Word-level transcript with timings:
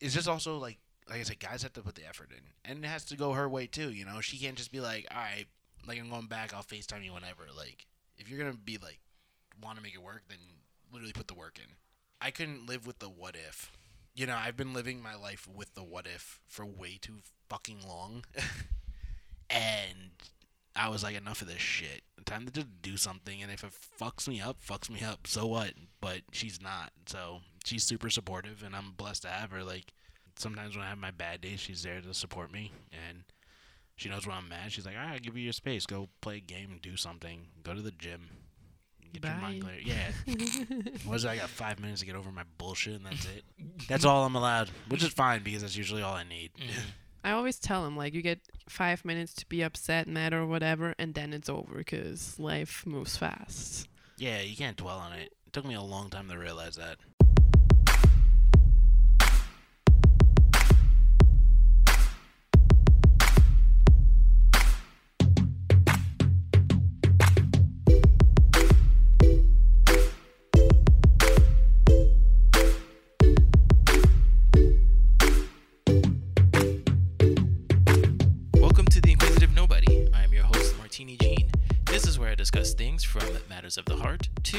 it's 0.00 0.14
just 0.14 0.28
also 0.28 0.58
like 0.58 0.78
like 1.08 1.20
I 1.20 1.22
said, 1.24 1.40
guys 1.40 1.62
have 1.62 1.72
to 1.72 1.82
put 1.82 1.96
the 1.96 2.06
effort 2.06 2.30
in, 2.30 2.44
and 2.64 2.84
it 2.84 2.88
has 2.88 3.04
to 3.06 3.16
go 3.16 3.32
her 3.32 3.48
way 3.48 3.66
too. 3.66 3.90
You 3.90 4.04
know, 4.04 4.20
she 4.20 4.38
can't 4.38 4.56
just 4.56 4.70
be 4.70 4.80
like, 4.80 5.06
all 5.10 5.16
right, 5.16 5.46
like 5.86 5.98
I'm 5.98 6.10
going 6.10 6.26
back, 6.26 6.54
I'll 6.54 6.62
Facetime 6.62 7.04
you 7.04 7.12
whenever. 7.12 7.44
Like 7.56 7.86
if 8.16 8.28
you're 8.28 8.38
gonna 8.38 8.56
be 8.56 8.78
like 8.78 9.00
want 9.62 9.76
to 9.76 9.82
make 9.82 9.94
it 9.94 10.02
work, 10.02 10.22
then 10.28 10.38
literally 10.92 11.12
put 11.12 11.28
the 11.28 11.34
work 11.34 11.58
in. 11.58 11.74
I 12.20 12.30
couldn't 12.30 12.66
live 12.66 12.86
with 12.86 12.98
the 12.98 13.08
what 13.08 13.34
if. 13.34 13.72
You 14.14 14.26
know, 14.26 14.36
I've 14.36 14.56
been 14.56 14.74
living 14.74 15.02
my 15.02 15.14
life 15.14 15.48
with 15.48 15.74
the 15.74 15.84
what 15.84 16.06
if 16.06 16.40
for 16.46 16.66
way 16.66 16.98
too 17.00 17.18
fucking 17.48 17.80
long. 17.86 18.24
and 19.50 20.10
I 20.76 20.88
was 20.88 21.02
like, 21.02 21.16
enough 21.16 21.42
of 21.42 21.48
this 21.48 21.58
shit. 21.60 22.02
Time 22.26 22.46
to 22.46 22.52
just 22.52 22.82
do 22.82 22.96
something. 22.96 23.42
And 23.42 23.50
if 23.50 23.64
it 23.64 23.72
fucks 24.00 24.28
me 24.28 24.40
up, 24.40 24.58
fucks 24.62 24.90
me 24.90 25.02
up. 25.02 25.26
So 25.26 25.46
what? 25.46 25.72
But 26.00 26.22
she's 26.32 26.60
not. 26.60 26.92
So 27.06 27.40
she's 27.64 27.84
super 27.84 28.10
supportive, 28.10 28.62
and 28.64 28.74
I'm 28.74 28.92
blessed 28.96 29.22
to 29.22 29.28
have 29.28 29.50
her. 29.50 29.62
Like, 29.64 29.92
sometimes 30.36 30.76
when 30.76 30.84
I 30.84 30.88
have 30.88 30.98
my 30.98 31.10
bad 31.10 31.40
days, 31.40 31.60
she's 31.60 31.82
there 31.82 32.00
to 32.00 32.14
support 32.14 32.52
me. 32.52 32.72
And 32.92 33.24
she 33.96 34.08
knows 34.08 34.26
when 34.26 34.36
I'm 34.36 34.48
mad. 34.48 34.72
She's 34.72 34.86
like, 34.86 34.96
all 34.96 35.02
right, 35.02 35.14
I'll 35.14 35.18
give 35.18 35.36
you 35.36 35.44
your 35.44 35.52
space. 35.52 35.86
Go 35.86 36.08
play 36.20 36.38
a 36.38 36.40
game, 36.40 36.78
do 36.82 36.96
something, 36.96 37.48
go 37.62 37.74
to 37.74 37.82
the 37.82 37.90
gym. 37.92 38.28
Get 39.12 39.24
your 39.24 39.34
mind 39.34 39.62
clear. 39.62 39.78
Yeah. 39.84 40.10
what 41.04 41.16
is 41.16 41.24
it? 41.24 41.30
I 41.30 41.36
got 41.36 41.48
five 41.48 41.80
minutes 41.80 42.00
to 42.00 42.06
get 42.06 42.14
over 42.14 42.30
my 42.30 42.44
bullshit, 42.58 42.94
and 42.94 43.06
that's 43.06 43.26
it. 43.26 43.44
That's 43.88 44.04
all 44.04 44.24
I'm 44.24 44.36
allowed, 44.36 44.70
which 44.88 45.02
is 45.02 45.08
fine 45.08 45.42
because 45.42 45.62
that's 45.62 45.76
usually 45.76 46.02
all 46.02 46.14
I 46.14 46.22
need. 46.22 46.52
Mm. 46.54 46.70
I 47.24 47.32
always 47.32 47.58
tell 47.58 47.84
him 47.84 47.96
like 47.96 48.14
you 48.14 48.22
get 48.22 48.38
five 48.68 49.04
minutes 49.04 49.34
to 49.34 49.46
be 49.46 49.62
upset, 49.62 50.08
mad, 50.08 50.32
or 50.32 50.46
whatever, 50.46 50.94
and 50.98 51.12
then 51.12 51.32
it's 51.32 51.48
over 51.48 51.74
because 51.74 52.38
life 52.38 52.84
moves 52.86 53.16
fast. 53.16 53.88
Yeah, 54.16 54.40
you 54.40 54.56
can't 54.56 54.76
dwell 54.76 54.98
on 54.98 55.12
it. 55.12 55.32
It 55.46 55.52
took 55.52 55.66
me 55.66 55.74
a 55.74 55.82
long 55.82 56.08
time 56.08 56.28
to 56.28 56.38
realize 56.38 56.76
that. 56.76 56.96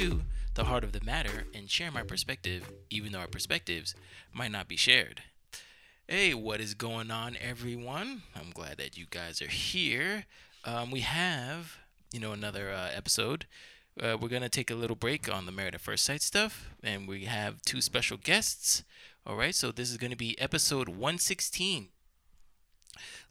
To 0.01 0.21
the 0.55 0.63
heart 0.63 0.83
of 0.83 0.93
the 0.93 1.05
matter 1.05 1.45
and 1.53 1.69
share 1.69 1.91
my 1.91 2.01
perspective, 2.01 2.67
even 2.89 3.11
though 3.11 3.19
our 3.19 3.27
perspectives 3.27 3.93
might 4.33 4.51
not 4.51 4.67
be 4.67 4.75
shared. 4.75 5.21
Hey, 6.07 6.33
what 6.33 6.59
is 6.59 6.73
going 6.73 7.11
on, 7.11 7.37
everyone? 7.39 8.23
I'm 8.35 8.49
glad 8.51 8.77
that 8.77 8.97
you 8.97 9.05
guys 9.07 9.43
are 9.43 9.47
here. 9.47 10.25
Um, 10.65 10.89
we 10.89 11.01
have, 11.01 11.77
you 12.11 12.19
know, 12.19 12.31
another 12.31 12.71
uh, 12.71 12.89
episode. 12.91 13.45
Uh, 14.01 14.17
we're 14.19 14.27
gonna 14.27 14.49
take 14.49 14.71
a 14.71 14.75
little 14.75 14.95
break 14.95 15.31
on 15.31 15.45
the 15.45 15.51
Married 15.51 15.75
at 15.75 15.81
First 15.81 16.03
Sight 16.03 16.23
stuff, 16.23 16.71
and 16.81 17.07
we 17.07 17.25
have 17.25 17.61
two 17.61 17.79
special 17.79 18.17
guests. 18.17 18.83
All 19.27 19.35
right, 19.35 19.53
so 19.53 19.71
this 19.71 19.91
is 19.91 19.97
gonna 19.97 20.15
be 20.15 20.39
episode 20.39 20.89
116 20.89 21.89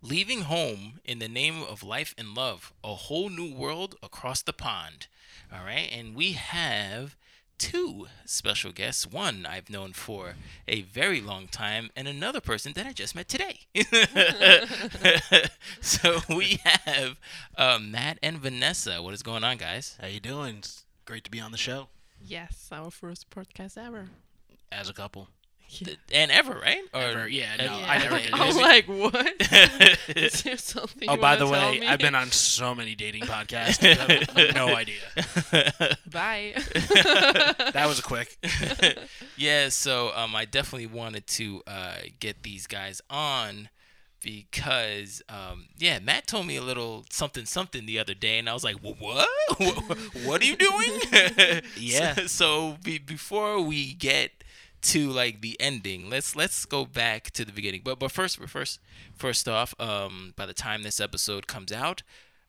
Leaving 0.02 0.42
home 0.42 1.00
in 1.04 1.18
the 1.18 1.28
name 1.28 1.62
of 1.62 1.82
life 1.82 2.14
and 2.16 2.34
love, 2.34 2.72
a 2.82 2.94
whole 2.94 3.28
new 3.28 3.52
world 3.54 3.96
across 4.02 4.40
the 4.42 4.52
pond. 4.52 5.08
All 5.52 5.64
right, 5.64 5.90
and 5.92 6.14
we 6.14 6.32
have 6.32 7.16
two 7.58 8.06
special 8.24 8.72
guests. 8.72 9.06
One 9.06 9.44
I've 9.44 9.68
known 9.68 9.92
for 9.92 10.34
a 10.66 10.80
very 10.82 11.20
long 11.20 11.48
time, 11.48 11.90
and 11.94 12.08
another 12.08 12.40
person 12.40 12.72
that 12.74 12.86
I 12.86 12.92
just 12.92 13.14
met 13.14 13.28
today. 13.28 13.60
so 15.82 16.20
we 16.30 16.60
have 16.64 17.18
uh, 17.58 17.78
Matt 17.78 18.18
and 18.22 18.38
Vanessa. 18.38 19.02
What 19.02 19.12
is 19.12 19.22
going 19.22 19.44
on, 19.44 19.58
guys? 19.58 19.98
How 20.00 20.06
you 20.06 20.20
doing? 20.20 20.56
It's 20.58 20.86
great 21.04 21.24
to 21.24 21.30
be 21.30 21.40
on 21.40 21.52
the 21.52 21.58
show 21.58 21.88
Yes, 22.22 22.68
our 22.72 22.90
first 22.90 23.28
podcast 23.30 23.76
ever. 23.76 24.08
as 24.72 24.88
a 24.88 24.94
couple. 24.94 25.28
Yeah. 25.72 25.94
And 26.12 26.30
ever, 26.30 26.54
right? 26.54 26.82
Or 26.92 27.00
Ever, 27.00 27.28
yeah, 27.28 27.56
no, 27.56 27.64
Yeah. 27.64 27.86
I 27.88 27.98
never 27.98 28.18
did. 28.18 28.30
I'm 28.32 28.56
like, 28.56 28.86
what? 28.86 29.32
Is 30.16 30.42
there 30.42 30.56
something? 30.56 31.08
Oh, 31.08 31.14
you 31.14 31.20
by 31.20 31.36
the 31.36 31.44
tell 31.46 31.52
way, 31.70 31.80
me? 31.80 31.86
I've 31.86 32.00
been 32.00 32.14
on 32.14 32.30
so 32.32 32.74
many 32.74 32.94
dating 32.94 33.22
podcasts. 33.22 33.80
No 34.54 34.74
idea. 34.74 35.00
Bye. 36.10 36.54
That 37.72 37.84
was 37.86 37.98
a 37.98 38.02
quick. 38.02 38.36
yeah, 39.36 39.68
so 39.68 40.12
um, 40.14 40.34
I 40.34 40.44
definitely 40.44 40.86
wanted 40.86 41.26
to 41.28 41.62
uh, 41.66 41.96
get 42.18 42.42
these 42.42 42.66
guys 42.66 43.00
on 43.08 43.68
because 44.22 45.22
um, 45.28 45.68
yeah, 45.78 45.98
Matt 45.98 46.26
told 46.26 46.46
me 46.46 46.56
a 46.56 46.62
little 46.62 47.04
something 47.10 47.46
something 47.46 47.86
the 47.86 47.98
other 47.98 48.14
day, 48.14 48.38
and 48.38 48.48
I 48.48 48.54
was 48.54 48.64
like, 48.64 48.76
"What? 48.76 48.96
What, 48.98 49.98
what 50.24 50.42
are 50.42 50.44
you 50.44 50.56
doing?" 50.56 51.62
Yeah. 51.76 52.14
So, 52.14 52.26
so 52.26 52.76
be, 52.82 52.98
before 52.98 53.60
we 53.60 53.94
get 53.94 54.32
to 54.82 55.10
like 55.10 55.40
the 55.40 55.60
ending, 55.60 56.08
let's 56.08 56.34
let's 56.36 56.64
go 56.64 56.84
back 56.84 57.30
to 57.32 57.44
the 57.44 57.52
beginning. 57.52 57.82
But 57.84 57.98
but 57.98 58.10
first, 58.10 58.38
first, 58.38 58.80
first 59.14 59.48
off, 59.48 59.74
um, 59.78 60.34
by 60.36 60.46
the 60.46 60.54
time 60.54 60.82
this 60.82 61.00
episode 61.00 61.46
comes 61.46 61.72
out. 61.72 62.02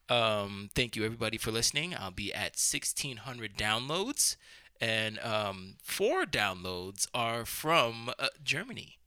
Um, 0.10 0.70
thank 0.76 0.98
you 0.98 1.06
everybody 1.06 1.38
for 1.38 1.52
listening. 1.52 1.96
I'll 1.98 2.12
be 2.12 2.34
at 2.34 2.58
1600 2.60 3.56
downloads, 3.56 4.36
and 4.82 5.20
um, 5.20 5.76
four 5.82 6.26
downloads 6.26 7.08
are 7.14 7.46
from 7.46 8.12
uh, 8.20 8.28
Germany. 8.44 8.98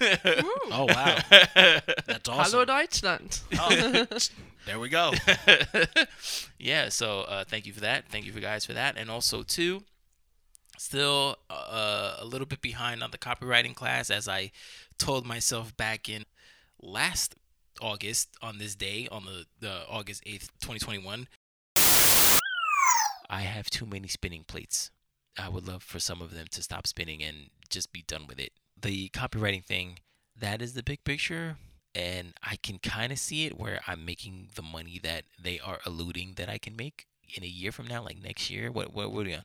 Oh 0.00 0.86
wow, 0.88 1.18
that's 1.54 2.28
awesome. 2.28 2.52
Hallo 2.52 2.64
Deutschland. 2.64 3.40
Oh, 3.58 4.06
there 4.66 4.78
we 4.78 4.88
go. 4.88 5.12
yeah, 6.58 6.88
so 6.88 7.20
uh, 7.22 7.44
thank 7.44 7.66
you 7.66 7.72
for 7.72 7.80
that. 7.80 8.08
Thank 8.08 8.24
you 8.24 8.32
for 8.32 8.40
guys 8.40 8.64
for 8.64 8.72
that, 8.72 8.96
and 8.96 9.10
also 9.10 9.42
too, 9.42 9.82
still 10.76 11.36
uh, 11.50 12.16
a 12.18 12.24
little 12.24 12.46
bit 12.46 12.60
behind 12.60 13.02
on 13.02 13.10
the 13.10 13.18
copywriting 13.18 13.74
class, 13.74 14.10
as 14.10 14.28
I 14.28 14.50
told 14.98 15.26
myself 15.26 15.76
back 15.76 16.08
in 16.08 16.24
last 16.80 17.34
August 17.80 18.28
on 18.40 18.58
this 18.58 18.74
day, 18.74 19.08
on 19.10 19.24
the, 19.24 19.46
the 19.60 19.82
August 19.88 20.22
eighth, 20.26 20.50
twenty 20.60 20.78
twenty 20.78 21.04
one. 21.04 21.28
I 23.28 23.42
have 23.42 23.70
too 23.70 23.86
many 23.86 24.08
spinning 24.08 24.44
plates. 24.44 24.90
I 25.38 25.48
would 25.48 25.66
love 25.66 25.82
for 25.82 25.98
some 25.98 26.20
of 26.20 26.34
them 26.34 26.46
to 26.50 26.62
stop 26.62 26.86
spinning 26.86 27.22
and 27.22 27.50
just 27.68 27.92
be 27.92 28.04
done 28.06 28.26
with 28.28 28.38
it. 28.38 28.52
The 28.80 29.08
copywriting 29.08 29.64
thing, 29.64 29.98
that 30.38 30.62
is 30.62 30.74
the 30.74 30.82
big 30.82 31.02
picture. 31.04 31.56
And 31.96 32.34
I 32.42 32.56
can 32.56 32.78
kind 32.78 33.12
of 33.12 33.18
see 33.18 33.46
it 33.46 33.58
where 33.58 33.80
I'm 33.86 34.04
making 34.04 34.48
the 34.56 34.62
money 34.62 35.00
that 35.04 35.24
they 35.40 35.60
are 35.60 35.78
alluding 35.86 36.34
that 36.36 36.48
I 36.48 36.58
can 36.58 36.74
make 36.74 37.06
in 37.36 37.44
a 37.44 37.46
year 37.46 37.70
from 37.70 37.86
now, 37.86 38.02
like 38.02 38.20
next 38.20 38.50
year. 38.50 38.70
What 38.70 38.92
what 38.92 39.12
what 39.12 39.26
are 39.26 39.28
we 39.28 39.34
on? 39.34 39.44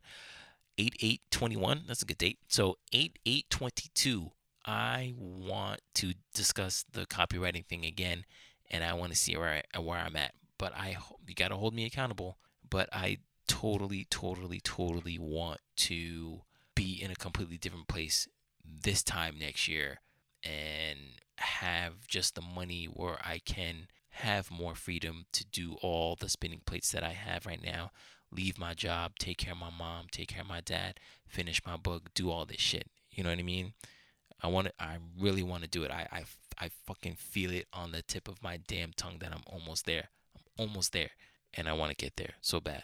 Eight 0.80 0.96
eight 1.02 1.22
twenty 1.30 1.58
one. 1.58 1.84
That's 1.88 2.04
a 2.04 2.06
good 2.06 2.18
date. 2.18 2.40
So 2.48 2.78
eight 2.94 3.20
eight 3.26 3.50
twenty 3.50 3.90
two. 3.94 4.32
I 4.66 5.14
want 5.18 5.82
to 5.96 6.14
discuss 6.34 6.86
the 6.90 7.06
copywriting 7.06 7.66
thing 7.66 7.84
again, 7.86 8.24
and 8.72 8.82
I 8.84 8.94
want 8.94 9.12
to 9.12 9.18
see 9.18 9.36
where 9.36 9.64
I 9.74 9.80
where 9.80 10.00
I'm 10.00 10.16
at. 10.16 10.34
But 10.58 10.74
I 10.76 10.96
you 11.28 11.36
got 11.36 11.50
to 11.50 11.58
hold 11.58 11.74
me 11.74 11.86
accountable. 11.86 12.38
But 12.70 12.88
I 12.94 13.18
totally, 13.48 14.08
totally, 14.10 14.62
totally 14.62 15.18
want 15.20 15.60
to 15.76 16.44
be 16.76 17.02
in 17.02 17.12
a 17.12 17.16
completely 17.16 17.58
different 17.58 17.90
place 17.90 18.28
this 18.64 19.04
time 19.04 19.36
next 19.38 19.68
year 19.68 20.00
and 20.44 21.00
have 21.38 22.08
just 22.08 22.36
the 22.36 22.42
money 22.42 22.86
where 22.86 23.18
I 23.26 23.42
can 23.44 23.88
have 24.12 24.52
more 24.52 24.76
freedom 24.76 25.26
to 25.34 25.46
do 25.46 25.78
all 25.82 26.16
the 26.16 26.30
spinning 26.30 26.62
plates 26.66 26.92
that 26.92 27.04
I 27.04 27.12
have 27.12 27.46
right 27.46 27.64
now. 27.64 27.92
Leave 28.32 28.60
my 28.60 28.74
job, 28.74 29.14
take 29.20 29.38
care 29.38 29.54
of 29.54 29.60
my 29.60 29.72
mom, 29.72 30.06
take 30.12 30.30
care 30.30 30.42
of 30.42 30.48
my 30.48 30.62
dad, 30.62 31.00
finish 31.28 31.62
my 31.66 31.78
book, 31.78 32.14
do 32.14 32.30
all 32.30 32.46
this 32.46 32.60
shit. 32.60 32.88
You 33.12 33.24
know 33.24 33.32
what 33.32 33.40
I 33.40 33.44
mean? 33.44 33.74
I 34.42 34.48
want 34.48 34.68
to. 34.68 34.74
I 34.80 34.98
really 35.20 35.44
want 35.44 35.64
to 35.64 35.70
do 35.70 35.84
it. 35.84 35.92
I, 35.92 36.08
I, 36.12 36.24
I 36.58 36.70
fucking 36.86 37.16
feel 37.16 37.52
it 37.52 37.68
on 37.74 37.92
the 37.92 38.02
tip 38.02 38.28
of 38.28 38.42
my 38.42 38.58
damn 38.68 38.94
tongue 38.94 39.18
that 39.20 39.34
I'm 39.34 39.44
almost 39.48 39.86
there. 39.86 40.10
I'm 40.36 40.44
almost 40.68 40.94
there, 40.94 41.10
and 41.54 41.68
I 41.68 41.74
want 41.74 41.90
to 41.92 41.96
get 41.96 42.16
there 42.16 42.36
so 42.40 42.60
bad. 42.60 42.84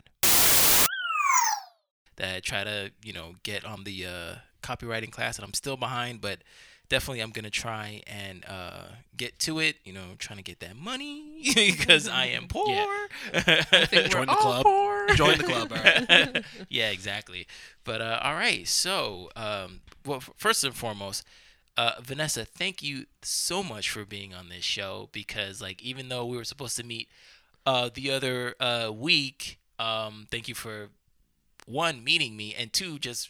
That 2.18 2.36
I 2.36 2.40
try 2.40 2.64
to, 2.64 2.92
you 3.04 3.14
know, 3.14 3.36
get 3.44 3.66
on 3.66 3.84
the 3.84 4.06
uh, 4.06 4.36
copywriting 4.64 5.12
class, 5.12 5.38
and 5.38 5.46
I'm 5.46 5.54
still 5.54 5.78
behind, 5.78 6.22
but 6.22 6.40
definitely 6.90 7.22
I'm 7.22 7.32
gonna 7.32 7.50
try 7.50 8.02
and 8.08 8.44
uh, 8.48 8.86
get 9.16 9.40
to 9.40 9.60
it. 9.60 9.78
You 9.84 9.94
know, 9.94 10.16
trying 10.20 10.38
to 10.38 10.44
get 10.44 10.60
that 10.60 10.76
money 10.76 11.42
because 11.56 12.08
I 12.08 12.28
am 12.28 12.48
poor. 12.50 12.66
I 13.34 13.86
think 13.86 14.12
Join 14.12 14.28
the 14.28 14.34
club. 14.34 14.66
Join 15.16 15.38
the 15.38 15.44
club. 15.44 15.72
All 15.72 15.84
right. 15.84 16.44
yeah, 16.70 16.90
exactly. 16.92 17.48
But 17.84 18.02
uh, 18.02 18.20
all 18.24 18.34
right, 18.34 18.68
so 18.68 19.30
um, 19.36 19.82
well, 20.06 20.22
first 20.38 20.64
and 20.64 20.74
foremost, 20.76 21.24
uh, 21.78 21.94
Vanessa, 22.02 22.46
thank 22.46 22.82
you 22.82 23.06
so 23.22 23.62
much 23.64 23.90
for 23.90 24.06
being 24.06 24.34
on 24.34 24.50
this 24.50 24.64
show 24.64 25.10
because, 25.12 25.62
like, 25.62 25.82
even 25.82 26.10
though 26.10 26.26
we 26.26 26.38
were 26.38 26.44
supposed 26.46 26.78
to 26.78 26.84
meet 26.86 27.10
uh, 27.66 27.90
the 27.94 28.12
other 28.12 28.56
uh, 28.60 28.92
week, 28.94 29.60
um, 29.80 30.28
thank 30.32 30.48
you 30.48 30.56
for 30.56 30.90
one 31.66 32.04
meeting 32.04 32.38
me 32.38 32.56
and 32.58 32.72
two 32.72 33.00
just 33.00 33.30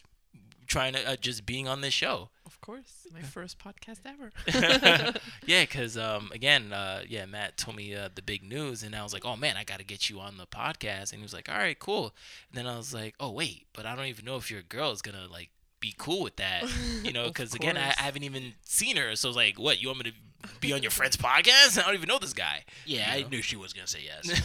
trying 0.66 0.92
to 0.94 1.08
uh, 1.08 1.16
just 1.16 1.46
being 1.46 1.66
on 1.68 1.80
this 1.80 1.94
show. 1.94 2.30
Of 2.44 2.60
course, 2.60 3.06
my 3.12 3.22
first 3.22 3.58
podcast 3.58 4.00
ever. 4.04 4.30
yeah, 5.46 5.62
because 5.62 5.96
um, 5.96 6.30
again, 6.32 6.72
uh, 6.72 7.02
yeah, 7.08 7.26
Matt 7.26 7.56
told 7.56 7.76
me 7.76 7.94
uh, 7.94 8.08
the 8.14 8.22
big 8.22 8.42
news, 8.42 8.82
and 8.82 8.94
I 8.94 9.02
was 9.02 9.12
like, 9.12 9.24
oh 9.24 9.36
man, 9.36 9.56
I 9.56 9.64
got 9.64 9.78
to 9.78 9.84
get 9.84 10.08
you 10.10 10.20
on 10.20 10.36
the 10.36 10.46
podcast, 10.46 11.12
and 11.12 11.18
he 11.20 11.22
was 11.22 11.32
like, 11.34 11.48
all 11.48 11.58
right, 11.58 11.78
cool. 11.78 12.14
And 12.50 12.58
then 12.58 12.66
I 12.66 12.76
was 12.76 12.92
like, 12.94 13.14
oh 13.20 13.30
wait, 13.30 13.66
but 13.72 13.86
I 13.86 13.94
don't 13.96 14.06
even 14.06 14.24
know 14.24 14.36
if 14.36 14.50
your 14.50 14.62
girl 14.62 14.90
is 14.92 15.02
gonna 15.02 15.26
like 15.30 15.50
be 15.80 15.94
cool 15.98 16.22
with 16.22 16.36
that, 16.36 16.64
you 17.04 17.12
know, 17.12 17.26
because 17.28 17.54
again, 17.54 17.76
I. 17.76 17.88
I 17.98 18.02
haven't 18.02 18.22
even 18.24 18.54
seen 18.62 18.96
her, 18.96 19.14
so 19.16 19.28
I 19.28 19.30
was 19.30 19.36
like, 19.36 19.58
what, 19.58 19.80
you 19.80 19.88
want 19.88 20.04
me 20.04 20.10
to 20.12 20.48
be 20.60 20.72
on 20.72 20.82
your 20.82 20.90
friend's 20.90 21.16
podcast? 21.16 21.78
I 21.78 21.82
don't 21.86 21.94
even 21.94 22.08
know 22.08 22.18
this 22.18 22.32
guy. 22.32 22.64
Yeah, 22.84 23.12
You 23.14 23.18
I 23.18 23.22
know? 23.22 23.28
knew 23.28 23.42
she 23.42 23.56
was 23.56 23.72
gonna 23.72 23.86
say 23.86 24.00
yes. 24.04 24.40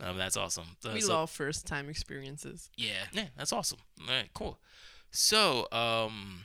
um, 0.00 0.16
that's 0.16 0.36
awesome. 0.36 0.64
Uh, 0.84 0.90
we 0.94 1.00
so- 1.00 1.12
love 1.14 1.30
first 1.30 1.66
time 1.66 1.88
experiences. 1.88 2.70
yeah. 2.76 3.04
Yeah, 3.12 3.26
that's 3.36 3.52
awesome. 3.52 3.78
All 4.00 4.14
right, 4.14 4.28
cool. 4.34 4.58
So, 5.12 5.68
um, 5.70 6.44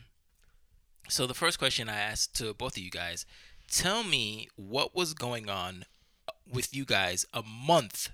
so 1.07 1.25
the 1.25 1.33
first 1.33 1.57
question 1.57 1.87
I 1.87 1.95
asked 1.95 2.35
to 2.35 2.53
both 2.53 2.75
of 2.75 2.83
you 2.83 2.91
guys, 2.91 3.25
tell 3.71 4.03
me 4.03 4.49
what 4.57 4.93
was 4.93 5.13
going 5.13 5.49
on 5.49 5.85
with 6.51 6.75
you 6.75 6.83
guys 6.83 7.25
a 7.33 7.41
month 7.41 8.09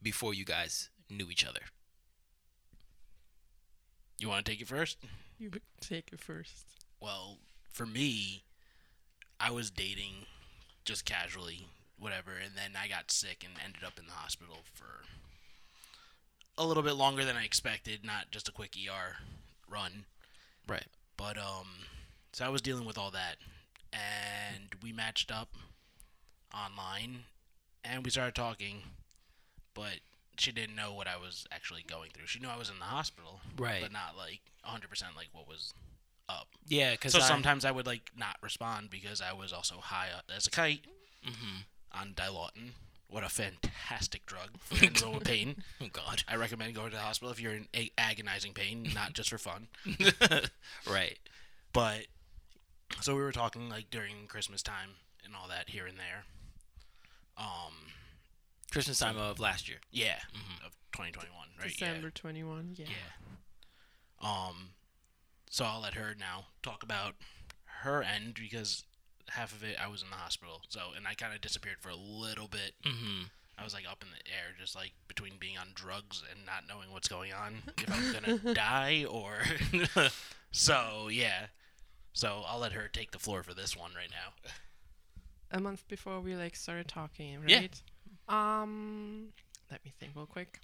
before 0.00 0.32
you 0.32 0.44
guys 0.44 0.90
knew 1.10 1.28
each 1.28 1.44
other. 1.44 1.60
You 4.18 4.28
want 4.28 4.44
to 4.46 4.50
take 4.50 4.60
it 4.60 4.68
first? 4.68 4.98
You 5.40 5.50
take 5.80 6.12
it 6.12 6.20
first. 6.20 6.64
Well, 7.00 7.38
for 7.72 7.84
me, 7.84 8.44
I 9.40 9.50
was 9.50 9.72
dating 9.72 10.26
just 10.84 11.04
casually, 11.04 11.66
whatever, 11.98 12.30
and 12.30 12.52
then 12.54 12.80
I 12.80 12.86
got 12.86 13.10
sick 13.10 13.44
and 13.44 13.54
ended 13.62 13.82
up 13.84 13.98
in 13.98 14.06
the 14.06 14.12
hospital 14.12 14.58
for 14.72 15.02
a 16.56 16.64
little 16.64 16.84
bit 16.84 16.94
longer 16.94 17.24
than 17.24 17.36
I 17.36 17.44
expected, 17.44 18.04
not 18.04 18.30
just 18.30 18.48
a 18.48 18.52
quick 18.52 18.76
ER 18.76 19.16
run. 19.70 20.04
Right. 20.68 20.86
But 21.16 21.36
um 21.38 21.66
so 22.32 22.44
I 22.44 22.48
was 22.48 22.60
dealing 22.62 22.84
with 22.84 22.98
all 22.98 23.10
that 23.12 23.36
and 23.92 24.74
we 24.82 24.92
matched 24.92 25.30
up 25.32 25.48
online 26.54 27.20
and 27.84 28.04
we 28.04 28.10
started 28.10 28.34
talking, 28.34 28.82
but 29.74 30.00
she 30.38 30.52
didn't 30.52 30.76
know 30.76 30.92
what 30.92 31.06
I 31.06 31.16
was 31.16 31.46
actually 31.50 31.82
going 31.86 32.10
through. 32.10 32.26
She 32.26 32.40
knew 32.40 32.48
I 32.48 32.58
was 32.58 32.68
in 32.68 32.78
the 32.78 32.84
hospital, 32.84 33.40
Right. 33.56 33.80
but 33.80 33.92
not 33.92 34.16
like 34.18 34.40
100% 34.66 35.16
like 35.16 35.28
what 35.32 35.48
was 35.48 35.72
up. 36.28 36.48
Yeah, 36.66 36.92
because 36.92 37.12
So 37.12 37.20
sometimes 37.20 37.64
I 37.64 37.70
would 37.70 37.86
like 37.86 38.10
not 38.16 38.36
respond 38.42 38.90
because 38.90 39.22
I 39.22 39.32
was 39.32 39.52
also 39.52 39.76
high 39.76 40.08
up 40.16 40.24
as 40.34 40.46
a 40.46 40.50
kite 40.50 40.80
hmm 41.24 41.60
on 41.92 42.12
Dilaudid. 42.14 42.72
What 43.08 43.22
a 43.24 43.28
fantastic 43.28 44.26
drug 44.26 44.58
for 44.60 44.74
anyone 44.84 45.18
with 45.18 45.24
pain. 45.24 45.62
Oh 45.80 45.86
God. 45.92 46.24
I 46.28 46.36
recommend 46.36 46.74
going 46.74 46.90
to 46.90 46.96
the 46.96 47.02
hospital 47.02 47.30
if 47.32 47.40
you're 47.40 47.54
in 47.54 47.68
a- 47.74 47.90
agonizing 47.96 48.52
pain, 48.52 48.90
not 48.94 49.12
just 49.12 49.30
for 49.30 49.38
fun. 49.38 49.68
right. 50.90 51.18
But 51.72 52.06
so 53.00 53.14
we 53.14 53.22
were 53.22 53.32
talking 53.32 53.68
like 53.68 53.90
during 53.90 54.26
Christmas 54.28 54.62
time 54.62 54.90
and 55.24 55.34
all 55.34 55.48
that 55.48 55.70
here 55.70 55.86
and 55.86 55.96
there. 55.98 56.24
Um, 57.38 57.92
Christmas 58.72 58.98
time 58.98 59.16
of 59.18 59.38
last 59.38 59.68
year. 59.68 59.78
yeah, 59.90 60.18
Mhm. 60.34 60.64
of 60.66 60.72
2021, 60.92 61.48
right? 61.60 61.68
December 61.68 62.10
21. 62.10 62.74
Yeah. 62.76 62.86
Yeah. 62.88 62.92
Yeah. 64.22 64.28
Um, 64.48 64.70
so 65.50 65.64
I'll 65.64 65.80
let 65.80 65.94
her 65.94 66.14
now 66.18 66.46
talk 66.62 66.82
about 66.82 67.14
her 67.82 68.02
end 68.02 68.34
because 68.34 68.84
half 69.28 69.52
of 69.52 69.62
it 69.62 69.76
I 69.82 69.88
was 69.88 70.02
in 70.02 70.10
the 70.10 70.16
hospital. 70.16 70.62
So 70.68 70.80
and 70.96 71.06
I 71.06 71.14
kind 71.14 71.34
of 71.34 71.40
disappeared 71.40 71.78
for 71.80 71.88
a 71.88 71.96
little 71.96 72.48
bit. 72.48 72.72
Mm-hmm. 72.84 73.24
I 73.58 73.64
was 73.64 73.72
like 73.72 73.84
up 73.90 74.02
in 74.02 74.08
the 74.10 74.30
air, 74.30 74.54
just 74.60 74.76
like 74.76 74.92
between 75.08 75.32
being 75.40 75.56
on 75.56 75.68
drugs 75.74 76.22
and 76.30 76.44
not 76.44 76.64
knowing 76.68 76.92
what's 76.92 77.08
going 77.08 77.32
on, 77.32 77.62
if 77.78 77.92
I'm 77.92 78.12
gonna 78.12 78.54
die 78.54 79.06
or. 79.08 79.38
so 80.50 81.08
yeah, 81.10 81.46
so 82.12 82.42
I'll 82.46 82.58
let 82.58 82.72
her 82.72 82.88
take 82.88 83.12
the 83.12 83.18
floor 83.18 83.42
for 83.42 83.54
this 83.54 83.76
one 83.76 83.92
right 83.96 84.10
now. 84.10 84.50
A 85.52 85.60
month 85.60 85.86
before 85.88 86.20
we 86.20 86.34
like 86.34 86.56
started 86.56 86.88
talking, 86.88 87.40
right? 87.40 87.48
Yeah. 87.48 87.60
right? 87.60 88.62
Um, 88.62 89.28
let 89.70 89.84
me 89.84 89.92
think 89.98 90.12
real 90.14 90.26
quick. 90.26 90.60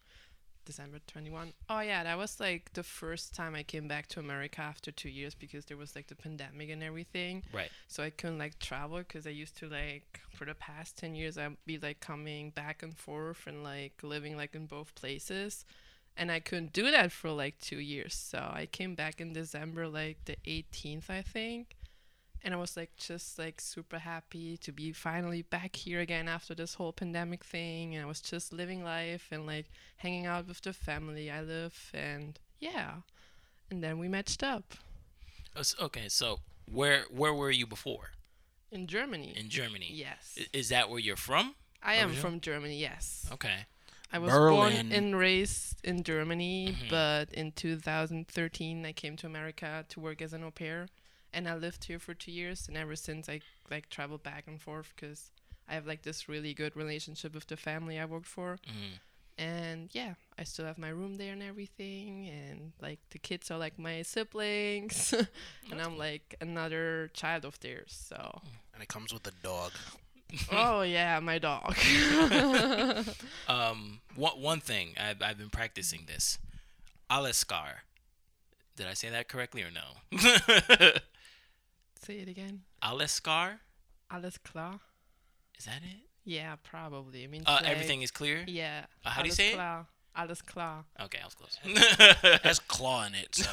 December 0.65 0.99
21. 1.07 1.53
Oh 1.69 1.81
yeah, 1.81 2.03
that 2.05 2.19
was 2.19 2.41
like 2.41 2.73
the 2.73 2.83
first 2.83 3.35
time 3.35 3.55
I 3.55 3.63
came 3.63 3.89
back 3.89 4.09
to 4.09 4.21
America 4.21 4.61
after 4.61 4.91
2 4.91 5.09
years 5.09 5.35
because 5.35 5.65
there 5.65 5.77
was 5.77 5.95
like 5.95 6.07
the 6.07 6.15
pandemic 6.15 6.71
and 6.71 6.83
everything. 6.83 7.43
Right. 7.53 7.71
So 7.89 8.03
I 8.03 8.11
couldn't 8.11 8.39
like 8.39 8.59
travel 8.59 8.99
because 8.99 9.27
I 9.27 9.31
used 9.31 9.57
to 9.59 9.69
like 9.69 10.21
for 10.31 10.45
the 10.45 10.55
past 10.55 10.97
10 10.99 11.15
years 11.15 11.39
I'd 11.39 11.57
be 11.67 11.79
like 11.79 12.01
coming 12.01 12.51
back 12.51 12.83
and 12.83 12.97
forth 12.97 13.47
and 13.47 13.63
like 13.65 14.03
living 14.03 14.37
like 14.37 14.55
in 14.55 14.67
both 14.67 14.95
places. 14.95 15.65
And 16.17 16.31
I 16.31 16.41
couldn't 16.41 16.73
do 16.73 16.91
that 16.91 17.11
for 17.11 17.31
like 17.31 17.59
2 17.61 17.77
years. 17.77 18.15
So 18.15 18.39
I 18.39 18.67
came 18.67 18.95
back 18.95 19.21
in 19.21 19.33
December 19.33 19.89
like 19.89 20.25
the 20.27 20.37
18th, 20.47 21.09
I 21.09 21.23
think. 21.23 21.77
And 22.45 22.53
I 22.55 22.57
was 22.57 22.77
like 22.77 22.97
just 22.97 23.39
like 23.39 23.61
super 23.61 23.99
happy 24.01 24.57
to 24.59 24.73
be 24.73 24.93
finally 24.93 25.43
back 25.43 25.77
here 25.77 26.01
again 26.01 26.27
after 26.29 26.55
this 26.55 26.75
whole 26.75 26.93
pandemic 26.93 27.45
thing. 27.45 27.95
And 27.95 28.05
I 28.05 28.07
was 28.09 28.21
just 28.21 28.53
living 28.53 28.83
life 28.83 29.29
and 29.31 29.47
like 29.47 29.67
hanging 29.99 30.27
out 30.27 30.49
with 30.49 30.61
the 30.61 30.73
family 30.73 31.31
I 31.31 31.41
live 31.43 31.91
and 31.95 32.39
yeah. 32.59 32.95
And 33.71 33.83
then 33.83 33.99
we 33.99 34.09
matched 34.09 34.43
up 34.43 34.75
Uh, 35.57 35.63
Okay, 35.81 36.09
so 36.09 36.41
where 36.71 37.05
where 37.11 37.33
were 37.35 37.51
you 37.51 37.67
before? 37.67 38.11
in 38.73 38.87
Germany. 38.87 39.35
In 39.37 39.49
Germany. 39.51 39.91
yes. 39.93 40.39
Is 40.53 40.69
that 40.71 40.89
where 40.89 40.99
you're 40.99 41.17
from? 41.17 41.55
I 41.83 41.95
am 41.97 42.09
Original? 42.09 42.23
from 42.31 42.41
Germany, 42.41 42.79
yes. 42.81 43.27
Okay. 43.31 43.67
I 44.13 44.19
was 44.19 44.33
Berlin. 44.33 44.57
born 44.57 44.93
and 44.93 45.17
raised 45.19 45.77
in 45.85 46.03
Germany, 46.05 46.75
Mhm. 46.79 46.89
but 46.91 47.33
in 47.35 47.53
2013 47.53 48.85
I 48.87 48.93
came 48.93 49.17
to 49.19 49.27
America 49.27 49.85
to 49.89 50.01
work 50.01 50.21
as 50.23 50.33
an 50.33 50.43
au 50.45 50.51
pair, 50.51 50.89
and 51.33 51.49
I 51.49 51.55
lived 51.57 51.85
here 51.85 51.99
for 51.99 52.15
two 52.15 52.33
years. 52.33 52.69
And 52.69 52.77
ever 52.77 52.97
since 52.97 53.29
I 53.29 53.41
like 53.71 53.89
traveled 53.89 54.23
back 54.23 54.45
and 54.47 54.61
forth 54.61 54.93
because 54.95 55.31
I 55.69 55.75
have 55.75 55.87
like 55.87 56.03
this 56.03 56.29
really 56.29 56.55
good 56.55 56.77
relationship 56.77 57.35
with 57.35 57.47
the 57.47 57.57
family 57.57 57.99
I 57.99 58.05
worked 58.05 58.27
for, 58.27 58.59
Mm-hmm. 58.69 58.97
and 59.39 59.89
yeah, 59.93 60.15
I 60.39 60.45
still 60.45 60.67
have 60.67 60.77
my 60.79 60.91
room 60.91 61.17
there 61.17 61.33
and 61.33 61.43
everything, 61.43 62.29
and 62.29 62.73
like 62.81 62.99
the 63.11 63.19
kids 63.19 63.51
are 63.51 63.59
like 63.59 63.79
my 63.79 64.03
siblings, 64.03 65.15
and 65.71 65.81
I'm 65.81 65.97
like 65.97 66.35
another 66.41 67.11
child 67.15 67.45
of 67.45 67.59
theirs. 67.61 67.95
So 68.09 68.41
And 68.75 68.83
it 68.83 68.89
comes 68.89 69.13
with 69.13 69.27
a 69.27 69.33
dog. 69.43 69.73
oh 70.53 70.83
yeah, 70.83 71.21
my 71.21 71.39
dog. 71.39 71.75
Um, 73.49 74.01
one 74.17 74.41
one 74.41 74.61
thing 74.61 74.95
I've 74.99 75.23
I've 75.23 75.39
been 75.39 75.51
practicing 75.51 76.07
this, 76.07 76.39
Aleskar. 77.11 77.85
Did 78.77 78.87
I 78.87 78.95
say 78.95 79.11
that 79.11 79.29
correctly 79.29 79.63
or 79.63 79.71
no? 79.71 80.19
Say 82.05 82.15
it 82.19 82.29
again. 82.29 82.63
Aleskar. 82.83 83.59
Alles 84.11 84.39
klar. 84.39 84.81
Is 85.59 85.65
that 85.67 85.83
it? 85.83 86.01
Yeah, 86.25 86.57
probably. 86.63 87.25
I 87.25 87.27
mean, 87.29 87.43
Uh, 87.47 87.61
everything 87.65 88.03
is 88.03 88.11
clear. 88.11 88.45
Yeah. 88.47 88.87
Uh, 89.05 89.11
how 89.11 89.23
do 89.23 89.29
you 89.29 89.35
say 89.35 89.51
it? 89.51 89.55
klar. 89.55 89.87
Alles 90.15 90.43
klar. 90.43 90.85
Okay, 91.01 91.19
I 91.23 91.25
was 91.25 91.35
close. 91.35 91.59
It 91.65 92.43
has 92.43 92.59
claw 92.59 93.07
in 93.07 93.15
it, 93.15 93.35
so 93.35 93.51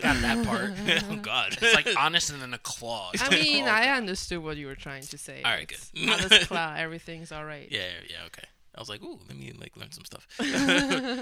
got 0.00 0.16
that 0.22 0.46
part. 0.46 0.70
oh 1.10 1.16
God. 1.16 1.58
It's 1.60 1.74
like 1.74 1.88
honest 1.98 2.30
and 2.30 2.40
then 2.40 2.54
a 2.54 2.58
claw. 2.58 3.10
I 3.20 3.28
mean, 3.28 3.64
I 3.68 3.88
understood 3.90 4.38
what 4.42 4.56
you 4.56 4.66
were 4.66 4.74
trying 4.76 5.02
to 5.02 5.18
say. 5.18 5.42
All 5.44 5.50
right, 5.50 5.70
It's 5.70 5.90
good. 5.90 6.08
alles 6.08 6.46
klar. 6.46 6.76
Everything's 6.76 7.32
all 7.32 7.44
right. 7.44 7.68
Yeah, 7.70 7.88
yeah, 8.08 8.24
okay. 8.26 8.44
I 8.74 8.80
was 8.80 8.88
like, 8.88 9.02
ooh, 9.02 9.18
let 9.28 9.36
me 9.36 9.52
like 9.52 9.76
learn 9.76 9.90
some 9.92 10.04
stuff. 10.06 10.26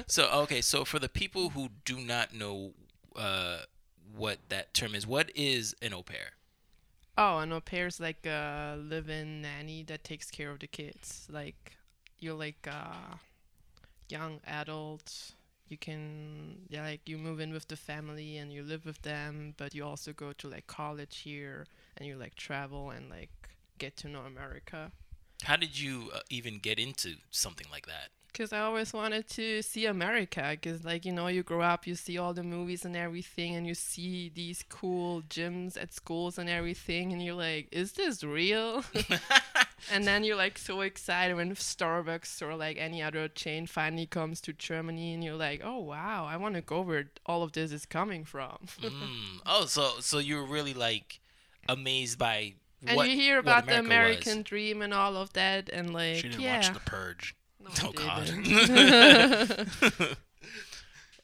so 0.06 0.28
okay, 0.44 0.60
so 0.60 0.84
for 0.84 1.00
the 1.00 1.08
people 1.08 1.50
who 1.50 1.70
do 1.84 1.98
not 1.98 2.32
know 2.32 2.74
uh, 3.16 3.62
what 4.14 4.38
that 4.48 4.74
term 4.74 4.94
is, 4.94 5.06
what 5.08 5.32
is 5.34 5.74
an 5.82 5.92
au 5.92 6.02
pair? 6.04 6.34
Oh, 7.20 7.38
an 7.38 7.52
au 7.52 7.60
pair's 7.60 7.98
like 7.98 8.24
a 8.26 8.78
live-in 8.80 9.42
nanny 9.42 9.82
that 9.88 10.04
takes 10.04 10.30
care 10.30 10.52
of 10.52 10.60
the 10.60 10.68
kids. 10.68 11.26
Like, 11.28 11.76
you're 12.20 12.34
like 12.34 12.64
a 12.68 13.18
young 14.08 14.38
adult. 14.46 15.32
You 15.68 15.76
can, 15.78 16.60
yeah, 16.68 16.84
like 16.84 17.08
you 17.08 17.18
move 17.18 17.40
in 17.40 17.52
with 17.52 17.66
the 17.66 17.76
family 17.76 18.36
and 18.36 18.52
you 18.52 18.62
live 18.62 18.86
with 18.86 19.02
them, 19.02 19.54
but 19.56 19.74
you 19.74 19.84
also 19.84 20.12
go 20.12 20.32
to 20.34 20.48
like 20.48 20.68
college 20.68 21.18
here 21.18 21.66
and 21.96 22.06
you 22.06 22.14
like 22.14 22.36
travel 22.36 22.90
and 22.90 23.10
like 23.10 23.30
get 23.78 23.96
to 23.96 24.08
know 24.08 24.20
America. 24.20 24.92
How 25.42 25.56
did 25.56 25.76
you 25.76 26.12
uh, 26.14 26.20
even 26.30 26.60
get 26.60 26.78
into 26.78 27.16
something 27.32 27.66
like 27.68 27.86
that? 27.86 28.10
Because 28.38 28.52
I 28.52 28.60
always 28.60 28.92
wanted 28.92 29.28
to 29.30 29.62
see 29.62 29.86
America. 29.86 30.46
Because, 30.52 30.84
like, 30.84 31.04
you 31.04 31.10
know, 31.10 31.26
you 31.26 31.42
grow 31.42 31.60
up, 31.60 31.88
you 31.88 31.96
see 31.96 32.18
all 32.18 32.32
the 32.32 32.44
movies 32.44 32.84
and 32.84 32.96
everything, 32.96 33.56
and 33.56 33.66
you 33.66 33.74
see 33.74 34.30
these 34.32 34.64
cool 34.68 35.22
gyms 35.22 35.76
at 35.76 35.92
schools 35.92 36.38
and 36.38 36.48
everything, 36.48 37.12
and 37.12 37.20
you're 37.20 37.34
like, 37.34 37.66
is 37.72 37.94
this 37.94 38.22
real? 38.22 38.84
and 39.92 40.04
then 40.04 40.22
you're 40.22 40.36
like 40.36 40.56
so 40.56 40.82
excited 40.82 41.34
when 41.34 41.52
Starbucks 41.56 42.40
or 42.40 42.54
like 42.54 42.76
any 42.78 43.02
other 43.02 43.26
chain 43.26 43.66
finally 43.66 44.06
comes 44.06 44.40
to 44.42 44.52
Germany, 44.52 45.14
and 45.14 45.24
you're 45.24 45.34
like, 45.34 45.60
oh 45.64 45.78
wow, 45.78 46.24
I 46.24 46.36
want 46.36 46.54
to 46.54 46.60
go 46.60 46.82
where 46.82 47.10
all 47.26 47.42
of 47.42 47.50
this 47.52 47.72
is 47.72 47.86
coming 47.86 48.24
from. 48.24 48.56
mm. 48.80 49.40
Oh, 49.46 49.64
so 49.64 49.94
so 49.98 50.18
you're 50.18 50.46
really 50.46 50.74
like 50.74 51.18
amazed 51.68 52.20
by 52.20 52.54
and 52.86 52.96
what 52.96 53.08
you 53.08 53.16
hear 53.16 53.40
about 53.40 53.66
the 53.66 53.78
America 53.78 54.18
was. 54.18 54.26
American 54.26 54.42
dream 54.42 54.82
and 54.82 54.94
all 54.94 55.16
of 55.16 55.32
that, 55.32 55.68
and 55.70 55.92
like, 55.92 56.16
She 56.16 56.28
didn't 56.28 56.40
yeah. 56.40 56.56
watch 56.58 56.72
The 56.72 56.80
Purge. 56.80 57.34
No, 57.60 57.70
Oh 57.82 57.92
God. 57.92 59.66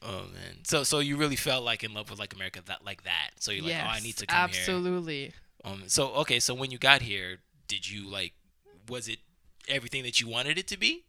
Oh 0.07 0.25
man. 0.33 0.57
So 0.63 0.83
so 0.83 0.99
you 0.99 1.17
really 1.17 1.35
felt 1.35 1.63
like 1.63 1.83
in 1.83 1.93
love 1.93 2.09
with 2.09 2.19
like 2.19 2.33
America 2.35 2.61
that 2.67 2.85
like 2.85 3.03
that. 3.05 3.31
So 3.39 3.51
you're 3.51 3.63
like, 3.65 3.75
oh, 3.83 3.87
I 3.87 3.99
need 4.01 4.17
to 4.17 4.27
come 4.27 4.35
here. 4.37 4.43
absolutely. 4.43 5.33
Um. 5.63 5.83
So 5.87 6.09
okay. 6.17 6.39
So 6.39 6.53
when 6.53 6.69
you 6.69 6.77
got 6.77 7.01
here, 7.01 7.39
did 7.67 7.89
you 7.89 8.07
like? 8.07 8.33
Was 8.87 9.07
it 9.07 9.19
everything 9.67 10.03
that 10.03 10.21
you 10.21 10.27
wanted 10.27 10.59
it 10.59 10.67
to 10.67 10.77
be? 10.77 11.05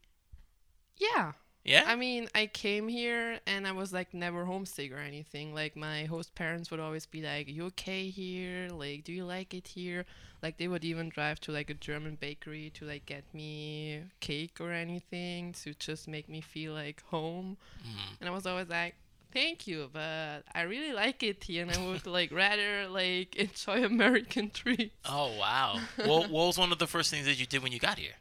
Yeah. 0.97 1.33
Yeah. 1.63 1.83
I 1.87 1.97
mean, 1.97 2.29
I 2.35 2.47
came 2.47 2.87
here 2.89 3.41
and 3.47 3.67
I 3.67 3.73
was 3.73 3.93
like 3.93 4.15
never 4.15 4.45
homesick 4.45 4.93
or 4.93 4.99
anything. 4.99 5.53
Like 5.53 5.77
my 5.77 6.05
host 6.05 6.35
parents 6.35 6.71
would 6.71 6.81
always 6.81 7.05
be 7.07 7.21
like, 7.23 7.49
"You 7.49 7.65
okay 7.67 8.09
here? 8.09 8.69
Like, 8.71 9.05
do 9.05 9.13
you 9.13 9.25
like 9.25 9.53
it 9.53 9.69
here?" 9.69 10.07
Like 10.47 10.59
they 10.59 10.69
would 10.69 10.85
even 10.85 11.09
drive 11.09 11.41
to 11.41 11.51
like 11.51 11.71
a 11.71 11.75
German 11.75 12.15
bakery 12.21 12.71
to 12.75 12.85
like 12.85 13.05
get 13.05 13.25
me 13.35 14.05
cake 14.21 14.61
or 14.61 14.71
anything 14.71 15.53
to 15.65 15.75
just 15.75 16.07
make 16.07 16.29
me 16.29 16.41
feel 16.41 16.73
like 16.73 17.03
home. 17.07 17.57
Mhm. 17.85 18.17
And 18.21 18.29
I 18.29 18.33
was 18.33 18.47
always 18.47 18.69
like, 18.69 18.95
"Thank 19.33 19.67
you, 19.67 19.91
but 19.93 20.45
I 20.55 20.63
really 20.63 20.93
like 20.93 21.25
it 21.25 21.43
here, 21.43 21.63
and 21.63 21.73
I 21.73 21.85
would 21.85 22.07
like 22.19 22.31
rather 22.31 22.87
like 22.87 23.35
enjoy 23.47 23.85
American 23.85 24.51
treats." 24.51 24.95
Oh 25.05 25.37
wow. 25.37 25.81
well, 25.99 26.21
what 26.21 26.47
was 26.47 26.59
one 26.59 26.71
of 26.71 26.79
the 26.79 26.87
first 26.87 27.11
things 27.11 27.27
that 27.27 27.41
you 27.41 27.47
did 27.47 27.65
when 27.65 27.73
you 27.73 27.81
got 27.81 27.99
here? 27.99 28.15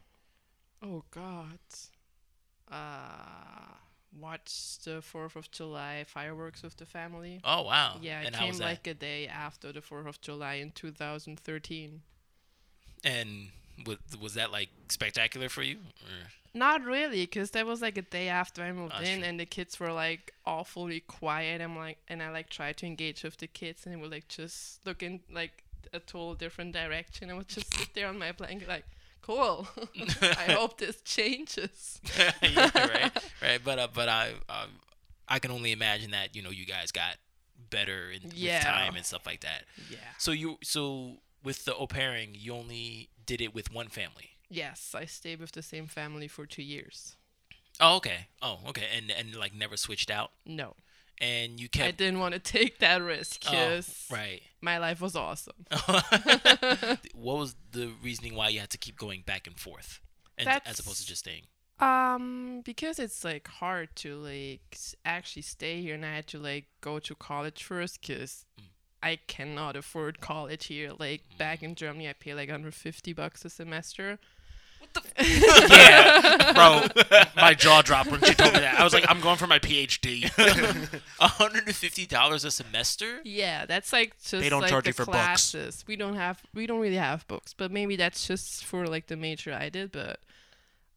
Oh 0.82 1.04
God. 1.12 1.60
Uh, 2.68 3.70
watch 4.20 4.78
the 4.84 5.00
Fourth 5.00 5.36
of 5.36 5.48
July 5.52 6.04
fireworks 6.08 6.64
with 6.64 6.76
the 6.76 6.86
family. 6.86 7.40
Oh 7.44 7.62
wow. 7.62 8.00
Yeah, 8.02 8.22
And 8.22 8.34
how 8.34 8.46
came 8.46 8.58
like 8.58 8.84
a 8.88 8.94
day 8.94 9.28
after 9.28 9.72
the 9.72 9.80
Fourth 9.80 10.08
of 10.08 10.20
July 10.20 10.54
in 10.54 10.72
2013. 10.72 12.02
And 13.04 13.48
was, 13.86 13.98
was 14.20 14.34
that 14.34 14.50
like 14.52 14.68
spectacular 14.88 15.48
for 15.48 15.62
you? 15.62 15.76
Or- 16.02 16.30
Not 16.54 16.82
really, 16.84 17.26
cause 17.26 17.50
that 17.50 17.66
was 17.66 17.82
like 17.82 17.98
a 17.98 18.02
day 18.02 18.28
after 18.28 18.62
I 18.62 18.72
moved 18.72 18.94
Ah, 18.96 19.00
in, 19.02 19.20
sure. 19.20 19.28
and 19.28 19.38
the 19.38 19.46
kids 19.46 19.78
were 19.78 19.92
like 19.92 20.32
awfully 20.46 21.00
quiet. 21.00 21.60
I'm 21.60 21.76
like, 21.76 21.98
and 22.08 22.22
I 22.22 22.30
like 22.30 22.48
tried 22.50 22.76
to 22.78 22.86
engage 22.86 23.22
with 23.22 23.36
the 23.36 23.46
kids, 23.46 23.84
and 23.84 23.94
they 23.94 24.00
would 24.00 24.10
like 24.10 24.28
just 24.28 24.84
look 24.86 25.02
in 25.02 25.20
like 25.30 25.64
a 25.92 26.00
total 26.00 26.34
different 26.34 26.72
direction. 26.72 27.30
I 27.30 27.34
would 27.34 27.48
just 27.48 27.72
sit 27.74 27.94
there 27.94 28.08
on 28.08 28.18
my 28.18 28.32
blanket, 28.32 28.68
like, 28.68 28.84
cool. 29.22 29.68
I 30.22 30.52
hope 30.58 30.78
this 30.78 31.00
changes. 31.02 32.00
yeah, 32.42 32.70
right, 32.74 33.12
right. 33.42 33.60
But 33.62 33.78
uh, 33.78 33.88
but 33.92 34.08
I 34.08 34.30
um, 34.48 34.70
I 35.28 35.38
can 35.38 35.50
only 35.50 35.72
imagine 35.72 36.12
that 36.12 36.34
you 36.34 36.42
know 36.42 36.50
you 36.50 36.64
guys 36.64 36.90
got 36.90 37.16
better 37.70 38.10
in 38.10 38.30
Yeah. 38.34 38.58
with 38.58 38.64
time 38.64 38.96
and 38.96 39.04
stuff 39.04 39.26
like 39.26 39.40
that. 39.42 39.64
Yeah. 39.90 39.98
So 40.18 40.30
you 40.32 40.56
so 40.62 41.18
with 41.46 41.64
the 41.64 41.74
au 41.76 41.86
pairing, 41.86 42.30
you 42.34 42.52
only 42.52 43.10
did 43.24 43.40
it 43.40 43.54
with 43.54 43.72
one 43.72 43.86
family. 43.86 44.30
Yes, 44.50 44.94
I 44.96 45.04
stayed 45.04 45.38
with 45.38 45.52
the 45.52 45.62
same 45.62 45.86
family 45.86 46.26
for 46.26 46.44
two 46.44 46.62
years. 46.62 47.16
Oh, 47.80 47.96
okay. 47.96 48.26
Oh, 48.42 48.58
okay. 48.68 48.86
And 48.96 49.12
and 49.12 49.34
like 49.36 49.54
never 49.54 49.76
switched 49.76 50.10
out. 50.10 50.32
No, 50.44 50.74
And 51.20 51.60
you 51.60 51.68
kept. 51.68 51.86
I 51.86 51.90
didn't 51.92 52.18
want 52.18 52.34
to 52.34 52.40
take 52.40 52.80
that 52.80 53.00
risk 53.00 53.44
oh, 53.46 53.80
right. 54.10 54.42
my 54.60 54.78
life 54.78 55.00
was 55.00 55.14
awesome. 55.14 55.66
what 57.14 57.38
was 57.38 57.54
the 57.70 57.92
reasoning 58.02 58.34
why 58.34 58.48
you 58.48 58.58
had 58.60 58.70
to 58.70 58.78
keep 58.78 58.98
going 58.98 59.22
back 59.24 59.46
and 59.46 59.58
forth, 59.58 60.00
and 60.36 60.48
as 60.66 60.80
opposed 60.80 61.00
to 61.00 61.06
just 61.06 61.20
staying? 61.20 61.44
Um, 61.78 62.62
because 62.64 62.98
it's 62.98 63.22
like 63.22 63.46
hard 63.46 63.94
to 63.96 64.16
like 64.16 64.78
actually 65.04 65.42
stay 65.42 65.80
here, 65.80 65.94
and 65.94 66.04
I 66.04 66.14
had 66.16 66.26
to 66.28 66.38
like 66.38 66.66
go 66.80 66.98
to 66.98 67.14
college 67.14 67.62
first, 67.62 68.02
cause 68.02 68.44
Mm. 68.60 68.64
I 69.02 69.18
cannot 69.26 69.76
afford 69.76 70.20
college 70.20 70.66
here. 70.66 70.92
Like 70.98 71.22
back 71.38 71.62
in 71.62 71.74
Germany, 71.74 72.08
I 72.08 72.12
pay 72.14 72.34
like 72.34 72.48
150 72.48 73.12
bucks 73.12 73.44
a 73.44 73.50
semester. 73.50 74.18
What 74.78 74.92
the? 74.94 75.02
F- 75.16 75.70
yeah, 75.70 76.52
bro. 76.52 77.20
My 77.36 77.54
jaw 77.54 77.82
dropped 77.82 78.10
when 78.10 78.20
she 78.22 78.34
told 78.34 78.52
me 78.52 78.60
that. 78.60 78.78
I 78.78 78.84
was 78.84 78.92
like, 78.92 79.04
I'm 79.08 79.20
going 79.20 79.36
for 79.36 79.46
my 79.46 79.58
PhD. 79.58 80.24
hundred 81.18 81.66
and 81.66 81.74
fifty 81.74 82.06
dollars 82.06 82.44
a 82.44 82.50
semester. 82.50 83.20
Yeah, 83.24 83.64
that's 83.66 83.92
like 83.92 84.14
just 84.22 84.48
don't 84.50 84.60
like 84.62 84.70
charge 84.70 84.84
the 84.84 84.90
you 84.90 84.94
for 84.94 85.06
books. 85.06 85.16
classes. 85.16 85.84
We 85.86 85.96
don't 85.96 86.16
have, 86.16 86.42
we 86.54 86.66
don't 86.66 86.80
really 86.80 86.96
have 86.96 87.26
books, 87.26 87.54
but 87.54 87.70
maybe 87.70 87.96
that's 87.96 88.26
just 88.26 88.64
for 88.64 88.86
like 88.86 89.06
the 89.06 89.16
major 89.16 89.52
I 89.52 89.70
did. 89.70 89.92
But 89.92 90.20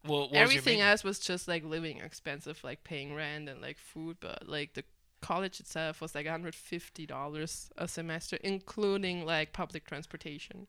Well, 0.06 0.22
what 0.22 0.32
was 0.32 0.36
your 0.36 0.44
everything 0.44 0.82
else 0.82 1.04
was 1.04 1.20
just 1.20 1.48
like 1.48 1.64
living 1.64 2.00
expensive, 2.00 2.62
like 2.64 2.84
paying 2.84 3.16
rent 3.16 3.48
and 3.48 3.62
like 3.62 3.78
food. 3.78 4.18
But 4.20 4.48
like 4.48 4.74
the 4.74 4.84
college 5.22 5.60
itself 5.60 6.02
was 6.02 6.16
like 6.16 6.26
$150 6.26 7.70
a 7.78 7.88
semester, 7.88 8.38
including 8.44 9.26
like 9.26 9.54
public 9.54 9.86
transportation. 9.86 10.68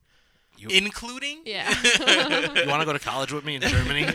including. 0.59 1.43
Yeah. 1.45 1.69
you 2.57 2.69
want 2.69 2.81
to 2.81 2.87
go 2.87 2.93
to 2.93 2.99
college 2.99 3.33
with 3.33 3.45
me 3.45 3.57
in 3.57 3.63
Germany? 3.63 4.07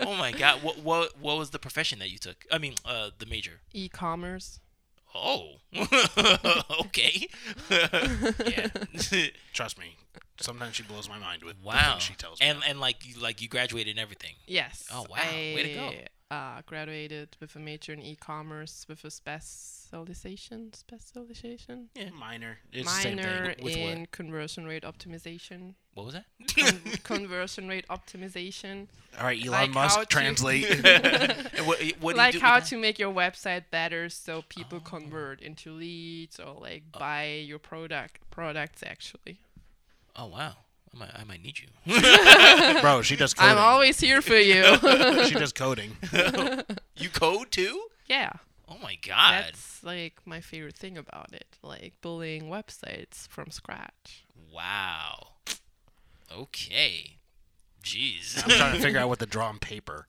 Oh 0.00 0.16
my 0.16 0.32
god. 0.32 0.62
What 0.62 0.78
what 0.78 1.18
what 1.20 1.38
was 1.38 1.50
the 1.50 1.58
profession 1.58 1.98
that 1.98 2.10
you 2.10 2.18
took? 2.18 2.44
I 2.50 2.58
mean, 2.58 2.74
uh, 2.84 3.10
the 3.18 3.26
major. 3.26 3.60
E-commerce. 3.72 4.60
Oh. 5.14 5.54
okay. 6.80 7.26
yeah. 7.70 8.68
Trust 9.52 9.78
me. 9.78 9.96
Sometimes 10.40 10.76
she 10.76 10.82
blows 10.84 11.08
my 11.08 11.18
mind 11.18 11.42
with 11.42 11.56
wow. 11.62 11.92
things 11.92 12.04
she 12.04 12.14
tells 12.14 12.40
me. 12.40 12.46
And 12.46 12.60
and 12.66 12.80
like 12.80 13.06
you 13.06 13.20
like 13.20 13.42
you 13.42 13.48
graduated 13.48 13.90
and 13.90 14.00
everything. 14.00 14.34
Yes. 14.46 14.86
Oh, 14.92 15.04
wow. 15.10 15.16
Way 15.32 15.62
to 15.62 15.74
go. 15.74 15.92
I, 16.30 16.58
Uh, 16.58 16.62
graduated 16.64 17.36
with 17.40 17.56
a 17.56 17.58
major 17.58 17.92
in 17.92 18.00
e-commerce 18.02 18.86
with 18.88 19.04
a 19.04 19.10
specialization. 19.10 20.72
Specialization. 20.72 21.88
Yeah 21.96 22.10
minor. 22.10 22.58
It's 22.72 22.86
the 22.88 23.02
same 23.02 23.16
Minor 23.16 23.54
thing. 23.54 23.64
With 23.64 23.76
in 23.76 24.06
conversion 24.06 24.64
rate 24.66 24.84
optimization. 24.84 25.74
What 25.94 26.06
was 26.06 26.14
that? 26.14 26.26
Con- 26.54 26.80
conversion 27.02 27.68
rate 27.68 27.84
optimization. 27.88 28.86
All 29.18 29.24
right, 29.24 29.40
Elon 29.44 29.50
like 29.60 29.70
Musk, 29.72 30.08
translate. 30.08 30.64
And 30.70 31.48
what, 31.66 31.80
what 32.00 32.12
do 32.12 32.18
like 32.18 32.34
you 32.34 32.40
do 32.40 32.46
how 32.46 32.60
to 32.60 32.76
make 32.78 32.98
your 33.00 33.12
website 33.12 33.64
better 33.70 34.08
so 34.08 34.42
people 34.48 34.78
Oh. 34.78 34.88
convert 34.88 35.40
into 35.42 35.72
leads 35.72 36.38
or 36.38 36.54
like 36.60 36.84
buy 36.92 37.26
your 37.44 37.58
product 37.58 38.20
products 38.30 38.82
actually. 38.86 39.38
Oh 40.14 40.26
wow. 40.26 40.54
I 40.94 40.98
might, 40.98 41.10
I 41.14 41.24
might 41.24 41.42
need 41.42 41.58
you. 41.58 42.80
Bro, 42.80 43.02
she 43.02 43.16
does 43.16 43.34
coding. 43.34 43.52
I'm 43.52 43.58
always 43.58 44.00
here 44.00 44.20
for 44.20 44.34
you. 44.36 44.76
she 45.26 45.34
does 45.34 45.52
coding. 45.52 45.96
you 46.96 47.08
code 47.10 47.50
too? 47.50 47.88
yeah. 48.06 48.32
Oh 48.68 48.76
my 48.80 48.96
god. 49.04 49.46
That's 49.46 49.82
like 49.82 50.14
my 50.24 50.40
favorite 50.40 50.76
thing 50.76 50.96
about 50.96 51.32
it. 51.32 51.58
Like 51.62 51.94
building 52.00 52.44
websites 52.44 53.26
from 53.26 53.50
scratch. 53.50 54.24
Wow. 54.52 55.32
Okay. 56.32 57.16
Jeez. 57.82 58.42
I'm 58.44 58.50
trying 58.50 58.76
to 58.76 58.80
figure 58.80 59.00
out 59.00 59.08
what 59.08 59.18
to 59.18 59.26
draw 59.26 59.48
on 59.48 59.58
paper. 59.58 60.06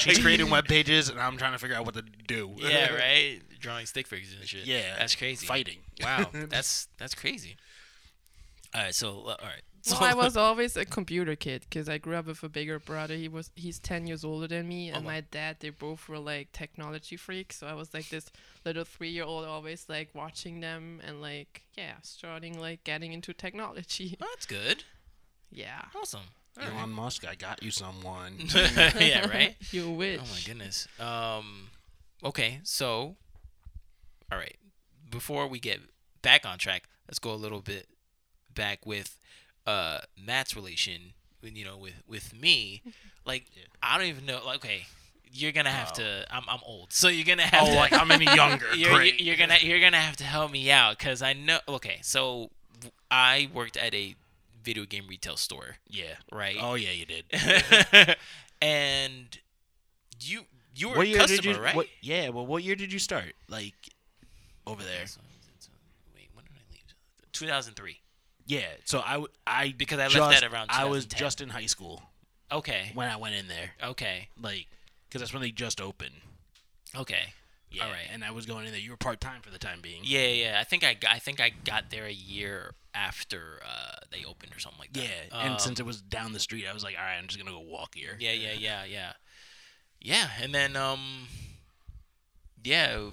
She's 0.00 0.18
creating 0.18 0.50
web 0.50 0.66
pages, 0.66 1.08
and 1.08 1.20
I'm 1.20 1.36
trying 1.36 1.52
to 1.52 1.58
figure 1.58 1.76
out 1.76 1.84
what 1.84 1.94
to 1.94 2.02
do. 2.02 2.54
yeah, 2.56 2.92
right. 2.94 3.40
Drawing 3.60 3.86
stick 3.86 4.06
figures 4.06 4.34
and 4.38 4.48
shit. 4.48 4.66
Yeah, 4.66 4.96
that's 4.98 5.14
crazy. 5.14 5.46
Fighting. 5.46 5.78
Wow, 6.02 6.26
that's 6.32 6.88
that's 6.98 7.14
crazy. 7.14 7.56
All 8.74 8.82
right, 8.82 8.94
so 8.94 9.08
uh, 9.26 9.36
all 9.40 9.46
right. 9.46 9.62
So 9.86 9.96
Well, 10.00 10.10
I 10.10 10.14
was 10.24 10.36
always 10.36 10.76
a 10.76 10.84
computer 10.84 11.36
kid 11.36 11.62
because 11.62 11.88
I 11.88 11.98
grew 11.98 12.16
up 12.16 12.26
with 12.26 12.42
a 12.42 12.48
bigger 12.48 12.80
brother. 12.80 13.14
He 13.14 13.28
was 13.28 13.52
he's 13.54 13.78
ten 13.78 14.08
years 14.08 14.24
older 14.24 14.48
than 14.48 14.66
me, 14.66 14.88
and 14.88 15.04
wow. 15.04 15.12
my 15.12 15.20
dad. 15.20 15.58
They 15.60 15.70
both 15.70 16.08
were 16.08 16.18
like 16.18 16.50
technology 16.50 17.16
freaks. 17.16 17.58
So 17.58 17.68
I 17.68 17.74
was 17.74 17.94
like 17.94 18.08
this 18.08 18.28
little 18.64 18.84
three 18.84 19.10
year 19.10 19.22
old, 19.22 19.44
always 19.44 19.86
like 19.88 20.08
watching 20.12 20.58
them 20.58 21.00
and 21.06 21.22
like 21.22 21.62
yeah, 21.78 21.94
starting 22.02 22.58
like 22.58 22.82
getting 22.82 23.12
into 23.12 23.32
technology. 23.32 24.16
Oh, 24.20 24.26
that's 24.34 24.46
good. 24.46 24.82
Yeah. 25.52 25.82
Awesome. 25.94 26.20
All 26.58 26.64
right. 26.64 26.74
Elon 26.74 26.90
Musk, 26.90 27.24
I 27.24 27.36
got 27.36 27.62
you 27.62 27.70
someone. 27.70 28.38
yeah, 28.98 29.28
right. 29.28 29.54
you 29.70 29.90
wish. 29.90 30.20
Oh 30.20 30.26
my 30.34 30.40
goodness. 30.44 30.88
Um, 30.98 31.68
okay, 32.24 32.60
so, 32.64 33.16
all 34.32 34.38
right. 34.38 34.56
Before 35.08 35.46
we 35.46 35.60
get 35.60 35.80
back 36.22 36.44
on 36.44 36.58
track, 36.58 36.88
let's 37.08 37.18
go 37.18 37.32
a 37.32 37.36
little 37.36 37.60
bit 37.60 37.86
back 38.54 38.86
with 38.86 39.18
uh 39.66 39.98
Matt's 40.22 40.54
relation. 40.56 41.12
You 41.42 41.64
know, 41.64 41.76
with 41.76 42.02
with 42.08 42.34
me. 42.40 42.82
Like, 43.26 43.44
I 43.82 43.98
don't 43.98 44.06
even 44.06 44.24
know. 44.24 44.40
Like, 44.46 44.58
okay, 44.58 44.86
you're 45.32 45.50
gonna 45.50 45.68
have 45.72 45.90
Oh. 45.94 45.96
to. 45.96 46.26
I'm 46.30 46.44
I'm 46.48 46.60
old, 46.64 46.92
so 46.92 47.08
you're 47.08 47.24
gonna 47.26 47.42
have 47.42 47.64
oh, 47.64 47.72
to. 47.72 47.74
like 47.74 47.92
I'm 47.92 48.08
any 48.12 48.24
younger. 48.36 48.72
you're, 48.76 48.94
Great. 48.94 49.20
you're 49.20 49.34
gonna 49.34 49.56
you're 49.60 49.80
gonna 49.80 49.96
have 49.96 50.16
to 50.18 50.24
help 50.24 50.52
me 50.52 50.70
out 50.70 50.96
because 50.96 51.22
I 51.22 51.32
know. 51.32 51.58
Okay, 51.68 51.98
so 52.02 52.50
I 53.10 53.50
worked 53.52 53.76
at 53.76 53.92
a 53.94 54.14
video 54.62 54.84
game 54.84 55.06
retail 55.08 55.36
store, 55.36 55.78
yeah. 55.88 56.14
right? 56.30 56.56
Oh 56.60 56.74
yeah, 56.74 56.92
you 56.92 57.04
did. 57.04 57.24
and 58.62 59.38
you 60.20 60.42
you 60.76 60.88
were 60.90 60.96
what 60.98 61.06
a 61.06 61.08
year 61.08 61.18
customer, 61.18 61.42
did 61.42 61.56
you? 61.56 61.62
right? 61.62 61.74
What, 61.74 61.86
yeah. 62.00 62.28
Well, 62.28 62.46
what 62.46 62.62
year 62.62 62.76
did 62.76 62.92
you 62.92 63.00
start? 63.00 63.34
Like 63.48 63.74
over 64.68 64.82
there. 64.84 65.06
So, 65.06 65.20
so, 65.58 65.70
wait, 66.14 66.28
when 66.34 66.44
did 66.44 66.52
I 66.54 66.62
leave? 66.72 66.84
2003. 67.32 67.98
Yeah. 68.46 68.66
So 68.84 69.00
I 69.04 69.12
w- 69.14 69.32
I 69.46 69.74
Because 69.76 69.98
I 69.98 70.04
left 70.04 70.14
just, 70.14 70.40
that 70.40 70.52
around 70.52 70.68
I 70.70 70.84
was 70.84 71.04
2010. 71.04 71.18
just 71.18 71.40
in 71.40 71.48
high 71.50 71.66
school 71.66 72.02
Okay. 72.52 72.90
when 72.94 73.08
I 73.08 73.16
went 73.16 73.34
in 73.34 73.48
there. 73.48 73.72
Okay. 73.82 74.28
Like, 74.40 74.66
because 75.08 75.20
that's 75.20 75.32
when 75.32 75.42
they 75.42 75.50
just 75.50 75.80
opened. 75.80 76.14
Okay. 76.94 77.32
Yeah. 77.70 77.84
All 77.86 77.90
right. 77.90 78.06
And 78.12 78.24
I 78.24 78.30
was 78.30 78.46
going 78.46 78.64
in 78.66 78.72
there. 78.72 78.80
You 78.80 78.90
were 78.92 78.96
part 78.96 79.20
time 79.20 79.42
for 79.42 79.50
the 79.50 79.58
time 79.58 79.80
being. 79.82 80.02
Yeah, 80.04 80.28
yeah. 80.28 80.58
I 80.60 80.64
think 80.64 80.84
I 80.84 80.94
got, 80.94 81.12
I 81.12 81.18
think 81.18 81.40
I 81.40 81.50
got 81.64 81.90
there 81.90 82.06
a 82.06 82.12
year 82.12 82.74
after 82.94 83.60
uh, 83.66 83.96
they 84.10 84.24
opened 84.24 84.52
or 84.54 84.60
something 84.60 84.78
like 84.78 84.92
that. 84.94 85.02
Yeah. 85.02 85.40
and 85.42 85.52
Um, 85.54 85.58
since 85.58 85.80
it 85.80 85.84
was 85.84 86.00
down 86.00 86.32
the 86.32 86.38
street, 86.40 86.66
I 86.66 86.72
was 86.72 86.84
like, 86.84 86.94
all 86.98 87.04
right, 87.04 87.16
I'm 87.18 87.26
just 87.26 87.38
gonna 87.38 87.50
go 87.50 87.60
walk 87.60 87.94
here. 87.96 88.16
Yeah, 88.18 88.32
yeah, 88.32 88.52
yeah, 88.52 88.84
yeah. 88.84 89.12
Yeah, 90.00 90.28
and 90.40 90.54
then 90.54 90.76
um 90.76 91.26
yeah, 92.62 93.10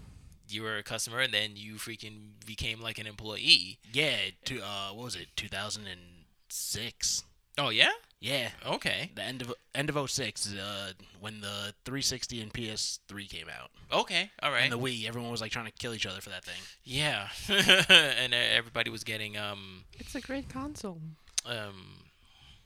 you 0.54 0.64
were 0.64 0.78
a 0.78 0.84
customer, 0.84 1.20
and 1.20 1.34
then 1.34 1.52
you 1.56 1.76
freaking 1.76 2.32
became 2.46 2.80
like 2.82 2.98
an 3.00 3.08
employee. 3.08 3.80
Yeah, 3.92 4.16
to 4.46 4.62
uh, 4.62 4.90
what 4.94 5.06
was 5.06 5.16
it, 5.16 5.28
2006? 5.36 7.24
Oh 7.58 7.70
yeah. 7.70 7.90
Yeah, 8.20 8.52
Okay. 8.66 9.12
the 9.16 9.22
end 9.22 9.42
of 9.42 9.54
end 9.76 9.90
of 9.90 10.10
06, 10.10 10.54
uh, 10.54 10.94
when 11.20 11.42
the 11.42 11.74
360 11.84 12.40
and 12.42 12.54
PS3 12.54 13.30
came 13.30 13.48
out, 13.50 13.70
Okay. 13.92 14.32
All 14.42 14.50
right. 14.50 14.64
and 14.64 14.72
the 14.72 14.80
Wii, 14.80 15.06
everyone 15.06 15.30
was 15.30 15.42
like 15.42 15.52
trying 15.52 15.66
to 15.66 15.72
kill 15.74 15.94
each 15.94 16.06
other 16.06 16.22
for 16.22 16.30
that 16.30 16.46
thing. 16.46 16.62
yeah. 16.86 17.28
and 17.50 18.34
uh, 18.34 18.38
everybody 18.38 18.90
was 18.90 19.04
getting 19.04 19.38
um 19.38 19.84
It's 20.00 20.16
a 20.16 20.22
great 20.22 20.48
console. 20.48 21.02
um 21.46 22.06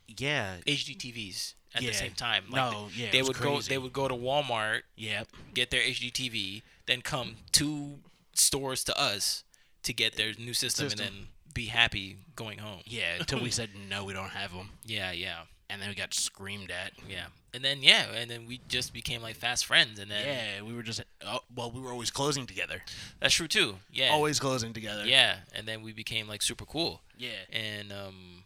Yeah, 0.08 0.58
HD 0.68 0.96
TVs 0.96 1.56
at 1.74 1.82
Yeah. 1.82 1.90
the 1.90 1.96
same 1.96 2.14
time. 2.14 2.44
Like 2.52 2.72
no, 2.72 2.90
yeah, 2.96 3.10
they 3.12 3.18
it 3.20 3.22
was 3.28 3.40
would 3.40 3.44
go. 3.44 3.60
They 3.62 3.80
would 3.80 3.94
go 3.94 4.08
to 4.08 4.14
Walmart, 4.14 4.82
Yep. 4.96 5.28
get 5.56 5.72
their 5.72 5.82
HD 5.82 6.12
TV, 6.12 6.62
then 6.88 7.02
come 7.02 7.36
two 7.52 8.00
stores 8.34 8.84
to 8.86 9.00
us 9.00 9.44
to 9.84 9.94
get 9.94 10.16
their 10.16 10.32
new 10.38 10.54
system, 10.54 10.90
System. 10.90 11.06
and 11.08 11.16
then 11.16 11.28
be 11.54 11.66
happy 11.68 12.18
going 12.36 12.58
home. 12.60 12.82
Yeah, 12.86 13.16
until 13.20 13.42
we 13.42 13.50
said 13.60 13.70
no, 13.90 14.04
we 14.06 14.14
don't 14.14 14.30
have 14.30 14.52
them, 14.54 14.70
Yeah, 14.86 15.12
yeah, 15.12 15.42
and 15.70 15.82
then 15.82 15.90
we 15.90 15.96
got 15.96 16.14
screamed 16.14 16.72
at. 16.72 16.92
yeah. 17.10 17.26
And 17.54 17.64
then 17.64 17.82
yeah, 17.82 18.06
and 18.14 18.30
then 18.30 18.46
we 18.46 18.60
just 18.68 18.94
became 18.94 19.22
like 19.24 19.36
fast 19.36 19.66
friends, 19.66 19.98
and 20.00 20.12
then 20.12 20.24
Yeah, 20.26 20.62
we 20.68 20.76
were 20.76 20.84
just 20.84 21.02
oh, 21.26 21.40
well, 21.56 21.72
we 21.72 21.80
were 21.82 21.92
always 21.92 22.12
closing 22.12 22.46
together, 22.46 22.84
that's 23.20 23.34
true 23.34 23.48
too. 23.48 23.78
Yeah, 23.92 24.10
always 24.12 24.40
closing 24.40 24.74
together. 24.74 25.06
yeah. 25.06 25.38
And 25.56 25.68
then 25.68 25.82
we 25.82 25.94
became 25.94 26.28
like 26.28 26.42
super 26.44 26.66
cool, 26.66 27.02
yeah. 27.18 27.30
and 27.52 27.92
um, 27.92 28.44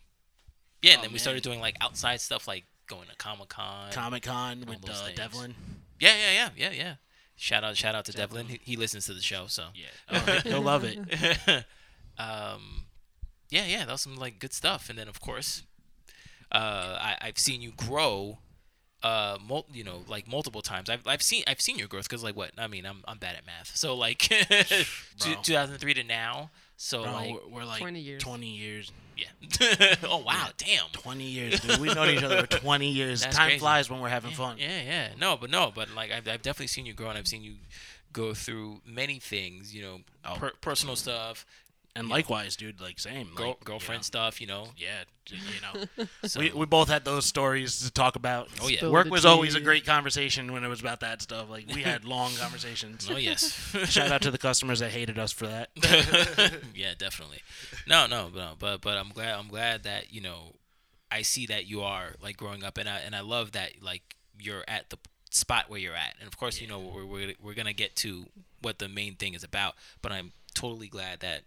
yeah. 0.81 0.91
And 0.91 0.99
Oh, 0.99 1.01
then 1.03 1.11
we 1.13 1.19
started 1.19 1.43
doing 1.43 1.59
like 1.59 1.75
outside 1.81 2.21
stuff, 2.21 2.47
like 2.47 2.63
going 2.87 3.07
to 3.09 3.15
Comic 3.17 3.49
Con. 3.49 3.91
Comic 3.91 4.23
Con 4.23 4.63
with 4.67 4.87
uh. 4.89 5.09
Devlin. 5.15 5.55
yeah, 5.99 6.13
yeah, 6.15 6.31
yeah, 6.31 6.49
yeah, 6.55 6.71
yeah. 6.71 6.93
Shout 7.35 7.63
out, 7.63 7.75
shout 7.75 7.95
out 7.95 8.05
to 8.05 8.11
Devlin. 8.11 8.47
He, 8.47 8.59
he 8.63 8.75
listens 8.75 9.05
to 9.07 9.13
the 9.13 9.21
show, 9.21 9.45
so. 9.47 9.67
Yeah, 9.73 9.87
oh, 10.11 10.39
he'll 10.43 10.61
love 10.61 10.83
it. 10.83 10.99
um, 12.19 12.85
yeah, 13.49 13.65
yeah, 13.65 13.85
that 13.85 13.91
was 13.91 14.01
some 14.01 14.15
like 14.15 14.39
good 14.39 14.53
stuff. 14.53 14.89
And 14.89 14.97
then 14.97 15.07
of 15.07 15.19
course, 15.19 15.63
uh, 16.51 16.97
I, 16.99 17.17
I've 17.21 17.37
seen 17.37 17.61
you 17.61 17.71
grow, 17.71 18.39
uh, 19.03 19.37
mul- 19.45 19.67
you 19.71 19.83
know, 19.83 20.03
like 20.07 20.27
multiple 20.27 20.61
times. 20.61 20.89
I've, 20.89 21.05
I've 21.05 21.21
seen 21.21 21.43
I've 21.47 21.61
seen 21.61 21.77
your 21.77 21.87
growth 21.87 22.07
because 22.09 22.23
like 22.23 22.35
what 22.35 22.51
I 22.57 22.67
mean, 22.67 22.85
I'm 22.85 23.03
I'm 23.07 23.17
bad 23.17 23.35
at 23.35 23.45
math. 23.45 23.75
So 23.75 23.95
like, 23.95 24.19
two, 25.19 25.35
2003 25.43 25.93
to 25.95 26.03
now. 26.03 26.51
So 26.83 27.03
Bro, 27.03 27.11
like, 27.11 27.29
we're, 27.33 27.53
we're 27.59 27.65
like 27.65 27.79
20 27.79 27.99
years. 27.99 28.23
20 28.23 28.47
years. 28.47 28.91
yeah. 29.15 29.95
oh 30.03 30.17
wow, 30.25 30.47
damn. 30.57 30.85
20 30.93 31.23
years, 31.23 31.59
dude. 31.59 31.79
We've 31.79 31.93
known 31.93 32.09
each 32.09 32.23
other 32.23 32.41
for 32.41 32.47
20 32.47 32.89
years. 32.89 33.21
That's 33.21 33.35
Time 33.37 33.49
crazy. 33.49 33.59
flies 33.59 33.87
when 33.87 33.99
we're 34.01 34.09
having 34.09 34.31
Yeah, 34.31 34.37
fun. 34.37 34.55
Yeah, 34.57 34.81
yeah. 34.81 35.07
No, 35.19 35.37
but 35.37 35.51
no, 35.51 35.71
but 35.73 35.91
like 35.95 36.11
I've, 36.11 36.27
I've 36.27 36.41
definitely 36.41 36.67
seen 36.67 36.87
you 36.87 36.93
grow, 36.93 37.09
and 37.09 37.19
I've 37.19 37.27
seen 37.27 37.43
you 37.43 37.53
go 38.13 38.33
through 38.33 38.81
many 38.83 39.19
things. 39.19 39.75
You 39.75 39.83
know, 39.83 39.97
Oh. 40.25 40.35
per- 40.39 40.53
personal 40.59 40.95
stuff, 40.95 41.45
And 41.95 42.07
Yeah. 42.07 42.13
likewise, 42.13 42.55
dude, 42.55 42.79
like 42.79 42.99
same. 42.99 43.33
girl, 43.35 43.49
like, 43.49 43.63
girlfriend 43.65 44.05
stuff. 44.05 44.39
You 44.39 44.47
know, 44.47 44.69
Yeah, 44.77 45.03
yeah 45.27 45.39
you 45.53 45.61
know. 46.05 46.07
so, 46.27 46.39
we, 46.39 46.49
we 46.51 46.65
both 46.65 46.87
had 46.87 47.03
those 47.03 47.25
stories 47.25 47.79
to 47.81 47.91
talk 47.91 48.15
about. 48.15 48.47
Oh, 48.61 48.67
yeah. 48.69 48.77
Spill 48.77 48.91
Work 48.93 49.05
the 49.07 49.11
was 49.11 49.25
always 49.25 49.55
a 49.55 49.59
great 49.59 49.85
conversation 49.85 50.53
when 50.53 50.63
it 50.63 50.69
was 50.69 50.79
about 50.79 51.01
that 51.01 51.21
stuff. 51.21 51.49
Like 51.49 51.67
we 51.73 51.81
had 51.83 52.05
long 52.15 52.31
conversations. 52.39 53.09
oh 53.11 53.17
yes. 53.17 53.51
Shout 53.91 54.09
out 54.11 54.21
to 54.21 54.31
the 54.31 54.37
customers 54.37 54.79
that 54.79 54.91
hated 54.91 55.19
us 55.19 55.33
for 55.33 55.47
that. 55.47 55.69
yeah, 56.73 56.93
definitely. 56.97 57.39
No, 57.87 58.07
no, 58.07 58.29
no, 58.29 58.53
but 58.57 58.81
but 58.81 58.97
I'm 58.97 59.09
glad 59.09 59.37
I'm 59.37 59.47
glad 59.49 59.83
that 59.83 60.13
you 60.13 60.21
know 60.21 60.55
I 61.11 61.23
see 61.23 61.45
that 61.47 61.67
you 61.67 61.81
are 61.81 62.15
like 62.21 62.37
growing 62.37 62.63
up, 62.63 62.77
and 62.77 62.87
I 62.87 62.99
and 62.99 63.13
I 63.15 63.19
love 63.21 63.51
that 63.51 63.81
like 63.81 64.15
you're 64.39 64.63
at 64.67 64.89
the 64.91 64.97
spot 65.29 65.69
where 65.69 65.79
you're 65.79 65.95
at, 65.95 66.15
and 66.19 66.27
of 66.27 66.37
course 66.37 66.61
you 66.61 66.67
know 66.67 66.79
we're 66.79 67.05
we're, 67.05 67.33
we're 67.41 67.53
gonna 67.53 67.73
get 67.73 67.97
to 67.97 68.27
what 68.61 68.79
the 68.79 68.87
main 68.87 69.15
thing 69.15 69.33
is 69.33 69.43
about, 69.43 69.75
but 70.01 70.11
I'm 70.13 70.31
totally 70.53 70.87
glad 70.87 71.19
that 71.21 71.41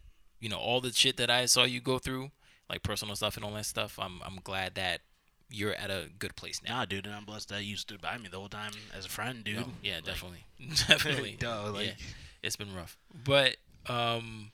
you 0.45 0.51
know 0.51 0.59
all 0.59 0.83
the 0.83 0.93
shit 0.93 1.17
that 1.17 1.31
I 1.31 1.47
saw 1.47 1.65
you 1.65 1.81
go 1.81 1.99
through, 1.99 2.31
like 2.69 2.83
personal 2.83 3.17
stuff 3.17 3.37
and 3.37 3.45
all 3.47 3.53
that 3.55 3.65
stuff. 3.65 3.99
I'm 3.99 4.21
I'm 4.27 4.39
glad 4.45 4.75
that 4.75 5.01
you're 5.49 5.73
at 5.75 5.91
a 5.91 6.09
good 6.19 6.37
place 6.37 6.61
now. 6.69 6.81
Nah, 6.81 6.85
dude, 6.85 7.07
and 7.07 7.15
I'm 7.15 7.25
blessed 7.25 7.49
that 7.49 7.65
you 7.65 7.77
stood 7.77 8.03
by 8.03 8.19
me 8.19 8.29
the 8.31 8.37
whole 8.39 8.49
time 8.51 8.73
as 8.97 9.07
a 9.07 9.09
friend, 9.09 9.43
dude. 9.43 9.57
No, 9.57 9.67
yeah, 9.83 9.97
Like, 9.97 10.05
definitely, 10.05 10.45
definitely. 10.89 11.37
Duh, 11.41 11.71
like- 11.73 11.87
yeah, 11.87 11.93
it's 12.43 12.57
been 12.57 12.75
rough, 12.75 12.99
but 13.25 13.57
um, 13.87 14.51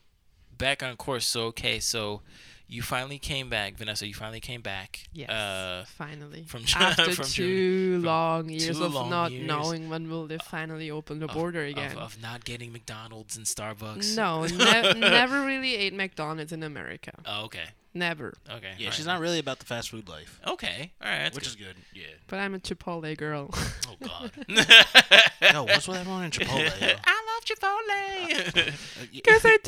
back 0.56 0.82
on 0.84 0.96
course. 0.96 1.26
So 1.26 1.46
okay, 1.46 1.80
so 1.80 2.22
you 2.70 2.82
finally 2.82 3.18
came 3.18 3.50
back, 3.50 3.76
Vanessa. 3.76 4.06
You 4.06 4.14
finally 4.14 4.40
came 4.40 4.60
back. 4.62 5.00
Yes, 5.12 5.28
Uh, 5.28 5.84
finally. 5.96 6.44
from- 6.44 6.64
After 6.76 7.10
from 7.12 7.24
two 7.26 7.42
Germany. 7.42 7.94
From 7.96 8.04
long 8.04 8.48
years 8.48 8.80
of 8.80 8.94
long 8.94 9.10
not 9.10 9.32
years 9.32 9.46
knowing 9.46 9.90
when 9.90 10.08
will 10.08 10.26
they 10.28 10.38
finally 10.38 10.90
open 10.90 11.18
the 11.18 11.26
of- 11.26 11.34
border 11.34 11.64
of- 11.64 11.70
again. 11.70 11.98
Of, 11.98 12.22
not 12.22 12.44
getting 12.44 12.72
McDonald's 12.72 13.36
and 13.36 13.44
Starbucks. 13.44 14.16
no, 14.16 14.46
ne- 14.46 15.00
never 15.00 15.44
really 15.44 15.74
ate 15.74 15.92
McDonald's 15.94 16.52
in 16.52 16.62
America. 16.62 17.12
Oh, 17.26 17.44
okay. 17.46 17.66
Never. 17.92 18.34
Okay. 18.48 18.72
Yeah, 18.78 18.86
all 18.86 18.92
she's 18.92 19.06
right. 19.06 19.14
not 19.14 19.20
really 19.20 19.38
about 19.40 19.58
the 19.58 19.64
fast 19.66 19.90
food 19.90 20.08
life, 20.08 20.40
Okay. 20.46 20.92
All 21.02 21.08
right. 21.10 21.34
Which 21.34 21.44
good. 21.44 21.48
is 21.48 21.56
good. 21.56 21.74
Yeah. 21.94 22.06
But 22.28 22.38
I'm 22.38 22.54
a 22.54 22.58
Chipotle 22.60 23.16
girl. 23.18 23.50
Oh 23.88 23.96
God. 24.00 24.30
Yo, 25.52 25.64
what's 25.64 25.88
with 25.88 25.96
everyone 25.98 26.24
in 26.24 26.30
Chipotle? 26.30 26.80
yo? 26.80 26.94
I 27.04 27.22
love 27.26 27.44
Chipotle. 27.44 28.68
Uh, 28.68 28.70
y- 29.00 29.06
Because 29.12 29.42
I 29.44 29.58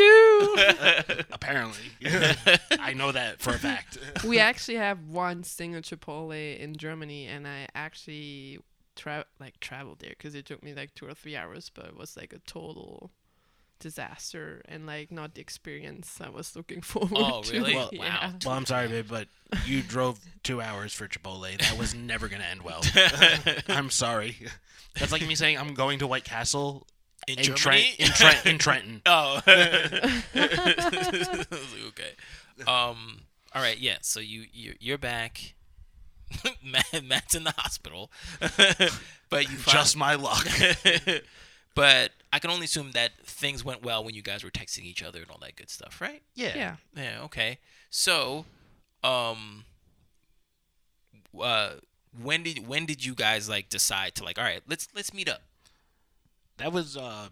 do. 1.16 1.24
Apparently, 1.32 1.92
I 2.78 2.92
know 2.94 3.10
that 3.12 3.40
for 3.40 3.50
a 3.50 3.58
fact. 3.58 3.98
we 4.24 4.38
actually 4.38 4.76
have 4.76 5.08
one 5.08 5.42
single 5.42 5.80
Chipotle 5.80 6.58
in 6.58 6.76
Germany, 6.76 7.26
and 7.26 7.46
I 7.48 7.66
actually 7.74 8.60
tra- 8.94 9.24
like 9.40 9.58
traveled 9.60 9.98
there 10.00 10.10
because 10.16 10.34
it 10.36 10.46
took 10.46 10.62
me 10.62 10.74
like 10.74 10.94
two 10.94 11.06
or 11.06 11.14
three 11.14 11.34
hours, 11.36 11.70
but 11.74 11.86
it 11.86 11.96
was 11.96 12.16
like 12.16 12.32
a 12.32 12.38
total 12.40 13.10
disaster 13.82 14.62
and 14.66 14.86
like 14.86 15.10
not 15.12 15.34
the 15.34 15.40
experience 15.40 16.18
I 16.24 16.28
was 16.30 16.56
looking 16.56 16.80
forward 16.82 17.10
Oh, 17.14 17.42
to. 17.42 17.52
really? 17.52 17.74
Well, 17.74 17.90
yeah. 17.92 18.26
wow. 18.28 18.32
Well, 18.46 18.54
I'm 18.54 18.64
sorry, 18.66 18.88
babe, 18.88 19.06
but 19.08 19.28
you 19.66 19.82
drove 19.86 20.18
two 20.42 20.60
hours 20.62 20.94
for 20.94 21.06
Chipotle. 21.08 21.58
That 21.60 21.76
was 21.78 21.94
never 21.94 22.28
gonna 22.28 22.44
end 22.44 22.62
well. 22.62 22.82
I'm 23.68 23.90
sorry. 23.90 24.36
That's 24.98 25.12
like 25.12 25.26
me 25.26 25.34
saying 25.34 25.58
I'm 25.58 25.74
going 25.74 25.98
to 26.00 26.06
White 26.06 26.24
Castle 26.24 26.86
in, 27.28 27.38
in, 27.38 27.54
Trent, 27.54 27.84
in, 27.98 28.08
Trent, 28.08 28.46
in 28.46 28.58
Trenton. 28.58 29.02
Oh. 29.06 29.40
I 29.46 30.22
was 30.34 31.52
like, 31.52 31.88
okay. 31.88 32.12
Um. 32.66 33.20
All 33.54 33.62
right. 33.62 33.78
Yeah. 33.78 33.98
So 34.02 34.20
you 34.20 34.44
you're, 34.52 34.74
you're 34.80 34.98
back. 34.98 35.54
Matt, 36.64 37.04
Matt's 37.04 37.34
in 37.34 37.44
the 37.44 37.52
hospital, 37.58 38.10
but 38.40 39.42
you 39.50 39.56
fin- 39.58 39.72
Just 39.72 39.96
my 39.98 40.14
luck. 40.14 40.46
but 41.74 42.10
I 42.32 42.38
can 42.38 42.50
only 42.50 42.64
assume 42.64 42.92
that 42.92 43.12
things 43.24 43.62
went 43.64 43.82
well 43.82 44.02
when 44.02 44.14
you 44.14 44.22
guys 44.22 44.42
were 44.42 44.50
texting 44.50 44.84
each 44.84 45.02
other 45.02 45.20
and 45.20 45.30
all 45.30 45.38
that 45.42 45.54
good 45.56 45.68
stuff, 45.70 46.00
right? 46.00 46.22
Yeah. 46.34 46.52
yeah. 46.56 46.76
Yeah. 46.96 47.18
Okay. 47.24 47.58
So, 47.90 48.46
um, 49.04 49.64
uh, 51.38 51.72
when 52.20 52.42
did 52.42 52.66
when 52.66 52.86
did 52.86 53.04
you 53.04 53.14
guys 53.14 53.48
like 53.48 53.68
decide 53.68 54.14
to 54.16 54.24
like, 54.24 54.38
all 54.38 54.44
right, 54.44 54.62
let's 54.68 54.88
let's 54.94 55.12
meet 55.14 55.28
up? 55.28 55.42
That 56.58 56.72
was 56.72 56.96
uh, 56.96 57.28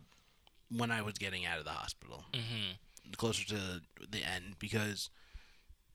when 0.74 0.90
I 0.90 1.02
was 1.02 1.14
getting 1.14 1.44
out 1.46 1.58
of 1.58 1.64
the 1.64 1.70
hospital, 1.70 2.24
Mm-hmm. 2.32 3.12
closer 3.16 3.44
to 3.48 3.80
the 4.10 4.18
end, 4.24 4.56
because 4.58 5.10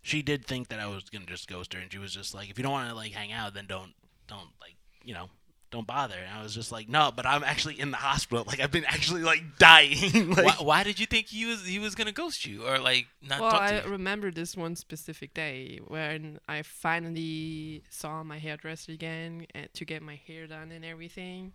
she 0.01 0.21
did 0.21 0.45
think 0.45 0.67
that 0.69 0.79
I 0.79 0.87
was 0.87 1.09
gonna 1.09 1.25
just 1.25 1.47
ghost 1.47 1.73
her, 1.73 1.79
and 1.79 1.91
she 1.91 1.97
was 1.97 2.13
just 2.13 2.33
like, 2.33 2.49
"If 2.49 2.57
you 2.57 2.63
don't 2.63 2.71
want 2.73 2.89
to 2.89 2.95
like 2.95 3.11
hang 3.11 3.31
out, 3.31 3.53
then 3.53 3.65
don't 3.67 3.93
don't 4.27 4.49
like 4.61 4.75
you 5.03 5.13
know." 5.13 5.29
Don't 5.75 5.85
bother. 5.85 6.15
And 6.15 6.39
I 6.39 6.41
was 6.41 6.55
just 6.55 6.71
like, 6.71 6.87
no, 6.87 7.11
but 7.13 7.25
I'm 7.25 7.43
actually 7.43 7.77
in 7.77 7.91
the 7.91 7.97
hospital. 7.97 8.45
Like 8.47 8.61
I've 8.61 8.71
been 8.71 8.85
actually 8.85 9.23
like 9.23 9.43
dying. 9.59 10.29
like, 10.35 10.45
why, 10.45 10.55
why 10.61 10.83
did 10.83 11.01
you 11.01 11.05
think 11.05 11.27
he 11.27 11.45
was 11.45 11.65
he 11.65 11.79
was 11.79 11.95
gonna 11.95 12.13
ghost 12.13 12.45
you 12.45 12.65
or 12.65 12.79
like 12.79 13.07
not 13.21 13.41
Well, 13.41 13.51
talk 13.51 13.61
I 13.61 13.81
you? 13.81 13.91
remember 13.91 14.31
this 14.31 14.55
one 14.55 14.77
specific 14.77 15.33
day 15.33 15.81
when 15.85 16.39
I 16.47 16.61
finally 16.61 17.83
saw 17.89 18.23
my 18.23 18.39
hairdresser 18.39 18.93
again 18.93 19.47
and 19.53 19.67
to 19.73 19.83
get 19.83 20.01
my 20.01 20.15
hair 20.15 20.47
done 20.47 20.71
and 20.71 20.85
everything. 20.85 21.51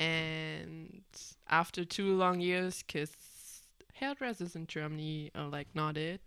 And 0.00 1.02
after 1.50 1.84
two 1.84 2.14
long 2.16 2.40
years, 2.40 2.82
because 2.82 3.12
hairdressers 3.92 4.56
in 4.56 4.66
Germany 4.66 5.30
are 5.34 5.46
like 5.46 5.68
not 5.74 5.98
it. 5.98 6.22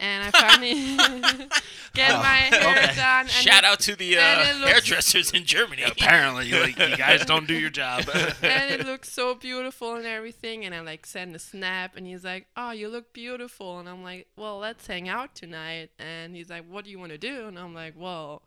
And 0.00 0.22
I 0.22 0.30
finally 0.30 0.74
get 1.94 2.12
Oh, 2.12 2.18
my 2.18 2.36
hair 2.36 2.84
okay. 2.84 2.94
done. 2.94 3.20
And 3.22 3.30
Shout 3.30 3.64
it, 3.64 3.64
out 3.64 3.80
to 3.80 3.96
the 3.96 4.16
uh, 4.16 4.58
looks- 4.60 4.70
hairdressers 4.72 5.30
in 5.32 5.44
Germany. 5.44 5.82
apparently, 5.82 6.52
like 6.52 6.78
you 6.78 6.96
guys 6.96 7.24
don't 7.26 7.48
do 7.48 7.54
your 7.54 7.70
job. 7.70 8.04
and 8.42 8.70
it 8.72 8.86
looks 8.86 9.10
so 9.12 9.34
beautiful 9.34 9.96
and 9.96 10.06
everything. 10.06 10.64
And 10.64 10.72
I 10.72 10.80
like 10.82 11.04
send 11.04 11.34
a 11.34 11.38
snap, 11.40 11.96
and 11.96 12.06
he's 12.06 12.22
like, 12.24 12.46
"Oh, 12.56 12.70
you 12.70 12.88
look 12.88 13.12
beautiful." 13.12 13.80
And 13.80 13.88
I'm 13.88 14.04
like, 14.04 14.28
"Well, 14.36 14.58
let's 14.58 14.86
hang 14.86 15.08
out 15.08 15.34
tonight." 15.34 15.90
And 15.98 16.36
he's 16.36 16.48
like, 16.48 16.64
"What 16.68 16.84
do 16.84 16.90
you 16.92 16.98
want 17.00 17.10
to 17.10 17.18
do?" 17.18 17.48
And 17.48 17.58
I'm 17.58 17.74
like, 17.74 17.94
"Well, 17.96 18.42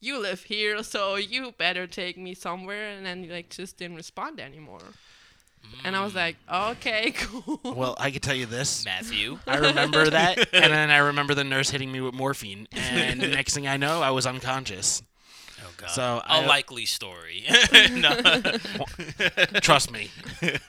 you 0.00 0.20
live 0.20 0.44
here, 0.44 0.84
so 0.84 1.16
you 1.16 1.50
better 1.58 1.88
take 1.88 2.16
me 2.16 2.34
somewhere." 2.34 2.90
And 2.90 3.04
then 3.04 3.24
he 3.24 3.28
like 3.30 3.50
just 3.50 3.76
didn't 3.76 3.96
respond 3.96 4.38
anymore. 4.38 4.78
And 5.84 5.94
I 5.96 6.02
was 6.04 6.12
mm. 6.12 6.16
like, 6.16 6.36
"Okay, 6.52 7.10
cool." 7.16 7.60
well, 7.64 7.96
I 7.98 8.10
can 8.10 8.20
tell 8.20 8.34
you 8.34 8.46
this. 8.46 8.84
Matthew. 8.84 9.38
I 9.46 9.56
remember 9.56 10.10
that, 10.10 10.38
and 10.52 10.72
then 10.72 10.90
I 10.90 10.98
remember 10.98 11.34
the 11.34 11.44
nurse 11.44 11.70
hitting 11.70 11.90
me 11.92 12.00
with 12.00 12.14
morphine, 12.14 12.66
and 12.72 13.20
the 13.20 13.28
next 13.28 13.54
thing 13.54 13.66
I 13.66 13.76
know, 13.76 14.02
I 14.02 14.10
was 14.10 14.26
unconscious. 14.26 15.02
Oh 15.60 15.70
god. 15.76 15.90
So, 15.90 16.02
a 16.02 16.22
I- 16.26 16.44
uh, 16.44 16.46
likely 16.46 16.86
story. 16.86 17.44
no. 17.92 18.16
Trust 19.60 19.90
me. 19.90 20.10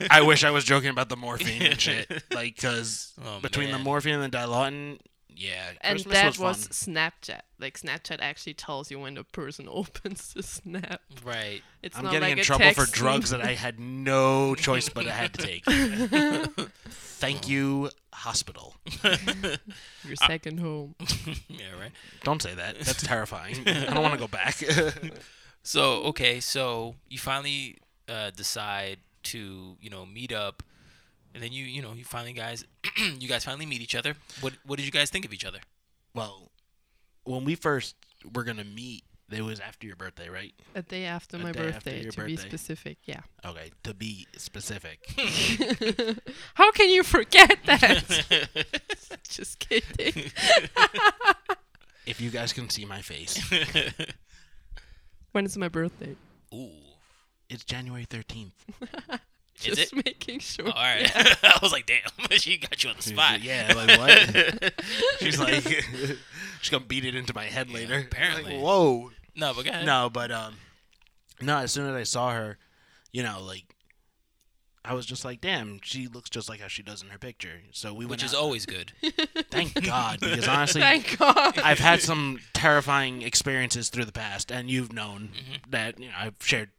I 0.09 0.21
wish 0.21 0.43
I 0.43 0.51
was 0.51 0.63
joking 0.63 0.89
about 0.89 1.09
the 1.09 1.17
morphine 1.17 1.61
and 1.61 1.79
shit. 1.79 2.09
Like, 2.31 2.55
because 2.55 3.13
Oh, 3.23 3.39
between 3.39 3.69
the 3.71 3.77
man. 3.77 3.83
morphine 3.83 4.19
and 4.19 4.31
the 4.31 4.37
Dilaudid, 4.37 4.99
yeah, 5.39 5.71
And 5.81 5.95
Christmas 5.95 6.13
that 6.13 6.25
was, 6.37 6.67
was. 6.67 6.67
Snapchat. 6.69 7.41
Like 7.59 7.79
Snapchat 7.79 8.17
actually 8.19 8.55
tells 8.55 8.91
you 8.91 8.99
when 8.99 9.13
the 9.15 9.23
person 9.23 9.67
opens 9.71 10.33
the 10.33 10.43
snap. 10.43 11.01
right. 11.23 11.61
It's 11.81 11.97
I'm 11.97 12.03
not 12.03 12.11
getting 12.11 12.27
like 12.29 12.33
in 12.33 12.39
a 12.39 12.43
trouble 12.43 12.73
for 12.73 12.85
drugs 12.85 13.29
that 13.29 13.41
I 13.41 13.53
had 13.53 13.79
no 13.79 14.53
choice 14.67 14.89
but 14.89 15.07
I 15.07 15.11
had 15.11 15.33
to 15.33 15.41
take. 15.41 15.63
Thank 16.89 17.47
you, 17.47 17.89
hospital. 18.13 18.75
Your 20.03 20.15
second 20.15 20.59
home. 20.59 20.95
yeah, 21.47 21.71
right. 21.79 21.91
Don't 22.23 22.41
say 22.41 22.53
that. 22.55 22.79
That's 22.79 23.01
terrifying. 23.03 23.55
I 23.65 23.93
don't 23.93 24.01
want 24.03 24.13
to 24.13 24.19
go 24.19 24.27
back. 24.27 24.61
So 25.63 26.03
okay, 26.05 26.39
so 26.39 26.95
you 27.09 27.19
finally 27.19 27.77
uh, 28.07 28.31
decide 28.31 28.99
to 29.23 29.77
you 29.81 29.89
know 29.89 30.05
meet 30.05 30.31
up, 30.31 30.63
and 31.33 31.43
then 31.43 31.51
you 31.51 31.65
you 31.65 31.81
know 31.81 31.93
you 31.93 32.03
finally 32.05 32.33
guys 32.33 32.65
you 33.19 33.27
guys 33.27 33.43
finally 33.45 33.65
meet 33.65 33.81
each 33.81 33.95
other. 33.95 34.15
What 34.41 34.53
what 34.65 34.77
did 34.77 34.85
you 34.85 34.91
guys 34.91 35.09
think 35.09 35.25
of 35.25 35.33
each 35.33 35.45
other? 35.45 35.59
well, 36.15 36.49
when 37.23 37.45
we 37.45 37.55
first 37.55 37.95
were 38.33 38.43
gonna 38.43 38.63
meet, 38.63 39.03
it 39.31 39.41
was 39.43 39.59
after 39.59 39.85
your 39.85 39.95
birthday, 39.95 40.27
right? 40.27 40.53
A 40.75 40.81
day 40.81 41.05
after 41.05 41.37
A 41.37 41.39
my 41.39 41.51
day 41.51 41.59
after 41.59 41.71
birthday, 41.73 42.01
your 42.01 42.11
to 42.11 42.23
be 42.25 42.35
birthday. 42.35 42.49
specific. 42.49 42.97
Yeah. 43.05 43.19
Okay, 43.45 43.71
to 43.83 43.93
be 43.93 44.25
specific. 44.37 44.99
How 46.55 46.71
can 46.71 46.89
you 46.89 47.03
forget 47.03 47.59
that? 47.65 48.03
Just 49.29 49.59
kidding. 49.59 50.31
if 52.07 52.19
you 52.19 52.31
guys 52.31 52.53
can 52.53 52.69
see 52.69 52.85
my 52.85 53.01
face, 53.01 53.39
When 55.31 55.45
is 55.45 55.55
my 55.57 55.67
birthday? 55.69 56.15
Ooh, 56.53 56.71
it's 57.49 57.63
January 57.63 58.07
13th. 58.07 58.51
Is 59.65 59.75
Just 59.77 59.93
it? 59.93 60.05
making 60.05 60.39
sure. 60.39 60.67
all 60.67 60.73
right. 60.73 61.11
I 61.43 61.59
was 61.61 61.71
like, 61.71 61.85
damn, 61.85 62.29
she 62.37 62.57
got 62.57 62.83
you 62.83 62.89
on 62.91 62.95
the 62.97 63.01
spot. 63.03 63.41
Yeah, 63.43 63.73
like 63.75 63.99
what? 63.99 64.73
She's 65.19 65.39
like, 65.39 65.63
she's 65.63 66.69
gonna 66.69 66.85
beat 66.85 67.05
it 67.05 67.15
into 67.15 67.33
my 67.33 67.45
head 67.45 67.69
later. 67.69 67.99
apparently. 68.09 68.53
Like, 68.55 68.63
whoa. 68.63 69.11
No, 69.35 69.53
but 69.53 69.65
go 69.65 69.71
ahead. 69.71 69.85
No, 69.85 70.09
but 70.09 70.31
um, 70.31 70.55
no. 71.41 71.57
As 71.57 71.71
soon 71.71 71.89
as 71.89 71.95
I 71.95 72.03
saw 72.03 72.31
her, 72.31 72.57
you 73.11 73.21
know, 73.23 73.41
like, 73.43 73.63
I 74.83 74.93
was 74.93 75.05
just 75.05 75.25
like, 75.25 75.41
damn, 75.41 75.79
she 75.83 76.07
looks 76.07 76.29
just 76.29 76.47
like 76.49 76.61
how 76.61 76.67
she 76.67 76.81
does 76.83 77.01
in 77.03 77.09
her 77.09 77.17
picture. 77.17 77.59
So 77.71 77.93
we 77.93 78.05
which 78.05 78.21
went 78.21 78.23
is 78.23 78.33
out- 78.33 78.39
always 78.41 78.65
good. 78.65 78.93
Thank 79.51 79.83
God, 79.83 80.19
because 80.21 80.47
honestly, 80.47 80.81
Thank 80.81 81.17
God. 81.17 81.57
I've 81.59 81.79
had 81.79 82.01
some 82.01 82.39
terrifying 82.53 83.21
experiences 83.21 83.89
through 83.89 84.05
the 84.05 84.11
past, 84.13 84.51
and 84.51 84.69
you've 84.69 84.93
known 84.93 85.29
Mm-hmm. 85.33 85.71
that 85.71 85.99
you 85.99 86.07
know 86.07 86.13
I've 86.17 86.35
shared 86.41 86.69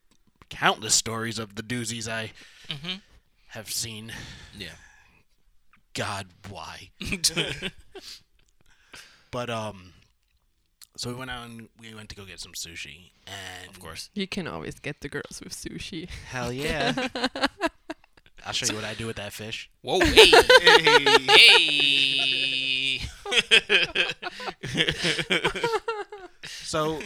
countless 0.49 0.95
stories 0.95 1.39
of 1.39 1.55
the 1.55 1.63
doozies 1.63 2.09
I 2.11 2.33
Mm-hmm. 2.71 2.97
have 3.49 3.71
seen. 3.71 4.13
Yeah. 4.57 4.69
God, 5.95 6.29
why? 6.49 6.91
But 9.33 9.49
um, 9.49 9.93
so 10.97 11.09
we 11.09 11.15
went 11.15 11.31
out 11.31 11.47
and 11.47 11.69
we 11.81 11.95
went 11.95 12.09
to 12.09 12.17
go 12.17 12.25
get 12.25 12.41
some 12.41 12.53
sushi, 12.53 13.13
and 13.27 13.71
of 13.71 13.79
course. 13.79 14.11
You 14.13 14.27
can 14.27 14.49
always 14.49 14.81
get 14.81 15.01
the 15.03 15.09
girls 15.09 15.41
with 15.43 15.53
sushi. 15.53 16.09
hell 16.29 16.53
yeah! 16.67 17.07
I'll 18.45 18.53
show 18.53 18.67
you 18.67 18.75
what 18.75 18.85
I 18.85 18.95
do 18.95 19.07
with 19.07 19.17
that 19.17 19.33
fish. 19.33 19.71
Whoa, 19.83 20.01
hey, 20.01 20.33
hey. 21.29 23.01
So 26.45 27.01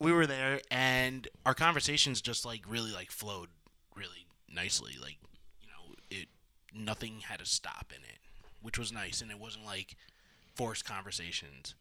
we 0.00 0.12
were 0.12 0.26
there, 0.26 0.60
and 0.70 1.28
our 1.46 1.54
conversations 1.54 2.20
just 2.20 2.44
like 2.44 2.62
really 2.68 2.92
like 2.92 3.10
flowed 3.12 3.48
really 3.94 4.26
nicely. 4.52 4.94
Like 5.00 5.16
you 5.60 5.68
know, 5.68 5.94
it 6.10 6.28
nothing 6.74 7.20
had 7.28 7.40
a 7.40 7.46
stop 7.46 7.92
in 7.94 8.02
it, 8.02 8.18
which 8.60 8.78
was 8.78 8.92
nice, 8.92 9.20
and 9.20 9.30
it 9.30 9.38
wasn't 9.38 9.64
like 9.64 9.96
forced 10.54 10.84
conversations. 10.84 11.74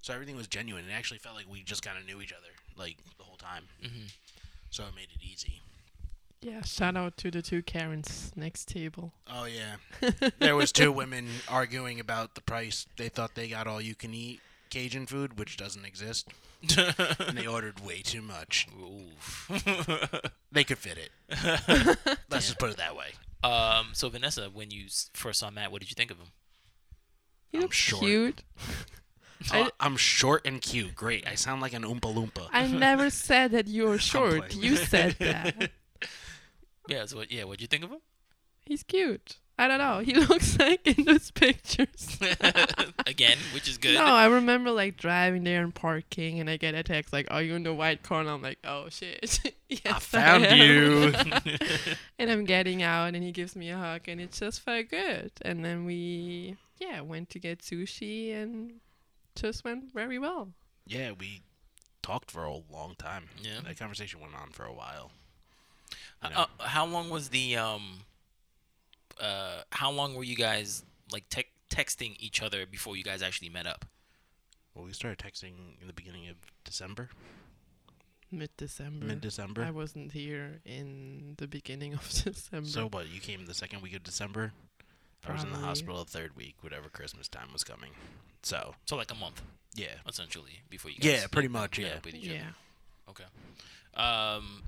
So 0.00 0.12
everything 0.12 0.36
was 0.36 0.46
genuine. 0.46 0.84
It 0.88 0.92
actually 0.92 1.18
felt 1.18 1.34
like 1.36 1.46
we 1.50 1.62
just 1.62 1.82
kind 1.82 1.98
of 1.98 2.04
knew 2.06 2.20
each 2.20 2.32
other 2.32 2.52
like 2.76 2.96
the 3.18 3.24
whole 3.24 3.36
time. 3.36 3.64
Mhm. 3.82 4.12
So 4.70 4.84
it 4.84 4.94
made 4.94 5.08
it 5.14 5.22
easy. 5.22 5.60
Yeah, 6.40 6.60
shout 6.62 6.94
out 6.94 7.16
to 7.18 7.30
the 7.30 7.40
two 7.40 7.62
Karens 7.62 8.30
next 8.36 8.68
table. 8.68 9.14
Oh 9.26 9.46
yeah, 9.46 9.76
there 10.40 10.54
was 10.56 10.72
two 10.72 10.92
women 10.92 11.26
arguing 11.48 11.98
about 12.00 12.34
the 12.34 12.42
price. 12.42 12.86
They 12.98 13.08
thought 13.08 13.34
they 13.34 13.48
got 13.48 13.66
all 13.66 13.80
you 13.80 13.94
can 13.94 14.12
eat 14.12 14.40
Cajun 14.74 15.06
food, 15.06 15.38
which 15.38 15.56
doesn't 15.56 15.84
exist, 15.84 16.28
and 16.76 17.38
they 17.38 17.46
ordered 17.46 17.78
way 17.80 18.02
too 18.02 18.20
much. 18.22 18.66
Oof. 18.78 19.50
They 20.52 20.62
could 20.62 20.78
fit 20.78 20.98
it. 20.98 21.10
Let's 22.30 22.46
just 22.46 22.58
put 22.60 22.70
it 22.70 22.76
that 22.76 22.94
way. 22.94 23.06
um. 23.42 23.88
So 23.92 24.08
Vanessa, 24.08 24.50
when 24.52 24.70
you 24.70 24.84
s- 24.86 25.10
first 25.12 25.40
saw 25.40 25.50
Matt, 25.50 25.72
what 25.72 25.80
did 25.80 25.90
you 25.90 25.94
think 25.96 26.12
of 26.12 26.18
him? 26.18 26.28
He 27.50 27.58
I'm 27.58 27.62
looks 27.62 27.76
short. 27.76 28.02
cute. 28.02 28.42
I- 29.50 29.62
Uh, 29.62 29.68
I'm 29.80 29.96
short 29.96 30.46
and 30.46 30.60
cute. 30.60 30.94
Great. 30.94 31.26
I 31.26 31.34
sound 31.34 31.60
like 31.60 31.72
an 31.72 31.82
Oompa 31.82 32.14
Loompa. 32.14 32.48
I 32.52 32.68
never 32.68 33.10
said 33.10 33.50
that 33.50 33.66
you 33.66 33.84
were 33.88 33.98
short. 33.98 34.48
playing. 34.50 34.62
You 34.62 34.76
said 34.76 35.16
that. 35.18 35.70
Yeah. 36.88 37.06
So 37.06 37.16
what? 37.16 37.32
Yeah. 37.32 37.44
What'd 37.44 37.60
you 37.60 37.66
think 37.66 37.82
of 37.84 37.90
him? 37.90 38.00
He's 38.64 38.82
cute. 38.84 39.38
I 39.58 39.68
don't 39.68 39.78
know. 39.78 39.98
He 40.04 40.14
looks 40.14 40.58
like 40.58 40.86
in 40.86 41.04
those 41.04 41.30
pictures. 41.30 42.18
Again, 43.06 43.38
which 43.52 43.68
is 43.68 43.78
good. 43.78 43.94
No, 43.94 44.04
I 44.04 44.26
remember 44.26 44.70
like 44.72 44.96
driving 44.96 45.44
there 45.44 45.62
and 45.62 45.72
parking, 45.74 46.40
and 46.40 46.50
I 46.50 46.56
get 46.56 46.74
a 46.74 46.82
text 46.82 47.12
like, 47.12 47.28
"Are 47.30 47.40
you 47.42 47.54
in 47.54 47.62
the 47.62 47.72
white 47.72 48.02
car?" 48.02 48.20
And 48.20 48.28
I'm 48.30 48.42
like, 48.42 48.58
"Oh 48.64 48.88
shit, 48.88 49.40
yes, 49.68 49.84
I 49.86 49.98
found 50.00 50.44
am." 50.46 50.58
you. 50.58 51.12
and 52.18 52.30
I'm 52.30 52.44
getting 52.44 52.82
out, 52.82 53.14
and 53.14 53.22
he 53.22 53.30
gives 53.32 53.54
me 53.54 53.70
a 53.70 53.76
hug, 53.78 54.08
and 54.08 54.20
it 54.20 54.32
just 54.32 54.60
felt 54.60 54.88
good. 54.88 55.30
And 55.42 55.64
then 55.64 55.84
we, 55.84 56.56
yeah, 56.80 57.00
went 57.02 57.30
to 57.30 57.38
get 57.38 57.60
sushi, 57.60 58.34
and 58.34 58.80
just 59.36 59.64
went 59.64 59.92
very 59.92 60.18
well. 60.18 60.48
yeah, 60.86 61.12
we 61.12 61.42
talked 62.02 62.30
for 62.30 62.44
a 62.44 62.52
long 62.72 62.94
time. 62.98 63.28
Yeah. 63.40 63.60
That 63.64 63.78
conversation 63.78 64.20
went 64.20 64.34
on 64.34 64.50
for 64.50 64.64
a 64.64 64.72
while. 64.74 65.10
Uh, 66.22 66.28
You 66.28 66.34
know? 66.34 66.40
uh, 66.60 66.64
how 66.64 66.84
long 66.86 67.08
was 67.08 67.28
the 67.28 67.56
um? 67.56 68.00
Uh, 69.20 69.62
how 69.70 69.90
long 69.90 70.14
were 70.14 70.24
you 70.24 70.36
guys 70.36 70.84
like 71.12 71.28
te- 71.28 71.44
texting 71.70 72.16
each 72.18 72.42
other 72.42 72.66
before 72.66 72.96
you 72.96 73.04
guys 73.04 73.22
actually 73.22 73.48
met 73.50 73.66
up? 73.66 73.84
Well, 74.74 74.84
we 74.84 74.92
started 74.92 75.18
texting 75.18 75.80
in 75.80 75.86
the 75.86 75.92
beginning 75.92 76.28
of 76.28 76.36
December, 76.64 77.10
Mid 78.32 78.50
December. 78.56 79.06
mid 79.06 79.20
December. 79.20 79.62
I 79.62 79.70
wasn't 79.70 80.12
here 80.12 80.60
in 80.64 81.34
the 81.38 81.46
beginning 81.46 81.94
of 81.94 82.00
December. 82.24 82.66
So, 82.68 82.88
what? 82.88 83.08
You 83.08 83.20
came 83.20 83.46
the 83.46 83.54
second 83.54 83.82
week 83.82 83.94
of 83.94 84.02
December. 84.02 84.52
I 85.26 85.32
was 85.32 85.42
in 85.44 85.50
the 85.52 85.58
hospital 85.58 86.04
the 86.04 86.10
third 86.10 86.36
week, 86.36 86.56
whatever 86.60 86.88
Christmas 86.90 87.28
time 87.28 87.48
was 87.52 87.64
coming. 87.64 87.92
So, 88.42 88.74
So 88.84 88.96
like 88.96 89.10
a 89.10 89.14
month, 89.14 89.40
yeah, 89.74 89.86
essentially, 90.06 90.60
before 90.68 90.90
you 90.90 90.98
guys. 90.98 91.20
yeah, 91.22 91.26
pretty 91.30 91.48
much, 91.48 91.78
yeah. 91.78 91.94
with 92.04 92.14
each 92.14 92.26
other. 92.28 92.34
yeah. 92.36 93.08
Okay. 93.08 93.24
Um. 93.94 94.64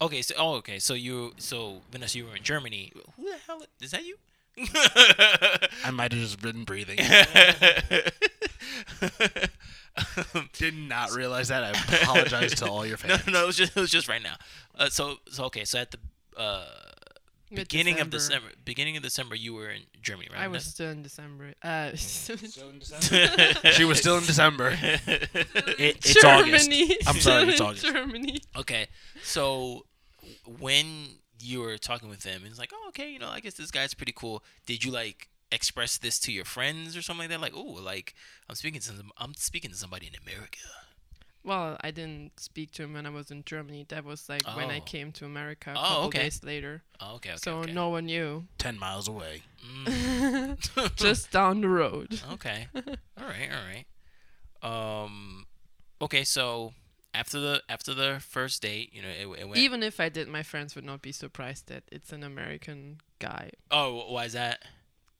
Okay. 0.00 0.22
So. 0.22 0.34
Oh. 0.38 0.54
Okay. 0.54 0.78
So 0.78 0.94
you. 0.94 1.32
So 1.38 1.82
Vanessa, 1.90 2.18
you 2.18 2.26
were 2.26 2.36
in 2.36 2.42
Germany. 2.42 2.92
Who 3.16 3.24
the 3.24 3.36
hell 3.46 3.62
is 3.80 3.90
that? 3.92 4.04
You. 4.04 4.16
I 5.84 5.90
might 5.92 6.12
have 6.12 6.20
just 6.20 6.40
been 6.40 6.64
breathing. 6.64 6.98
Did 10.52 10.74
not 10.74 11.12
realize 11.12 11.48
that. 11.48 11.64
I 11.64 11.70
apologize 12.02 12.54
to 12.56 12.68
all 12.68 12.84
your 12.86 12.98
no, 13.04 13.16
fans. 13.16 13.26
no, 13.26 13.32
no, 13.32 13.42
it 13.44 13.46
was 13.46 13.56
just 13.56 13.76
it 13.76 13.80
was 13.80 13.90
just 13.90 14.08
right 14.08 14.22
now. 14.22 14.36
Uh, 14.78 14.88
so 14.88 15.16
so 15.30 15.44
okay. 15.44 15.64
So 15.64 15.78
at 15.78 15.90
the 15.90 15.98
uh, 16.36 16.64
beginning 17.54 17.94
of 18.00 18.06
Mid-December. 18.08 18.48
Beginning 18.64 18.96
of 18.96 19.02
December, 19.02 19.34
you 19.34 19.54
were 19.54 19.70
in 19.70 19.82
Germany, 20.02 20.28
right? 20.32 20.42
I 20.42 20.48
was 20.48 20.62
Vanessa? 20.62 20.70
still 20.70 20.90
in 20.90 21.02
December. 21.02 21.54
Uh, 21.62 21.90
she 21.96 23.84
was 23.84 23.98
still 23.98 24.18
in 24.18 24.24
December. 24.26 24.76
It, 24.80 25.98
it's 26.04 26.24
August. 26.24 26.70
I'm 27.06 27.20
sorry, 27.20 27.48
it's 27.48 27.60
August. 27.60 27.84
Germany. 27.84 28.40
Okay, 28.56 28.88
so 29.22 29.84
when 30.46 31.18
you 31.42 31.60
were 31.60 31.78
talking 31.78 32.08
with 32.08 32.24
him, 32.24 32.42
it's 32.46 32.58
like, 32.58 32.72
oh, 32.74 32.88
okay, 32.88 33.10
you 33.10 33.18
know, 33.18 33.28
I 33.28 33.40
guess 33.40 33.54
this 33.54 33.70
guy's 33.70 33.94
pretty 33.94 34.12
cool. 34.14 34.42
Did 34.66 34.84
you 34.84 34.90
like 34.90 35.28
express 35.52 35.98
this 35.98 36.18
to 36.20 36.32
your 36.32 36.44
friends 36.44 36.96
or 36.96 37.02
something 37.02 37.22
like 37.24 37.30
that? 37.30 37.40
Like, 37.40 37.54
oh, 37.56 37.62
like 37.82 38.14
I'm 38.48 38.54
speaking 38.54 38.80
to 38.80 38.86
some, 38.86 39.10
I'm 39.18 39.34
speaking 39.34 39.70
to 39.70 39.76
somebody 39.76 40.06
in 40.06 40.12
America. 40.30 40.58
Well, 41.42 41.78
I 41.80 41.90
didn't 41.90 42.38
speak 42.38 42.70
to 42.72 42.82
him 42.82 42.92
when 42.92 43.06
I 43.06 43.10
was 43.10 43.30
in 43.30 43.44
Germany. 43.44 43.86
That 43.88 44.04
was 44.04 44.28
like 44.28 44.46
when 44.56 44.70
I 44.70 44.78
Oh. 44.80 44.82
came 44.82 45.10
to 45.12 45.24
America 45.24 45.70
a 45.70 45.72
Oh, 45.72 45.82
couple 45.88 46.04
okay. 46.08 46.18
days 46.24 46.44
later. 46.44 46.82
Oh, 47.00 47.14
okay, 47.14 47.30
okay. 47.30 47.38
so 47.42 47.60
okay. 47.60 47.72
no 47.72 47.88
one 47.88 48.04
knew. 48.04 48.44
Ten 48.58 48.78
miles 48.78 49.08
away. 49.08 49.40
Mm. 49.86 50.94
Just 50.96 51.30
down 51.30 51.62
the 51.62 51.68
road. 51.70 52.20
okay. 52.32 52.66
All 52.76 52.82
right. 53.26 53.48
All 53.50 53.64
right. 53.66 55.02
Um. 55.02 55.46
Okay. 56.02 56.24
So 56.24 56.74
after 57.14 57.40
the 57.40 57.62
after 57.68 57.94
the 57.94 58.18
first 58.20 58.62
date, 58.62 58.92
you 58.92 59.02
know, 59.02 59.08
it, 59.08 59.40
it 59.40 59.44
went. 59.48 59.56
Even 59.58 59.82
if 59.82 60.00
I 60.00 60.08
did, 60.08 60.28
my 60.28 60.42
friends 60.42 60.74
would 60.74 60.84
not 60.84 61.02
be 61.02 61.12
surprised 61.12 61.68
that 61.68 61.84
it's 61.90 62.12
an 62.12 62.22
American 62.22 63.00
guy. 63.18 63.50
oh, 63.70 64.12
why 64.12 64.24
is 64.26 64.32
that? 64.34 64.62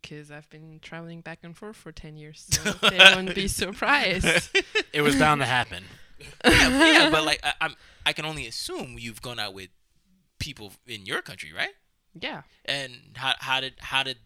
Because 0.03 0.31
I've 0.31 0.49
been 0.49 0.79
traveling 0.81 1.21
back 1.21 1.41
and 1.43 1.55
forth 1.55 1.77
for 1.77 1.93
10 1.93 2.17
years. 2.17 2.47
So 2.51 2.71
they 2.89 2.97
wouldn't 2.97 3.35
be 3.35 3.49
surprised. 3.49 4.49
It 4.93 5.03
was 5.03 5.15
bound 5.17 5.41
to 5.41 5.47
happen. 5.47 5.85
yeah, 6.45 6.69
yeah, 7.05 7.11
but 7.11 7.25
like 7.25 7.39
I, 7.45 7.53
I'm, 7.61 7.75
I 8.05 8.13
can 8.13 8.25
only 8.25 8.47
assume 8.47 8.97
you've 8.99 9.23
gone 9.23 9.39
out 9.39 9.55
with 9.55 9.69
people 10.39 10.73
in 10.87 11.07
your 11.07 11.23
country, 11.23 11.53
right? 11.53 11.75
yeah. 12.19 12.43
And 12.65 12.93
how 13.15 13.35
how 13.39 13.61
did 13.61 13.75
how 13.79 14.03
did 14.03 14.17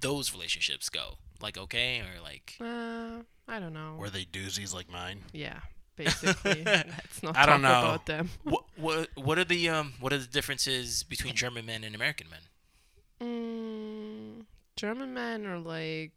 those 0.00 0.32
relationships 0.32 0.88
go? 0.88 1.18
Like 1.42 1.58
okay, 1.58 2.00
or 2.00 2.22
like 2.22 2.54
Uh, 2.60 3.22
I 3.46 3.58
don't 3.60 3.74
know. 3.74 3.96
Were 3.98 4.08
they 4.08 4.24
doozies 4.24 4.72
like 4.74 4.90
mine? 4.90 5.24
Yeah, 5.32 5.60
basically. 5.96 6.62
Let's 6.66 7.22
not 7.22 7.36
I 7.36 7.46
don't 7.46 7.62
know. 7.62 7.80
about 7.80 8.06
them. 8.06 8.30
what 8.42 8.64
what 8.76 9.08
what 9.14 9.38
are 9.38 9.44
the 9.44 9.68
um 9.68 9.94
what 10.00 10.12
are 10.12 10.18
the 10.18 10.26
differences 10.26 11.02
between 11.02 11.34
German 11.34 11.66
men 11.66 11.84
and 11.84 11.94
American 11.94 12.28
men? 12.30 12.40
Mm, 13.20 14.44
German 14.76 15.14
men 15.14 15.46
are 15.46 15.58
like 15.58 16.12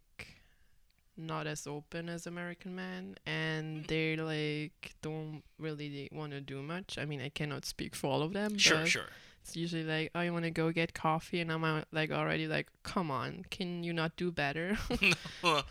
not 1.16 1.46
as 1.46 1.66
open 1.66 2.08
as 2.08 2.26
American 2.26 2.74
men, 2.76 3.16
and 3.26 3.84
they 3.86 4.16
like 4.16 4.94
don't 5.02 5.42
really 5.58 6.08
want 6.12 6.32
to 6.32 6.40
do 6.40 6.62
much. 6.62 6.96
I 6.98 7.04
mean, 7.04 7.20
I 7.20 7.28
cannot 7.28 7.64
speak 7.64 7.94
for 7.94 8.06
all 8.06 8.22
of 8.22 8.32
them. 8.32 8.56
Sure, 8.56 8.78
but 8.78 8.88
sure. 8.88 9.08
It's 9.42 9.56
usually 9.56 9.84
like, 9.84 10.10
oh, 10.14 10.20
you 10.20 10.32
want 10.32 10.44
to 10.44 10.50
go 10.50 10.70
get 10.70 10.92
coffee, 10.94 11.40
and 11.40 11.50
I'm 11.50 11.64
uh, 11.64 11.82
like 11.90 12.10
already 12.10 12.46
like, 12.46 12.68
come 12.82 13.10
on, 13.10 13.46
can 13.50 13.82
you 13.82 13.92
not 13.92 14.16
do 14.16 14.30
better? 14.30 14.78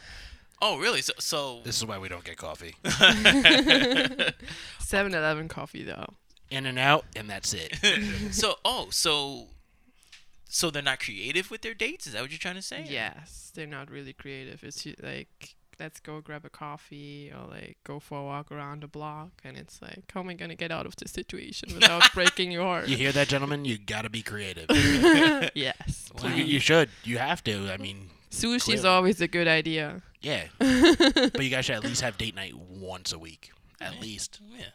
oh, 0.62 0.78
really? 0.80 1.02
So 1.02 1.14
so 1.20 1.62
This 1.64 1.78
is 1.78 1.86
why 1.86 1.98
we 1.98 2.10
don't 2.10 2.24
get 2.24 2.38
coffee. 2.38 2.76
7-Eleven 4.80 5.48
coffee 5.48 5.84
though. 5.84 6.14
In 6.50 6.66
and 6.66 6.80
out, 6.80 7.06
and 7.16 7.30
that's 7.30 7.54
it. 7.54 7.78
so 8.34 8.56
oh 8.64 8.88
so 8.90 9.48
so 10.50 10.70
they're 10.70 10.82
not 10.82 11.00
creative 11.02 11.52
with 11.52 11.62
their 11.62 11.74
dates? 11.74 12.08
Is 12.08 12.14
that 12.14 12.22
what 12.22 12.32
you're 12.32 12.38
trying 12.40 12.56
to 12.56 12.62
say? 12.62 12.86
Yes, 12.90 13.52
they're 13.54 13.68
not 13.68 13.92
really 13.92 14.14
creative. 14.14 14.64
It's 14.64 14.82
ju- 14.84 14.96
like 15.04 15.56
let's 15.78 16.00
go 16.00 16.22
grab 16.22 16.44
a 16.46 16.50
coffee 16.50 17.32
or 17.36 17.48
like 17.50 17.78
go 17.84 18.00
for 18.00 18.20
a 18.20 18.24
walk 18.24 18.50
around 18.50 18.82
the 18.82 18.88
block, 18.88 19.32
and 19.44 19.58
it's 19.58 19.82
like, 19.82 20.10
how 20.14 20.22
am 20.22 20.30
I 20.30 20.36
gonna 20.36 20.56
get 20.56 20.72
out 20.72 20.86
of 20.86 20.96
this 20.96 21.12
situation 21.12 21.70
without 21.76 22.12
breaking 22.14 22.52
your 22.54 22.64
heart? 22.64 22.88
You 22.88 22.96
hear 22.96 23.12
that, 23.12 23.28
gentlemen? 23.28 23.66
You 23.66 23.78
gotta 23.78 24.10
be 24.10 24.22
creative. 24.22 24.68
yes, 25.54 26.10
Well, 26.16 26.32
you, 26.32 26.46
you 26.46 26.60
should. 26.62 26.90
You 27.04 27.18
have 27.18 27.44
to. 27.44 27.70
I 27.70 27.76
mean, 27.76 28.10
sushi's 28.32 28.64
clearly. 28.64 28.88
always 28.88 29.22
a 29.22 29.28
good 29.28 29.48
idea. 29.48 30.02
yeah. 30.22 30.46
but 30.60 31.44
you 31.44 31.50
guys 31.50 31.66
should 31.66 31.76
at 31.76 31.84
least 31.84 32.02
have 32.02 32.18
date 32.18 32.36
night 32.36 32.56
once 32.56 33.14
a 33.14 33.20
week. 33.20 33.52
At 33.80 34.00
least. 34.02 34.40
Yeah. 34.58 34.66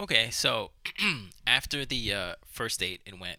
Okay, 0.00 0.30
so 0.30 0.72
after 1.46 1.84
the 1.84 2.12
uh, 2.12 2.34
first 2.46 2.80
date, 2.80 3.00
it 3.06 3.18
went 3.18 3.38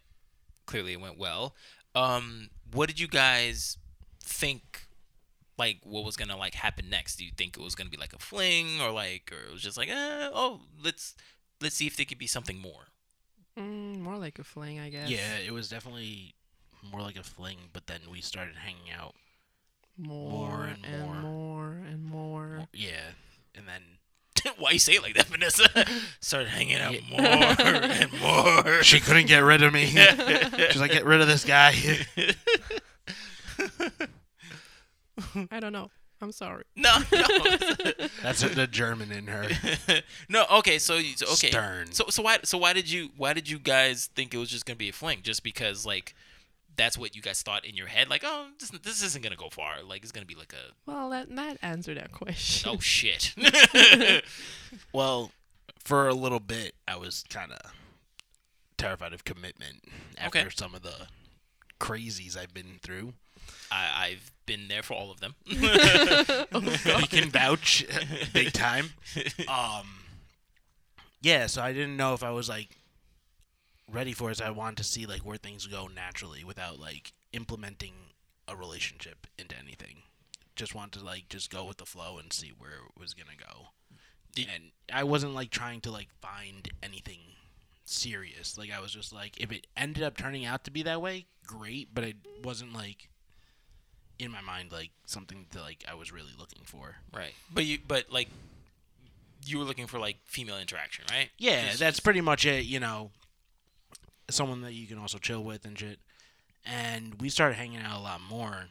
clearly 0.66 0.94
it 0.94 1.00
went 1.00 1.18
well. 1.18 1.54
Um, 1.94 2.48
what 2.72 2.88
did 2.88 2.98
you 2.98 3.08
guys 3.08 3.78
think? 4.22 4.86
Like, 5.56 5.78
what 5.84 6.04
was 6.04 6.16
gonna 6.16 6.36
like 6.36 6.54
happen 6.54 6.90
next? 6.90 7.16
Do 7.16 7.24
you 7.24 7.30
think 7.36 7.56
it 7.56 7.62
was 7.62 7.74
gonna 7.74 7.90
be 7.90 7.96
like 7.96 8.12
a 8.12 8.18
fling, 8.18 8.80
or 8.80 8.90
like, 8.90 9.30
or 9.32 9.48
it 9.48 9.52
was 9.52 9.62
just 9.62 9.76
like, 9.76 9.88
eh, 9.88 10.28
oh, 10.32 10.62
let's 10.82 11.14
let's 11.60 11.76
see 11.76 11.86
if 11.86 11.96
there 11.96 12.06
could 12.06 12.18
be 12.18 12.26
something 12.26 12.58
more. 12.58 12.88
Mm, 13.58 14.00
more 14.00 14.16
like 14.16 14.38
a 14.38 14.44
fling, 14.44 14.80
I 14.80 14.88
guess. 14.88 15.08
Yeah, 15.08 15.36
it 15.46 15.52
was 15.52 15.68
definitely 15.68 16.34
more 16.90 17.00
like 17.02 17.16
a 17.16 17.22
fling, 17.22 17.58
but 17.72 17.86
then 17.86 18.00
we 18.10 18.20
started 18.20 18.56
hanging 18.56 18.90
out. 18.96 19.14
More, 19.96 20.30
More 20.30 20.64
and 20.64 20.84
and 20.84 21.02
more. 21.02 21.14
more 21.22 21.70
and 21.88 22.04
more. 22.04 22.68
Yeah. 22.72 23.10
And 23.54 23.66
then 23.68 23.82
Why 24.58 24.72
you 24.72 24.78
say 24.80 24.94
it 24.94 25.02
like 25.02 25.14
that, 25.14 25.26
Vanessa? 25.26 25.64
Started 26.20 26.48
hanging 26.48 26.76
out 26.76 26.94
more 27.08 27.20
and 27.20 28.20
more. 28.20 28.82
she 28.82 28.98
couldn't 29.00 29.26
get 29.26 29.38
rid 29.38 29.62
of 29.62 29.72
me. 29.72 29.86
She's 29.86 30.80
like, 30.80 30.90
get 30.90 31.04
rid 31.04 31.20
of 31.20 31.28
this 31.28 31.44
guy. 31.44 31.72
I 35.50 35.60
don't 35.60 35.72
know. 35.72 35.90
I'm 36.20 36.32
sorry. 36.32 36.64
no, 36.76 36.96
no. 37.12 37.26
That's 38.22 38.40
the 38.40 38.66
German 38.70 39.12
in 39.12 39.26
her. 39.26 39.46
no, 40.28 40.44
okay, 40.58 40.78
so, 40.78 40.98
so 41.00 41.26
okay. 41.32 41.50
Stern. 41.50 41.92
So 41.92 42.04
so 42.08 42.22
why 42.22 42.38
so 42.44 42.56
why 42.56 42.72
did 42.72 42.90
you 42.90 43.10
why 43.16 43.32
did 43.34 43.48
you 43.48 43.58
guys 43.58 44.06
think 44.14 44.32
it 44.32 44.38
was 44.38 44.48
just 44.48 44.64
gonna 44.64 44.76
be 44.76 44.88
a 44.88 44.92
fling? 44.92 45.20
Just 45.22 45.42
because 45.42 45.84
like 45.84 46.14
that's 46.76 46.96
what 46.98 47.14
you 47.16 47.22
guys 47.22 47.42
thought 47.42 47.64
in 47.64 47.74
your 47.76 47.86
head? 47.86 48.08
Like, 48.10 48.22
oh, 48.24 48.46
this, 48.58 48.70
this 48.70 49.02
isn't 49.02 49.22
gonna 49.22 49.36
go 49.36 49.48
far. 49.50 49.82
Like, 49.82 50.02
it's 50.02 50.12
gonna 50.12 50.26
be 50.26 50.34
like 50.34 50.52
a 50.52 50.72
Well, 50.90 51.10
that 51.10 51.34
that 51.36 51.58
answered 51.62 51.96
that 51.98 52.12
question. 52.12 52.70
oh 52.74 52.78
shit. 52.80 53.34
Well, 54.92 55.30
for 55.78 56.08
a 56.08 56.14
little 56.14 56.40
bit, 56.40 56.74
I 56.88 56.96
was 56.96 57.24
kind 57.28 57.52
of 57.52 57.58
terrified 58.76 59.12
of 59.12 59.24
commitment 59.24 59.84
after 60.18 60.40
Okay. 60.40 60.48
some 60.56 60.74
of 60.74 60.82
the 60.82 61.06
crazies 61.80 62.36
I've 62.36 62.54
been 62.54 62.78
through. 62.82 63.14
I, 63.70 64.06
I've 64.06 64.32
been 64.46 64.68
there 64.68 64.82
for 64.82 64.94
all 64.94 65.10
of 65.10 65.20
them. 65.20 65.34
you 65.46 67.06
can 67.08 67.30
vouch 67.30 67.84
big 68.32 68.52
time. 68.52 68.90
Um, 69.48 69.86
yeah, 71.20 71.46
so 71.46 71.62
I 71.62 71.72
didn't 71.72 71.96
know 71.96 72.14
if 72.14 72.22
I 72.22 72.30
was 72.30 72.48
like 72.48 72.68
ready 73.90 74.12
for 74.12 74.30
it. 74.30 74.40
I 74.42 74.50
wanted 74.50 74.78
to 74.78 74.84
see 74.84 75.06
like 75.06 75.20
where 75.20 75.36
things 75.36 75.66
go 75.66 75.88
naturally 75.94 76.44
without 76.44 76.78
like 76.78 77.12
implementing 77.32 77.94
a 78.48 78.56
relationship 78.56 79.26
into 79.38 79.56
anything. 79.58 80.02
Just 80.56 80.74
wanted 80.74 80.98
to 81.00 81.04
like 81.04 81.28
just 81.28 81.50
go 81.50 81.64
with 81.64 81.78
the 81.78 81.86
flow 81.86 82.18
and 82.18 82.32
see 82.32 82.52
where 82.56 82.70
it 82.72 83.00
was 83.00 83.14
gonna 83.14 83.36
go. 83.38 83.68
Did- 84.34 84.48
and 84.54 84.64
I 84.92 85.04
wasn't 85.04 85.34
like 85.34 85.50
trying 85.50 85.80
to 85.82 85.90
like 85.90 86.08
find 86.20 86.68
anything 86.82 87.20
serious. 87.84 88.56
Like 88.58 88.70
I 88.72 88.80
was 88.80 88.92
just 88.92 89.12
like, 89.12 89.40
if 89.40 89.50
it 89.52 89.66
ended 89.76 90.02
up 90.02 90.16
turning 90.16 90.44
out 90.44 90.64
to 90.64 90.70
be 90.70 90.82
that 90.84 91.00
way, 91.02 91.26
great. 91.46 91.88
But 91.94 92.04
it 92.04 92.16
wasn't 92.42 92.72
like 92.72 93.08
in 94.18 94.30
my 94.30 94.40
mind 94.40 94.70
like 94.70 94.90
something 95.06 95.46
that 95.50 95.60
like 95.60 95.84
I 95.90 95.94
was 95.94 96.12
really 96.12 96.32
looking 96.38 96.62
for. 96.64 96.96
right. 97.14 97.32
But 97.52 97.64
you 97.66 97.78
but 97.86 98.10
like 98.10 98.28
you 99.46 99.58
were 99.58 99.64
looking 99.64 99.86
for 99.86 99.98
like 99.98 100.16
female 100.24 100.58
interaction, 100.58 101.04
right? 101.10 101.30
Yeah, 101.38 101.66
Just- 101.66 101.78
that's 101.80 102.00
pretty 102.00 102.20
much 102.20 102.46
it. 102.46 102.64
You 102.64 102.80
know, 102.80 103.10
someone 104.34 104.62
that 104.62 104.74
you 104.74 104.86
can 104.86 104.98
also 104.98 105.18
chill 105.18 105.42
with 105.42 105.64
and 105.64 105.78
shit. 105.78 105.98
And 106.64 107.20
we 107.20 107.28
started 107.28 107.54
hanging 107.54 107.80
out 107.80 108.00
a 108.00 108.02
lot 108.02 108.20
more, 108.20 108.66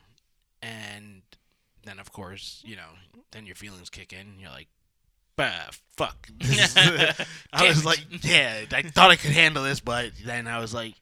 and 0.62 1.22
then 1.84 2.00
of 2.00 2.12
course, 2.12 2.62
you 2.66 2.76
know, 2.76 2.90
then 3.32 3.46
your 3.46 3.56
feelings 3.56 3.90
kick 3.90 4.14
in. 4.14 4.40
You're 4.40 4.50
like, 4.50 4.68
bah, 5.36 5.70
fuck. 5.96 6.28
I 7.54 7.68
was 7.68 7.86
like, 7.86 8.04
yeah, 8.24 8.66
I 8.72 8.82
thought 8.82 9.12
I 9.12 9.16
could 9.16 9.32
handle 9.32 9.64
this, 9.64 9.80
but 9.80 10.12
then 10.26 10.48
I 10.48 10.60
was 10.60 10.74
like, 10.74 10.96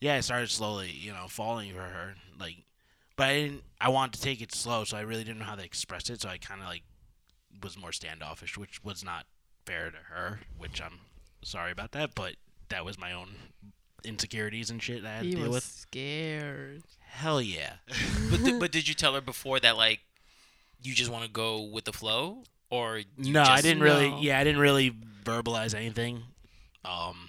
yeah, 0.00 0.16
I 0.16 0.20
started 0.20 0.50
slowly, 0.50 0.90
you 0.90 1.12
know, 1.12 1.26
falling 1.28 1.72
for 1.72 1.80
her. 1.80 2.14
Like, 2.38 2.56
but 3.16 3.28
I 3.28 3.34
didn't. 3.34 3.62
I 3.80 3.88
wanted 3.88 4.14
to 4.14 4.22
take 4.22 4.40
it 4.40 4.54
slow, 4.54 4.84
so 4.84 4.96
I 4.96 5.00
really 5.00 5.24
didn't 5.24 5.38
know 5.38 5.46
how 5.46 5.54
to 5.54 5.64
express 5.64 6.10
it. 6.10 6.20
So 6.20 6.28
I 6.28 6.38
kind 6.38 6.60
of 6.60 6.68
like 6.68 6.82
was 7.62 7.78
more 7.78 7.92
standoffish, 7.92 8.58
which 8.58 8.84
was 8.84 9.02
not 9.02 9.24
fair 9.64 9.90
to 9.90 9.96
her. 10.14 10.40
Which 10.58 10.82
I'm 10.82 11.00
sorry 11.42 11.72
about 11.72 11.92
that, 11.92 12.14
but 12.14 12.34
that 12.68 12.84
was 12.84 12.98
my 12.98 13.12
own 13.12 13.28
insecurities 14.04 14.70
and 14.70 14.82
shit 14.82 15.02
that 15.02 15.08
I 15.08 15.16
had 15.16 15.24
he 15.24 15.30
to 15.32 15.36
deal 15.38 15.46
was 15.46 15.54
with. 15.54 15.64
scared. 15.64 16.82
Hell 17.00 17.40
yeah. 17.42 17.74
But 18.30 18.44
th- 18.44 18.58
but 18.60 18.72
did 18.72 18.88
you 18.88 18.94
tell 18.94 19.14
her 19.14 19.20
before 19.20 19.60
that 19.60 19.76
like 19.76 20.00
you 20.82 20.94
just 20.94 21.10
want 21.10 21.24
to 21.24 21.30
go 21.30 21.62
with 21.62 21.84
the 21.84 21.92
flow 21.92 22.42
or 22.70 22.98
you 22.98 23.32
no, 23.32 23.42
I 23.42 23.44
just- 23.56 23.62
didn't 23.64 23.82
really. 23.82 24.10
No. 24.10 24.20
Yeah, 24.20 24.38
I 24.38 24.44
didn't 24.44 24.60
really 24.60 24.94
verbalize 25.24 25.74
anything. 25.74 26.22
Um, 26.84 27.28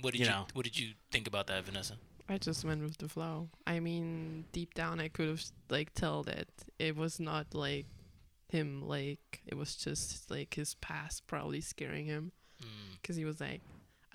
What 0.00 0.12
did 0.12 0.20
you 0.20 0.26
you, 0.26 0.30
know. 0.32 0.46
what 0.54 0.64
did 0.64 0.78
you 0.78 0.92
think 1.12 1.26
about 1.28 1.46
that, 1.48 1.64
Vanessa? 1.64 1.94
I 2.28 2.38
just 2.38 2.64
went 2.64 2.82
with 2.82 2.98
the 2.98 3.08
flow. 3.08 3.50
I 3.66 3.78
mean, 3.78 4.46
deep 4.52 4.74
down, 4.74 4.98
I 5.00 5.08
could 5.08 5.28
have 5.28 5.44
like 5.70 5.94
tell 5.94 6.22
that 6.24 6.48
it 6.78 6.96
was 6.96 7.20
not 7.20 7.54
like 7.54 7.86
him. 8.48 8.82
Like 8.86 9.42
it 9.46 9.54
was 9.56 9.76
just 9.76 10.28
like 10.30 10.54
his 10.54 10.74
past 10.74 11.26
probably 11.28 11.60
scaring 11.60 12.06
him, 12.06 12.32
Mm. 12.62 12.96
because 13.00 13.16
he 13.16 13.24
was 13.24 13.40
like, 13.40 13.60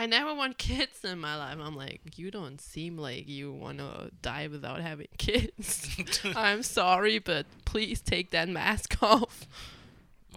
"I 0.02 0.06
never 0.06 0.34
want 0.34 0.58
kids 0.70 1.04
in 1.04 1.20
my 1.20 1.36
life." 1.36 1.58
I'm 1.62 1.76
like, 1.76 2.02
"You 2.18 2.32
don't 2.32 2.60
seem 2.60 2.98
like 2.98 3.28
you 3.28 3.52
wanna 3.52 4.10
die 4.22 4.48
without 4.48 4.82
having 4.82 5.08
kids." 5.18 5.88
I'm 6.36 6.64
sorry, 6.64 7.20
but 7.20 7.46
please 7.66 8.02
take 8.02 8.32
that 8.32 8.50
mask 8.50 8.98
off. 9.02 9.48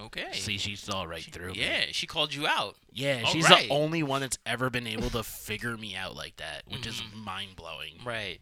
Okay. 0.00 0.32
see, 0.32 0.58
she 0.58 0.74
saw 0.74 1.04
right 1.04 1.22
through 1.22 1.52
me. 1.52 1.60
yeah, 1.60 1.84
she 1.92 2.06
called 2.08 2.34
you 2.34 2.46
out. 2.48 2.74
Yeah, 2.92 3.22
All 3.24 3.30
she's 3.32 3.48
right. 3.48 3.68
the 3.68 3.74
only 3.74 4.02
one 4.02 4.20
that's 4.22 4.38
ever 4.44 4.68
been 4.68 4.88
able 4.88 5.08
to 5.10 5.22
figure 5.22 5.76
me 5.76 5.94
out 5.94 6.16
like 6.16 6.36
that, 6.36 6.62
which 6.68 6.84
is 6.86 7.00
Mhm. 7.00 7.24
mind 7.24 7.56
blowing. 7.56 8.00
Right. 8.04 8.40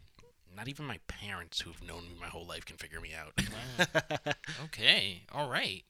Not 0.55 0.67
even 0.67 0.85
my 0.85 0.99
parents, 1.07 1.61
who've 1.61 1.81
known 1.83 2.03
me 2.05 2.15
my 2.19 2.27
whole 2.27 2.45
life, 2.47 2.65
can 2.65 2.77
figure 2.77 2.99
me 3.01 3.11
out. 3.13 3.33
Wow. 3.37 4.33
Okay. 4.65 5.23
All 5.31 5.47
right. 5.49 5.83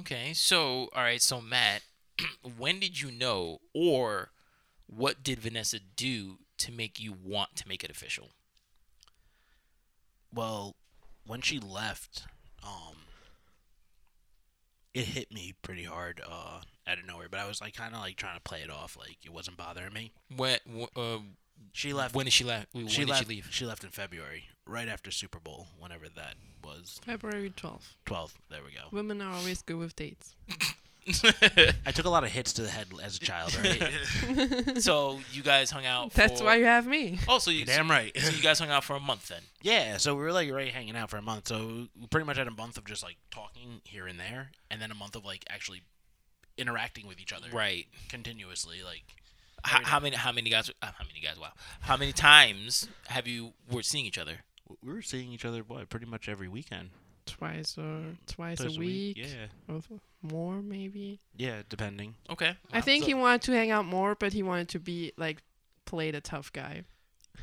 Okay. 0.00 0.32
So, 0.34 0.88
all 0.94 1.02
right. 1.02 1.22
So, 1.22 1.40
Matt, 1.40 1.82
when 2.58 2.80
did 2.80 3.00
you 3.00 3.10
know, 3.10 3.60
or 3.74 4.30
what 4.86 5.22
did 5.22 5.38
Vanessa 5.40 5.78
do 5.96 6.38
to 6.58 6.72
make 6.72 6.98
you 7.00 7.12
want 7.12 7.56
to 7.56 7.68
make 7.68 7.84
it 7.84 7.90
official? 7.90 8.30
well, 10.34 10.76
when 11.26 11.40
she 11.40 11.58
left, 11.58 12.24
um, 12.62 12.96
it 14.94 15.04
hit 15.06 15.32
me 15.32 15.54
pretty 15.62 15.84
hard 15.84 16.20
uh, 16.28 16.60
out 16.86 16.98
of 16.98 17.06
nowhere. 17.06 17.28
But 17.30 17.40
I 17.40 17.48
was 17.48 17.60
like, 17.60 17.74
kind 17.74 17.94
of 17.94 18.00
like 18.00 18.16
trying 18.16 18.36
to 18.36 18.42
play 18.42 18.60
it 18.60 18.70
off, 18.70 18.96
like 18.98 19.16
it 19.24 19.32
wasn't 19.32 19.56
bothering 19.56 19.92
me. 19.92 20.12
When? 20.36 20.58
wh- 20.68 20.98
Uh, 20.98 21.18
She 21.72 21.92
left. 21.92 22.14
when 22.14 22.24
did 22.26 22.32
she 22.32 22.44
left? 22.44 22.68
When 22.72 22.88
she 22.88 23.02
did 23.02 23.08
left. 23.10 23.22
she 23.22 23.28
leave? 23.28 23.48
She 23.50 23.64
left 23.64 23.84
in 23.84 23.90
February, 23.90 24.44
right 24.66 24.88
after 24.88 25.10
Super 25.10 25.40
Bowl, 25.40 25.68
whenever 25.78 26.08
that 26.10 26.34
was. 26.62 27.00
February 27.04 27.50
12th. 27.56 27.96
12th. 28.06 28.34
There 28.50 28.60
we 28.64 28.72
go. 28.72 28.88
Women 28.92 29.20
are 29.22 29.32
always 29.32 29.62
good 29.62 29.76
with 29.78 29.96
dates. 29.96 30.36
I 31.86 31.92
took 31.92 32.04
a 32.06 32.10
lot 32.10 32.24
of 32.24 32.30
hits 32.30 32.52
to 32.54 32.62
the 32.62 32.68
head 32.68 32.86
as 33.02 33.16
a 33.16 33.20
child, 33.20 33.56
right? 33.62 34.78
so 34.82 35.18
you 35.32 35.42
guys 35.42 35.70
hung 35.70 35.86
out. 35.86 36.12
That's 36.12 36.40
for- 36.40 36.46
why 36.46 36.56
you 36.56 36.64
have 36.64 36.86
me. 36.86 37.18
Oh, 37.28 37.38
so 37.38 37.50
you 37.50 37.64
Damn 37.64 37.90
right. 37.90 38.16
So 38.18 38.30
you 38.34 38.42
guys 38.42 38.58
hung 38.58 38.70
out 38.70 38.84
for 38.84 38.96
a 38.96 39.00
month 39.00 39.28
then. 39.28 39.42
Yeah, 39.62 39.96
so 39.96 40.14
we 40.14 40.22
were 40.22 40.32
like 40.32 40.48
already 40.50 40.70
hanging 40.70 40.96
out 40.96 41.10
for 41.10 41.16
a 41.16 41.22
month. 41.22 41.48
So 41.48 41.88
we 42.00 42.06
pretty 42.10 42.24
much 42.26 42.36
had 42.38 42.46
a 42.46 42.52
month 42.52 42.78
of 42.78 42.84
just 42.84 43.02
like 43.02 43.16
talking 43.30 43.80
here 43.84 44.06
and 44.06 44.18
there, 44.20 44.50
and 44.70 44.80
then 44.80 44.90
a 44.90 44.94
month 44.94 45.16
of 45.16 45.24
like 45.24 45.44
actually 45.50 45.82
interacting 46.56 47.06
with 47.06 47.20
each 47.20 47.32
other 47.32 47.48
Right. 47.52 47.86
continuously. 48.08 48.78
Like 48.84 49.02
How, 49.64 49.80
how 49.84 50.00
many? 50.00 50.16
How 50.16 50.30
many 50.32 50.50
guys? 50.50 50.70
Uh, 50.80 50.86
how 50.96 51.04
many 51.06 51.20
guys? 51.20 51.38
Wow. 51.40 51.52
How 51.80 51.96
many 51.96 52.12
times 52.12 52.88
have 53.08 53.26
you 53.26 53.52
were 53.70 53.82
seeing 53.82 54.06
each 54.06 54.18
other? 54.18 54.38
we 54.82 54.92
were 54.92 55.02
seeing 55.02 55.32
each 55.32 55.44
other 55.46 55.60
what 55.60 55.88
pretty 55.88 56.04
much 56.06 56.28
every 56.28 56.46
weekend, 56.48 56.90
Twice 57.26 57.76
or 57.78 58.16
twice, 58.26 58.58
Twice 58.58 58.76
a 58.76 58.78
week. 58.78 59.16
Yeah, 59.16 59.46
Or 59.68 59.80
more 60.22 60.62
maybe. 60.62 61.20
yeah, 61.36 61.62
depending. 61.68 62.14
Okay. 62.30 62.48
Uh, 62.50 62.54
I 62.72 62.80
think 62.80 63.04
So- 63.04 63.08
he 63.08 63.14
wanted 63.14 63.42
to 63.42 63.52
hang 63.52 63.70
out 63.70 63.84
more, 63.84 64.14
but 64.14 64.32
he 64.32 64.42
wanted 64.42 64.68
to 64.70 64.78
be 64.80 65.12
like 65.16 65.42
play 65.84 66.10
the 66.10 66.20
tough 66.20 66.52
guy. 66.52 66.82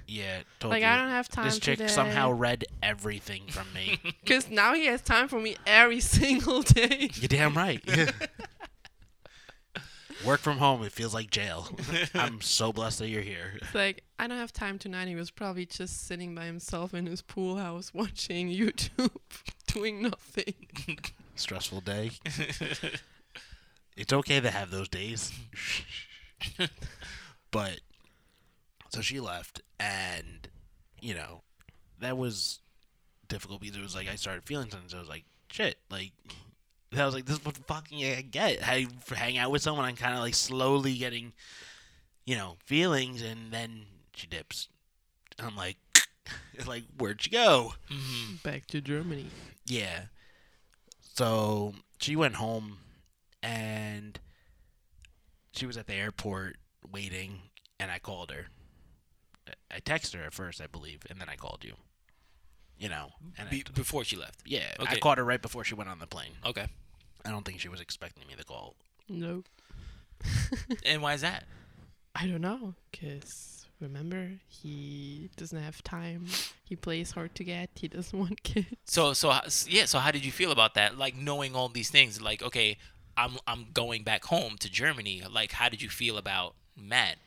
Yeah, 0.08 0.40
told 0.60 0.72
Like 0.74 0.82
you. 0.84 0.88
I 0.90 0.98
don't 0.98 1.10
have 1.10 1.30
time 1.30 1.46
This 1.46 1.58
chick 1.58 1.78
today. 1.78 1.88
somehow 1.90 2.30
read 2.32 2.66
everything 2.84 3.44
from 3.50 3.66
me. 3.74 4.00
Because 4.24 4.50
now 4.50 4.74
he 4.74 4.86
has 4.88 5.02
time 5.02 5.28
for 5.28 5.40
me 5.40 5.56
every 5.66 6.00
single 6.18 6.62
day. 6.62 7.10
You're 7.16 7.28
damn 7.30 7.56
right. 7.56 7.82
Work 10.26 10.40
from 10.40 10.58
home, 10.58 10.82
it 10.84 10.92
feels 10.92 11.14
like 11.14 11.30
jail. 11.30 11.68
I'm 12.16 12.42
so 12.42 12.72
blessed 12.74 13.00
that 13.00 13.10
you're 13.10 13.22
here. 13.22 13.54
It's 13.62 13.76
like 13.76 14.04
I 14.18 14.28
don't 14.28 14.38
have 14.38 14.52
time 14.54 14.80
tonight. 14.80 15.08
He 15.08 15.16
was 15.16 15.30
probably 15.30 15.66
just 15.66 16.08
sitting 16.08 16.34
by 16.34 16.46
himself 16.46 16.94
in 16.94 17.06
his 17.06 17.22
pool 17.22 17.58
house 17.58 17.94
watching 17.94 18.50
YouTube, 18.50 19.12
doing 19.68 20.02
nothing. 20.02 20.56
Stressful 21.36 21.82
day. 21.82 22.12
It's 23.98 24.12
okay 24.12 24.42
to 24.42 24.52
have 24.52 24.72
those 24.72 24.90
days. 24.90 25.32
but 27.52 27.80
so 28.90 29.02
she 29.02 29.20
left 29.20 29.62
and 29.80 30.50
you 31.00 31.14
know, 31.14 31.44
that 32.00 32.18
was 32.18 32.60
difficult 33.28 33.62
because 33.62 33.78
it 33.78 33.82
was 33.82 33.96
like 33.96 34.10
I 34.10 34.16
started 34.16 34.44
feeling 34.44 34.70
something, 34.70 34.90
so 34.90 34.98
I 34.98 35.00
was 35.00 35.10
like, 35.10 35.24
shit, 35.50 35.78
like 35.90 36.12
I 36.98 37.06
was 37.06 37.14
like, 37.14 37.26
this 37.26 37.38
is 37.38 37.46
what 37.46 37.58
fucking 37.58 38.04
I 38.06 38.22
get. 38.22 38.68
I 38.68 38.88
hang 39.14 39.38
out 39.38 39.52
with 39.52 39.62
someone, 39.62 39.86
I'm 39.86 39.96
kinda 39.96 40.20
like 40.20 40.36
slowly 40.36 40.96
getting, 40.98 41.34
you 42.26 42.36
know, 42.36 42.58
feelings 42.66 43.22
and 43.22 43.52
then 43.52 43.86
she 44.14 44.28
dips. 44.28 44.68
I'm 45.40 45.56
like 45.56 45.78
like, 46.66 46.84
where'd 46.98 47.22
she 47.22 47.30
go? 47.30 47.74
Mhm. 47.90 48.44
Back 48.44 48.66
to 48.68 48.82
Germany. 48.82 49.28
Yeah. 49.66 50.06
So 51.16 51.74
she 52.00 52.16
went 52.16 52.36
home 52.36 52.80
and 53.42 54.20
she 55.54 55.66
was 55.66 55.78
at 55.78 55.88
the 55.88 55.94
airport 55.94 56.58
waiting 56.92 57.40
and 57.80 57.90
I 57.90 58.00
called 58.00 58.32
her. 58.32 58.48
I 59.72 59.80
texted 59.80 60.16
her 60.16 60.24
at 60.24 60.34
first, 60.34 60.60
I 60.62 60.68
believe, 60.68 61.02
and 61.10 61.20
then 61.20 61.30
I 61.30 61.36
called 61.36 61.64
you. 61.64 61.74
You 62.78 62.90
know, 62.90 63.08
and 63.38 63.50
Be- 63.50 63.64
I, 63.66 63.72
before 63.72 64.04
she 64.04 64.18
left. 64.18 64.42
yeah, 64.46 64.74
I 64.80 64.84
okay. 64.84 65.00
called 65.00 65.18
her 65.18 65.24
right 65.24 65.42
before 65.42 65.64
she 65.64 65.76
went 65.76 65.90
on 65.90 66.00
the 66.00 66.08
plane. 66.08 66.32
Okay. 66.46 66.68
I 67.24 67.30
don't 67.32 67.46
think 67.46 67.62
she 67.62 67.70
was 67.70 67.80
expecting 67.80 68.28
me 68.28 68.34
to 68.36 68.44
call. 68.44 68.76
No, 69.08 69.44
And 70.86 71.02
why 71.02 71.14
is 71.14 71.22
that? 71.22 71.46
I 72.14 72.28
don't 72.28 72.42
know. 72.42 72.74
Cause 73.00 73.55
remember, 73.80 74.32
he 74.48 75.30
doesn't 75.36 75.62
have 75.62 75.84
time. 75.84 76.26
He 76.64 76.76
plays 76.76 77.12
hard 77.12 77.36
to 77.36 77.44
get. 77.44 77.70
He 77.76 77.88
doesn't 77.88 78.18
want 78.24 78.44
kids. 78.44 78.68
So 78.86 79.14
so 79.14 79.32
yeah. 79.68 79.86
So 79.86 80.00
how 80.00 80.12
did 80.12 80.26
you 80.26 80.32
feel 80.32 80.52
about 80.52 80.74
that? 80.76 80.98
Like 80.98 81.16
knowing 81.16 81.56
all 81.56 81.70
these 81.70 81.90
things. 81.90 82.22
Like 82.22 82.42
okay, 82.42 82.78
I'm 83.18 83.38
I'm 83.48 83.68
going 83.74 84.04
back 84.04 84.26
home 84.26 84.58
to 84.60 84.70
Germany. 84.72 85.24
Like 85.30 85.52
how 85.54 85.70
did 85.70 85.82
you 85.82 85.90
feel 85.90 86.18
about 86.18 86.56
Matt? 86.76 87.18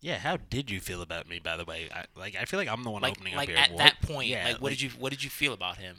Yeah, 0.00 0.18
how 0.18 0.36
did 0.36 0.68
you 0.70 0.80
feel 0.80 1.00
about 1.00 1.28
me? 1.28 1.38
By 1.38 1.56
the 1.56 1.64
way, 1.64 1.88
I, 1.94 2.04
like 2.16 2.34
I 2.34 2.44
feel 2.44 2.58
like 2.58 2.68
I'm 2.68 2.82
the 2.82 2.90
one 2.90 3.02
Like 3.02 3.12
opening 3.18 3.36
like 3.36 3.48
up 3.48 3.54
here. 3.54 3.64
at 3.64 3.70
What- 3.70 3.78
that 3.78 4.00
point. 4.02 4.28
yeah, 4.28 4.44
like 4.48 4.60
what 4.60 4.70
did 4.70 4.80
you 4.80 4.90
what 4.98 5.10
did 5.10 5.22
you 5.22 5.30
feel 5.30 5.52
about 5.52 5.76
him 5.78 5.96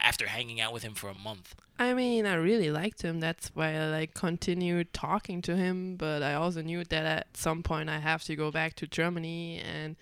after 0.00 0.26
hanging 0.26 0.60
out 0.60 0.72
with 0.72 0.82
him 0.82 0.94
for 0.94 1.08
a 1.08 1.14
month? 1.14 1.54
I 1.78 1.94
mean, 1.94 2.26
I 2.26 2.34
really 2.34 2.70
liked 2.70 3.02
him. 3.02 3.20
That's 3.20 3.50
why 3.54 3.74
I 3.74 3.86
like 3.88 4.14
continued 4.14 4.92
talking 4.92 5.42
to 5.42 5.56
him. 5.56 5.96
But 5.96 6.22
I 6.22 6.34
also 6.34 6.62
knew 6.62 6.84
that 6.84 7.04
at 7.04 7.36
some 7.36 7.62
point 7.62 7.90
I 7.90 7.98
have 7.98 8.24
to 8.24 8.36
go 8.36 8.50
back 8.50 8.74
to 8.76 8.86
Germany, 8.86 9.60
and 9.60 9.96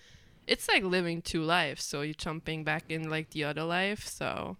it's 0.47 0.67
like 0.67 0.83
living 0.83 1.21
two 1.21 1.43
lives. 1.43 1.83
So 1.83 2.01
you're 2.01 2.13
jumping 2.13 2.63
back 2.63 2.85
in 2.89 3.09
like 3.09 3.31
the 3.31 3.43
other 3.43 3.63
life. 3.63 4.07
So 4.07 4.57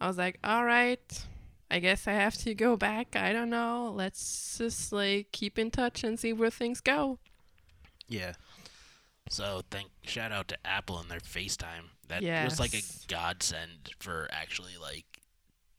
I 0.00 0.06
was 0.06 0.18
like, 0.18 0.38
all 0.44 0.64
right, 0.64 1.26
I 1.70 1.78
guess 1.78 2.06
I 2.06 2.12
have 2.12 2.36
to 2.38 2.54
go 2.54 2.76
back. 2.76 3.16
I 3.16 3.32
don't 3.32 3.50
know. 3.50 3.92
Let's 3.94 4.58
just 4.58 4.92
like 4.92 5.32
keep 5.32 5.58
in 5.58 5.70
touch 5.70 6.04
and 6.04 6.18
see 6.18 6.32
where 6.32 6.50
things 6.50 6.80
go. 6.80 7.18
Yeah. 8.08 8.34
So 9.30 9.62
thank 9.70 9.88
shout 10.02 10.32
out 10.32 10.48
to 10.48 10.56
Apple 10.66 10.98
and 10.98 11.10
their 11.10 11.20
FaceTime. 11.20 11.90
That 12.08 12.22
was 12.44 12.58
like 12.60 12.74
a 12.74 12.82
godsend 13.08 13.90
for 13.98 14.28
actually 14.32 14.76
like 14.80 15.04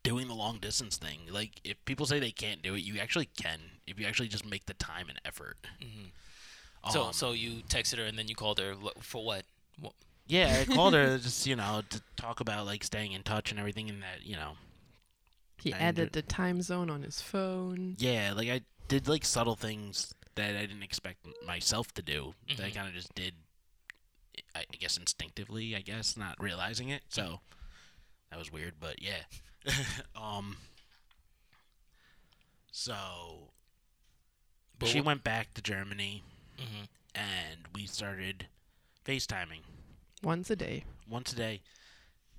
doing 0.04 0.28
the 0.28 0.34
long 0.36 0.60
distance 0.60 0.98
thing. 0.98 1.22
Like 1.30 1.60
if 1.64 1.84
people 1.86 2.06
say 2.06 2.20
they 2.20 2.32
can't 2.32 2.62
do 2.62 2.76
it, 2.76 2.82
you 2.82 3.00
actually 3.00 3.26
can 3.38 3.60
if 3.88 4.00
you 4.00 4.06
actually 4.06 4.28
just 4.28 4.46
make 4.46 4.66
the 4.68 4.74
time 4.76 5.10
and 5.10 5.20
effort. 5.26 5.58
Mhm. 5.82 6.12
So 6.92 7.04
Um, 7.06 7.14
so 7.14 7.32
you 7.34 7.62
texted 7.68 7.98
her 7.98 8.06
and 8.06 8.18
then 8.18 8.28
you 8.28 8.36
called 8.36 8.60
her 8.60 8.76
for 9.02 9.26
what? 9.26 9.46
Wha- 9.82 9.92
yeah, 10.28 10.60
I 10.62 10.66
called 10.74 10.94
her 10.94 11.18
just 11.22 11.46
you 11.48 11.56
know 11.56 11.82
to 11.90 12.02
talk 12.16 12.40
about 12.40 12.66
like 12.66 12.84
staying 12.84 13.12
in 13.14 13.24
touch 13.24 13.50
and 13.52 13.60
everything, 13.60 13.90
and 13.90 14.02
that 14.04 14.24
you 14.24 14.36
know 14.36 14.54
He 15.58 15.74
added 15.74 16.14
the 16.14 16.22
time 16.22 16.62
zone 16.62 16.90
on 16.90 17.02
his 17.02 17.20
phone. 17.22 17.96
yeah, 17.98 18.34
like 18.36 18.48
I 18.50 18.62
did 18.88 19.08
like 19.08 19.26
subtle 19.26 19.56
things 19.56 20.14
that 20.36 20.56
I 20.56 20.62
didn't 20.66 20.84
expect 20.84 21.26
myself 21.46 21.94
to 21.94 22.02
do. 22.02 22.36
That 22.48 22.60
I 22.66 22.70
Mhm. 22.72 22.76
kind 22.76 22.88
of 22.88 22.94
just 22.94 23.14
did. 23.16 23.36
I 24.56 24.60
I 24.62 24.76
guess 24.78 24.98
instinctively, 24.98 25.76
I 25.76 25.82
guess, 25.82 26.16
not 26.18 26.40
realizing 26.42 26.90
it. 26.90 27.04
So 27.10 27.42
that 28.30 28.40
was 28.40 28.52
weird, 28.52 28.80
but 28.80 29.02
yeah. 29.02 29.24
um. 30.16 30.58
So 32.72 33.52
But 34.78 34.90
she 34.90 35.02
wha- 35.02 35.08
went 35.08 35.24
back 35.24 35.54
to 35.56 35.62
Germany, 35.62 36.24
Mhm. 36.58 36.88
and 37.16 37.68
we 37.74 37.86
started 37.88 38.48
FaceTiming 39.06 39.64
Once 40.22 40.50
a 40.50 40.56
day. 40.56 40.86
once 41.08 41.34
a 41.34 41.36
day. 41.36 41.62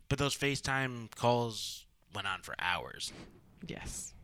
But 0.09 0.19
those 0.19 0.37
FaceTime 0.37 1.15
calls 1.15 1.87
went 2.15 2.27
on 2.27 2.43
for 2.43 2.55
hours. 2.59 3.13
Yes. 3.67 4.15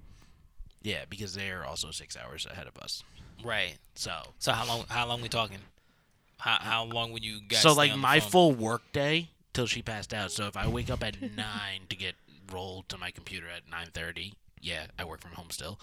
Yeah, 0.87 1.05
because 1.11 1.35
they're 1.35 1.65
also 1.65 1.91
six 1.91 2.17
hours 2.17 2.47
ahead 2.47 2.69
of 2.69 2.77
us. 2.79 3.03
Right. 3.43 3.77
So 3.97 4.13
So 4.39 4.53
how 4.53 4.65
long 4.67 4.85
how 4.89 5.05
long 5.09 5.21
we 5.21 5.29
talking? 5.29 5.59
How 6.39 6.59
how 6.61 6.85
long 6.85 7.11
would 7.11 7.25
you 7.25 7.41
guys 7.49 7.61
so 7.61 7.71
stay 7.71 7.77
like 7.77 7.91
on 7.93 7.99
the 7.99 8.03
my 8.03 8.21
phone? 8.21 8.31
full 8.31 8.53
work 8.53 8.83
day 8.93 9.31
till 9.53 9.67
she 9.67 9.83
passed 9.83 10.15
out. 10.15 10.31
So 10.31 10.47
if 10.47 10.57
I 10.57 10.69
wake 10.69 10.89
up 10.89 11.03
at 11.03 11.21
nine 11.37 11.83
to 11.89 11.97
get 11.97 12.15
rolled 12.53 12.89
to 12.91 12.99
my 12.99 13.11
computer 13.11 13.49
at 13.49 13.69
nine 13.69 13.89
thirty, 13.93 14.35
yeah, 14.61 14.87
I 14.97 15.05
work 15.05 15.21
from 15.21 15.33
home 15.33 15.51
still. 15.51 15.81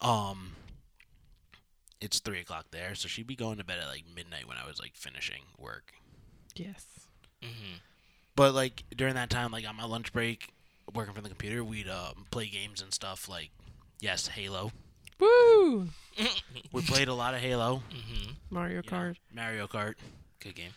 Um, 0.00 0.56
it's 2.00 2.18
three 2.18 2.40
o'clock 2.40 2.66
there, 2.72 2.96
so 2.96 3.06
she'd 3.06 3.28
be 3.28 3.36
going 3.36 3.58
to 3.58 3.64
bed 3.64 3.78
at 3.80 3.86
like 3.88 4.04
midnight 4.14 4.48
when 4.48 4.56
I 4.58 4.66
was 4.66 4.80
like 4.80 4.94
finishing 4.96 5.42
work. 5.58 5.92
Yes. 6.56 6.84
Mhm. 7.40 7.78
But 8.34 8.52
like 8.52 8.82
during 8.96 9.14
that 9.14 9.30
time, 9.30 9.52
like 9.52 9.68
on 9.68 9.76
my 9.76 9.84
lunch 9.84 10.12
break, 10.12 10.48
working 10.92 11.14
from 11.14 11.22
the 11.22 11.28
computer, 11.28 11.62
we'd 11.62 11.88
um, 11.88 12.26
play 12.32 12.48
games 12.48 12.82
and 12.82 12.92
stuff. 12.92 13.28
Like 13.28 13.50
yes, 14.00 14.26
Halo. 14.28 14.72
Woo! 15.18 15.88
We 16.72 16.82
played 16.82 17.08
a 17.08 17.14
lot 17.14 17.34
of 17.34 17.40
Halo. 17.40 17.82
Mhm. 17.90 18.34
Mario 18.50 18.76
know, 18.76 18.82
Kart. 18.82 19.16
Mario 19.32 19.66
Kart. 19.66 19.94
Good 20.40 20.54
game. 20.54 20.70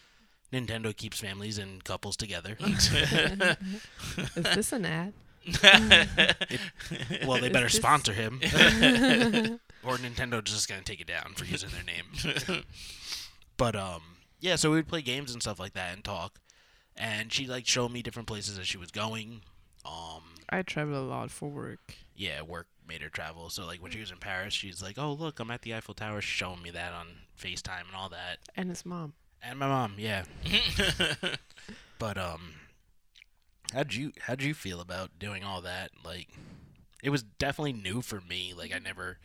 Nintendo 0.51 0.95
keeps 0.95 1.19
families 1.19 1.58
and 1.60 1.84
couples 1.84 2.15
together. 2.17 2.58
Is 2.62 4.34
this 4.36 4.71
an 4.71 4.86
ad? 4.86 5.13
well, 5.63 7.39
they 7.39 7.47
Is 7.47 7.53
better 7.53 7.65
this- 7.65 7.73
sponsor 7.75 8.13
him. 8.13 8.39
or 9.84 9.97
Nintendo's 9.97 10.49
just 10.51 10.67
gonna 10.69 10.82
take 10.82 11.01
it 11.01 11.08
down 11.08 11.34
for 11.36 11.45
using 11.45 11.69
their 11.69 11.84
name. 11.84 12.63
but 13.58 13.75
um, 13.75 14.01
yeah. 14.39 14.56
So 14.56 14.71
we 14.71 14.77
would 14.77 14.87
play 14.87 15.02
games 15.02 15.31
and 15.33 15.42
stuff 15.42 15.60
like 15.60 15.73
that 15.73 15.94
and 15.94 16.04
talk. 16.04 16.39
And 16.96 17.31
she 17.31 17.46
like 17.48 17.67
showed 17.67 17.92
me 17.92 18.02
different 18.02 18.27
places 18.27 18.58
that 18.58 18.65
she 18.65 18.77
was 18.77 18.89
going. 18.92 19.42
Um, 19.85 20.23
I 20.50 20.63
travel 20.63 20.98
a 21.00 21.06
lot 21.06 21.29
for 21.31 21.50
work. 21.50 21.94
yeah, 22.15 22.42
work 22.42 22.67
made 22.88 23.02
her 23.02 23.10
travel. 23.10 23.50
So 23.50 23.65
like 23.65 23.81
when 23.81 23.92
she 23.92 24.00
was 24.00 24.12
in 24.12 24.17
Paris, 24.17 24.54
she's 24.54 24.81
like, 24.81 24.98
"Oh 24.98 25.13
look, 25.13 25.40
I'm 25.40 25.52
at 25.52 25.62
the 25.62 25.73
Eiffel 25.75 25.94
Tower," 25.94 26.21
showing 26.21 26.62
me 26.62 26.69
that 26.71 26.94
on 26.94 27.08
Facetime 27.40 27.88
and 27.88 27.96
all 27.96 28.10
that. 28.10 28.38
And 28.56 28.69
his 28.69 28.85
mom. 28.85 29.13
And 29.44 29.60
my 29.60 29.67
mom, 29.67 29.94
yeah. 29.98 30.23
But 32.00 32.17
um, 32.17 32.54
how'd 33.73 33.94
you 33.94 34.12
how'd 34.21 34.42
you 34.44 34.54
feel 34.54 34.79
about 34.79 35.17
doing 35.19 35.44
all 35.44 35.62
that? 35.62 35.92
Like, 36.06 36.27
it 37.04 37.10
was 37.10 37.23
definitely 37.23 37.73
new 37.73 38.02
for 38.02 38.21
me. 38.21 38.54
Like, 38.56 38.73
I 38.73 38.79
never 38.79 39.17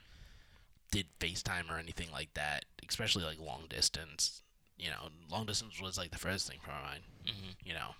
did 0.90 1.06
FaceTime 1.20 1.70
or 1.70 1.78
anything 1.78 2.08
like 2.10 2.32
that, 2.34 2.64
especially 2.88 3.24
like 3.24 3.38
long 3.38 3.64
distance. 3.68 4.42
You 4.78 4.88
know, 4.90 5.08
long 5.30 5.44
distance 5.46 5.80
was 5.80 5.98
like 5.98 6.10
the 6.12 6.18
first 6.18 6.48
thing 6.48 6.58
from 6.62 6.74
my 6.74 6.82
mind. 6.90 7.02
Mhm. 7.26 7.56
You 7.64 7.74
know, 7.74 7.90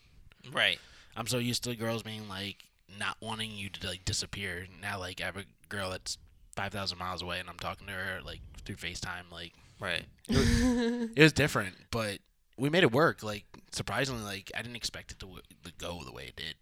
Right. 0.51 0.79
I'm 1.15 1.27
so 1.27 1.39
used 1.39 1.63
to 1.65 1.77
girls 1.77 2.03
being 2.03 2.27
like, 2.29 2.65
not 2.99 3.17
wanting 3.21 3.53
you 3.53 3.69
to 3.71 3.87
like 3.89 4.05
disappear. 4.05 4.67
Now 4.81 4.99
like 4.99 5.21
I 5.21 5.25
have 5.27 5.37
a 5.37 5.45
girl 5.69 5.91
that's 5.91 6.19
five 6.57 6.73
thousand 6.73 6.99
miles 6.99 7.23
away, 7.23 7.41
and 7.41 7.49
I'm 7.49 7.59
talking 7.59 7.87
to 7.87 7.93
her 7.93 8.21
like 8.25 8.41
through 8.65 8.77
FaceTime. 8.77 9.31
Like 9.31 9.53
Right. 9.81 10.05
it 10.29 11.19
was 11.19 11.33
different, 11.35 11.75
but 11.91 12.19
we 12.57 12.69
made 12.71 12.83
it 12.85 12.93
work. 12.93 13.23
Like 13.23 13.45
surprisingly, 13.73 14.23
like 14.23 14.51
I 14.57 14.63
didn't 14.63 14.77
expect 14.77 15.11
it 15.13 15.19
to, 15.21 15.27
w- 15.27 15.43
to 15.65 15.73
go 15.79 16.03
the 16.05 16.13
way 16.13 16.25
it 16.27 16.37
did, 16.37 16.55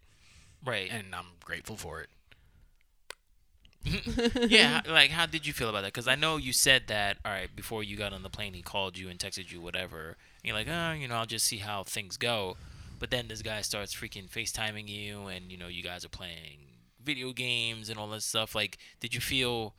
Right. 0.64 0.91
and 0.91 1.14
I'm 1.14 1.26
grateful 1.45 1.76
for 1.76 2.01
it. 2.01 2.09
yeah, 4.51 4.83
like 4.89 5.11
how 5.11 5.24
did 5.26 5.47
you 5.47 5.53
feel 5.55 5.68
about 5.70 5.81
that? 5.83 5.93
Because 5.95 6.07
I 6.09 6.14
know 6.14 6.37
you 6.37 6.53
said 6.53 6.85
that. 6.89 7.16
All 7.24 7.33
right, 7.33 7.55
before 7.55 7.83
you 7.83 7.97
got 7.97 8.12
on 8.12 8.22
the 8.22 8.28
plane, 8.31 8.53
he 8.53 8.61
called 8.62 8.99
you 8.99 9.09
and 9.09 9.18
texted 9.18 9.51
you, 9.51 9.61
whatever. 9.61 10.16
And 10.43 10.45
you're 10.45 10.55
like, 10.55 10.68
oh, 10.70 10.93
you 10.93 11.09
know, 11.09 11.14
I'll 11.16 11.26
just 11.26 11.47
see 11.47 11.59
how 11.59 11.83
things 11.85 12.16
go. 12.18 12.57
But 13.01 13.11
then 13.11 13.26
this 13.26 13.42
guy 13.42 13.62
starts 13.62 13.94
freaking 13.94 14.30
FaceTiming 14.30 14.86
you, 14.86 15.26
and 15.26 15.51
you 15.51 15.59
know, 15.59 15.68
you 15.68 15.82
guys 15.82 16.05
are 16.05 16.11
playing 16.11 16.59
video 17.03 17.32
games 17.32 17.88
and 17.88 17.98
all 17.98 18.09
this 18.09 18.26
stuff. 18.26 18.55
Like, 18.55 18.78
did 19.01 19.14
you 19.14 19.20
feel 19.20 19.74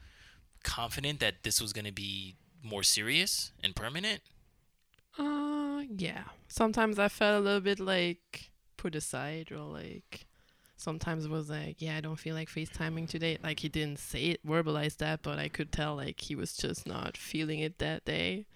confident 0.63 1.19
that 1.21 1.43
this 1.43 1.61
was 1.61 1.71
gonna 1.71 1.91
be 1.93 2.35
more 2.63 2.83
serious 2.83 3.53
and 3.63 3.75
permanent? 3.75 4.21
Uh, 5.17 5.83
yeah. 5.95 6.23
Sometimes 6.47 6.99
I 6.99 7.07
felt 7.07 7.41
a 7.41 7.43
little 7.45 7.61
bit 7.61 7.79
like 7.79 8.49
put 8.75 8.95
aside, 8.95 9.51
or 9.51 9.59
like 9.59 10.25
sometimes 10.77 11.27
was 11.27 11.49
like, 11.49 11.79
yeah, 11.79 11.97
I 11.97 12.01
don't 12.01 12.19
feel 12.19 12.33
like 12.33 12.49
FaceTiming 12.49 13.07
today. 13.07 13.37
Like 13.43 13.59
he 13.59 13.69
didn't 13.69 13.99
say 13.99 14.25
it, 14.25 14.45
verbalize 14.45 14.97
that, 14.97 15.21
but 15.21 15.37
I 15.37 15.47
could 15.47 15.71
tell 15.71 15.95
like 15.95 16.19
he 16.19 16.33
was 16.33 16.57
just 16.57 16.87
not 16.87 17.15
feeling 17.17 17.59
it 17.59 17.77
that 17.77 18.03
day. 18.03 18.47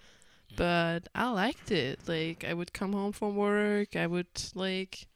But 0.54 1.08
I 1.14 1.30
liked 1.30 1.70
it. 1.70 2.00
Like 2.06 2.44
I 2.44 2.54
would 2.54 2.72
come 2.72 2.92
home 2.92 3.12
from 3.12 3.36
work, 3.36 3.96
I 3.96 4.06
would 4.06 4.26
like 4.54 5.06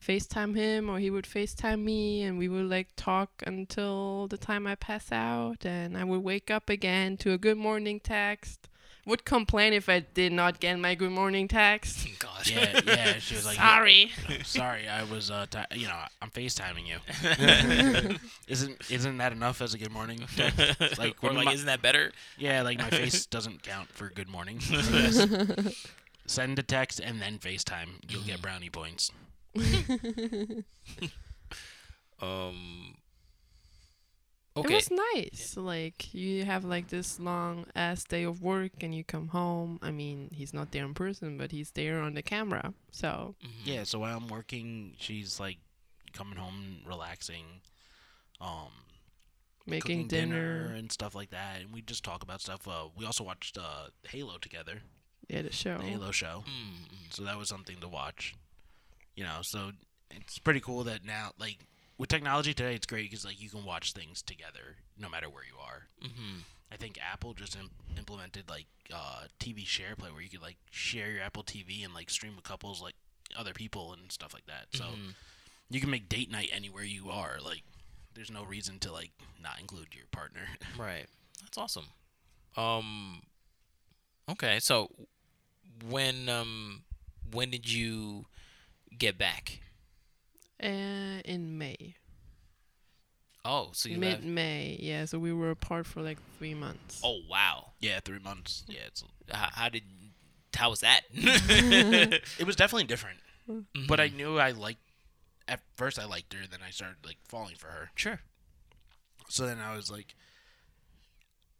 FaceTime 0.00 0.56
him 0.56 0.90
or 0.90 0.98
he 0.98 1.10
would 1.10 1.24
FaceTime 1.24 1.82
me 1.82 2.22
and 2.22 2.38
we 2.38 2.48
would 2.48 2.68
like 2.68 2.88
talk 2.96 3.42
until 3.46 4.26
the 4.26 4.38
time 4.38 4.66
I 4.66 4.74
pass 4.74 5.12
out 5.12 5.64
and 5.64 5.96
I 5.96 6.04
would 6.04 6.22
wake 6.24 6.50
up 6.50 6.68
again 6.68 7.16
to 7.18 7.32
a 7.32 7.38
good 7.38 7.58
morning 7.58 8.00
text. 8.00 8.68
Would 9.04 9.24
complain 9.24 9.72
if 9.72 9.88
I 9.88 9.98
did 10.00 10.32
not 10.32 10.60
get 10.60 10.78
my 10.78 10.94
good 10.94 11.10
morning 11.10 11.48
text. 11.48 12.06
God. 12.20 12.46
Yeah, 12.48 12.80
yeah. 12.86 13.12
She 13.18 13.34
was 13.34 13.44
like, 13.44 13.56
Sorry. 13.56 14.12
sorry, 14.44 14.86
I 14.88 15.02
was, 15.02 15.28
uh, 15.30 15.46
ti 15.50 15.58
you 15.74 15.88
know, 15.88 15.98
I'm 16.20 16.30
FaceTiming 16.30 16.86
you. 16.86 18.18
isn't 18.48 18.90
isn't 18.90 19.18
that 19.18 19.32
enough 19.32 19.60
as 19.60 19.74
a 19.74 19.78
good 19.78 19.90
morning? 19.90 20.20
text? 20.36 20.80
Like, 20.98 21.16
or 21.22 21.28
when 21.30 21.36
like, 21.36 21.46
my- 21.46 21.52
isn't 21.52 21.66
that 21.66 21.82
better? 21.82 22.12
Yeah, 22.38 22.62
like 22.62 22.78
my 22.78 22.90
face 22.90 23.26
doesn't 23.26 23.62
count 23.64 23.88
for 23.88 24.08
good 24.08 24.28
morning. 24.28 24.60
Send 26.26 26.58
a 26.58 26.62
text 26.62 27.00
and 27.00 27.20
then 27.20 27.38
FaceTime. 27.38 27.88
You'll 28.08 28.22
get 28.22 28.40
brownie 28.40 28.70
points. 28.70 29.10
Um. 32.20 32.94
It 34.54 34.68
was 34.70 34.90
nice. 34.90 35.56
Like 35.56 36.12
you 36.14 36.44
have 36.44 36.64
like 36.64 36.88
this 36.88 37.18
long 37.18 37.66
ass 37.74 38.04
day 38.04 38.24
of 38.24 38.42
work 38.42 38.82
and 38.82 38.94
you 38.94 39.02
come 39.04 39.28
home. 39.28 39.78
I 39.82 39.90
mean, 39.90 40.28
he's 40.32 40.52
not 40.52 40.72
there 40.72 40.84
in 40.84 40.92
person, 40.94 41.38
but 41.38 41.52
he's 41.52 41.70
there 41.70 42.00
on 42.00 42.14
the 42.14 42.22
camera. 42.22 42.74
So 42.90 43.34
Mhm. 43.42 43.50
Yeah, 43.64 43.84
so 43.84 43.98
while 44.00 44.16
I'm 44.16 44.28
working, 44.28 44.94
she's 44.98 45.40
like 45.40 45.58
coming 46.12 46.36
home, 46.36 46.82
relaxing, 46.86 47.62
um, 48.40 48.68
making 49.66 49.80
cooking 49.80 50.08
dinner. 50.08 50.66
and 50.74 50.92
stuff 50.92 51.14
like 51.14 51.30
that, 51.30 51.60
and 51.62 51.72
we 51.72 51.80
just 51.80 52.04
talk 52.04 52.22
about 52.22 52.40
stuff. 52.40 52.66
Uh, 52.68 52.88
we 52.96 53.06
also 53.06 53.24
watched 53.24 53.56
uh, 53.56 53.86
Halo 54.08 54.36
together, 54.38 54.82
Yeah, 55.28 55.42
the 55.42 55.52
show. 55.52 55.78
the 55.78 55.84
Halo 55.84 56.10
show. 56.10 56.44
Mm, 56.46 57.10
So 57.10 57.22
that 57.24 57.38
was 57.38 57.48
something 57.48 57.78
to 57.80 57.88
watch. 57.88 58.34
You 59.14 59.24
know, 59.24 59.38
so 59.42 59.72
it's 60.10 60.38
pretty 60.38 60.60
cool 60.60 60.84
that 60.84 61.04
now, 61.04 61.32
like 61.38 61.58
with 62.02 62.08
technology 62.10 62.52
today, 62.52 62.74
it's 62.74 62.84
great 62.86 63.08
because 63.08 63.24
like 63.24 63.40
you 63.40 63.48
can 63.48 63.64
watch 63.64 63.92
things 63.92 64.22
together 64.22 64.74
no 64.98 65.08
matter 65.08 65.30
where 65.30 65.44
you 65.44 65.56
are. 65.58 65.86
mm-hmm. 66.02 66.38
I 66.72 66.76
think 66.76 66.98
Apple 67.12 67.32
just 67.32 67.54
Im- 67.54 67.70
implemented 67.96 68.48
like 68.50 68.66
uh, 68.92 69.24
TV 69.38 69.64
share 69.64 69.94
play 69.94 70.10
where 70.10 70.20
you 70.22 70.28
could 70.28 70.42
like 70.42 70.56
share 70.70 71.10
your 71.12 71.22
Apple 71.22 71.44
TV 71.44 71.84
and 71.84 71.94
like 71.94 72.10
stream 72.10 72.34
with 72.34 72.44
couples 72.44 72.82
like 72.82 72.94
other 73.36 73.52
people 73.52 73.92
and 73.92 74.10
stuff 74.10 74.34
like 74.34 74.46
that. 74.46 74.66
So 74.74 74.84
Mhm. 74.84 75.14
you 75.70 75.80
can 75.80 75.90
make 75.90 76.08
date 76.08 76.28
night 76.30 76.50
anywhere 76.52 76.82
you 76.82 77.08
are. 77.10 77.38
Like 77.40 77.62
there's 78.14 78.30
no 78.32 78.42
reason 78.42 78.78
to 78.80 78.92
like 78.92 79.12
not 79.40 79.60
include 79.60 79.94
your 79.94 80.06
partner. 80.10 80.48
Right. 80.76 81.06
That's 81.40 81.56
awesome. 81.58 81.86
Um 82.56 83.22
Okay, 84.28 84.58
so 84.58 84.90
when 85.88 86.28
um 86.28 86.82
when 87.30 87.50
did 87.50 87.70
you 87.70 88.26
get 88.98 89.18
back? 89.18 89.60
Uh, 90.62 91.20
in 91.24 91.58
May, 91.58 91.96
Oh, 93.44 93.70
so 93.72 93.88
you 93.88 93.98
mid 93.98 94.12
left. 94.12 94.24
May. 94.24 94.78
Yeah, 94.80 95.04
so 95.04 95.18
we 95.18 95.32
were 95.32 95.50
apart 95.50 95.86
for 95.86 96.00
like 96.00 96.18
three 96.38 96.54
months. 96.54 97.00
Oh, 97.04 97.18
wow. 97.28 97.72
yeah, 97.80 97.98
three 98.04 98.20
months. 98.20 98.64
Yeah, 98.68 98.82
it's 98.86 99.02
How, 99.30 99.48
how 99.52 99.68
did 99.68 99.82
how 100.54 100.70
was 100.70 100.80
that? 100.80 101.00
it 101.12 102.46
was 102.46 102.54
definitely 102.56 102.84
different. 102.84 103.18
But 103.88 103.98
I 103.98 104.08
knew 104.08 104.38
I 104.38 104.52
liked. 104.52 104.78
At 105.48 105.60
first, 105.76 105.98
I 105.98 106.04
liked 106.04 106.32
her. 106.34 106.46
Then 106.48 106.60
I 106.64 106.70
started 106.70 106.98
like 107.04 107.16
falling 107.26 107.56
for 107.56 107.66
her. 107.66 107.90
sure. 107.96 108.20
So 109.28 109.46
then 109.46 109.58
I 109.58 109.74
was 109.74 109.90
like, 109.90 110.14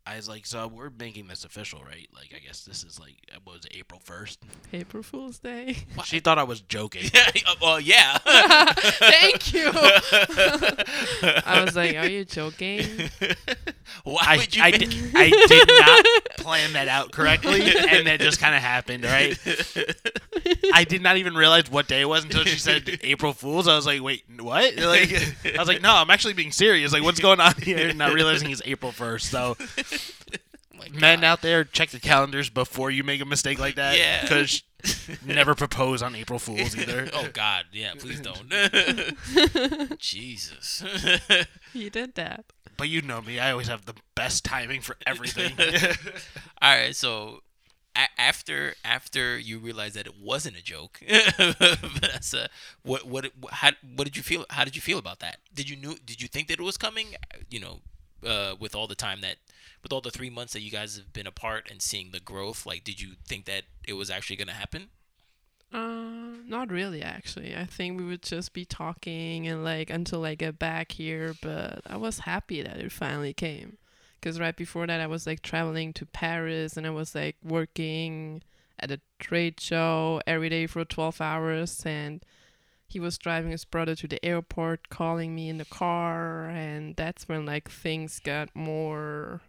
I 0.05 0.17
was 0.17 0.29
like, 0.29 0.47
so 0.47 0.67
we're 0.67 0.91
making 0.91 1.29
this 1.29 1.45
official, 1.45 1.81
right? 1.85 2.09
Like, 2.13 2.33
I 2.37 2.41
guess 2.41 2.65
this 2.65 2.83
is 2.83 2.99
like, 2.99 3.15
uh, 3.33 3.39
what 3.45 3.55
was 3.57 3.65
it, 3.67 3.77
April 3.77 4.01
first? 4.03 4.43
April 4.73 5.03
Fool's 5.05 5.39
Day. 5.39 5.77
She 6.05 6.19
thought 6.19 6.39
I 6.39 6.43
was 6.43 6.61
joking. 6.61 7.09
well, 7.63 7.79
yeah. 7.79 8.19
Thank 8.25 9.55
you. 9.55 9.71
I 9.73 11.63
was 11.65 11.77
like, 11.77 11.97
"Are 11.97 12.09
you 12.09 12.25
joking?" 12.25 12.85
Why 14.05 14.19
I, 14.23 14.37
would 14.39 14.57
you 14.57 14.63
I, 14.63 14.71
make- 14.73 14.81
did, 14.81 15.13
I 15.15 15.31
did 15.31 15.69
not 15.69 16.05
plan 16.39 16.73
that 16.73 16.89
out 16.89 17.13
correctly, 17.13 17.61
and 17.63 18.07
that 18.07 18.21
just 18.21 18.41
kind 18.41 18.55
of 18.55 18.63
happened, 18.63 19.05
right? 19.05 19.39
I 20.75 20.85
did 20.85 21.03
not 21.03 21.17
even 21.19 21.35
realize 21.35 21.71
what 21.71 21.87
day 21.89 22.01
it 22.01 22.09
was 22.09 22.25
until 22.25 22.45
she 22.45 22.59
said 22.59 22.99
April 23.03 23.33
Fools. 23.33 23.69
I 23.69 23.77
was 23.77 23.87
like, 23.87 24.03
wait, 24.03 24.25
what? 24.41 24.77
Like, 24.77 25.13
I 25.45 25.59
was 25.59 25.69
like, 25.69 25.83
no, 25.83 25.95
I'm 25.95 26.11
actually 26.11 26.35
being 26.35 26.53
serious. 26.53 26.93
Like, 26.93 27.03
what's 27.03 27.21
going 27.21 27.41
on 27.41 27.55
here? 27.55 27.93
Not 27.93 28.13
realizing 28.15 28.51
it's 28.51 28.63
April 28.65 28.91
first. 28.93 29.31
So, 29.31 29.57
My 30.79 30.89
men 30.99 31.23
out 31.25 31.43
there, 31.43 31.65
check 31.65 31.91
the 31.91 32.01
calendars 32.01 32.51
before 32.51 32.91
you 32.91 33.05
make 33.05 33.21
a 33.21 33.25
mistake 33.25 33.59
like 33.59 33.77
that. 33.77 33.97
Yeah. 33.99 34.23
because 34.23 34.63
never 35.25 35.55
propose 35.55 36.03
on 36.03 36.17
April 36.17 36.39
Fools 36.39 36.77
either. 36.77 37.09
oh 37.15 37.29
God, 37.33 37.67
yeah, 37.73 37.93
please 37.99 38.21
don't. 38.21 38.49
Jesus. 39.99 40.83
you 41.73 41.91
did 41.91 42.15
that. 42.15 42.45
But 42.77 42.89
you 42.89 43.03
know 43.03 43.21
me, 43.21 43.39
I 43.39 43.53
always 43.53 43.69
have 43.69 43.85
the 43.85 43.95
best 44.15 44.45
timing 44.45 44.81
for 44.81 44.97
everything. 45.07 45.53
All 46.61 46.75
right, 46.75 46.97
so 46.97 47.43
a- 47.95 48.21
after 48.21 48.75
after 48.85 49.39
you 49.39 49.59
realized 49.59 49.95
that 49.95 50.07
it 50.07 50.15
wasn't 50.21 50.57
a 50.57 50.63
joke, 50.63 51.01
Vanessa, 51.07 52.49
what 52.83 53.07
what 53.07 53.31
how 53.51 53.71
what 53.95 54.05
did 54.05 54.17
you 54.17 54.23
feel? 54.23 54.47
How 54.51 54.65
did 54.65 54.75
you 54.75 54.83
feel 54.83 54.99
about 54.99 55.21
that? 55.21 55.39
Did 55.55 55.69
you 55.69 55.77
knew? 55.77 55.97
Did 56.05 56.21
you 56.23 56.29
think 56.29 56.49
that 56.49 56.59
it 56.59 56.63
was 56.63 56.77
coming? 56.79 57.09
You 57.51 57.61
know, 57.61 57.81
uh, 58.27 58.55
with 58.59 58.75
all 58.75 58.87
the 58.87 58.95
time 58.95 59.21
that 59.21 59.37
with 59.83 59.93
all 59.93 60.01
the 60.01 60.11
three 60.11 60.31
months 60.31 60.53
that 60.53 60.63
you 60.63 60.71
guys 60.71 60.97
have 60.97 61.13
been 61.13 61.27
apart 61.27 61.69
and 61.71 61.83
seeing 61.83 62.11
the 62.11 62.21
growth, 62.21 62.65
like, 62.67 62.85
did 62.85 63.01
you 63.01 63.15
think 63.27 63.47
that 63.47 63.65
it 63.87 63.95
was 63.95 64.11
actually 64.11 64.37
gonna 64.37 64.53
happen? 64.53 64.89
Uh, 65.73 66.37
not 66.47 66.71
really, 66.71 67.03
actually. 67.03 67.57
I 67.57 67.65
think 67.65 67.99
we 67.99 68.05
would 68.05 68.23
just 68.23 68.53
be 68.53 68.65
talking 68.65 69.49
and 69.49 69.65
like 69.65 69.89
until 69.89 70.25
I 70.25 70.35
get 70.35 70.59
back 70.59 70.93
here. 70.93 71.35
But 71.41 71.81
I 71.87 71.97
was 71.97 72.21
happy 72.21 72.63
that 72.63 72.77
it 72.77 72.93
finally 72.93 73.33
came, 73.33 73.79
because 74.21 74.39
right 74.39 74.55
before 74.57 74.87
that 74.87 75.01
I 75.01 75.07
was 75.07 75.27
like 75.27 75.43
traveling 75.43 75.93
to 75.95 76.07
Paris 76.07 76.77
and 76.77 76.87
I 76.87 76.91
was 76.91 77.15
like 77.15 77.37
working 77.43 78.43
at 78.79 78.91
a 78.91 79.01
trade 79.19 79.61
show 79.61 80.21
every 80.27 80.49
day 80.49 80.67
for 80.67 80.85
12 80.85 81.21
hours 81.21 81.87
and 81.87 82.25
he 82.89 83.01
was 83.01 83.17
driving 83.17 83.53
his 83.53 83.65
brother 83.65 83.95
to 83.95 84.07
the 84.07 84.23
airport 84.25 84.91
calling 84.91 85.35
me 85.35 85.49
in 85.49 85.57
the 85.59 85.65
car 85.65 86.47
and 86.47 86.97
that's 86.97 87.29
when 87.29 87.47
like 87.47 87.71
things 87.71 88.19
got 88.19 88.55
more 88.55 89.41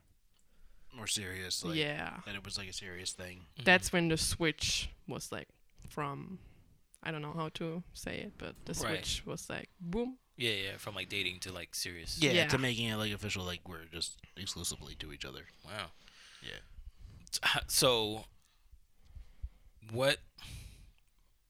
More 1.03 1.07
serious, 1.07 1.65
like 1.65 1.75
yeah 1.75 2.21
that 2.25 2.33
it 2.33 2.45
was 2.45 2.57
like 2.57 2.69
a 2.69 2.73
serious 2.73 3.11
thing. 3.11 3.41
that's 3.65 3.87
mm-hmm. 3.87 3.97
when 3.97 4.07
the 4.07 4.15
switch 4.15 4.89
was 5.05 5.33
like 5.33 5.49
from 5.89 6.39
I 7.03 7.11
don't 7.11 7.21
know 7.21 7.33
how 7.35 7.49
to 7.55 7.83
say 7.93 8.19
it, 8.19 8.33
but 8.37 8.55
the 8.63 8.71
Right. 8.71 9.05
switch 9.05 9.25
was 9.25 9.49
like 9.49 9.67
boom. 9.81 10.17
Yeah, 10.37 10.53
yeah, 10.53 10.77
from 10.77 10.95
like 10.95 11.09
dating 11.09 11.39
to 11.41 11.51
like 11.51 11.75
serious. 11.75 12.17
Yeah, 12.21 12.31
Yeah. 12.31 12.47
to 12.47 12.57
making 12.57 12.87
it 12.87 12.95
like 12.95 13.11
official, 13.11 13.43
like 13.43 13.67
we're 13.67 13.83
just 13.91 14.21
exclusively 14.37 14.95
to 14.95 15.11
each 15.11 15.25
other. 15.25 15.47
Wow. 15.65 15.91
Yeah. 16.41 17.59
So, 17.67 18.23
what? 19.91 20.19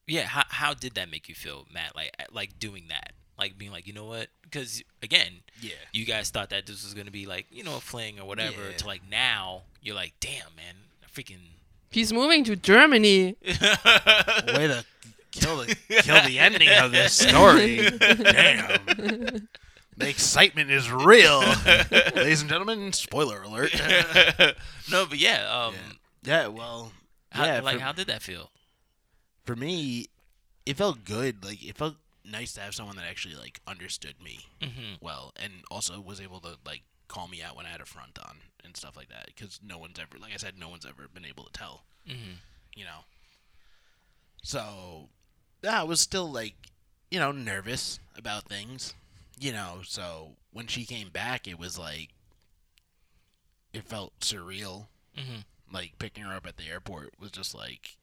Yeah. 0.07 0.25
How 0.25 0.45
how 0.49 0.73
did 0.73 0.95
that 0.95 1.11
make 1.11 1.29
you 1.29 1.35
feel, 1.35 1.67
Matt? 1.71 1.95
Like 1.95 2.11
like 2.31 2.57
doing 2.57 2.85
that, 2.89 3.12
like 3.37 3.57
being 3.57 3.71
like, 3.71 3.87
you 3.87 3.93
know 3.93 4.05
what? 4.05 4.27
Because 4.43 4.83
again, 5.01 5.41
Yeah. 5.61 5.71
you 5.91 6.05
guys 6.05 6.29
thought 6.29 6.49
that 6.51 6.65
this 6.65 6.83
was 6.83 6.93
gonna 6.93 7.11
be 7.11 7.25
like 7.25 7.45
you 7.51 7.63
know 7.63 7.77
a 7.77 7.79
fling 7.81 8.19
or 8.19 8.25
whatever. 8.25 8.69
Yeah. 8.69 8.77
To 8.77 8.87
like 8.87 9.01
now, 9.09 9.63
you're 9.81 9.95
like, 9.95 10.13
damn, 10.19 10.55
man, 10.55 10.75
I 11.03 11.07
freaking. 11.19 11.39
He's 11.89 12.11
moving 12.11 12.43
to 12.45 12.55
Germany. 12.55 13.35
way 13.45 14.67
to 14.67 14.83
kill 15.31 15.57
the 15.57 15.75
kill 16.01 16.21
the 16.25 16.39
ending 16.39 16.69
of 16.69 16.91
this 16.91 17.13
story. 17.13 17.89
Damn. 17.99 19.47
The 19.95 20.09
excitement 20.09 20.71
is 20.71 20.91
real. 20.91 21.41
Ladies 22.15 22.41
and 22.41 22.49
gentlemen, 22.49 22.93
spoiler 22.93 23.43
alert. 23.43 23.73
no, 24.91 25.05
but 25.05 25.19
yeah, 25.19 25.45
um, 25.67 25.75
yeah, 26.23 26.47
well, 26.47 26.91
how, 27.29 27.45
yeah, 27.45 27.59
like 27.59 27.75
for, 27.77 27.81
how 27.83 27.91
did 27.91 28.07
that 28.07 28.23
feel? 28.23 28.49
for 29.45 29.55
me, 29.55 30.07
it 30.65 30.77
felt 30.77 31.03
good. 31.05 31.45
Like 31.45 31.63
it 31.63 31.77
felt 31.77 31.95
nice 32.25 32.53
to 32.53 32.61
have 32.61 32.73
someone 32.75 32.95
that 32.95 33.05
actually 33.09 33.35
like 33.35 33.59
understood 33.67 34.15
me 34.23 34.39
Mm-hmm. 34.61 34.95
well 35.01 35.31
and 35.35 35.53
also 35.69 35.99
was 35.99 36.21
able 36.21 36.39
to 36.41 36.55
like 36.65 36.83
call 37.07 37.27
me 37.27 37.41
out 37.43 37.55
when 37.55 37.65
I 37.65 37.69
had 37.69 37.81
a 37.81 37.85
front 37.85 38.17
on 38.19 38.37
and 38.63 38.75
stuff 38.77 38.95
like 38.95 39.09
that 39.09 39.25
because 39.27 39.59
no 39.65 39.77
one's 39.77 39.99
ever 39.99 40.17
like 40.19 40.33
I 40.33 40.37
said 40.37 40.53
no 40.57 40.69
one's 40.69 40.85
ever 40.85 41.07
been 41.13 41.25
able 41.25 41.43
to 41.45 41.51
tell 41.51 41.83
Mm-hmm. 42.07 42.33
you 42.75 42.85
know. 42.85 43.05
So, 44.41 45.09
yeah, 45.63 45.79
I 45.79 45.83
was 45.83 46.01
still 46.01 46.29
like, 46.29 46.55
you 47.09 47.17
know, 47.19 47.31
nervous 47.31 47.97
about 48.17 48.43
things, 48.43 48.93
you 49.39 49.53
know. 49.53 49.79
So 49.85 50.31
when 50.51 50.67
she 50.67 50.83
came 50.85 51.09
back, 51.09 51.47
it 51.47 51.57
was 51.57 51.77
like, 51.79 52.09
it 53.73 53.83
felt 53.85 54.19
surreal. 54.19 54.87
Mm-hmm. 55.17 55.41
Like 55.73 55.93
picking 55.99 56.23
her 56.25 56.35
up 56.35 56.45
at 56.45 56.57
the 56.57 56.67
airport 56.69 57.13
was 57.19 57.31
just 57.31 57.55
like, 57.55 57.95
"Y- 58.01 58.02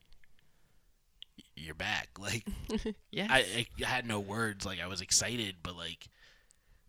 you're 1.61 1.75
back. 1.75 2.09
Like 2.19 2.45
yeah, 3.11 3.27
I, 3.29 3.65
I 3.81 3.85
had 3.85 4.05
no 4.05 4.19
words. 4.19 4.65
Like 4.65 4.79
I 4.79 4.87
was 4.87 5.01
excited, 5.01 5.55
but 5.63 5.75
like 5.75 6.07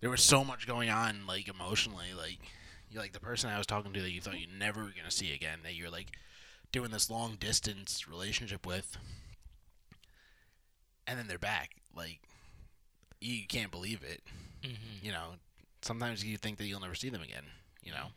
there 0.00 0.10
was 0.10 0.22
so 0.22 0.44
much 0.44 0.66
going 0.66 0.90
on, 0.90 1.26
like 1.26 1.48
emotionally. 1.48 2.12
Like 2.16 2.38
you 2.90 2.98
like 2.98 3.12
the 3.12 3.20
person 3.20 3.50
I 3.50 3.58
was 3.58 3.66
talking 3.66 3.92
to 3.92 4.02
that 4.02 4.10
you 4.10 4.20
thought 4.20 4.38
you 4.38 4.46
never 4.58 4.82
were 4.82 4.92
gonna 4.96 5.10
see 5.10 5.32
again, 5.32 5.60
that 5.64 5.74
you're 5.74 5.90
like 5.90 6.08
doing 6.70 6.90
this 6.90 7.10
long 7.10 7.36
distance 7.40 8.06
relationship 8.08 8.66
with, 8.66 8.98
and 11.06 11.18
then 11.18 11.28
they're 11.28 11.38
back. 11.38 11.76
Like 11.96 12.20
you 13.20 13.46
can't 13.46 13.70
believe 13.70 14.02
it. 14.02 14.22
Mm-hmm. 14.62 15.06
You 15.06 15.12
know, 15.12 15.28
sometimes 15.80 16.24
you 16.24 16.36
think 16.36 16.58
that 16.58 16.66
you'll 16.66 16.80
never 16.80 16.94
see 16.94 17.08
them 17.08 17.22
again. 17.22 17.44
You 17.82 17.92
know, 17.92 18.08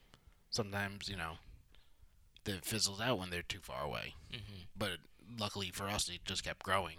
sometimes 0.49 1.07
you 1.07 1.15
know 1.15 1.33
it 2.45 2.65
fizzles 2.65 3.01
out 3.01 3.19
when 3.19 3.29
they're 3.29 3.41
too 3.41 3.59
far 3.61 3.83
away. 3.83 4.13
Mm-hmm. 4.31 4.61
But 4.77 4.97
luckily 5.39 5.71
for 5.73 5.85
us, 5.87 6.09
it 6.09 6.25
just 6.25 6.43
kept 6.43 6.63
growing. 6.63 6.97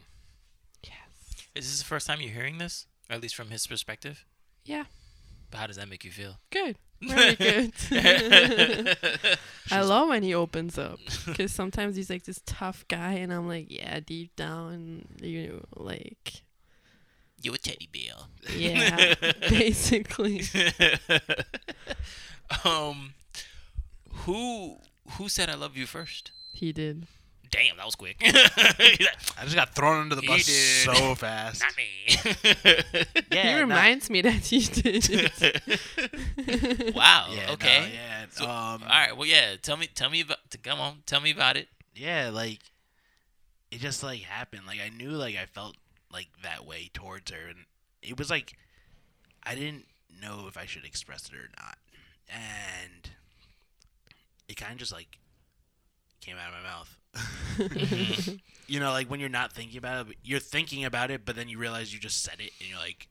yes. 0.82 0.94
Is 1.54 1.70
this 1.70 1.78
the 1.78 1.84
first 1.84 2.06
time 2.06 2.20
you're 2.20 2.30
hearing 2.32 2.58
this, 2.58 2.86
or 3.10 3.16
at 3.16 3.22
least 3.22 3.34
from 3.34 3.50
his 3.50 3.66
perspective? 3.66 4.24
Yeah. 4.64 4.84
But 5.50 5.58
how 5.58 5.66
does 5.68 5.76
that 5.76 5.88
make 5.88 6.04
you 6.04 6.10
feel? 6.10 6.38
Good. 6.50 6.76
Very 7.02 7.34
good. 7.36 7.72
I 9.70 9.82
love 9.82 10.08
when 10.08 10.22
he 10.22 10.34
opens 10.34 10.78
up 10.78 10.98
because 11.26 11.52
sometimes 11.52 11.94
he's 11.96 12.08
like 12.10 12.24
this 12.24 12.40
tough 12.46 12.84
guy, 12.88 13.12
and 13.14 13.32
I'm 13.32 13.46
like, 13.46 13.66
yeah, 13.70 14.00
deep 14.00 14.34
down, 14.34 15.04
you 15.20 15.66
like, 15.76 16.42
you 17.42 17.52
a 17.52 17.58
teddy 17.58 17.88
bear. 17.92 18.14
yeah, 18.56 19.14
basically. 19.48 20.42
um, 22.64 23.14
who 24.10 24.78
who 25.12 25.28
said 25.28 25.48
I 25.50 25.54
love 25.54 25.76
you 25.76 25.86
first? 25.86 26.32
He 26.52 26.72
did. 26.72 27.06
Damn, 27.50 27.76
that 27.76 27.86
was 27.86 27.94
quick. 27.94 28.16
Like, 28.78 29.00
I 29.38 29.44
just 29.44 29.54
got 29.54 29.74
thrown 29.74 30.00
under 30.02 30.14
the 30.14 30.22
He 30.22 30.26
bus 30.26 30.44
did. 30.46 30.84
so 30.96 31.14
fast. 31.16 31.62
Not 31.62 31.76
me. 31.76 33.14
he 33.30 33.52
nah- 33.52 33.58
reminds 33.60 34.08
me 34.10 34.22
that 34.22 34.32
he 34.46 34.60
did 34.60 35.08
wow. 36.94 37.28
Yeah, 37.30 37.46
no, 37.46 37.52
okay. 37.54 37.90
yeah. 37.94 38.26
So- 38.30 38.44
um, 38.44 38.50
All 38.82 38.88
right. 38.88 39.16
Well, 39.16 39.26
yeah. 39.26 39.56
Tell 39.60 39.76
me. 39.76 39.88
Tell 39.94 40.10
me 40.10 40.20
about. 40.22 40.38
Come 40.62 40.80
on. 40.80 41.02
Tell 41.06 41.20
me 41.20 41.30
about 41.30 41.56
it. 41.56 41.68
yeah, 41.94 42.30
like 42.32 42.60
it 43.70 43.80
just 43.80 44.02
like 44.02 44.20
happened. 44.20 44.62
Like 44.66 44.80
I 44.84 44.88
knew 44.88 45.10
like 45.10 45.36
I 45.36 45.46
felt 45.46 45.76
like 46.12 46.28
that 46.42 46.64
way 46.66 46.90
towards 46.92 47.30
her, 47.30 47.48
and 47.48 47.66
it 48.02 48.18
was 48.18 48.30
like 48.30 48.54
I 49.42 49.54
didn't 49.54 49.84
know 50.22 50.46
if 50.48 50.56
I 50.56 50.66
should 50.66 50.84
express 50.84 51.28
it 51.28 51.34
or 51.34 51.48
not, 51.58 51.76
and 52.28 53.10
it 54.48 54.56
kind 54.56 54.72
of 54.72 54.78
just 54.78 54.92
like 54.92 55.18
came 56.20 56.36
out 56.36 56.48
of 56.48 56.54
my 56.54 56.68
mouth. 56.68 56.96
you 58.66 58.80
know, 58.80 58.90
like 58.90 59.08
when 59.10 59.20
you're 59.20 59.28
not 59.28 59.52
thinking 59.52 59.78
about 59.78 60.08
it, 60.08 60.16
you're 60.22 60.40
thinking 60.40 60.84
about 60.84 61.10
it, 61.10 61.24
but 61.24 61.36
then 61.36 61.48
you 61.48 61.58
realize 61.58 61.92
you 61.92 62.00
just 62.00 62.22
said 62.22 62.36
it, 62.40 62.50
and 62.60 62.68
you're 62.68 62.78
like, 62.78 63.08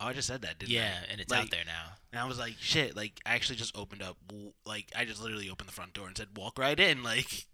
"Oh, 0.00 0.06
I 0.06 0.12
just 0.12 0.28
said 0.28 0.42
that." 0.42 0.58
Didn't 0.58 0.72
Yeah, 0.72 0.92
I? 1.02 1.12
and 1.12 1.20
it's 1.20 1.30
Like, 1.30 1.42
out 1.44 1.50
there 1.50 1.64
now. 1.66 1.92
And 2.12 2.20
I 2.20 2.26
was 2.26 2.38
like, 2.38 2.54
shit, 2.60 2.96
like, 2.96 3.18
I 3.26 3.34
actually 3.34 3.56
just 3.56 3.76
opened 3.76 4.00
up, 4.00 4.16
w- 4.28 4.52
like, 4.64 4.86
I 4.96 5.04
just 5.04 5.20
literally 5.20 5.50
opened 5.50 5.68
the 5.68 5.72
front 5.72 5.94
door 5.94 6.06
and 6.06 6.16
said, 6.16 6.28
walk 6.36 6.60
right 6.60 6.78
in. 6.78 7.02
Like, 7.02 7.46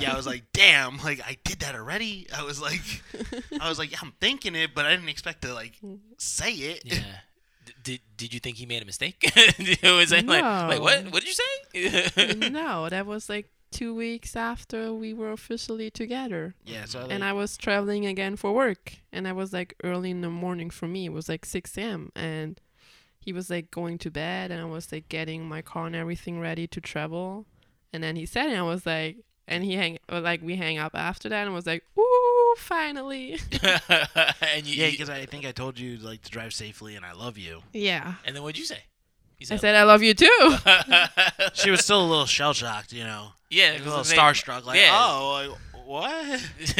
yeah, 0.00 0.12
I 0.12 0.16
was 0.16 0.26
like, 0.26 0.42
damn, 0.52 0.98
like, 0.98 1.20
I 1.24 1.36
did 1.44 1.60
that 1.60 1.76
already. 1.76 2.26
I 2.36 2.42
was 2.42 2.60
like, 2.60 2.80
I 3.60 3.68
was 3.68 3.78
like, 3.78 3.92
yeah, 3.92 3.98
I'm 4.02 4.12
thinking 4.20 4.56
it, 4.56 4.74
but 4.74 4.86
I 4.86 4.90
didn't 4.90 5.08
expect 5.08 5.42
to, 5.42 5.54
like, 5.54 5.74
say 6.18 6.50
it. 6.52 6.82
Yeah. 6.84 6.98
D- 7.64 7.74
did 7.84 8.00
Did 8.16 8.34
you 8.34 8.40
think 8.40 8.56
he 8.56 8.66
made 8.66 8.82
a 8.82 8.86
mistake? 8.86 9.18
it 9.22 9.82
was 9.84 10.10
like, 10.10 10.26
like, 10.26 10.42
like, 10.42 10.80
what? 10.80 11.04
No. 11.04 11.10
What 11.10 11.22
did 11.24 11.28
you 11.28 12.32
say? 12.34 12.48
no, 12.50 12.88
that 12.88 13.06
was 13.06 13.28
like 13.28 13.48
two 13.70 13.94
weeks 13.94 14.36
after 14.36 14.92
we 14.92 15.12
were 15.12 15.32
officially 15.32 15.90
together. 15.90 16.54
Yeah, 16.64 16.84
so, 16.86 17.02
like, 17.02 17.12
and 17.12 17.24
I 17.24 17.32
was 17.32 17.56
traveling 17.56 18.06
again 18.06 18.36
for 18.36 18.52
work, 18.52 18.94
and 19.12 19.26
I 19.28 19.32
was 19.32 19.52
like 19.52 19.74
early 19.84 20.10
in 20.10 20.20
the 20.20 20.30
morning 20.30 20.70
for 20.70 20.86
me. 20.88 21.06
It 21.06 21.12
was 21.12 21.28
like 21.28 21.44
six 21.44 21.76
a.m. 21.78 22.10
and 22.14 22.60
he 23.18 23.32
was 23.32 23.50
like 23.50 23.70
going 23.70 23.98
to 23.98 24.10
bed, 24.10 24.50
and 24.50 24.60
I 24.60 24.64
was 24.64 24.90
like 24.92 25.08
getting 25.08 25.46
my 25.48 25.62
car 25.62 25.86
and 25.86 25.96
everything 25.96 26.40
ready 26.40 26.66
to 26.68 26.80
travel. 26.80 27.46
And 27.92 28.02
then 28.02 28.16
he 28.16 28.26
said, 28.26 28.46
and 28.48 28.58
I 28.58 28.62
was 28.62 28.84
like, 28.86 29.18
and 29.46 29.64
he 29.64 29.74
hang 29.74 29.98
like 30.10 30.42
we 30.42 30.56
hang 30.56 30.78
up 30.78 30.94
after 30.94 31.28
that, 31.28 31.44
and 31.46 31.54
was 31.54 31.66
like, 31.66 31.84
ooh, 31.98 32.54
finally. 32.56 33.38
and 33.62 34.66
you, 34.66 34.82
yeah, 34.82 34.90
because 34.90 35.10
I 35.10 35.26
think 35.26 35.44
I 35.46 35.52
told 35.52 35.78
you, 35.78 35.96
like, 35.98 36.22
to 36.22 36.30
drive 36.30 36.52
safely 36.52 36.96
and 36.96 37.04
I 37.04 37.12
love 37.12 37.38
you. 37.38 37.62
yeah, 37.72 38.14
and 38.24 38.34
then 38.34 38.42
what'd 38.42 38.58
you 38.58 38.64
say? 38.64 38.82
You 39.38 39.46
I 39.52 39.56
said 39.56 39.76
I 39.76 39.84
love 39.84 40.02
you 40.02 40.14
too. 40.14 40.56
She 41.54 41.70
was 41.70 41.84
still 41.84 42.04
a 42.04 42.08
little 42.08 42.26
shell 42.26 42.52
shocked, 42.54 42.92
you 42.92 43.04
know, 43.04 43.28
yeah, 43.50 43.70
like, 43.70 43.72
a 43.72 43.76
it 43.76 43.84
little 43.84 43.98
was 43.98 44.12
starstruck, 44.12 44.64
like, 44.64 44.78
yeah. 44.80 44.90
oh, 44.92 45.48
like, 45.48 45.86
what? 45.86 46.44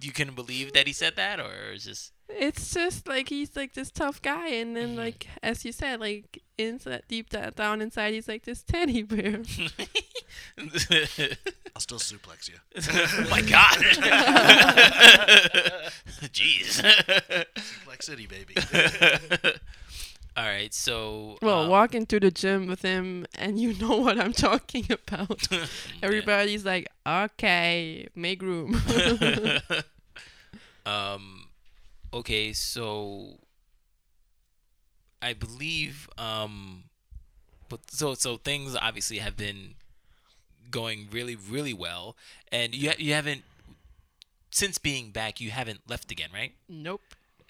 you 0.00 0.12
couldn't 0.12 0.34
believe 0.34 0.72
that 0.72 0.86
he 0.86 0.92
said 0.92 1.14
that, 1.16 1.38
or 1.40 1.72
it's 1.72 1.84
just 1.84 2.12
it's 2.28 2.72
just 2.74 3.06
like 3.08 3.28
he's 3.28 3.54
like 3.56 3.74
this 3.74 3.90
tough 3.90 4.20
guy, 4.22 4.48
and 4.48 4.76
then 4.76 4.94
Mhm. 4.94 4.98
like 4.98 5.26
as 5.42 5.64
you 5.64 5.72
said, 5.72 6.00
like 6.00 6.42
inside 6.58 7.02
deep 7.08 7.28
down 7.30 7.80
inside, 7.80 8.12
he's 8.14 8.28
like 8.28 8.44
this 8.44 8.62
teddy 8.62 9.02
bear. 9.02 9.42
I'll 10.58 11.80
still 11.80 11.98
suplex 11.98 12.48
you. 12.48 12.56
oh 12.76 13.26
my 13.30 13.40
god! 13.42 13.76
Jeez. 16.32 16.80
Suplex 17.56 18.02
City, 18.02 18.26
baby. 18.26 18.54
All 20.36 20.44
right, 20.44 20.72
so 20.72 21.38
Well, 21.42 21.62
um, 21.62 21.68
walk 21.68 21.94
into 21.94 22.20
the 22.20 22.30
gym 22.30 22.66
with 22.66 22.82
him, 22.82 23.26
and 23.34 23.58
you 23.58 23.74
know 23.74 23.96
what 23.98 24.18
I'm 24.18 24.32
talking 24.32 24.86
about. 24.90 25.48
Everybody's 26.02 26.64
like, 26.64 26.88
okay, 27.06 28.06
make 28.14 28.40
room. 28.40 28.76
um, 30.86 31.46
okay, 32.14 32.52
so 32.52 33.38
I 35.20 35.32
believe 35.32 36.08
um, 36.16 36.84
but 37.68 37.80
so 37.90 38.14
so 38.14 38.36
things 38.36 38.76
obviously 38.80 39.18
have 39.18 39.36
been 39.36 39.74
going 40.70 41.08
really 41.10 41.36
really 41.36 41.74
well, 41.74 42.16
and 42.52 42.74
you 42.74 42.90
ha- 42.90 42.96
you 42.98 43.12
haven't 43.14 43.42
since 44.50 44.78
being 44.78 45.10
back 45.10 45.40
you 45.40 45.50
haven't 45.50 45.80
left 45.88 46.10
again, 46.10 46.30
right? 46.32 46.52
nope. 46.68 47.02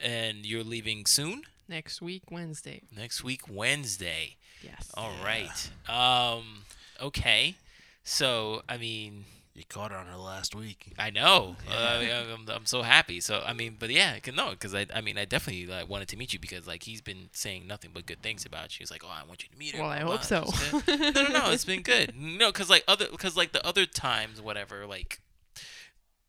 And 0.03 0.47
you're 0.47 0.65
leaving 0.65 1.05
soon 1.05 1.43
Next 1.71 2.03
week, 2.03 2.25
Wednesday. 2.33 2.83
next 2.97 3.23
week 3.23 3.43
Wednesday. 3.49 4.37
Yes. 4.61 4.91
All 4.95 5.13
right. 5.25 5.71
Um. 5.89 6.65
Okay. 7.01 7.55
So 8.03 8.63
I 8.69 8.77
mean, 8.77 9.25
You 9.55 9.63
caught 9.69 9.93
her 9.93 9.97
on 9.97 10.07
her 10.07 10.17
last 10.17 10.57
week. 10.57 10.93
I 10.99 11.11
know. 11.11 11.55
Yeah. 11.71 11.77
Uh, 11.77 12.01
I, 12.01 12.33
I'm, 12.33 12.49
I'm 12.49 12.67
so 12.67 12.83
happy. 12.83 13.21
So 13.21 13.45
I 13.47 13.53
mean, 13.53 13.77
but 13.79 13.91
yeah, 13.91 14.15
I 14.17 14.19
can 14.19 14.35
no, 14.35 14.51
because 14.51 14.75
I 14.75 14.87
I 14.93 15.01
mean 15.01 15.17
I 15.17 15.25
definitely 15.25 15.67
like, 15.67 15.89
wanted 15.89 16.09
to 16.09 16.17
meet 16.17 16.33
you 16.33 16.41
because 16.41 16.67
like 16.67 16.83
he's 16.83 17.01
been 17.01 17.29
saying 17.33 17.69
nothing 17.69 17.93
but 17.95 18.05
good 18.05 18.21
things 18.21 18.45
about 18.45 18.77
you. 18.77 18.83
He's 18.83 18.91
like, 18.91 19.03
oh, 19.05 19.09
I 19.09 19.25
want 19.29 19.45
you 19.45 19.49
to 19.51 19.57
meet 19.57 19.77
her. 19.77 19.83
Well, 19.83 19.91
I 19.91 20.01
hope 20.01 20.25
so. 20.25 20.47
blah. 20.47 20.97
no, 20.97 21.11
no, 21.11 21.29
no. 21.29 21.51
It's 21.53 21.65
been 21.65 21.83
good. 21.83 22.15
No, 22.21 22.51
because 22.51 22.69
like 22.69 22.83
other 22.89 23.07
because 23.09 23.37
like 23.37 23.53
the 23.53 23.65
other 23.65 23.87
times, 23.87 24.43
whatever, 24.43 24.87
like 24.87 25.21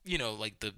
you 0.05 0.19
know, 0.19 0.33
like 0.33 0.59
the 0.59 0.73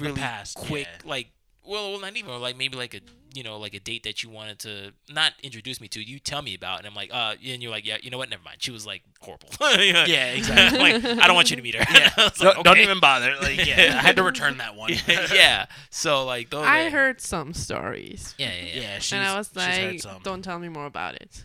really 0.00 0.18
past, 0.18 0.56
quick, 0.56 0.88
yeah. 0.88 1.08
like 1.08 1.30
well, 1.64 1.92
well, 1.92 2.00
not 2.00 2.16
even 2.16 2.40
like 2.40 2.56
maybe 2.56 2.76
like 2.76 2.94
a 2.94 3.00
you 3.34 3.42
know 3.42 3.58
like 3.58 3.74
a 3.74 3.80
date 3.80 4.02
that 4.04 4.22
you 4.22 4.30
wanted 4.30 4.58
to 4.60 4.92
not 5.10 5.32
introduce 5.42 5.80
me 5.80 5.88
to. 5.88 6.00
You 6.02 6.18
tell 6.18 6.42
me 6.42 6.54
about, 6.54 6.78
and 6.78 6.86
I'm 6.86 6.94
like, 6.94 7.10
uh, 7.12 7.34
and 7.44 7.62
you're 7.62 7.70
like, 7.70 7.86
yeah, 7.86 7.98
you 8.02 8.10
know 8.10 8.18
what? 8.18 8.30
Never 8.30 8.42
mind. 8.42 8.58
She 8.60 8.70
was 8.70 8.86
like 8.86 9.02
horrible. 9.20 9.48
yeah, 9.60 10.06
Yeah, 10.06 10.26
exactly. 10.32 10.78
like 10.78 11.04
I 11.04 11.26
don't 11.26 11.34
want 11.36 11.50
you 11.50 11.56
to 11.56 11.62
meet 11.62 11.74
her. 11.74 11.84
Yeah, 11.92 12.10
I 12.16 12.24
was 12.24 12.32
don't, 12.38 12.56
like, 12.56 12.64
don't 12.64 12.78
even 12.78 13.00
bother. 13.00 13.34
Like, 13.40 13.64
yeah, 13.66 13.98
I 13.98 14.06
had 14.06 14.16
to 14.16 14.22
return 14.22 14.58
that 14.58 14.74
one. 14.76 14.92
yeah. 15.34 15.66
So 15.90 16.24
like 16.24 16.50
those. 16.50 16.64
I 16.64 16.84
are- 16.86 16.90
heard 16.90 17.20
some 17.20 17.52
stories. 17.54 18.34
Yeah, 18.38 18.50
yeah, 18.52 18.62
yeah. 18.74 18.80
Yeah, 18.80 18.98
she's, 19.00 19.12
and 19.14 19.24
I 19.24 19.36
was 19.36 19.54
like, 19.54 20.02
don't 20.22 20.42
tell 20.42 20.58
me 20.58 20.68
more 20.68 20.86
about 20.86 21.14
it. 21.16 21.44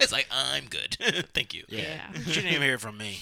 it's 0.00 0.12
like 0.12 0.26
I'm 0.30 0.64
good. 0.66 0.96
Thank 1.34 1.54
you. 1.54 1.64
Yeah. 1.68 2.12
She 2.26 2.32
didn't 2.34 2.50
even 2.52 2.62
hear 2.62 2.78
from 2.78 2.96
me. 2.98 3.18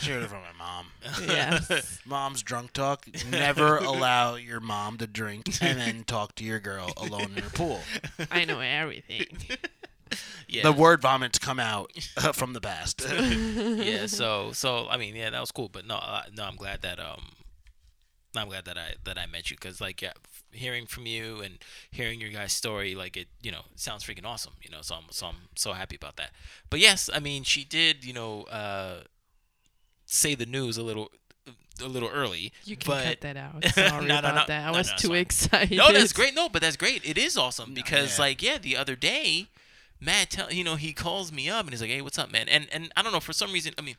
She 0.00 0.10
heard 0.10 0.22
it 0.22 0.28
from 0.28 0.40
my 0.40 0.52
mom. 0.58 0.86
Yes. 1.26 2.00
Mom's 2.04 2.42
drunk 2.42 2.72
talk. 2.72 3.06
Never 3.30 3.78
allow 3.78 4.34
your 4.36 4.60
mom 4.60 4.98
to 4.98 5.06
drink 5.06 5.48
and 5.60 5.78
then 5.78 6.04
talk 6.04 6.34
to 6.36 6.44
your 6.44 6.60
girl 6.60 6.90
alone 6.96 7.41
in 7.42 7.50
her 7.50 7.56
pool. 7.56 7.80
I 8.30 8.44
know 8.44 8.60
everything. 8.60 9.26
Yeah. 10.46 10.64
The 10.64 10.72
word 10.72 11.00
vomits 11.00 11.38
come 11.38 11.58
out 11.58 11.90
uh, 12.18 12.32
from 12.32 12.52
the 12.52 12.60
past. 12.60 13.02
yeah. 13.10 14.04
So 14.04 14.52
so 14.52 14.86
I 14.90 14.98
mean 14.98 15.16
yeah 15.16 15.30
that 15.30 15.40
was 15.40 15.50
cool, 15.50 15.70
but 15.70 15.86
no 15.86 15.94
uh, 15.94 16.24
no 16.36 16.44
I'm 16.44 16.56
glad 16.56 16.82
that 16.82 17.00
um 17.00 17.30
I'm 18.36 18.48
glad 18.48 18.66
that 18.66 18.76
I 18.76 18.96
that 19.04 19.16
I 19.16 19.24
met 19.24 19.50
you 19.50 19.56
because 19.56 19.80
like 19.80 20.02
yeah, 20.02 20.12
hearing 20.50 20.84
from 20.84 21.06
you 21.06 21.40
and 21.40 21.58
hearing 21.90 22.20
your 22.20 22.28
guys' 22.28 22.52
story 22.52 22.94
like 22.94 23.16
it 23.16 23.28
you 23.42 23.50
know 23.50 23.62
sounds 23.74 24.04
freaking 24.04 24.26
awesome 24.26 24.52
you 24.60 24.68
know 24.70 24.82
so 24.82 24.96
I'm 24.96 25.04
so 25.10 25.28
I'm 25.28 25.48
so 25.54 25.72
happy 25.72 25.96
about 25.96 26.16
that. 26.16 26.32
But 26.68 26.80
yes, 26.80 27.08
I 27.10 27.18
mean 27.18 27.42
she 27.44 27.64
did 27.64 28.04
you 28.04 28.12
know 28.12 28.42
uh 28.42 29.04
say 30.04 30.34
the 30.34 30.44
news 30.44 30.76
a 30.76 30.82
little 30.82 31.10
a 31.82 31.88
little 31.88 32.08
early. 32.08 32.52
You 32.64 32.76
can 32.76 32.90
but 32.92 33.04
cut 33.04 33.20
that 33.22 33.36
out. 33.36 33.64
Sorry 33.74 34.06
No, 34.06 34.14
no, 34.14 34.18
about 34.20 34.34
no. 34.34 34.44
that. 34.48 34.68
I 34.68 34.72
No, 34.72 34.78
was 34.78 34.90
no, 34.90 34.96
too 34.96 35.08
fine. 35.08 35.16
excited. 35.18 35.78
No, 35.78 35.92
that's 35.92 36.12
great. 36.12 36.34
No, 36.34 36.48
but 36.48 36.62
that's 36.62 36.76
great. 36.76 37.04
It 37.04 37.18
is 37.18 37.36
awesome 37.36 37.70
No, 37.70 37.74
because, 37.74 38.18
yeah. 38.18 38.22
like, 38.24 38.42
yeah, 38.42 38.58
the 38.58 38.76
other 38.76 38.96
day, 38.96 39.48
Matt, 40.00 40.30
tell 40.30 40.52
you 40.52 40.64
know, 40.64 40.76
he 40.76 40.92
calls 40.92 41.30
me 41.32 41.48
up 41.48 41.60
and 41.64 41.70
he's 41.70 41.80
like, 41.80 41.90
"Hey, 41.90 42.00
what's 42.02 42.18
up, 42.18 42.32
man?" 42.32 42.48
And 42.48 42.66
and 42.72 42.90
I 42.96 43.02
don't 43.02 43.12
know 43.12 43.20
for 43.20 43.32
some 43.32 43.52
reason, 43.52 43.72
I 43.78 43.82
mean, 43.82 43.94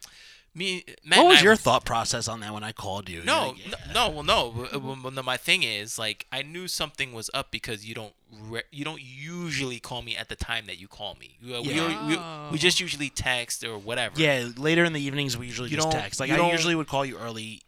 me, 0.54 0.84
Matt. 1.06 1.20
what 1.20 1.28
was 1.30 1.40
I- 1.40 1.44
your 1.44 1.56
thought 1.56 1.86
process 1.86 2.28
on 2.28 2.42
that 2.42 2.54
when 2.54 2.62
I 2.64 2.74
called 2.74 3.08
you? 3.10 3.24
No, 3.24 3.48
like, 3.48 3.58
no, 3.58 3.78
yeah. 3.88 3.94
no, 3.94 4.10
well, 4.10 4.24
no. 4.24 4.68
Uh, 4.74 4.80
well, 4.80 5.12
no, 5.12 5.24
My 5.24 5.38
thing 5.38 5.64
is, 5.64 5.98
like, 5.98 6.28
I 6.32 6.42
knew 6.42 6.68
something 6.68 7.14
was 7.14 7.30
up 7.34 7.52
because 7.52 7.86
you 7.86 7.96
don't, 7.96 8.14
re- 8.50 8.62
you 8.70 8.84
don't 8.84 9.02
usually 9.02 9.80
call 9.80 10.02
me 10.02 10.16
at 10.18 10.28
the 10.28 10.36
time 10.36 10.66
that 10.68 10.78
you 10.78 10.88
call 10.90 11.16
me. 11.20 11.38
We, 11.42 11.52
we, 11.62 11.74
Yeah. 11.74 12.08
we, 12.08 12.18
Oh. 12.18 12.50
we 12.52 12.58
just 12.58 12.80
usually 12.82 13.10
text 13.10 13.64
or 13.64 13.78
whatever. 13.78 14.20
Yeah, 14.20 14.50
later 14.58 14.84
in 14.84 14.92
the 14.94 15.02
evenings 15.02 15.38
we 15.38 15.48
usually 15.48 15.70
You 15.70 15.78
just 15.78 15.90
text. 15.92 16.20
Like 16.20 16.30
I 16.32 16.52
usually 16.52 16.76
would 16.76 16.88
call 16.88 17.06
you 17.06 17.18
early, 17.18 17.62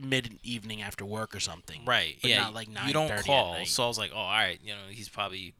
mid 0.00 0.38
evening 0.42 0.82
after 0.82 1.04
work 1.04 1.34
or 1.34 1.40
something. 1.40 1.82
Right. 1.84 2.16
But 2.20 2.30
yeah. 2.30 2.42
not 2.42 2.54
like 2.54 2.68
you 2.86 2.92
don't 2.92 3.16
call. 3.24 3.54
night. 3.54 3.68
So 3.68 3.84
I 3.84 3.86
was 3.88 3.98
like, 3.98 4.10
oh, 4.14 4.18
all 4.18 4.30
right. 4.30 4.58
You 4.62 4.72
know, 4.72 4.80
he's 4.90 5.08
probably, 5.08 5.54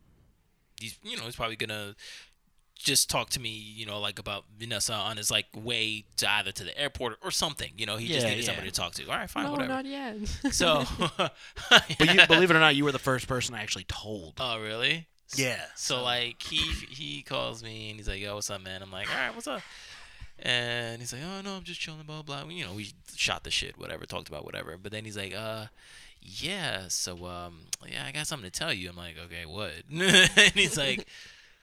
he's, 0.80 0.98
you 1.02 1.16
know, 1.16 1.24
he's 1.24 1.36
probably 1.36 1.56
gonna 1.56 1.94
just 2.74 3.08
talk 3.08 3.30
to 3.30 3.40
me, 3.40 3.48
you 3.50 3.86
know, 3.86 3.98
like 4.00 4.18
about 4.18 4.44
Vanessa 4.58 4.92
on 4.92 5.16
his 5.16 5.30
like 5.30 5.46
way 5.54 6.04
to 6.16 6.30
either 6.30 6.52
to 6.52 6.64
the 6.64 6.78
airport 6.78 7.18
or 7.22 7.30
something. 7.30 7.70
You 7.76 7.86
know, 7.86 7.96
he 7.96 8.08
just 8.08 8.26
needed 8.26 8.40
yeah. 8.40 8.46
somebody 8.46 8.70
to 8.70 8.74
talk 8.74 8.92
to. 8.94 9.04
All 9.08 9.16
right, 9.16 9.30
fine, 9.30 9.44
No, 9.44 9.52
whatever. 9.52 9.72
not 9.72 9.86
yet. 9.86 10.16
So, 10.52 10.84
But 11.70 12.14
you, 12.14 12.26
believe 12.26 12.50
it 12.50 12.56
or 12.56 12.60
not, 12.60 12.76
you 12.76 12.84
were 12.84 12.92
the 12.92 12.98
first 12.98 13.26
person 13.26 13.54
I 13.54 13.62
actually 13.62 13.84
told. 13.84 14.34
oh 14.40 14.60
really? 14.60 15.06
yeah. 15.36 15.60
So 15.76 16.02
like 16.02 16.42
he 16.42 16.56
he 16.58 17.22
calls 17.22 17.62
me 17.62 17.90
and 17.90 17.98
he's 17.98 18.08
like, 18.08 18.20
"Yo, 18.20 18.34
what's 18.34 18.50
up, 18.50 18.62
man?" 18.62 18.82
I'm 18.82 18.92
like, 18.92 19.08
"All 19.10 19.20
right, 19.20 19.34
what's 19.34 19.46
up?" 19.46 19.62
And 20.38 21.00
he's 21.00 21.12
like, 21.12 21.22
"Oh 21.22 21.40
no, 21.42 21.56
I'm 21.56 21.62
just 21.62 21.80
chilling, 21.80 22.02
blah 22.02 22.22
blah." 22.22 22.44
You 22.48 22.64
know, 22.64 22.74
we 22.74 22.90
shot 23.14 23.44
the 23.44 23.50
shit, 23.50 23.78
whatever, 23.78 24.04
talked 24.04 24.28
about 24.28 24.44
whatever. 24.44 24.76
But 24.76 24.92
then 24.92 25.04
he's 25.04 25.16
like, 25.16 25.34
"Uh, 25.34 25.66
yeah, 26.20 26.88
so 26.88 27.26
um, 27.26 27.60
yeah, 27.88 28.04
I 28.06 28.12
got 28.12 28.26
something 28.26 28.50
to 28.50 28.58
tell 28.58 28.72
you." 28.72 28.90
I'm 28.90 28.96
like, 28.96 29.16
"Okay, 29.26 29.46
what?" 29.46 29.72
and 29.90 30.52
he's 30.54 30.76
like, 30.76 31.06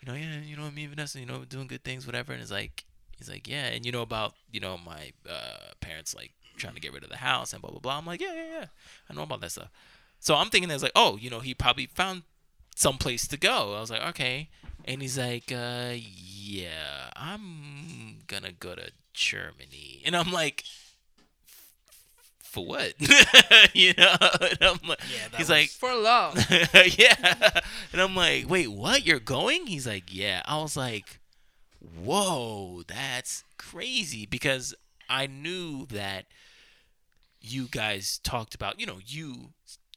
"You 0.02 0.12
know, 0.12 0.18
yeah, 0.18 0.40
you 0.44 0.56
know, 0.56 0.72
me 0.72 0.84
and 0.84 0.96
Vanessa, 0.96 1.20
you 1.20 1.26
know, 1.26 1.44
doing 1.44 1.68
good 1.68 1.84
things, 1.84 2.06
whatever." 2.06 2.32
And 2.34 2.42
it's 2.42 2.52
like, 2.52 2.86
he's 3.18 3.30
like, 3.30 3.48
"Yeah, 3.48 3.68
and 3.68 3.86
you 3.86 3.92
know 3.92 4.02
about 4.02 4.34
you 4.52 4.60
know 4.60 4.78
my 4.78 5.12
uh 5.30 5.74
parents 5.82 6.16
like 6.16 6.32
trying 6.58 6.76
to 6.76 6.82
get 6.82 6.94
rid 6.94 7.04
of 7.04 7.10
the 7.10 7.18
house 7.18 7.54
and 7.54 7.62
blah 7.62 7.72
blah 7.72 7.80
blah." 7.80 7.98
I'm 7.98 8.06
like, 8.06 8.22
"Yeah, 8.22 8.34
yeah, 8.34 8.60
yeah, 8.60 8.66
I 9.10 9.14
know 9.14 9.24
about 9.24 9.42
that 9.42 9.52
stuff." 9.52 9.70
So 10.22 10.36
I'm 10.36 10.50
thinking 10.50 10.70
that's 10.70 10.84
like, 10.84 10.92
oh, 10.96 11.18
you 11.18 11.30
know, 11.32 11.40
he 11.40 11.56
probably 11.56 11.88
found 11.88 12.22
some 12.76 12.98
place 13.00 13.28
to 13.28 13.38
go. 13.38 13.76
I 13.76 13.82
was 13.82 13.90
like, 13.90 14.08
okay. 14.10 14.50
And 14.86 15.02
he's 15.02 15.18
like, 15.18 15.52
uh, 15.52 15.94
yeah, 15.96 17.10
I'm 17.16 18.20
gonna 18.28 18.52
go 18.52 18.76
to 18.76 18.92
Germany. 19.14 20.02
And 20.06 20.16
I'm 20.16 20.32
like, 20.32 20.64
for 22.52 22.66
what? 22.66 22.94
you 23.74 23.94
know? 23.98 24.16
And 24.20 24.58
I'm 24.62 24.80
like, 24.88 25.00
Yeah, 25.10 25.38
he's 25.38 25.50
like, 25.50 25.70
For 25.70 25.94
love. 25.96 26.36
yeah. 26.98 27.50
And 27.94 28.02
I'm 28.02 28.16
like, 28.16 28.50
wait, 28.50 28.68
what? 28.68 29.06
You're 29.06 29.20
going? 29.20 29.68
He's 29.68 29.88
like, 29.88 30.14
yeah. 30.14 30.42
I 30.46 30.62
was 30.62 30.76
like, 30.76 31.20
whoa, 31.80 32.84
that's 32.88 33.44
crazy 33.58 34.26
because 34.26 34.76
I 35.10 35.28
knew 35.28 35.86
that 35.88 36.26
you 37.40 37.68
guys 37.72 38.20
talked 38.24 38.54
about, 38.54 38.80
you 38.80 38.86
know, 38.86 39.00
you 39.06 39.52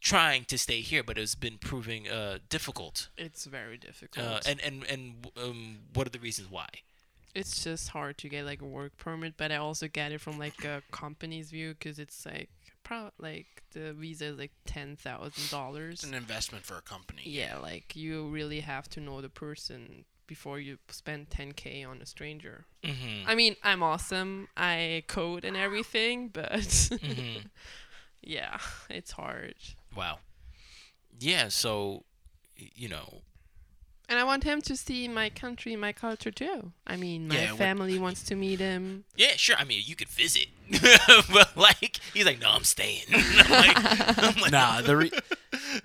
trying 0.04 0.44
to 0.44 0.56
stay 0.56 0.80
here, 0.80 1.02
but 1.02 1.18
it's 1.18 1.34
been 1.34 1.58
proving 1.58 2.08
uh, 2.08 2.38
difficult. 2.48 3.08
It's 3.16 3.46
very 3.46 3.76
difficult. 3.76 4.26
Uh, 4.26 4.40
and 4.46 4.60
and 4.60 4.84
and 4.84 5.26
um, 5.42 5.78
what 5.94 6.06
are 6.06 6.10
the 6.10 6.20
reasons 6.20 6.48
why? 6.50 6.68
it's 7.34 7.64
just 7.64 7.88
hard 7.88 8.16
to 8.18 8.28
get 8.28 8.44
like 8.44 8.62
a 8.62 8.66
work 8.66 8.96
permit, 8.96 9.34
but 9.36 9.50
I 9.50 9.56
also 9.56 9.88
get 9.88 10.12
it 10.12 10.20
from 10.20 10.38
like 10.38 10.64
a 10.64 10.82
company's 10.92 11.50
view 11.50 11.74
because 11.74 11.98
it's 11.98 12.24
like 12.24 12.48
pro 12.84 13.10
like 13.18 13.62
the 13.72 13.92
visa 13.92 14.26
is 14.26 14.38
like 14.38 14.52
ten 14.66 14.96
thousand 14.96 15.50
dollars. 15.50 16.04
An 16.04 16.14
investment 16.14 16.64
for 16.64 16.76
a 16.78 16.82
company. 16.82 17.22
Yeah, 17.24 17.58
like 17.58 17.96
you 17.96 18.26
really 18.28 18.60
have 18.60 18.88
to 18.90 19.00
know 19.00 19.20
the 19.20 19.28
person 19.28 20.04
before 20.26 20.58
you 20.58 20.78
spend 20.88 21.28
10k 21.28 21.86
on 21.86 22.00
a 22.00 22.06
stranger. 22.06 22.64
Mm-hmm. 22.82 23.28
I 23.28 23.34
mean, 23.34 23.56
I'm 23.62 23.82
awesome. 23.82 24.48
I 24.56 25.04
code 25.06 25.44
and 25.44 25.54
everything, 25.54 26.28
but 26.28 26.52
mm-hmm. 26.52 27.40
yeah, 28.22 28.58
it's 28.88 29.12
hard. 29.12 29.56
Wow. 29.96 30.18
Yeah. 31.18 31.48
So, 31.48 32.04
you 32.56 32.88
know, 32.88 33.22
And 34.08 34.18
I 34.18 34.24
want 34.24 34.44
him 34.44 34.60
to 34.62 34.76
see 34.76 35.08
my 35.08 35.30
country, 35.30 35.76
my 35.76 35.92
culture 35.92 36.30
too. 36.30 36.72
I 36.86 36.96
mean, 36.96 37.28
my 37.28 37.36
Yeah, 37.36 37.54
family 37.54 37.98
wants 37.98 38.22
to 38.24 38.34
meet 38.36 38.60
him. 38.60 39.04
Yeah, 39.16 39.32
sure. 39.36 39.56
I 39.56 39.64
mean, 39.64 39.82
you 39.84 39.96
could 39.96 40.08
visit, 40.08 40.46
but 41.32 41.56
like, 41.56 42.00
he's 42.12 42.26
like, 42.26 42.40
no, 42.40 42.50
I'm 42.50 42.64
staying. 42.64 43.04
I'm 43.12 43.50
like, 43.50 44.18
I'm 44.18 44.40
like, 44.42 44.52
Nah, 44.52 44.82
the 44.82 44.96
re- 44.96 45.10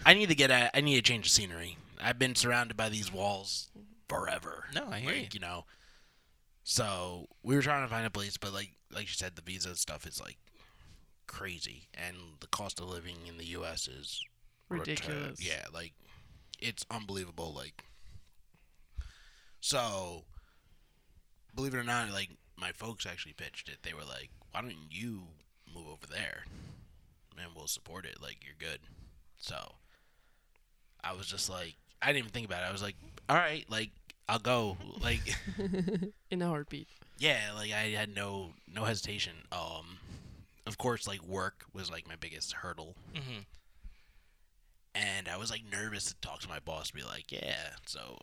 I 0.06 0.14
need 0.14 0.30
to 0.30 0.36
get 0.36 0.52
a, 0.52 0.76
I 0.76 0.82
need 0.82 0.96
to 0.96 1.02
change 1.02 1.26
the 1.26 1.30
scenery. 1.30 1.78
I've 2.02 2.20
been 2.20 2.36
surrounded 2.36 2.76
by 2.78 2.90
these 2.90 3.12
walls 3.12 3.70
forever. 4.08 4.66
No, 4.74 4.88
I 4.92 5.00
hear 5.00 5.14
like, 5.14 5.34
you 5.34 5.40
know. 5.40 5.66
So 6.64 7.28
we 7.44 7.56
were 7.56 7.62
trying 7.62 7.84
to 7.84 7.90
find 7.90 8.06
a 8.06 8.10
place, 8.10 8.38
but 8.38 8.54
like 8.54 8.72
like 8.92 9.04
you 9.04 9.14
said, 9.14 9.36
the 9.36 9.42
visa 9.42 9.76
stuff 9.76 10.06
is 10.06 10.20
like 10.20 10.38
crazy, 11.30 11.88
and 11.94 12.16
the 12.42 12.48
cost 12.48 12.80
of 12.82 12.90
living 12.90 13.16
in 13.28 13.38
the 13.38 13.46
U.S. 13.46 13.88
is 13.88 14.22
Ridiculous. 14.68 15.40
yeah, 15.46 15.66
like 15.74 15.94
it's 16.60 16.86
unbelievable. 16.92 17.54
Like 17.56 17.84
so, 19.62 20.24
believe 21.56 21.74
it 21.74 21.78
or 21.78 21.84
not, 21.84 22.12
like 22.12 22.30
my 22.58 22.72
folks 22.72 23.06
actually 23.06 23.34
pitched 23.34 23.70
it. 23.70 23.78
They 23.84 23.94
were 23.94 24.04
like, 24.04 24.30
"Why 24.52 24.62
don't 24.62 24.76
you 24.90 25.24
move 25.74 25.88
over 25.88 26.06
there, 26.12 26.44
and 27.38 27.56
we'll 27.56 27.68
support 27.68 28.06
it? 28.06 28.22
Like 28.22 28.38
you're 28.44 28.56
good." 28.60 28.80
So 29.38 29.76
I 31.04 31.14
was 31.14 31.28
just 31.28 31.50
like, 31.50 31.76
I 32.02 32.08
didn't 32.08 32.20
even 32.20 32.32
think 32.32 32.46
about 32.48 32.64
it. 32.64 32.68
I 32.68 32.72
was 32.72 32.84
like, 32.84 32.96
"All 33.30 33.36
right, 33.38 33.66
like 33.70 33.92
I'll 34.28 34.40
go." 34.40 34.78
Like 35.02 35.22
In 36.32 36.42
a 36.42 36.48
heartbeat. 36.48 36.88
yeah, 37.18 37.52
like 37.56 37.72
I 37.72 37.90
had 37.98 38.14
no 38.14 38.52
no 38.72 38.84
hesitation. 38.86 39.34
Um, 39.52 39.98
of 40.70 40.78
course, 40.78 41.06
like 41.08 41.22
work 41.24 41.66
was 41.74 41.92
like 41.92 42.08
my 42.08 42.16
biggest 42.16 42.54
hurdle, 42.54 42.96
Mhm. 43.14 43.46
and 44.96 45.28
I 45.28 45.36
was 45.38 45.52
like 45.52 45.64
nervous 45.64 46.06
to 46.06 46.16
talk 46.16 46.40
to 46.42 46.48
my 46.50 46.60
boss, 46.60 46.92
be 46.92 47.04
like, 47.04 47.32
"Yeah, 47.32 47.76
so 47.86 48.20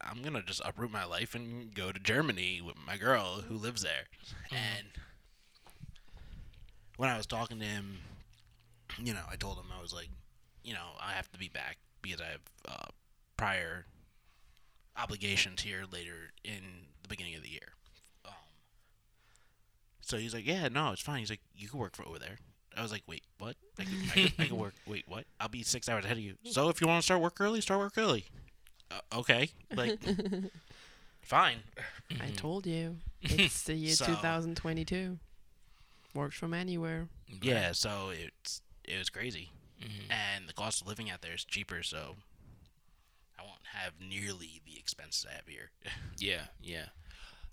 I'm 0.00 0.22
gonna 0.22 0.42
just 0.42 0.60
uproot 0.64 0.90
my 0.90 1.04
life 1.04 1.34
and 1.34 1.72
go 1.74 1.92
to 1.92 2.00
Germany 2.00 2.60
with 2.60 2.76
my 2.76 2.96
girl 2.96 3.42
who 3.42 3.56
lives 3.56 3.82
there." 3.82 4.06
And 4.50 4.88
when 6.96 7.10
I 7.10 7.16
was 7.16 7.26
talking 7.26 7.58
to 7.60 7.64
him, 7.66 8.00
you 8.98 9.12
know, 9.14 9.24
I 9.28 9.36
told 9.36 9.58
him 9.58 9.70
I 9.76 9.80
was 9.80 9.92
like, 9.92 10.10
you 10.62 10.72
know, 10.74 10.96
I 11.00 11.12
have 11.12 11.30
to 11.32 11.38
be 11.38 11.48
back 11.48 11.78
because 12.02 12.20
I 12.20 12.26
have 12.30 12.42
uh, 12.66 12.86
prior 13.36 13.86
obligations 14.96 15.62
here 15.62 15.84
later 15.90 16.32
in 16.44 16.86
the 17.02 17.08
beginning 17.08 17.34
of 17.34 17.42
the 17.42 17.50
year. 17.50 17.73
So 20.06 20.16
he's 20.18 20.34
like, 20.34 20.46
yeah, 20.46 20.68
no, 20.68 20.92
it's 20.92 21.00
fine. 21.02 21.20
He's 21.20 21.30
like, 21.30 21.40
you 21.56 21.68
can 21.68 21.78
work 21.78 21.96
for 21.96 22.06
over 22.06 22.18
there. 22.18 22.36
I 22.76 22.82
was 22.82 22.90
like, 22.92 23.02
wait, 23.06 23.22
what? 23.38 23.56
I 23.78 23.84
can, 23.84 23.92
I 24.10 24.12
can, 24.28 24.32
I 24.38 24.46
can 24.48 24.56
work. 24.58 24.74
Wait, 24.86 25.04
what? 25.06 25.24
I'll 25.40 25.48
be 25.48 25.62
six 25.62 25.88
hours 25.88 26.04
ahead 26.04 26.16
of 26.16 26.22
you. 26.24 26.34
So 26.44 26.68
if 26.70 26.80
you 26.80 26.88
want 26.88 26.98
to 27.00 27.04
start 27.04 27.20
work 27.22 27.40
early, 27.40 27.60
start 27.60 27.78
work 27.80 27.92
early. 27.96 28.24
Uh, 28.90 29.18
okay, 29.20 29.50
like, 29.76 30.00
fine. 31.22 31.58
I 32.20 32.28
told 32.36 32.66
you. 32.66 32.96
It's 33.22 33.62
the 33.62 33.74
year 33.74 33.94
So- 33.94 34.06
2022. 34.06 35.18
Works 36.14 36.36
from 36.36 36.52
anywhere. 36.54 37.08
Yeah, 37.42 37.72
so 37.72 38.10
it's 38.12 38.60
it 38.84 38.98
was 38.98 39.08
crazy, 39.10 39.50
Mhm. 39.82 40.10
and 40.10 40.48
the 40.48 40.52
cost 40.52 40.80
of 40.82 40.86
living 40.86 41.10
out 41.10 41.22
there 41.22 41.32
is 41.34 41.44
cheaper. 41.44 41.82
So 41.82 42.16
I 43.38 43.42
won't 43.42 43.64
have 43.72 43.94
nearly 44.00 44.60
the 44.66 44.78
expenses 44.78 45.26
I 45.28 45.34
have 45.34 45.46
here. 45.48 45.70
Yeah, 46.18 46.42
yeah. 46.62 46.86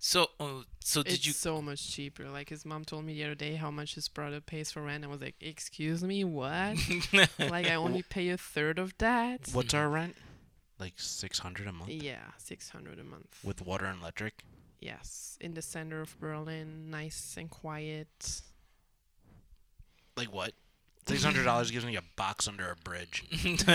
So, 0.04 0.32
uh, 0.40 0.64
so 0.84 1.04
did 1.04 1.14
it's 1.14 1.28
you? 1.28 1.32
so 1.32 1.62
much 1.62 1.92
cheaper. 1.92 2.28
Like 2.28 2.50
his 2.50 2.66
mom 2.66 2.86
told 2.86 3.06
me 3.06 3.14
the 3.14 3.24
other 3.26 3.36
day 3.36 3.54
how 3.54 3.70
much 3.70 3.94
his 3.94 4.08
brother 4.08 4.42
pays 4.42 4.72
for 4.72 4.82
rent. 4.82 5.04
I 5.04 5.08
was 5.08 5.22
like, 5.22 5.36
"Excuse 5.40 6.04
me, 6.04 6.24
what? 6.24 6.76
like 7.40 7.68
I 7.68 7.76
only 7.76 8.02
pay 8.02 8.30
a 8.30 8.38
third 8.38 8.80
of 8.80 8.98
that." 8.98 9.50
What's 9.54 9.76
our 9.76 9.88
rent? 9.88 10.16
Like 10.80 10.94
six 10.98 11.38
hundred 11.38 11.68
a 11.68 11.72
month 11.72 11.92
Yeah, 11.92 12.24
six 12.40 12.70
hundred 12.70 12.98
a 13.00 13.04
month. 13.04 13.38
with 13.44 13.64
water 13.64 13.86
and 13.86 14.02
electric. 14.02 14.44
Yes, 14.80 15.38
in 15.40 15.54
the 15.54 15.62
center 15.62 16.02
of 16.02 16.20
Berlin, 16.20 16.90
nice 16.90 17.36
and 17.38 17.48
quiet. 17.52 18.42
Like 20.18 20.34
what? 20.34 20.54
Six 21.06 21.24
hundred 21.24 21.44
dollars 21.46 21.70
gives 21.70 21.86
me 21.86 21.96
a 21.96 22.02
box 22.16 22.48
under 22.48 22.72
a 22.72 22.76
bridge 22.76 23.24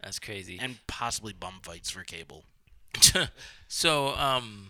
That's 0.00 0.18
crazy. 0.20 0.58
and 0.62 0.78
possibly 0.86 1.32
bum 1.32 1.54
fights 1.64 1.90
for 1.90 2.04
cable. 2.04 2.44
so 3.68 4.14
um 4.16 4.68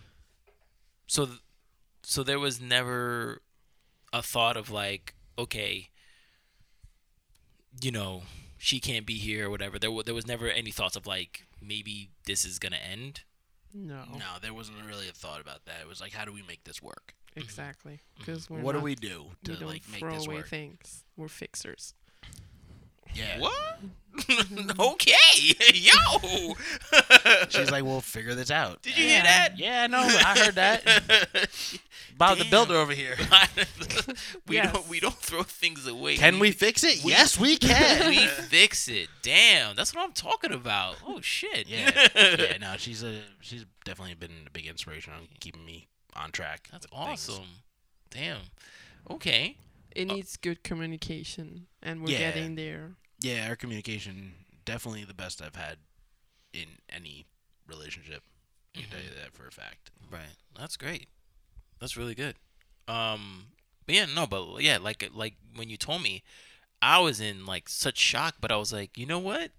so 1.07 1.25
th- 1.25 1.39
so 2.03 2.23
there 2.23 2.39
was 2.39 2.59
never 2.61 3.41
a 4.11 4.21
thought 4.21 4.57
of 4.57 4.69
like 4.69 5.15
okay 5.37 5.89
you 7.81 7.91
know 7.91 8.23
she 8.57 8.79
can't 8.79 9.05
be 9.05 9.15
here 9.15 9.47
or 9.47 9.49
whatever 9.49 9.77
there, 9.79 9.91
wa 9.91 10.01
there 10.03 10.13
was 10.15 10.27
never 10.27 10.47
any 10.49 10.71
thoughts 10.71 10.95
of 10.95 11.05
like 11.07 11.45
maybe 11.61 12.09
this 12.25 12.45
is 12.45 12.59
gonna 12.59 12.77
end 12.77 13.21
No, 13.73 14.03
No, 14.13 14.37
there 14.41 14.53
wasn't 14.53 14.77
really 14.85 15.09
a 15.09 15.13
thought 15.13 15.41
about 15.41 15.65
that. 15.65 15.81
It 15.81 15.87
was 15.87 15.99
like, 15.99 16.13
how 16.13 16.25
do 16.25 16.31
we 16.31 16.43
make 16.47 16.63
this 16.63 16.81
work? 16.81 17.15
exactly. 17.35 17.99
Because 18.19 18.47
we're 18.49 18.57
Mm-hmm. 18.57 18.65
what 18.65 18.75
do 18.75 18.81
we 18.81 18.93
do 18.95 19.31
to 19.45 19.51
we 19.53 19.57
don't 19.57 19.67
like 19.67 19.89
make 19.89 19.99
throw 19.99 20.13
this 20.13 20.27
away 20.27 20.35
work? 20.37 20.47
things. 20.47 21.03
We're 21.17 21.27
fixers. 21.27 21.95
Yeah. 23.15 23.39
what 23.39 23.79
mm-hmm. 24.17 24.79
okay 24.79 25.13
yo 25.73 26.55
She's 27.49 27.71
like, 27.71 27.83
we'll 27.83 28.01
figure 28.01 28.35
this 28.35 28.51
out. 28.51 28.81
did 28.81 28.97
you 28.97 29.05
Yeah. 29.05 29.09
hear 29.11 29.23
that 29.23 29.57
Yeah, 29.57 29.87
no, 29.87 29.99
I 29.99 30.37
heard 30.37 30.55
that. 30.55 31.49
Bob 32.17 32.37
the 32.37 32.45
Builder 32.45 32.75
over 32.75 32.93
here. 32.93 33.15
we 34.47 34.55
Yes. 34.55 34.71
don't 34.71 34.87
we 34.87 34.99
don't 34.99 35.15
throw 35.15 35.43
things 35.43 35.87
away 35.87 36.15
Can 36.17 36.39
we 36.39 36.51
fix 36.51 36.83
it? 36.83 37.03
we- 37.03 37.11
yes, 37.11 37.39
we 37.39 37.57
can. 37.57 38.09
we 38.09 38.27
fix 38.27 38.87
it 38.87 39.09
damn 39.23 39.75
that's 39.75 39.95
what 39.95 40.03
i'm 40.05 40.11
talking 40.13 40.51
about 40.53 40.95
oh 41.07 41.19
shit 41.21 41.67
yeah, 41.67 41.89
yeah. 42.15 42.57
No, 42.61 42.75
she's 42.77 43.03
a 43.03 43.19
she's 43.41 43.65
definitely 43.85 44.15
been 44.15 44.31
a 44.47 44.51
big 44.51 44.67
inspiration 44.67 45.11
on 45.13 45.27
keeping 45.39 45.65
me 45.65 45.87
on 46.15 46.31
track. 46.31 46.67
That's 46.71 46.85
with 46.91 46.91
things. 47.07 47.29
awesome. 47.29 47.43
Damn. 48.11 48.37
Okay. 49.09 49.57
It 49.95 50.09
uh, 50.09 50.13
needs 50.13 50.37
good 50.37 50.63
communication, 50.63 51.65
and 51.81 52.03
we're 52.03 52.11
Yeah. 52.11 52.19
getting 52.31 52.53
there. 52.55 52.91
Yeah, 53.23 53.47
our 53.47 53.55
communication 53.55 54.33
definitely 54.65 55.05
the 55.05 55.13
best 55.13 55.41
I've 55.41 55.55
had 55.55 55.77
in 56.53 56.65
any 56.89 57.25
relationship. 57.67 58.21
I 58.75 58.81
can 58.81 58.89
tell 58.89 58.99
you 58.99 59.09
that 59.21 59.33
for 59.33 59.47
a 59.47 59.51
fact. 59.51 59.91
Right. 60.11 60.35
That's 60.59 60.77
great. 60.77 61.07
That's 61.79 61.97
really 61.97 62.15
good. 62.15 62.35
Um. 62.87 63.45
But 63.85 63.95
yeah, 63.95 64.05
no, 64.13 64.27
but 64.27 64.61
yeah, 64.61 64.77
like 64.77 65.09
like 65.13 65.35
when 65.55 65.69
you 65.69 65.77
told 65.77 66.03
me, 66.03 66.23
I 66.81 66.99
was 66.99 67.19
in 67.19 67.45
like 67.45 67.69
such 67.69 67.97
shock, 67.97 68.35
but 68.41 68.51
I 68.51 68.57
was 68.57 68.71
like, 68.73 68.97
you 68.97 69.05
know 69.05 69.19
what? 69.19 69.51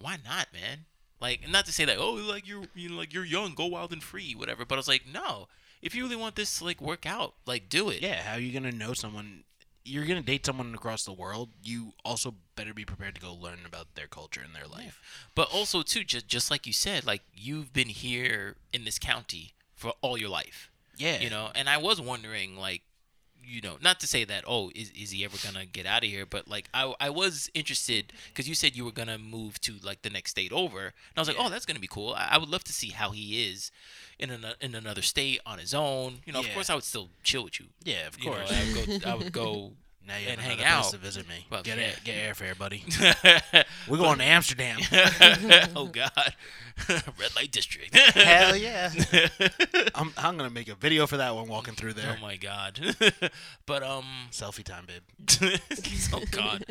Why 0.00 0.16
not, 0.24 0.48
man? 0.52 0.86
Like, 1.20 1.48
not 1.48 1.66
to 1.66 1.72
say 1.72 1.84
that, 1.84 1.98
oh, 1.98 2.12
like 2.12 2.48
you're 2.48 2.64
you 2.74 2.88
know, 2.88 2.96
like 2.96 3.12
you're 3.12 3.24
young, 3.24 3.54
go 3.54 3.66
wild 3.66 3.92
and 3.92 4.02
free, 4.02 4.34
whatever. 4.34 4.64
But 4.64 4.76
I 4.76 4.78
was 4.78 4.88
like, 4.88 5.02
no, 5.12 5.48
if 5.82 5.94
you 5.94 6.02
really 6.02 6.16
want 6.16 6.34
this 6.34 6.58
to 6.58 6.64
like 6.64 6.80
work 6.80 7.06
out, 7.06 7.34
like 7.46 7.68
do 7.68 7.90
it. 7.90 8.02
Yeah, 8.02 8.22
how 8.22 8.34
are 8.34 8.40
you 8.40 8.52
gonna 8.52 8.72
know 8.72 8.94
someone? 8.94 9.44
You're 9.90 10.06
gonna 10.06 10.22
date 10.22 10.46
someone 10.46 10.74
across 10.74 11.04
the 11.04 11.12
world. 11.12 11.50
You 11.62 11.92
also 12.04 12.34
better 12.56 12.72
be 12.72 12.84
prepared 12.84 13.14
to 13.16 13.20
go 13.20 13.34
learn 13.34 13.60
about 13.66 13.94
their 13.94 14.06
culture 14.06 14.40
and 14.44 14.54
their 14.54 14.66
life. 14.66 15.00
But 15.34 15.48
also 15.52 15.82
too, 15.82 16.04
just 16.04 16.28
just 16.28 16.50
like 16.50 16.66
you 16.66 16.72
said, 16.72 17.06
like 17.06 17.22
you've 17.34 17.72
been 17.72 17.88
here 17.88 18.56
in 18.72 18.84
this 18.84 18.98
county 18.98 19.54
for 19.74 19.92
all 20.00 20.16
your 20.16 20.28
life. 20.28 20.70
Yeah, 20.96 21.18
you 21.20 21.30
know 21.30 21.48
and 21.54 21.66
i 21.66 21.78
was 21.78 21.98
wondering 21.98 22.56
like 22.58 22.82
you 23.50 23.60
know 23.60 23.76
not 23.82 23.98
to 24.00 24.06
say 24.06 24.24
that 24.24 24.44
oh 24.46 24.70
is, 24.74 24.90
is 24.90 25.10
he 25.10 25.24
ever 25.24 25.36
gonna 25.42 25.66
get 25.66 25.86
out 25.86 26.04
of 26.04 26.08
here 26.10 26.24
but 26.24 26.46
like 26.48 26.68
i, 26.72 26.92
I 27.00 27.10
was 27.10 27.50
interested 27.54 28.12
because 28.28 28.48
you 28.48 28.54
said 28.54 28.76
you 28.76 28.84
were 28.84 28.92
gonna 28.92 29.18
move 29.18 29.60
to 29.62 29.74
like 29.82 30.02
the 30.02 30.10
next 30.10 30.30
state 30.30 30.52
over 30.52 30.78
and 30.80 30.92
i 31.16 31.20
was 31.20 31.28
like 31.28 31.36
oh, 31.38 31.42
Yeah. 31.42 31.46
oh 31.48 31.50
that's 31.50 31.66
gonna 31.66 31.80
be 31.80 31.88
cool 31.88 32.14
I, 32.14 32.28
I 32.32 32.38
would 32.38 32.48
love 32.48 32.64
to 32.64 32.72
see 32.72 32.90
how 32.90 33.10
he 33.10 33.48
is 33.50 33.70
in 34.18 34.30
an, 34.30 34.44
in 34.60 34.74
another 34.74 35.02
state 35.02 35.40
on 35.44 35.58
his 35.58 35.74
own 35.74 36.20
you 36.24 36.32
know 36.32 36.40
of 36.40 36.48
course 36.54 36.70
i 36.70 36.74
would 36.74 36.84
still 36.84 37.08
chill 37.22 37.44
with 37.44 37.58
you 37.58 37.66
yeah, 37.84 38.06
of 38.06 38.18
you 38.22 38.30
know, 38.30 38.36
course. 38.36 38.52
I 38.52 38.64
would 38.64 39.02
go, 39.02 39.10
I 39.10 39.14
would 39.14 39.32
go 39.32 39.72
now 40.06 40.16
you 40.16 40.28
and 40.28 40.40
hang 40.40 40.62
out. 40.64 40.84
to 40.90 40.96
visit 40.96 41.28
me. 41.28 41.46
Well, 41.50 41.62
get 41.62 41.78
yeah. 41.78 41.84
air, 41.84 41.92
get 42.04 42.36
airfare, 42.36 42.58
buddy. 42.58 42.84
We're 43.88 43.98
going 43.98 44.18
to 44.18 44.24
Amsterdam. 44.24 44.78
oh 45.76 45.86
god 45.92 46.34
red 46.88 47.34
light 47.36 47.50
district 47.52 47.94
Hell 47.94 48.56
yeah! 48.56 48.90
I'm 49.94 50.12
I'm 50.16 50.36
gonna 50.38 50.48
make 50.50 50.68
a 50.68 50.74
video 50.74 51.06
for 51.06 51.18
that 51.18 51.34
one 51.34 51.46
walking 51.46 51.74
through 51.74 51.92
there. 51.92 52.16
oh 52.18 52.22
my 52.22 52.36
god 52.36 52.80
but 53.66 53.82
um 53.82 54.04
Selfie 54.30 54.64
time, 54.64 54.86
babe. 54.86 55.60
oh 56.14 56.22
god 56.30 56.64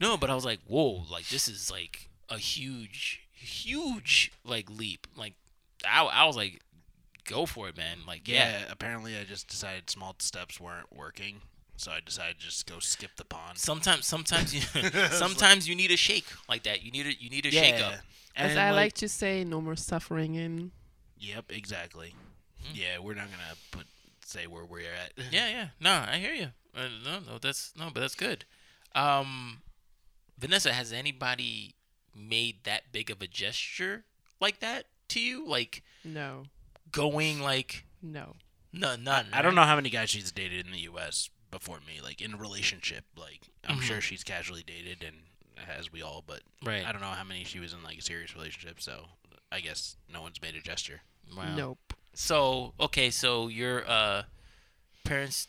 no 0.00 0.16
but 0.16 0.30
i 0.30 0.34
was 0.34 0.44
like 0.44 0.60
whoa 0.68 1.02
like 1.10 1.26
this 1.28 1.48
is 1.48 1.68
like 1.70 2.08
a 2.28 2.38
huge 2.38 3.22
huge 3.32 4.30
like 4.44 4.70
leap 4.70 5.06
like 5.16 5.34
i, 5.88 6.04
I 6.04 6.26
was 6.26 6.36
like 6.36 6.60
go 7.24 7.46
for 7.46 7.68
it 7.68 7.76
man 7.76 7.98
like 8.06 8.28
Yeah, 8.28 8.50
yeah, 8.50 8.64
apparently 8.70 9.16
I 9.18 9.24
just 9.24 9.48
decided 9.48 9.90
small 9.90 10.14
steps 10.18 10.60
weren't 10.60 10.94
working, 10.94 11.40
so 11.76 11.90
I 11.92 12.00
decided 12.04 12.38
to 12.38 12.46
just 12.46 12.66
go 12.66 12.78
skip 12.78 13.10
the 13.16 13.24
pond. 13.24 13.58
sometimes 13.58 14.06
sometimes 14.06 14.54
you 14.54 14.60
sometimes 15.10 15.68
you 15.68 15.74
need 15.74 15.90
a 15.90 15.96
shake 15.96 16.26
like 16.48 16.62
that 16.64 16.82
you 16.82 16.90
need 16.90 17.06
a 17.06 17.14
you 17.22 17.30
need 17.30 17.46
a 17.46 17.50
yeah, 17.50 17.60
shake 17.62 17.80
up 17.82 17.94
As 18.36 18.50
and 18.52 18.60
I 18.60 18.70
like 18.72 18.94
to 18.94 19.08
say, 19.08 19.44
no 19.44 19.60
more 19.60 19.76
suffering 19.76 20.34
in. 20.34 20.72
Yep, 21.18 21.46
exactly. 21.50 22.14
Hmm. 22.62 22.74
Yeah, 22.74 22.98
we're 23.00 23.14
not 23.14 23.26
gonna 23.30 23.56
put 23.70 23.86
say 24.24 24.46
where 24.46 24.64
we're 24.64 24.80
at. 24.80 25.12
yeah 25.32 25.48
yeah 25.56 25.66
no 25.80 25.90
i 26.10 26.16
hear 26.16 26.32
you 26.32 26.48
uh, 26.76 26.88
no 27.04 27.18
no 27.20 27.38
that's 27.38 27.72
no 27.78 27.90
but 27.92 28.00
that's 28.00 28.14
good 28.14 28.44
um 28.94 29.58
vanessa 30.38 30.72
has 30.72 30.92
anybody 30.92 31.74
made 32.16 32.64
that 32.64 32.90
big 32.90 33.10
of 33.10 33.20
a 33.20 33.26
gesture 33.26 34.04
like 34.40 34.60
that 34.60 34.86
to 35.08 35.20
you 35.20 35.46
like 35.46 35.82
No, 36.04 36.44
going 36.90 37.40
like 37.40 37.84
no. 38.02 38.34
no 38.72 38.96
none 38.96 39.26
I 39.32 39.42
don't 39.42 39.54
know 39.54 39.62
how 39.64 39.76
many 39.76 39.90
guys 39.90 40.10
she's 40.10 40.32
dated 40.32 40.64
in 40.66 40.72
the 40.72 40.80
U.S. 40.80 41.28
before 41.58 41.78
me, 41.86 42.00
like 42.02 42.20
in 42.20 42.34
a 42.34 42.36
relationship. 42.36 43.04
Like 43.16 43.42
I'm 43.66 43.78
Mhm. 43.78 43.82
sure 43.82 44.00
she's 44.00 44.24
casually 44.24 44.62
dated, 44.66 45.02
and 45.04 45.16
as 45.68 45.92
we 45.92 46.02
all, 46.02 46.22
but 46.26 46.42
right 46.62 46.84
I 46.84 46.90
don't 46.92 47.00
know 47.00 47.08
how 47.08 47.24
many 47.24 47.44
she 47.44 47.60
was 47.60 47.72
in 47.72 47.82
like 47.82 47.98
a 47.98 48.02
serious 48.02 48.34
relationship. 48.34 48.80
So 48.80 49.08
I 49.52 49.60
guess 49.60 49.96
no 50.12 50.20
one's 50.22 50.42
made 50.42 50.56
a 50.56 50.60
gesture. 50.60 51.02
Wow. 51.36 51.54
Nope. 51.56 51.94
So 52.12 52.74
okay, 52.80 53.10
so 53.10 53.48
your 53.48 53.88
uh 53.88 54.24
parents 55.04 55.48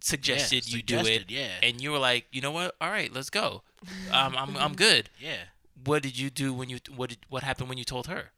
suggested 0.00 0.66
Yeah, 0.66 0.76
you 0.76 0.82
do 0.82 0.98
it, 1.06 1.30
Yeah, 1.30 1.48
and 1.62 1.80
you 1.80 1.92
were 1.92 1.98
like, 1.98 2.26
you 2.32 2.40
know 2.40 2.50
what? 2.50 2.74
All 2.80 2.90
right, 2.90 3.12
let's 3.12 3.30
go. 3.30 3.62
Um, 4.10 4.36
I'm 4.36 4.56
I'm 4.56 4.74
good. 4.74 5.08
yeah. 5.18 5.44
What 5.84 6.02
did 6.02 6.18
you 6.18 6.30
do 6.30 6.52
when 6.52 6.68
you 6.68 6.78
what 6.94 7.10
did 7.10 7.18
what 7.28 7.42
happened 7.42 7.68
when 7.68 7.78
you 7.78 7.84
told 7.84 8.06
her? 8.06 8.30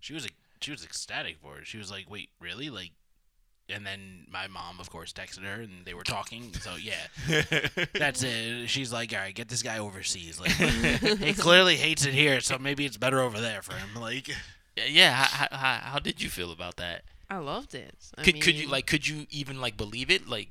She 0.00 0.14
was 0.14 0.22
like, 0.24 0.34
she 0.60 0.70
was 0.70 0.84
ecstatic 0.84 1.36
for 1.42 1.58
it. 1.58 1.66
She 1.66 1.76
was 1.76 1.90
like, 1.90 2.08
"Wait, 2.08 2.30
really?" 2.40 2.70
Like, 2.70 2.92
and 3.68 3.86
then 3.86 4.26
my 4.30 4.46
mom, 4.46 4.80
of 4.80 4.90
course, 4.90 5.12
texted 5.12 5.44
her, 5.44 5.60
and 5.62 5.84
they 5.84 5.94
were 5.94 6.04
talking. 6.04 6.52
So 6.54 6.70
yeah, 6.76 7.06
that's 7.94 8.22
it. 8.22 8.68
She's 8.68 8.92
like, 8.92 9.12
"All 9.12 9.18
right, 9.20 9.34
get 9.34 9.48
this 9.48 9.62
guy 9.62 9.78
overseas. 9.78 10.40
Like, 10.40 10.52
he 10.52 11.32
clearly 11.34 11.76
hates 11.76 12.06
it 12.06 12.14
here, 12.14 12.40
so 12.40 12.58
maybe 12.58 12.84
it's 12.86 12.96
better 12.96 13.20
over 13.20 13.40
there 13.40 13.62
for 13.62 13.74
him." 13.74 14.00
Like, 14.00 14.30
yeah. 14.88 15.12
How, 15.12 15.48
how, 15.50 15.74
how 15.92 15.98
did 15.98 16.22
you 16.22 16.28
feel 16.28 16.52
about 16.52 16.76
that? 16.76 17.02
I 17.30 17.38
loved 17.38 17.74
it. 17.74 17.94
I 18.16 18.22
Could 18.22 18.40
could 18.40 18.54
you 18.58 18.68
like 18.68 18.86
could 18.86 19.06
you 19.06 19.26
even 19.30 19.60
like 19.60 19.76
believe 19.76 20.10
it? 20.10 20.26
Like 20.28 20.50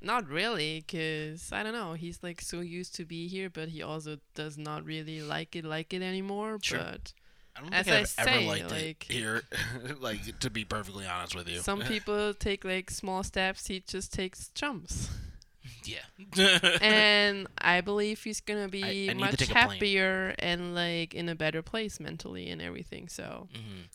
Not 0.00 0.28
really, 0.28 0.82
cause 0.82 1.50
I 1.52 1.62
don't 1.62 1.72
know. 1.72 1.92
He's 1.94 2.22
like 2.22 2.40
so 2.40 2.60
used 2.60 2.94
to 2.96 3.04
be 3.04 3.28
here, 3.28 3.48
but 3.48 3.68
he 3.70 3.82
also 3.82 4.18
does 4.34 4.58
not 4.58 4.84
really 4.84 5.22
like 5.22 5.54
it, 5.56 5.64
like 5.64 5.94
it 5.94 6.02
anymore. 6.02 6.58
Sure. 6.62 6.78
But 6.78 7.12
I 7.56 7.60
don't 7.62 7.72
As 7.72 7.86
think 7.86 7.96
I 7.96 8.00
I've 8.00 8.08
say, 8.08 8.22
ever 8.38 8.46
liked 8.46 8.70
like- 8.70 9.06
it 9.08 9.12
here. 9.12 9.42
like, 10.00 10.38
to 10.40 10.50
be 10.50 10.64
perfectly 10.64 11.06
honest 11.06 11.34
with 11.34 11.48
you, 11.48 11.58
some 11.60 11.80
people 11.88 12.34
take 12.34 12.64
like 12.64 12.90
small 12.90 13.22
steps. 13.22 13.66
He 13.66 13.80
just 13.80 14.12
takes 14.12 14.48
jumps, 14.48 15.08
yeah. 15.84 15.98
and 16.82 17.46
I 17.58 17.80
believe 17.80 18.22
he's 18.22 18.40
gonna 18.40 18.68
be 18.68 19.08
I 19.08 19.12
to 19.12 19.18
much 19.18 19.36
take 19.38 19.50
a 19.50 19.52
plane. 19.52 19.68
happier 19.70 20.34
and 20.38 20.74
like 20.74 21.14
in 21.14 21.28
a 21.28 21.34
better 21.34 21.62
place 21.62 21.98
mentally 21.98 22.48
and 22.50 22.60
everything. 22.60 23.08
So 23.08 23.48
Mhm, 23.54 23.88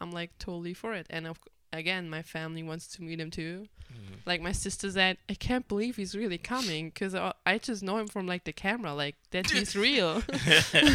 I'm 0.00 0.10
like 0.12 0.36
totally 0.38 0.74
for 0.74 0.92
it. 0.94 1.06
And 1.10 1.26
of, 1.26 1.38
again, 1.72 2.08
my 2.10 2.22
family 2.22 2.62
wants 2.62 2.86
to 2.88 3.02
meet 3.02 3.20
him 3.20 3.30
too. 3.30 3.66
mhm. 3.92 4.16
Like 4.26 4.40
my 4.42 4.52
sister 4.52 4.90
said, 4.90 5.16
I 5.28 5.34
can't 5.34 5.66
believe 5.68 5.96
he's 5.96 6.14
really 6.14 6.38
coming 6.38 6.88
because 6.90 7.14
I, 7.14 7.32
I 7.46 7.58
just 7.58 7.82
know 7.82 7.98
him 7.98 8.06
from 8.08 8.26
like 8.26 8.44
the 8.44 8.52
camera, 8.52 8.92
like 8.94 9.16
that 9.30 9.50
he's 9.50 9.74
real. 9.76 10.22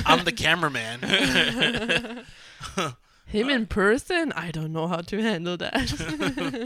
I'm 0.06 0.24
the 0.26 0.32
cameraman. 0.36 1.02
Him 3.28 3.50
in 3.50 3.66
person, 3.66 4.32
I 4.34 4.52
don't 4.52 4.72
know 4.72 4.88
how 4.88 5.02
to 5.02 5.20
handle 5.22 5.58
that. 5.58 5.74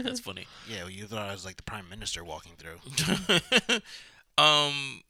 That's 0.04 0.20
funny. 0.20 0.46
yeah, 0.68 0.82
well, 0.82 0.90
you 0.90 1.06
thought 1.06 1.28
I 1.30 1.32
was 1.32 1.44
like 1.44 1.56
the 1.56 1.62
prime 1.62 1.88
minister 1.88 2.22
walking 2.22 2.52
through. 2.58 2.78
um 4.38 5.02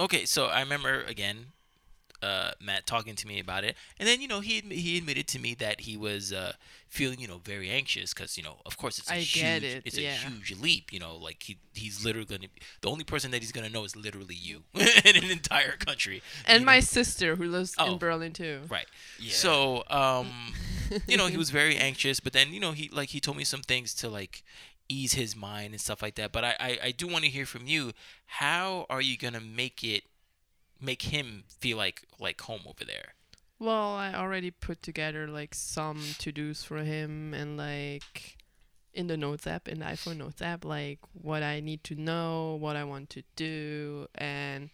okay 0.00 0.24
so 0.24 0.46
i 0.46 0.60
remember 0.60 1.02
again 1.04 1.46
uh, 2.24 2.52
Matt 2.60 2.86
talking 2.86 3.14
to 3.16 3.26
me 3.26 3.36
about 3.40 3.62
it, 3.64 3.74
and 3.98 4.08
then 4.08 4.20
you 4.22 4.28
know 4.28 4.40
he 4.40 4.60
he 4.60 4.96
admitted 4.98 5.26
to 5.28 5.38
me 5.38 5.54
that 5.64 5.76
he 5.82 5.96
was 5.96 6.32
uh, 6.32 6.52
feeling 6.88 7.18
you 7.20 7.28
know 7.28 7.40
very 7.44 7.68
anxious 7.70 8.14
because 8.14 8.36
you 8.38 8.42
know 8.46 8.56
of 8.64 8.76
course 8.76 8.98
it's 8.98 9.10
a 9.10 9.14
I 9.14 9.18
huge 9.18 9.34
get 9.42 9.62
it, 9.62 9.82
it's 9.84 9.98
yeah. 9.98 10.14
a 10.14 10.28
huge 10.30 10.50
leap 10.60 10.92
you 10.92 11.00
know 11.00 11.16
like 11.16 11.42
he 11.42 11.58
he's 11.74 12.04
literally 12.04 12.26
gonna 12.26 12.48
the 12.80 12.88
only 12.88 13.04
person 13.04 13.30
that 13.32 13.40
he's 13.42 13.52
gonna 13.52 13.68
know 13.76 13.84
is 13.84 13.94
literally 13.96 14.34
you 14.48 14.62
in 14.74 15.16
an 15.22 15.30
entire 15.30 15.76
country 15.88 16.22
And 16.46 16.64
my 16.64 16.76
know? 16.76 16.80
sister 16.98 17.36
who 17.36 17.46
lives 17.48 17.74
Oh. 17.78 17.92
in 17.92 17.98
Berlin 17.98 18.32
too. 18.32 18.60
right 18.70 18.86
Yeah. 19.20 19.32
so 19.32 19.84
um 19.90 20.28
you 21.08 21.16
know 21.16 21.26
he 21.26 21.36
was 21.36 21.50
very 21.50 21.76
anxious 21.76 22.20
but 22.20 22.32
then 22.32 22.52
you 22.54 22.60
know 22.60 22.72
he 22.72 22.88
like 22.92 23.08
he 23.10 23.20
told 23.20 23.36
me 23.36 23.44
some 23.44 23.62
things 23.62 23.92
to 24.00 24.08
like 24.08 24.42
ease 24.88 25.14
his 25.14 25.34
mind 25.34 25.72
and 25.74 25.80
stuff 25.80 26.02
like 26.02 26.14
that 26.16 26.30
but 26.30 26.44
i 26.44 26.54
i, 26.60 26.78
I 26.84 26.90
do 26.92 27.06
want 27.08 27.24
to 27.24 27.30
hear 27.30 27.46
from 27.46 27.66
you 27.66 27.92
how 28.26 28.84
are 28.90 29.00
you 29.00 29.16
gonna 29.16 29.40
make 29.40 29.82
it 29.82 30.02
make 30.84 31.02
him 31.02 31.44
feel 31.48 31.76
like 31.76 32.02
like 32.20 32.40
home 32.40 32.60
over 32.66 32.84
there 32.84 33.14
Well, 33.58 33.94
I 33.94 34.12
already 34.14 34.50
put 34.50 34.82
together 34.82 35.26
like 35.28 35.54
some 35.54 36.00
to 36.18 36.32
dos 36.32 36.62
for 36.64 36.78
him 36.84 37.32
and 37.34 37.56
like 37.56 38.36
in 38.92 39.06
the 39.08 39.16
notes 39.16 39.46
app, 39.46 39.68
in 39.68 39.80
the 39.80 39.86
iPhone 39.86 40.18
notes 40.18 40.40
app, 40.42 40.64
like 40.64 40.98
what 41.12 41.42
I 41.42 41.60
need 41.60 41.82
to 41.84 41.94
know, 41.94 42.56
what 42.60 42.76
I 42.76 42.84
want 42.84 43.10
to 43.10 43.22
do, 43.36 44.06
and 44.14 44.70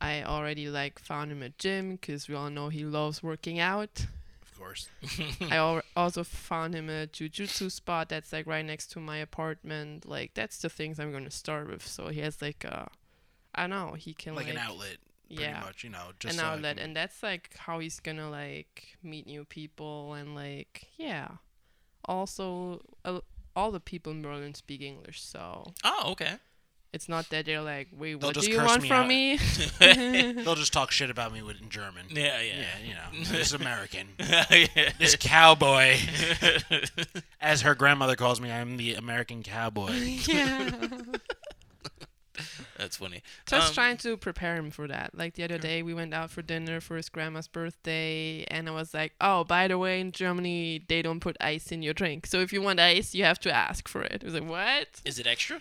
I 0.00 0.22
already 0.24 0.68
like 0.68 0.98
found 0.98 1.30
him 1.32 1.42
a 1.42 1.50
gym 1.50 1.92
because 1.96 2.28
we 2.28 2.34
all 2.34 2.50
know 2.50 2.68
he 2.68 2.84
loves 2.84 3.22
working 3.22 3.58
out. 3.60 4.06
Of 4.42 4.58
course. 4.58 4.88
I 5.50 5.56
al- 5.56 5.82
also 5.96 6.24
found 6.24 6.74
him 6.74 6.88
a 6.90 7.06
jujutsu 7.06 7.70
spot 7.70 8.08
that's 8.08 8.32
like 8.32 8.46
right 8.46 8.64
next 8.64 8.88
to 8.92 9.00
my 9.00 9.18
apartment. 9.18 10.06
Like 10.08 10.34
that's 10.34 10.58
the 10.58 10.68
things 10.68 10.98
I'm 10.98 11.12
gonna 11.12 11.30
start 11.30 11.68
with. 11.68 11.86
So 11.86 12.08
he 12.08 12.20
has 12.20 12.40
like 12.42 12.64
a, 12.64 12.88
I 13.54 13.62
don't 13.62 13.70
know, 13.70 13.92
he 13.94 14.12
can 14.14 14.34
Like 14.34 14.46
like, 14.46 14.54
an 14.54 14.60
outlet, 14.60 14.98
pretty 15.28 15.42
yeah, 15.42 15.60
much. 15.60 15.84
You 15.84 15.90
know, 15.90 16.10
just 16.18 16.34
an 16.34 16.40
so 16.40 16.46
I 16.46 16.52
outlet, 16.54 16.76
can- 16.76 16.86
and 16.86 16.96
that's 16.96 17.22
like 17.22 17.50
how 17.56 17.78
he's 17.78 18.00
gonna 18.00 18.30
like 18.30 18.96
meet 19.02 19.26
new 19.26 19.44
people 19.44 20.14
and 20.14 20.34
like 20.34 20.88
yeah. 20.96 21.28
Also, 22.04 22.82
uh, 23.04 23.20
all 23.56 23.72
the 23.72 23.80
people 23.80 24.12
in 24.12 24.22
Berlin 24.22 24.54
speak 24.54 24.80
English, 24.80 25.22
so 25.22 25.72
oh 25.84 26.12
okay 26.12 26.36
it's 26.96 27.10
not 27.10 27.28
that 27.28 27.44
they're 27.44 27.60
like, 27.60 27.88
wait, 27.92 28.18
They'll 28.20 28.28
what 28.28 28.34
do 28.34 28.40
just 28.40 28.48
you 28.50 28.56
want 28.56 28.80
me 28.82 28.88
from 28.88 29.02
out. 29.02 29.08
me? 29.08 29.36
They'll 30.42 30.54
just 30.54 30.72
talk 30.72 30.90
shit 30.90 31.10
about 31.10 31.30
me 31.30 31.42
with 31.42 31.60
in 31.60 31.68
German. 31.68 32.06
yeah 32.10 32.40
Yeah, 32.40 32.52
yeah 32.54 32.88
you 32.88 32.94
know, 32.94 33.24
this 33.36 33.52
American, 33.52 34.08
yeah. 34.18 34.92
this 34.98 35.14
cowboy, 35.16 35.96
as 37.40 37.60
her 37.62 37.74
grandmother 37.74 38.16
calls 38.16 38.40
me. 38.40 38.50
I'm 38.50 38.78
the 38.78 38.94
American 38.94 39.42
cowboy. 39.42 39.90
yeah. 40.26 40.70
That's 42.78 42.96
funny. 42.96 43.22
Just 43.46 43.68
Um, 43.68 43.74
trying 43.74 43.96
to 43.98 44.16
prepare 44.16 44.56
him 44.56 44.70
for 44.70 44.86
that. 44.88 45.14
Like 45.14 45.34
the 45.34 45.44
other 45.44 45.58
day, 45.58 45.82
we 45.82 45.94
went 45.94 46.12
out 46.12 46.30
for 46.30 46.42
dinner 46.42 46.80
for 46.80 46.96
his 46.96 47.08
grandma's 47.08 47.48
birthday, 47.48 48.44
and 48.50 48.68
I 48.68 48.72
was 48.72 48.92
like, 48.92 49.14
"Oh, 49.20 49.44
by 49.44 49.66
the 49.68 49.78
way, 49.78 50.00
in 50.00 50.12
Germany, 50.12 50.84
they 50.88 51.00
don't 51.02 51.20
put 51.20 51.36
ice 51.40 51.72
in 51.72 51.82
your 51.82 51.94
drink. 51.94 52.26
So 52.26 52.40
if 52.40 52.52
you 52.52 52.60
want 52.60 52.78
ice, 52.80 53.14
you 53.14 53.24
have 53.24 53.38
to 53.40 53.52
ask 53.52 53.88
for 53.88 54.02
it." 54.02 54.22
I 54.22 54.24
was 54.26 54.34
like, 54.34 54.48
"What? 54.48 55.00
Is 55.04 55.18
it 55.18 55.26
extra? 55.26 55.60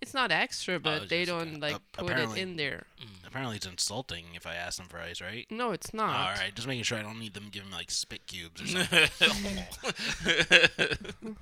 It's 0.00 0.14
not 0.14 0.32
extra, 0.32 0.80
but 0.80 1.02
it's 1.02 1.10
they 1.10 1.26
don't 1.26 1.56
uh, 1.56 1.66
like 1.68 1.76
put 1.92 2.10
it 2.10 2.36
in 2.38 2.56
there." 2.56 2.86
Apparently, 3.26 3.56
it's 3.56 3.66
insulting 3.66 4.24
if 4.34 4.46
I 4.46 4.54
ask 4.54 4.78
them 4.78 4.88
for 4.88 4.98
ice, 4.98 5.20
right? 5.20 5.46
No, 5.50 5.72
it's 5.72 5.92
not. 5.92 6.16
All 6.16 6.34
right, 6.42 6.54
just 6.54 6.66
making 6.66 6.84
sure 6.84 6.98
I 6.98 7.02
don't 7.02 7.20
need 7.20 7.34
them 7.34 7.48
giving 7.52 7.68
me 7.70 7.76
like 7.76 7.90
spit 7.90 8.26
cubes 8.26 8.62
or 8.62 8.66
something. 9.08 9.58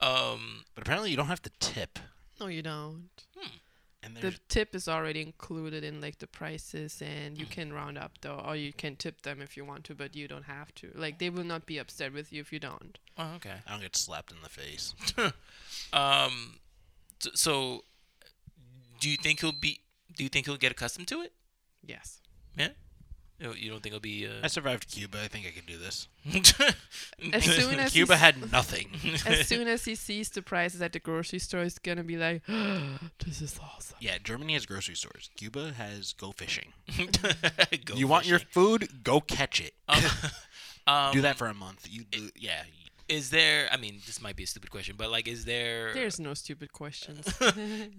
um. 0.00 0.64
but 0.74 0.82
apparently, 0.82 1.10
you 1.10 1.16
don't 1.16 1.26
have 1.28 1.42
to 1.42 1.50
tip. 1.60 1.98
No, 2.40 2.48
you 2.48 2.62
don't. 2.62 3.08
And 4.04 4.16
The 4.16 4.32
tip 4.48 4.74
is 4.74 4.88
already 4.88 5.20
included 5.22 5.84
in 5.84 6.00
like 6.00 6.18
the 6.18 6.26
prices, 6.26 7.00
and 7.00 7.36
Mm. 7.36 7.40
you 7.40 7.46
can 7.46 7.72
round 7.72 7.96
up 7.96 8.18
though, 8.20 8.40
or 8.44 8.56
you 8.56 8.72
can 8.72 8.96
tip 8.96 9.22
them 9.22 9.40
if 9.40 9.56
you 9.56 9.64
want 9.64 9.84
to, 9.84 9.94
but 9.94 10.16
you 10.16 10.26
don't 10.26 10.44
have 10.44 10.74
to. 10.76 10.90
Like 10.94 11.18
they 11.18 11.30
will 11.30 11.44
not 11.44 11.66
be 11.66 11.78
upset 11.78 12.12
with 12.12 12.32
you 12.32 12.40
if 12.40 12.52
you 12.52 12.58
don't. 12.58 12.98
Oh, 13.16 13.34
okay. 13.36 13.60
I 13.66 13.70
don't 13.70 13.80
get 13.80 13.94
slapped 13.96 14.32
in 14.32 14.38
the 14.42 14.48
face. 14.48 14.94
Um. 15.92 16.58
So, 17.34 17.84
do 18.98 19.08
you 19.08 19.16
think 19.16 19.40
he'll 19.40 19.52
be? 19.52 19.80
Do 20.16 20.22
you 20.24 20.28
think 20.28 20.46
he'll 20.46 20.56
get 20.56 20.72
accustomed 20.72 21.06
to 21.08 21.20
it? 21.20 21.32
Yes. 21.84 22.20
You 22.56 22.64
don't- 22.66 22.76
you 23.42 23.70
don't 23.70 23.82
think 23.82 23.94
it'll 23.94 24.00
be? 24.00 24.26
I 24.26 24.46
Uh... 24.46 24.48
survived 24.48 24.88
Cuba. 24.90 25.18
I 25.22 25.28
think 25.28 25.46
I 25.46 25.50
can 25.50 25.64
do 25.66 25.76
this. 25.78 26.08
As 27.32 27.44
soon 27.44 27.78
as 27.84 27.92
Cuba 27.92 28.16
had 28.16 28.52
nothing. 28.52 28.88
as 29.26 29.46
soon 29.46 29.68
as 29.68 29.84
he 29.84 29.94
sees 29.94 30.30
the 30.30 30.42
prices 30.42 30.80
at 30.82 30.92
the 30.92 30.98
grocery 31.00 31.38
store, 31.38 31.62
he's 31.62 31.78
gonna 31.78 32.04
be 32.04 32.16
like, 32.16 32.42
"This 33.24 33.42
is 33.42 33.58
awesome." 33.62 33.96
Yeah, 34.00 34.18
Germany 34.22 34.54
has 34.54 34.66
grocery 34.66 34.94
stores. 34.94 35.30
Cuba 35.36 35.72
has 35.72 36.12
go 36.12 36.32
fishing. 36.32 36.72
Go 37.84 37.94
you 37.94 38.06
want 38.08 38.26
your 38.26 38.38
food? 38.38 39.02
Go 39.04 39.20
catch 39.20 39.60
it. 39.60 39.74
Um, 40.86 41.12
do 41.12 41.20
that 41.22 41.36
for 41.38 41.46
a 41.46 41.54
month. 41.54 41.86
You 41.90 42.04
do, 42.04 42.30
yeah. 42.36 42.62
Is 43.08 43.30
there? 43.30 43.68
I 43.70 43.76
mean, 43.76 44.00
this 44.06 44.20
might 44.22 44.36
be 44.36 44.44
a 44.44 44.46
stupid 44.46 44.70
question, 44.70 44.96
but 44.96 45.10
like, 45.10 45.28
is 45.28 45.44
there? 45.44 45.92
There's 45.94 46.18
no 46.18 46.34
stupid 46.34 46.72
questions. 46.72 47.26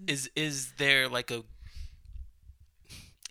is 0.06 0.30
is 0.34 0.72
there 0.78 1.08
like 1.08 1.30
a? 1.30 1.44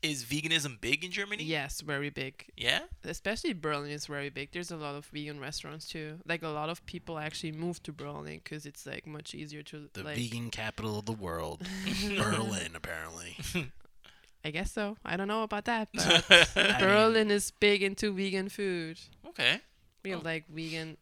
Is 0.04 0.26
veganism 0.26 0.82
big 0.82 1.04
in 1.06 1.12
Germany? 1.12 1.44
yes, 1.46 1.80
very 1.82 2.10
big. 2.10 2.46
Yeah. 2.58 2.82
Especially 3.06 3.54
Berlin 3.54 3.90
is 3.90 4.06
very 4.06 4.30
big. 4.30 4.52
There's 4.52 4.70
a 4.70 4.76
lot 4.76 4.96
of 4.96 5.06
vegan 5.06 5.40
restaurants 5.40 5.88
too. 5.88 6.20
Like 6.28 6.44
a 6.44 6.50
lot 6.50 6.70
of 6.70 6.86
people 6.86 7.18
actually 7.18 7.54
move 7.54 7.82
to 7.84 7.94
Berlin 7.94 8.42
because 8.44 8.66
it's 8.66 8.86
like 8.86 9.08
much 9.08 9.34
easier 9.34 9.64
to 9.64 9.88
The 9.94 10.04
like. 10.04 10.18
vegan 10.18 10.50
capital 10.52 11.00
of 11.00 11.06
the 11.06 11.14
world, 11.14 11.62
Berlin, 12.18 12.72
apparently. 12.76 13.38
I 14.46 14.52
guess 14.52 14.74
so. 14.74 14.98
I 15.06 15.16
don't 15.16 15.30
know 15.30 15.44
about 15.44 15.64
that, 15.66 15.88
but 15.94 16.26
Berlin 16.80 17.32
is 17.32 17.52
big 17.52 17.82
into 17.82 18.12
vegan 18.14 18.50
food. 18.50 19.00
Okay. 19.30 19.62
We 20.04 20.10
have 20.12 20.20
Oh. 20.20 20.24
like 20.26 20.50
vegan 20.50 20.98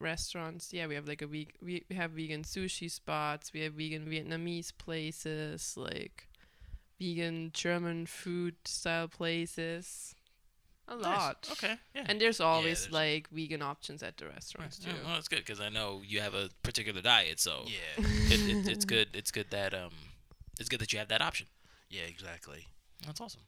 restaurants. 0.00 0.72
Yeah, 0.72 0.88
we 0.88 0.96
have 0.96 1.06
like 1.06 1.22
a 1.22 1.28
week. 1.28 1.54
We, 1.62 1.84
we 1.88 1.94
have 1.94 2.10
vegan 2.10 2.42
sushi 2.42 2.90
spots. 2.90 3.52
We 3.52 3.60
have 3.60 3.74
vegan 3.74 4.04
Vietnamese 4.06 4.72
places, 4.76 5.74
like 5.76 6.26
vegan 7.02 7.50
German 7.52 8.06
food 8.06 8.54
style 8.64 9.08
places. 9.08 10.14
A 10.88 10.96
Nice. 10.96 11.04
lot. 11.04 11.48
Okay. 11.52 11.76
Yeah. 11.94 12.04
And 12.08 12.20
there's 12.20 12.40
always 12.40 12.80
there's- 12.82 12.92
like 12.92 13.28
vegan 13.30 13.62
options 13.62 14.02
at 14.02 14.16
the 14.16 14.26
restaurants 14.26 14.78
too. 14.78 14.90
Yeah, 14.90 14.96
well, 15.04 15.14
that's 15.14 15.28
good 15.28 15.38
because 15.38 15.60
I 15.60 15.68
know 15.68 16.02
you 16.04 16.20
have 16.20 16.34
a 16.34 16.50
particular 16.62 17.00
diet, 17.00 17.40
so 17.40 17.64
Yeah. 17.66 18.04
it, 18.34 18.40
it, 18.66 18.68
it's 18.72 18.84
good. 18.84 19.08
It's 19.14 19.30
good 19.30 19.46
that 19.50 19.72
um, 19.74 19.92
it's 20.60 20.68
good 20.68 20.80
that 20.80 20.92
you 20.92 20.98
have 20.98 21.08
that 21.08 21.22
option. 21.22 21.46
Yeah, 21.88 22.02
exactly. 22.02 22.66
That's 23.06 23.20
awesome. 23.20 23.42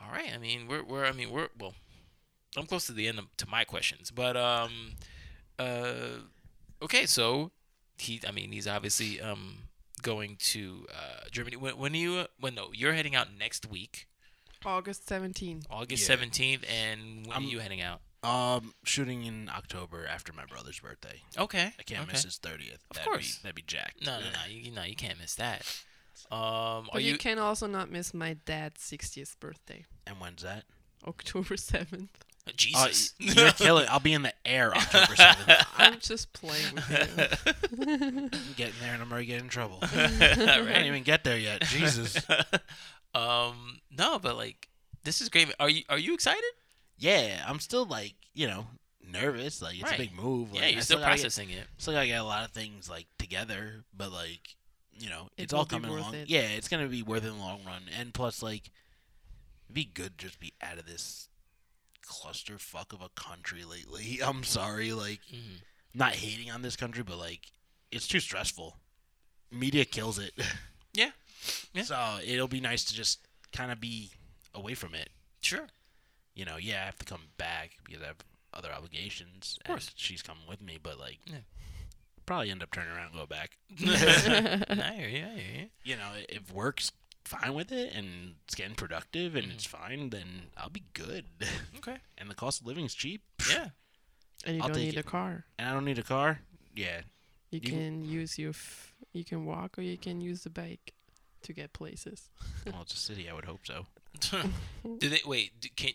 All 0.00 0.10
right. 0.12 0.30
I 0.34 0.38
mean, 0.38 0.66
we're 0.68 0.82
we're 0.84 1.04
I 1.04 1.12
mean 1.12 1.30
we're 1.30 1.48
well, 1.58 1.74
I'm 2.56 2.66
close 2.66 2.86
to 2.86 2.92
the 2.92 3.08
end 3.08 3.18
of, 3.18 3.26
to 3.38 3.48
my 3.48 3.64
questions, 3.64 4.10
but 4.10 4.36
um, 4.36 4.72
uh, 5.58 6.18
okay. 6.82 7.06
So 7.06 7.50
he, 7.98 8.20
I 8.26 8.30
mean, 8.30 8.52
he's 8.52 8.68
obviously 8.68 9.20
um 9.20 9.58
going 10.04 10.36
to 10.52 10.86
uh 10.94 11.24
Germany. 11.32 11.56
When 11.56 11.76
when 11.76 11.92
are 11.92 11.96
you? 11.96 12.14
Uh, 12.18 12.26
when 12.38 12.54
no, 12.54 12.68
you're 12.72 12.92
heading 12.94 13.16
out 13.16 13.28
next 13.36 13.66
week, 13.68 14.06
August 14.64 15.08
seventeenth. 15.08 15.66
August 15.70 16.02
Yeah. 16.02 16.06
seventeenth, 16.14 16.64
and 16.70 17.26
when 17.26 17.32
I'm- 17.32 17.44
are 17.46 17.48
you 17.48 17.58
heading 17.58 17.80
out? 17.82 18.00
Um, 18.22 18.72
shooting 18.84 19.24
in 19.26 19.50
October 19.50 20.06
after 20.06 20.32
my 20.32 20.46
brother's 20.46 20.80
birthday. 20.80 21.20
Okay. 21.36 21.74
I 21.78 21.82
can't 21.82 22.04
okay. 22.04 22.12
miss 22.12 22.22
his 22.24 22.38
thirtieth. 22.38 22.80
Of 22.90 22.96
that'd 22.96 23.04
course. 23.12 23.36
be, 23.36 23.42
that'd 23.42 23.54
be 23.56 23.62
jacked. 23.66 24.06
No, 24.06 24.18
no, 24.18 24.24
no. 24.30 24.38
You, 24.48 24.70
no, 24.70 24.82
you 24.82 24.96
can't 24.96 25.18
miss 25.20 25.34
that. 25.34 25.60
Um, 26.30 26.88
But 26.90 26.94
are 26.94 27.00
you, 27.00 27.12
you? 27.12 27.18
can 27.18 27.38
also 27.38 27.66
not 27.66 27.90
miss 27.90 28.14
my 28.14 28.32
dad's 28.46 28.80
60th 28.80 29.38
birthday, 29.40 29.84
And 30.06 30.20
when's 30.20 30.40
that? 30.42 30.64
October 31.06 31.56
7th. 31.56 32.08
Uh, 32.46 32.52
Jesus. 32.56 33.14
y- 33.20 33.32
you're 33.34 33.50
kill 33.52 33.78
it. 33.78 33.88
I'll 33.90 34.00
be 34.00 34.12
in 34.12 34.22
the 34.22 34.34
air 34.44 34.74
October 34.74 35.16
seventh. 35.16 35.66
I'm 35.78 35.98
just 36.00 36.32
playing 36.32 36.74
with 36.74 36.90
you. 36.90 38.28
Getting 38.56 38.74
there, 38.80 38.92
and 38.94 39.02
I'm 39.02 39.10
already 39.10 39.26
getting 39.26 39.44
in 39.44 39.48
trouble. 39.50 39.78
I 39.82 39.86
right? 39.86 40.66
didn't 40.66 40.86
even 40.86 41.02
get 41.04 41.24
there 41.24 41.38
yet. 41.38 41.62
Jesus. 41.62 42.18
um, 43.14 43.80
no, 43.96 44.18
but 44.18 44.36
like, 44.36 44.68
this 45.04 45.20
is 45.20 45.28
great. 45.28 45.52
Are 45.60 45.68
you 45.70 45.82
are 45.88 45.98
you 45.98 46.14
excited? 46.14 46.42
Yeah, 46.98 47.44
I'm 47.46 47.60
still 47.60 47.86
like 47.86 48.14
you 48.34 48.46
know 48.46 48.66
nervous. 49.10 49.60
Like 49.62 49.74
it's 49.74 49.82
Right. 49.84 49.94
a 49.94 49.98
big 49.98 50.14
move. 50.14 50.52
Like, 50.52 50.60
yeah, 50.60 50.66
I 50.66 50.70
you're 50.70 50.80
still 50.82 50.98
gotta 50.98 51.16
get- 51.16 51.20
processing 51.22 51.50
it. 51.50 51.64
still 51.78 51.94
gotta 51.94 52.06
get 52.06 52.20
a 52.20 52.24
lot 52.24 52.44
of 52.44 52.50
things 52.50 52.88
like 52.88 53.06
together, 53.18 53.84
but 53.96 54.12
like 54.12 54.56
you 54.96 55.08
know, 55.10 55.28
It 55.36 55.44
it's 55.44 55.52
all 55.52 55.64
coming 55.64 55.90
along. 55.90 56.14
it. 56.14 56.28
Yeah, 56.28 56.40
it's 56.42 56.68
gonna 56.68 56.86
be 56.88 57.02
worth 57.02 57.24
it 57.24 57.28
in 57.28 57.34
the 57.38 57.40
long 57.40 57.60
run. 57.66 57.82
And 57.98 58.14
plus, 58.14 58.42
like, 58.42 58.70
it'd 59.66 59.74
be 59.74 59.84
good 59.84 60.18
to 60.18 60.26
just 60.26 60.38
be 60.38 60.52
out 60.62 60.78
of 60.78 60.86
this 60.86 61.28
clusterfuck 62.06 62.92
of 62.92 63.00
a 63.02 63.08
country 63.10 63.64
lately. 63.64 64.20
I'm 64.24 64.44
sorry, 64.44 64.92
like, 64.92 65.20
Mhm. 65.32 65.60
not 65.94 66.14
hating 66.14 66.50
on 66.50 66.62
this 66.62 66.76
country, 66.76 67.02
but 67.02 67.16
like, 67.18 67.50
it's 67.90 68.06
too 68.08 68.20
stressful. 68.20 68.76
Media 69.50 69.84
kills 69.84 70.18
it. 70.18 70.32
Yeah. 70.96 71.10
Yeah. 71.72 71.82
So 71.82 72.18
it'll 72.24 72.46
be 72.46 72.60
nice 72.60 72.84
to 72.84 72.94
just 72.94 73.26
kind 73.52 73.72
of 73.72 73.80
be 73.80 74.12
away 74.54 74.74
from 74.74 74.94
it. 74.94 75.10
Sure. 75.40 75.66
You 76.36 76.44
know, 76.44 76.56
yeah, 76.56 76.82
I 76.82 76.84
have 76.86 76.98
to 77.00 77.04
come 77.04 77.22
back 77.36 77.72
because 77.84 78.00
I 78.00 78.06
have 78.06 78.18
other 78.52 78.70
obligations. 78.72 79.58
Of 79.62 79.66
course. 79.66 79.86
And 79.88 79.94
she's 79.96 80.22
coming 80.22 80.44
with 80.48 80.60
me, 80.62 80.78
but 80.80 81.00
like, 81.00 81.18
Yeah. 81.26 81.38
probably 82.26 82.50
end 82.52 82.62
up 82.62 82.70
turning 82.70 82.92
around 82.92 83.06
and 83.06 83.14
go 83.16 83.26
back. 83.26 83.56
I 83.80 84.94
hear 84.96 85.08
you. 85.08 85.26
I 85.26 85.38
hear 85.38 85.60
you. 85.62 85.70
you 85.82 85.96
know, 85.96 86.12
if 86.28 86.52
work's 86.52 86.92
fine 87.24 87.54
with 87.54 87.72
it 87.72 87.94
and 87.94 88.34
it's 88.44 88.54
getting 88.54 88.74
productive 88.74 89.34
and 89.34 89.46
Mhm. 89.48 89.54
it's 89.54 89.64
fine, 89.66 90.10
then 90.10 90.50
I'll 90.56 90.70
be 90.70 90.84
good. 90.92 91.24
Okay. 91.78 91.98
and 92.18 92.30
the 92.30 92.34
cost 92.34 92.60
of 92.60 92.66
living 92.66 92.84
is 92.84 92.94
cheap. 92.94 93.22
Yeah. 93.50 93.70
And 94.46 94.56
you 94.56 94.62
I'll 94.62 94.68
don't 94.68 94.76
take 94.76 94.86
need 94.92 94.96
it. 94.98 95.00
a 95.00 95.02
car. 95.02 95.44
And 95.58 95.68
I 95.68 95.72
don't 95.72 95.86
need 95.86 95.98
a 95.98 96.02
car. 96.02 96.40
Yeah. 96.76 97.00
You, 97.50 97.60
You- 97.62 97.70
can 97.70 98.04
use 98.04 98.38
your, 98.38 98.50
f- 98.50 98.92
you 99.14 99.24
can 99.24 99.46
walk 99.46 99.78
or 99.78 99.82
you 99.82 99.96
can 99.96 100.20
use 100.20 100.42
the 100.44 100.50
bike 100.50 100.92
to 101.42 101.52
get 101.54 101.72
places. 101.72 102.28
Well, 102.66 102.82
it's 102.82 102.92
a 102.94 102.98
city. 102.98 103.28
I 103.28 103.32
would 103.32 103.44
hope 103.46 103.66
so. 103.66 103.86
do 104.98 105.08
they 105.08 105.20
wait? 105.24 105.60
Do, 105.60 105.68
can 105.76 105.92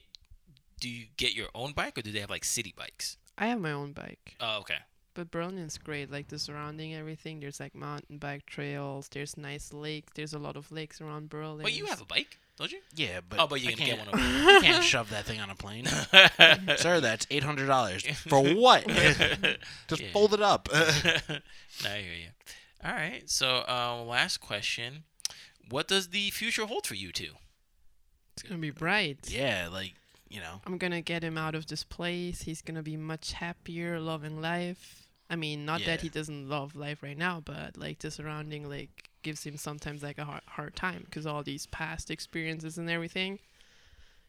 do 0.79 0.89
you 0.89 1.05
get 1.17 1.33
your 1.35 1.49
own 1.53 1.73
bike 1.73 1.97
or 1.97 2.01
do 2.01 2.11
they 2.11 2.19
have 2.21 2.29
like 2.29 2.43
city 2.45 2.73
bikes? 2.75 3.17
I 3.37 3.47
have 3.47 3.59
my 3.59 3.71
own 3.71 3.91
bike. 3.93 4.35
Oh, 4.39 4.59
okay. 4.61 4.79
But 5.19 5.31
Berlin's 5.31 5.77
great, 5.77 6.09
like 6.09 6.29
the 6.29 6.39
surrounding 6.39 6.95
everything. 6.95 7.41
There's 7.41 7.59
like 7.59 7.75
mountain 7.75 8.19
bike 8.19 8.45
trails. 8.45 9.09
There's 9.09 9.35
nice 9.35 9.73
lakes. 9.73 10.13
There's 10.15 10.33
a 10.33 10.39
lot 10.39 10.55
of 10.55 10.71
lakes 10.71 11.01
around 11.01 11.29
Berlin. 11.29 11.61
But 11.63 11.73
you 11.73 11.87
have 11.87 11.99
a 12.01 12.05
bike, 12.05 12.39
don't 12.57 12.71
you? 12.71 12.79
Yeah, 12.95 13.19
but 13.27 13.37
oh, 13.37 13.47
but 13.47 13.59
you 13.59 13.71
I 13.71 13.73
can 13.73 13.85
get 13.85 13.97
one. 13.99 14.07
Of 14.13 14.17
You 14.21 14.61
can't 14.61 14.81
shove 14.81 15.09
that 15.09 15.25
thing 15.25 15.41
on 15.41 15.49
a 15.49 15.55
plane, 15.55 15.87
sir. 16.77 17.01
That's 17.01 17.27
eight 17.29 17.43
hundred 17.43 17.67
dollars 17.67 18.05
for 18.29 18.41
what? 18.41 18.87
Just 19.89 20.01
Yeah. 20.01 20.07
fold 20.13 20.33
it 20.33 20.41
up. 20.41 20.69
no, 20.71 20.79
I 21.89 21.97
hear 21.97 22.13
you. 22.13 22.29
All 22.81 22.93
right. 22.93 23.29
So, 23.29 23.65
uh, 23.67 24.01
last 24.01 24.37
question: 24.37 25.03
What 25.69 25.89
does 25.89 26.07
the 26.11 26.29
future 26.29 26.65
hold 26.65 26.87
for 26.87 26.95
you 26.95 27.11
two? 27.11 27.33
It's 28.35 28.43
gonna 28.43 28.61
be 28.61 28.71
bright. 28.71 29.27
yeah, 29.29 29.67
like 29.69 29.95
you 30.29 30.39
know. 30.39 30.61
I'm 30.65 30.77
gonna 30.77 31.01
get 31.01 31.25
him 31.25 31.37
out 31.37 31.55
of 31.55 31.67
this 31.67 31.83
place. 31.83 32.43
He's 32.43 32.61
gonna 32.61 32.83
be 32.83 32.95
much 32.95 33.33
happier, 33.33 33.99
loving 33.99 34.39
life. 34.41 34.98
I 35.29 35.35
mean, 35.35 35.65
not 35.65 35.81
that 35.85 36.01
he 36.01 36.09
doesn't 36.09 36.49
love 36.49 36.75
life 36.75 37.03
right 37.03 37.17
now, 37.17 37.41
but 37.43 37.77
like 37.77 37.99
the 37.99 38.09
surrounding 38.09 38.67
like 38.67 39.09
gives 39.21 39.43
him 39.43 39.57
sometimes 39.57 40.01
like 40.01 40.17
a 40.17 40.25
hard, 40.25 40.41
hard 40.47 40.75
time 40.75 41.03
because 41.05 41.25
all 41.27 41.43
these 41.43 41.65
past 41.67 42.09
experiences 42.09 42.77
and 42.77 42.89
everything. 42.89 43.39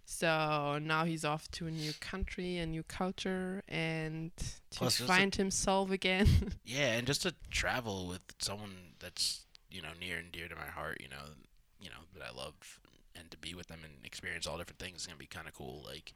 So 0.05 0.79
now 0.83 1.05
he's 1.05 1.25
off 1.25 1.51
to 1.53 1.67
a 1.69 1.71
new 1.71 1.93
country, 2.01 2.59
a 2.59 2.67
new 2.67 2.83
culture, 2.83 3.63
and 3.69 4.33
to 4.37 4.79
Plus, 4.79 4.99
find 4.99 5.35
himself 5.35 5.91
again. 5.91 6.27
Yeah, 6.65 6.93
and 6.93 7.07
just 7.07 7.23
to 7.23 7.35
travel 7.51 8.07
with 8.07 8.21
someone 8.39 8.95
that's 8.99 9.45
you 9.71 9.83
know 9.83 9.91
near 10.01 10.19
and 10.19 10.31
dear 10.33 10.49
to 10.49 10.55
my 10.57 10.67
heart, 10.67 10.99
you 11.01 11.09
know, 11.09 11.35
you 11.81 11.89
know 11.91 12.03
that 12.15 12.25
I 12.25 12.37
love, 12.37 12.81
and 13.19 13.31
to 13.31 13.39
be 13.39 13.55
with 13.55 13.69
them 13.69 13.81
and 13.85 14.05
experience 14.05 14.47
all 14.47 14.59
different 14.59 14.79
things 14.81 15.01
is 15.03 15.07
gonna 15.07 15.17
be 15.17 15.27
kind 15.27 15.47
of 15.49 15.55
cool. 15.55 15.83
Like, 15.87 16.13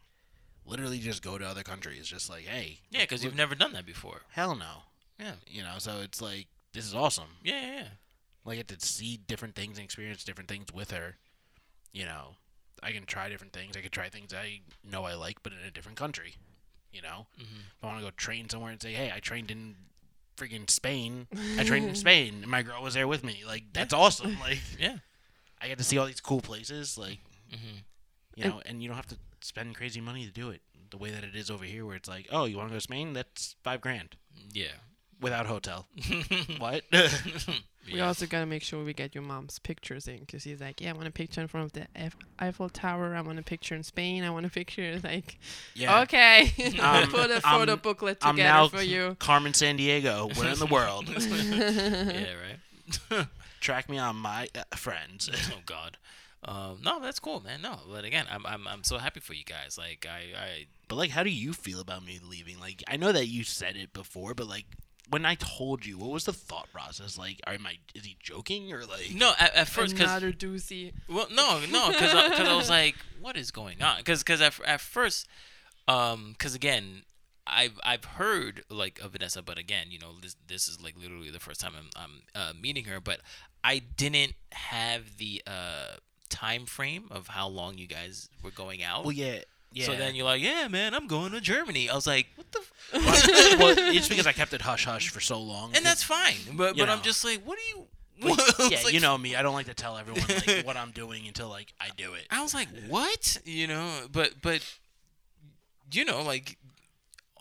literally, 0.67 0.99
just 0.99 1.23
go 1.23 1.39
to 1.39 1.47
other 1.47 1.62
countries. 1.62 2.07
Just 2.07 2.29
like, 2.31 2.45
hey, 2.45 2.81
Yeah, 2.91 3.01
because 3.03 3.23
you've 3.25 3.35
never 3.37 3.55
done 3.55 3.73
that 3.73 3.87
before. 3.87 4.23
hell 4.31 4.55
no, 4.55 4.83
Yeah. 5.19 5.35
you 5.47 5.62
know. 5.62 5.75
So 5.79 6.01
it's 6.01 6.21
like 6.21 6.47
this 6.73 6.85
is 6.87 6.95
awesome. 6.95 7.37
Yeah, 7.43 7.61
yeah, 7.61 7.75
yeah. 7.77 7.89
Like, 8.45 8.55
I 8.55 8.57
get 8.62 8.69
to 8.81 8.87
see 8.87 9.17
different 9.17 9.55
things 9.55 9.79
and 9.79 9.85
experience 9.85 10.23
different 10.25 10.49
things 10.49 10.73
with 10.73 10.91
her. 10.91 11.17
You 11.93 12.05
know, 12.05 12.37
I 12.83 12.91
can 12.93 13.05
try 13.07 13.29
different 13.29 13.53
things. 13.53 13.77
I 13.77 13.81
can 13.81 13.91
try 13.91 14.09
things 14.09 14.35
I 14.35 14.61
know 14.83 15.05
I 15.05 15.15
like, 15.15 15.43
but 15.43 15.53
in 15.53 15.61
a 15.67 15.71
different 15.71 15.97
country. 15.99 16.35
You 16.93 17.03
know, 17.03 17.27
Mhm. 17.41 17.61
if 17.79 17.83
I 17.83 17.87
want 17.87 17.99
to 18.01 18.05
go 18.05 18.11
train 18.11 18.49
somewhere 18.49 18.71
and 18.71 18.81
say, 18.83 18.93
hey, 18.93 19.11
I 19.15 19.19
trained 19.21 19.51
in 19.51 19.77
freaking 20.37 20.69
Spain. 20.71 21.27
I 21.59 21.62
trained 21.65 21.89
in 21.89 21.95
Spain, 21.95 22.43
and 22.43 22.47
my 22.51 22.62
girl 22.62 22.83
was 22.83 22.95
there 22.95 23.09
with 23.09 23.25
me. 23.25 23.45
Like, 23.47 23.73
that's 23.73 23.93
awesome. 23.95 24.39
Like, 24.41 24.59
Yeah. 24.79 24.99
I 25.61 25.69
get 25.69 25.79
to 25.79 25.85
see 25.85 25.97
all 25.99 26.07
these 26.07 26.21
cool 26.21 26.41
places. 26.43 26.99
Like, 26.99 27.19
hmm 27.51 27.79
you 28.37 28.45
know, 28.45 28.61
and 28.67 28.83
you 28.83 28.89
don't 28.89 28.97
have 28.97 29.07
to 29.07 29.17
spend 29.45 29.74
crazy 29.74 30.01
money 30.01 30.24
to 30.26 30.32
do 30.32 30.51
it. 30.51 30.61
The 30.90 30.97
way 30.99 31.11
that 31.11 31.24
it 31.24 31.34
is 31.34 31.51
over 31.51 31.64
here, 31.64 31.84
where 31.84 31.97
it's 31.97 32.09
like, 32.09 32.28
oh, 32.30 32.45
you 32.45 32.57
want 32.57 32.68
to 32.68 32.72
go 32.74 32.76
to 32.76 32.80
Spain? 32.80 33.12
That's 33.12 33.57
five 33.64 33.80
grand 33.80 34.16
Yeah. 34.53 34.66
without 35.20 35.47
hotel. 35.47 35.86
what? 36.59 36.82
We 37.86 37.99
Yeah. 37.99 38.07
also 38.07 38.24
gotta 38.26 38.47
make 38.47 38.62
sure 38.62 38.82
we 38.84 38.95
get 38.95 39.14
your 39.14 39.24
mom's 39.24 39.59
pictures 39.59 40.09
in, 40.09 40.20
because 40.20 40.45
he's 40.45 40.61
like, 40.61 40.80
yeah, 40.80 40.90
I 40.90 40.92
want 40.95 41.07
a 41.09 41.11
picture 41.11 41.40
in 41.42 41.49
front 41.49 41.66
of 41.66 41.72
the 41.72 41.86
Eif- 42.01 42.14
Eiffel 42.38 42.68
Tower. 42.70 43.14
I 43.14 43.20
want 43.20 43.38
a 43.38 43.42
picture 43.42 43.74
in 43.74 43.82
Spain. 43.82 44.24
I 44.24 44.30
want 44.30 44.47
a 44.47 44.51
picture 44.51 44.99
like, 45.05 45.38
yeah. 45.74 46.01
okay, 46.03 46.53
Um, 46.80 47.09
put 47.11 47.30
a 47.30 47.34
I'm- 47.34 47.59
photo 47.59 47.76
booklet 47.76 48.18
I'm 48.22 48.36
together 48.36 48.53
now 48.55 48.68
for 48.68 48.82
you. 48.82 49.16
Carmen 49.18 49.53
Sandiego. 49.53 50.34
Where 50.36 50.49
in 50.49 50.59
the 50.59 50.66
world? 50.66 51.09
yeah. 51.09 52.34
Right. 53.11 53.26
Track 53.61 53.88
me 53.88 53.99
on 53.99 54.16
my 54.16 54.49
uh, 54.55 54.76
friends. 54.76 55.28
oh 55.53 55.61
God. 55.66 55.97
Um, 56.47 56.78
no, 56.84 57.01
that's 57.01 57.18
cool, 57.18 57.40
man. 57.40 57.62
No, 57.62 57.78
but 57.90 58.05
again, 58.05 58.26
I'm 58.30 58.45
I'm 58.45 58.66
I'm 58.68 58.84
so 58.84 58.99
happy 58.99 59.20
for 59.20 59.32
you 59.34 59.45
guys. 59.45 59.78
Like 59.78 60.07
I 60.09 60.38
I 60.38 60.66
But 60.88 60.97
like, 60.97 61.11
how 61.11 61.22
do 61.22 61.30
you 61.30 61.53
feel 61.53 61.80
about 61.80 62.05
me 62.05 62.20
leaving? 62.22 62.61
Like, 62.61 62.82
I 62.88 62.97
know 62.97 63.12
that 63.12 63.28
you 63.28 63.45
said 63.45 63.76
it 63.76 63.92
before, 63.92 64.34
but 64.34 64.47
like, 64.47 64.66
when 65.09 65.24
I 65.24 65.36
told 65.36 65.86
you, 65.86 65.99
what 65.99 66.11
was 66.11 66.24
the 66.24 66.32
thought 66.32 66.70
process? 66.72 67.16
Like, 67.16 67.40
am 67.47 67.66
I? 67.66 67.78
Is 67.95 68.05
he 68.05 68.16
joking 68.20 68.72
or 68.72 68.84
like? 68.84 69.12
no 69.14 69.32
at, 69.38 69.55
at 69.55 69.68
first 69.68 69.95
because 69.95 70.11
Another 70.11 70.32
doozy. 70.32 70.92
Well, 71.09 71.28
no, 71.30 71.61
no, 71.70 71.88
because 71.88 72.12
because 72.30 72.49
I 72.49 72.57
was 72.57 72.68
like, 72.68 72.97
what 73.20 73.36
is 73.36 73.51
going 73.51 73.82
on? 73.82 73.99
Because 73.99 74.22
because 74.22 74.40
at, 74.42 74.59
at 74.66 74.80
first, 74.82 75.26
um, 75.88 76.32
because 76.32 76.55
again, 76.55 77.05
I've 77.47 77.78
I've 77.84 78.05
heard 78.05 78.64
like 78.68 79.01
of 79.01 79.12
Vanessa, 79.12 79.42
but 79.42 79.59
again, 79.59 79.86
you 79.90 79.99
know, 79.99 80.12
this 80.20 80.36
this 80.47 80.68
is 80.68 80.82
like 80.82 80.95
literally 81.01 81.30
the 81.30 81.40
first 81.40 81.61
time 81.61 81.72
I'm 81.76 81.88
I'm 81.97 82.22
uh, 82.34 82.53
meeting 82.61 82.84
her, 82.84 83.01
but 83.01 83.20
I 83.62 83.78
didn't 83.78 84.34
have 84.53 85.16
the 85.18 85.42
uh 85.47 85.97
time 86.35 86.66
frame 86.66 87.05
of 87.11 87.28
how 87.28 87.47
long 87.49 87.78
you 87.78 87.87
guys 87.87 88.28
were 88.43 88.51
going 88.51 88.82
out. 88.82 89.05
Well, 89.05 89.12
yeah, 89.12 89.39
yeah. 89.72 89.87
So 89.87 89.95
then 89.95 90.14
you're 90.14 90.24
like, 90.24 90.43
yeah, 90.43 90.66
man, 90.68 90.95
I'm 90.95 91.07
going 91.07 91.32
to 91.32 91.41
Germany. 91.41 91.89
I 91.89 91.95
was 91.95 92.07
like, 92.07 92.26
what 92.35 92.51
the? 92.53 92.61
F-? 92.95 93.59
well, 93.59 93.74
it's 93.78 94.09
because 94.09 94.26
I 94.26 94.32
kept 94.41 94.53
it 94.53 94.61
hush 94.62 94.85
hush 94.85 95.09
for 95.11 95.20
so 95.20 95.41
long. 95.41 95.72
and 95.76 95.85
that's 95.85 96.03
fine, 96.03 96.37
but 96.55 96.76
but 96.76 96.89
I'm 96.91 97.03
just 97.03 97.24
like, 97.24 97.43
what 97.45 97.59
do 97.59 97.78
you? 97.78 97.87
Like, 98.22 98.70
yeah, 98.70 98.78
like, 98.85 98.95
you 98.95 99.01
know 99.01 99.18
me. 99.18 99.35
I 99.35 99.43
don't 99.43 99.55
like 99.55 99.66
to 99.66 99.74
tell 99.74 99.99
everyone 99.99 100.22
like 100.47 100.64
what 100.64 100.76
I'm 100.76 100.93
doing 100.93 101.26
until 101.26 101.49
like 101.49 101.74
I 101.80 101.89
do 101.97 102.14
it. 102.14 102.26
I 102.30 102.43
was 102.43 102.55
like, 102.55 102.68
what? 102.89 103.39
You 103.45 103.66
know, 103.66 103.91
but 104.12 104.35
but 104.41 104.64
you 105.91 106.05
know, 106.05 106.22
like 106.22 106.57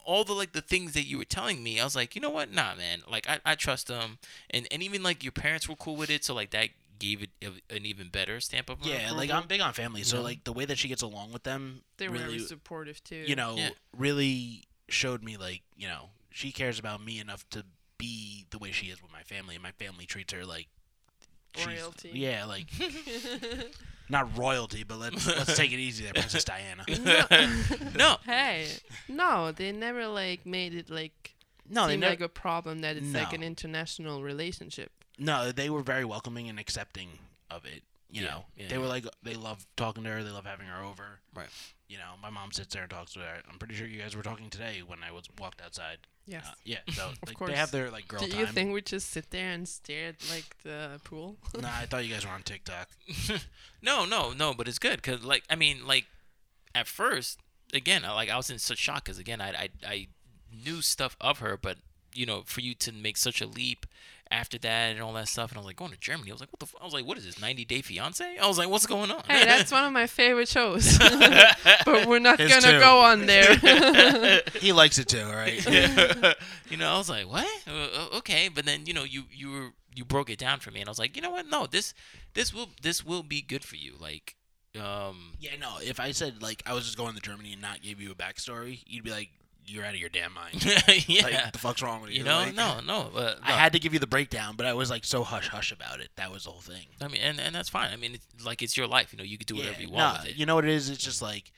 all 0.03 0.23
the 0.23 0.33
like 0.33 0.51
the 0.53 0.61
things 0.61 0.93
that 0.93 1.03
you 1.03 1.19
were 1.19 1.25
telling 1.25 1.61
me, 1.63 1.79
I 1.79 1.83
was 1.83 1.95
like, 1.95 2.15
you 2.15 2.21
know 2.21 2.31
what? 2.31 2.51
Nah, 2.51 2.73
man. 2.75 3.03
Like 3.09 3.29
I, 3.29 3.39
I 3.45 3.55
trust 3.55 3.87
them, 3.87 4.17
and 4.49 4.67
and 4.71 4.81
even 4.81 5.03
like 5.03 5.23
your 5.23 5.31
parents 5.31 5.69
were 5.69 5.75
cool 5.75 5.95
with 5.95 6.09
it, 6.09 6.23
so 6.23 6.33
like 6.33 6.49
that 6.51 6.69
gave 7.03 7.21
it 7.23 7.29
an 7.69 7.85
even 7.85 8.07
better 8.09 8.39
stamp 8.39 8.69
of 8.69 8.77
Yeah, 8.85 9.11
like. 9.11 9.29
I'm 9.29 9.47
big 9.47 9.61
on 9.61 9.73
family, 9.73 10.03
so 10.03 10.17
Yeah. 10.17 10.23
like 10.23 10.43
the 10.45 10.53
way 10.53 10.65
that 10.65 10.77
she 10.77 10.87
gets 10.87 11.01
along 11.01 11.31
with 11.33 11.43
them 11.43 11.81
they 11.97 12.07
were 12.07 12.13
really, 12.15 12.25
very 12.37 12.39
supportive 12.39 13.03
too. 13.03 13.23
you 13.27 13.35
know, 13.35 13.55
Yeah. 13.57 13.69
really 13.97 14.63
showed 14.89 15.23
me 15.23 15.37
like 15.37 15.61
you 15.75 15.87
know 15.87 16.09
she 16.31 16.51
cares 16.51 16.79
about 16.79 17.03
me 17.03 17.19
enough 17.19 17.47
to 17.49 17.65
be 17.97 18.45
the 18.49 18.57
way 18.57 18.71
she 18.71 18.87
is 18.87 19.01
with 19.01 19.11
my 19.11 19.23
family, 19.23 19.55
and 19.55 19.63
my 19.63 19.71
family 19.71 20.05
treats 20.05 20.33
her 20.33 20.45
like 20.45 20.67
Royalty. 21.65 22.09
Yeah, 22.13 22.45
like 22.45 22.65
not 24.09 24.35
royalty, 24.37 24.83
but 24.83 24.97
let's 24.97 25.27
let's 25.27 25.55
take 25.55 25.71
it 25.71 25.77
easy 25.79 26.03
there, 26.03 26.13
Princess 26.13 26.43
Diana. 26.43 26.83
no, 27.95 28.17
hey, 28.25 28.67
no, 29.07 29.51
they 29.51 29.71
never 29.71 30.07
like 30.07 30.45
made 30.47 30.73
it 30.73 30.89
like 30.89 31.35
No, 31.69 31.85
they 31.85 31.93
seem 31.93 31.99
never. 31.99 32.11
like 32.13 32.21
a 32.21 32.29
problem 32.29 32.79
that 32.81 32.97
it's 32.97 33.13
like 33.13 33.33
an 33.33 33.43
international 33.43 34.23
relationship. 34.23 34.91
No, 35.17 35.51
they 35.51 35.69
were 35.69 35.81
very 35.83 36.05
welcoming 36.05 36.49
and 36.49 36.59
accepting 36.59 37.19
of 37.49 37.65
it. 37.65 37.83
You 38.09 38.23
Yeah, 38.23 38.29
know, 38.29 38.45
yeah, 38.55 38.67
they 38.67 38.75
yeah. 38.75 38.81
were 38.81 38.87
like 38.87 39.05
they 39.23 39.33
love 39.35 39.65
talking 39.75 40.03
to 40.03 40.09
her. 40.09 40.23
They 40.23 40.29
love 40.29 40.45
having 40.45 40.67
her 40.67 40.83
over. 40.83 41.19
Right. 41.35 41.47
You 41.89 41.97
know, 41.97 42.13
my 42.21 42.29
mom 42.29 42.51
sits 42.51 42.73
there 42.73 42.83
and 42.83 42.91
talks 42.91 43.13
to 43.13 43.19
her. 43.19 43.41
I'm 43.51 43.57
pretty 43.57 43.73
sure 43.75 43.87
you 43.87 43.99
guys 43.99 44.15
were 44.15 44.23
talking 44.23 44.49
today 44.49 44.81
when 44.85 44.99
I 45.07 45.11
was 45.11 45.25
walked 45.39 45.61
outside. 45.61 45.97
Yes. 46.27 46.45
Uh, 46.47 46.53
yeah. 46.63 46.77
So 46.93 47.09
like, 47.27 47.37
course. 47.37 47.51
they 47.51 47.57
have 47.57 47.71
their 47.71 47.89
like 47.89 48.07
girl 48.07 48.19
Do 48.21 48.27
time. 48.27 48.39
you 48.39 48.45
think 48.47 48.73
we 48.73 48.81
just 48.81 49.09
sit 49.09 49.29
there 49.31 49.49
and 49.51 49.67
stare 49.67 50.09
at 50.09 50.15
like 50.31 50.55
the 50.63 50.99
pool? 51.03 51.37
nah, 51.59 51.69
I 51.69 51.85
thought 51.85 52.05
you 52.05 52.13
guys 52.13 52.25
were 52.25 52.31
on 52.31 52.43
TikTok. 52.43 52.89
no, 53.81 54.05
no, 54.05 54.31
no. 54.31 54.53
But 54.53 54.67
it's 54.67 54.79
good 54.79 54.97
because 55.01 55.23
like 55.23 55.43
I 55.49 55.55
mean 55.55 55.85
like 55.85 56.05
at 56.75 56.87
first 56.87 57.39
again 57.73 58.03
like 58.03 58.29
I 58.29 58.37
was 58.37 58.49
in 58.49 58.59
such 58.59 58.77
shock 58.77 59.05
because 59.05 59.17
again 59.19 59.41
I, 59.41 59.49
I 59.49 59.69
I 59.87 60.07
knew 60.65 60.81
stuff 60.81 61.15
of 61.19 61.39
her, 61.39 61.57
but 61.57 61.77
you 62.13 62.25
know 62.27 62.43
for 62.45 62.61
you 62.61 62.75
to 62.75 62.91
make 62.91 63.17
such 63.17 63.41
a 63.41 63.47
leap 63.47 63.85
after 64.33 64.57
that 64.57 64.91
and 64.93 65.01
all 65.01 65.13
that 65.13 65.27
stuff, 65.27 65.51
and 65.51 65.57
I 65.57 65.59
was 65.59 65.67
like 65.67 65.75
going 65.75 65.91
to 65.91 65.97
Germany. 65.99 66.31
I 66.31 66.33
was 66.33 66.41
like, 66.41 66.51
what 66.51 66.59
the? 66.59 66.65
F-? 66.65 66.75
I 66.81 66.85
was 66.85 66.93
like, 66.93 67.05
what 67.05 67.17
is 67.17 67.25
this? 67.25 67.39
90 67.39 67.65
Day 67.65 67.81
Fiance? 67.81 68.37
I 68.41 68.47
was 68.47 68.57
like, 68.57 68.67
what's 68.67 68.87
going 68.87 69.11
on? 69.11 69.21
hey, 69.27 69.45
that's 69.45 69.71
one 69.71 69.85
of 69.85 69.93
my 69.93 70.07
favorite 70.07 70.49
shows. 70.49 70.97
but 71.85 72.07
we're 72.07 72.19
not 72.19 72.39
His 72.39 72.51
gonna 72.51 72.73
too. 72.73 72.79
go 72.79 72.99
on 72.99 73.25
there. 73.27 74.41
he 74.59 74.73
likes 74.73 74.97
it 74.97 75.07
too, 75.07 75.25
right? 75.25 75.63
you 76.69 76.77
know, 76.77 76.89
I 76.89 76.97
was 76.97 77.09
like, 77.09 77.29
what? 77.29 77.47
Uh, 77.67 77.71
uh, 78.13 78.17
okay, 78.17 78.49
but 78.53 78.65
then 78.65 78.85
you 78.85 78.93
know, 78.93 79.03
you 79.03 79.23
you 79.31 79.51
were 79.51 79.69
you 79.95 80.03
broke 80.03 80.29
it 80.29 80.39
down 80.39 80.59
for 80.59 80.71
me, 80.71 80.79
and 80.79 80.89
I 80.89 80.91
was 80.91 80.99
like, 80.99 81.15
you 81.15 81.21
know 81.21 81.31
what? 81.31 81.47
No, 81.49 81.67
this 81.67 81.93
this 82.33 82.53
will 82.53 82.69
this 82.81 83.05
will 83.05 83.23
be 83.23 83.41
good 83.41 83.63
for 83.63 83.75
you. 83.75 83.93
Like, 83.99 84.35
um, 84.75 85.33
yeah, 85.39 85.51
no. 85.59 85.77
If 85.81 85.99
I 85.99 86.11
said 86.11 86.41
like 86.41 86.63
I 86.65 86.73
was 86.73 86.85
just 86.85 86.97
going 86.97 87.13
to 87.13 87.21
Germany 87.21 87.53
and 87.53 87.61
not 87.61 87.81
give 87.81 88.01
you 88.01 88.11
a 88.11 88.15
backstory, 88.15 88.81
you'd 88.87 89.03
be 89.03 89.11
like, 89.11 89.29
"You're 89.65 89.85
out 89.85 89.93
of 89.93 89.99
your 89.99 90.09
damn 90.09 90.33
mind." 90.33 90.63
yeah, 91.07 91.23
Like, 91.23 91.51
the 91.53 91.59
fuck's 91.59 91.81
wrong 91.81 92.01
with 92.01 92.11
you? 92.11 92.19
you 92.19 92.23
know, 92.23 92.37
Like, 92.37 92.55
no, 92.55 92.79
no, 92.85 93.11
uh, 93.15 93.35
I 93.41 93.51
had 93.51 93.73
to 93.73 93.79
give 93.79 93.93
you 93.93 93.99
the 93.99 94.07
breakdown, 94.07 94.55
but 94.55 94.65
I 94.65 94.73
was 94.73 94.89
like 94.89 95.05
so 95.05 95.23
hush 95.23 95.47
hush 95.47 95.71
about 95.71 95.99
it. 95.99 96.09
That 96.15 96.31
was 96.31 96.45
the 96.45 96.51
whole 96.51 96.61
thing. 96.61 96.85
I 97.01 97.07
mean, 97.07 97.21
and, 97.21 97.39
and 97.39 97.53
that's 97.55 97.69
fine. 97.69 97.91
I 97.91 97.95
mean, 97.95 98.15
it's, 98.15 98.45
like 98.45 98.61
it's 98.61 98.77
your 98.77 98.87
life. 98.87 99.13
You 99.13 99.17
know, 99.17 99.23
you 99.23 99.37
could 99.37 99.47
do 99.47 99.55
whatever 99.55 99.81
you 99.81 99.89
want 99.89 100.15
nah, 100.15 100.21
with 100.21 100.31
it. 100.31 100.35
You 100.37 100.45
know 100.45 100.55
what 100.55 100.65
it 100.65 100.71
is? 100.71 100.89
It's 100.89 101.03
just 101.03 101.21
like 101.21 101.51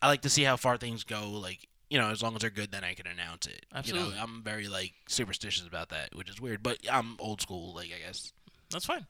I 0.00 0.08
like 0.08 0.22
to 0.22 0.30
see 0.30 0.42
how 0.42 0.56
far 0.56 0.76
things 0.76 1.04
go. 1.04 1.30
Like 1.30 1.68
you 1.88 1.98
know, 1.98 2.08
as 2.08 2.22
long 2.22 2.34
as 2.34 2.40
they're 2.40 2.50
good, 2.50 2.72
then 2.72 2.84
I 2.84 2.94
can 2.94 3.06
announce 3.06 3.46
it. 3.46 3.66
Absolutely. 3.74 4.10
You 4.10 4.16
know, 4.16 4.22
I'm 4.22 4.42
very 4.42 4.66
like 4.66 4.94
superstitious 5.08 5.66
about 5.66 5.90
that, 5.90 6.14
which 6.14 6.30
is 6.30 6.40
weird, 6.40 6.62
but 6.62 6.78
I'm 6.90 7.16
old 7.18 7.40
school. 7.40 7.74
Like 7.74 7.90
I 7.94 8.06
guess. 8.06 8.32
That's 8.70 8.86
fine. 8.86 9.06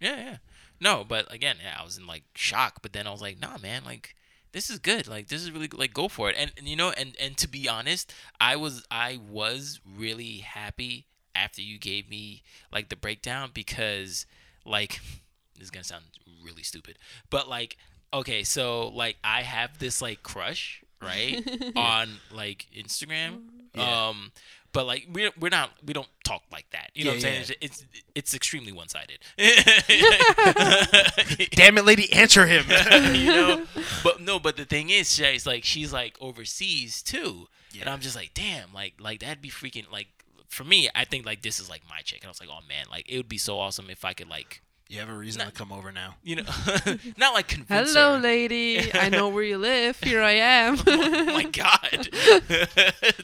Yeah, 0.00 0.16
yeah. 0.16 0.36
No, 0.78 1.04
but 1.08 1.32
again, 1.32 1.56
yeah, 1.64 1.76
I 1.80 1.84
was 1.84 1.96
in 1.96 2.06
like 2.06 2.24
shock. 2.34 2.82
But 2.82 2.92
then 2.92 3.06
I 3.06 3.10
was 3.10 3.22
like, 3.22 3.40
nah, 3.40 3.56
man, 3.58 3.82
like 3.84 4.14
this 4.56 4.70
is 4.70 4.78
good. 4.78 5.06
Like 5.06 5.28
this 5.28 5.42
is 5.42 5.52
really 5.52 5.68
good. 5.68 5.78
like 5.78 5.92
go 5.92 6.08
for 6.08 6.30
it. 6.30 6.36
And, 6.38 6.50
and 6.56 6.66
you 6.66 6.76
know, 6.76 6.88
and 6.88 7.14
and 7.20 7.36
to 7.36 7.46
be 7.46 7.68
honest, 7.68 8.10
I 8.40 8.56
was 8.56 8.86
I 8.90 9.20
was 9.30 9.80
really 9.84 10.38
happy 10.38 11.04
after 11.34 11.60
you 11.60 11.78
gave 11.78 12.08
me 12.08 12.42
like 12.72 12.88
the 12.88 12.96
breakdown 12.96 13.50
because 13.52 14.24
like 14.64 14.98
this 15.56 15.64
is 15.64 15.70
gonna 15.70 15.84
sound 15.84 16.04
really 16.42 16.62
stupid, 16.62 16.96
but 17.28 17.50
like 17.50 17.76
okay, 18.14 18.44
so 18.44 18.88
like 18.88 19.18
I 19.22 19.42
have 19.42 19.78
this 19.78 20.00
like 20.00 20.22
crush 20.22 20.82
right 21.02 21.46
on 21.76 22.08
like 22.32 22.66
Instagram. 22.74 23.42
Yeah. 23.74 24.08
Um, 24.08 24.32
but 24.76 24.86
like 24.86 25.08
we're 25.10 25.30
we're 25.40 25.48
not 25.48 25.70
we 25.86 25.94
don't 25.94 26.06
talk 26.22 26.42
like 26.52 26.66
that. 26.70 26.90
You 26.94 27.06
know 27.06 27.12
Yeah, 27.12 27.16
what 27.16 27.24
I'm 27.24 27.44
saying? 27.44 27.56
It's, 27.62 27.82
it's 27.82 27.86
it's 28.14 28.34
extremely 28.34 28.72
one 28.72 28.88
sided. 28.88 29.20
Damn 31.52 31.78
it, 31.78 31.84
lady, 31.86 32.12
answer 32.12 32.46
him. 32.46 32.66
you 33.14 33.32
know, 33.32 33.64
but 34.04 34.20
no, 34.20 34.38
but 34.38 34.58
the 34.58 34.66
thing 34.66 34.90
is, 34.90 35.14
she's 35.14 35.46
like 35.46 35.64
she's 35.64 35.94
like 35.94 36.18
overseas 36.20 37.02
too, 37.02 37.48
and 37.80 37.88
I'm 37.88 38.00
just 38.00 38.14
like, 38.14 38.32
damn, 38.34 38.74
like 38.74 38.92
like 39.00 39.20
that'd 39.20 39.40
be 39.40 39.48
freaking 39.48 39.90
like 39.90 40.08
for 40.46 40.64
me. 40.64 40.90
I 40.94 41.06
think 41.06 41.24
like 41.24 41.40
this 41.40 41.58
is 41.58 41.70
like 41.70 41.80
my 41.88 42.02
chick, 42.02 42.18
and 42.20 42.26
I 42.26 42.30
was 42.30 42.40
like, 42.40 42.50
oh 42.52 42.60
man, 42.68 42.84
like 42.90 43.10
it 43.10 43.16
would 43.16 43.30
be 43.30 43.38
so 43.38 43.58
awesome 43.58 43.88
if 43.88 44.04
I 44.04 44.12
could 44.12 44.28
like 44.28 44.60
you 44.88 45.00
have 45.00 45.08
a 45.08 45.14
reason 45.14 45.44
to 45.44 45.50
come 45.52 45.72
over 45.72 45.90
now. 45.90 46.14
you 46.22 46.36
know, 46.36 46.44
not 47.16 47.34
like 47.34 47.48
convince 47.48 47.92
Hello, 47.92 48.14
her. 48.14 48.20
lady. 48.20 48.92
I 48.94 49.08
know 49.10 49.28
where 49.28 49.42
you 49.42 49.58
live. 49.58 49.98
Here 50.02 50.22
I 50.22 50.32
am. 50.32 50.78
oh 50.86 51.24
my 51.26 51.44
god, 51.44 52.08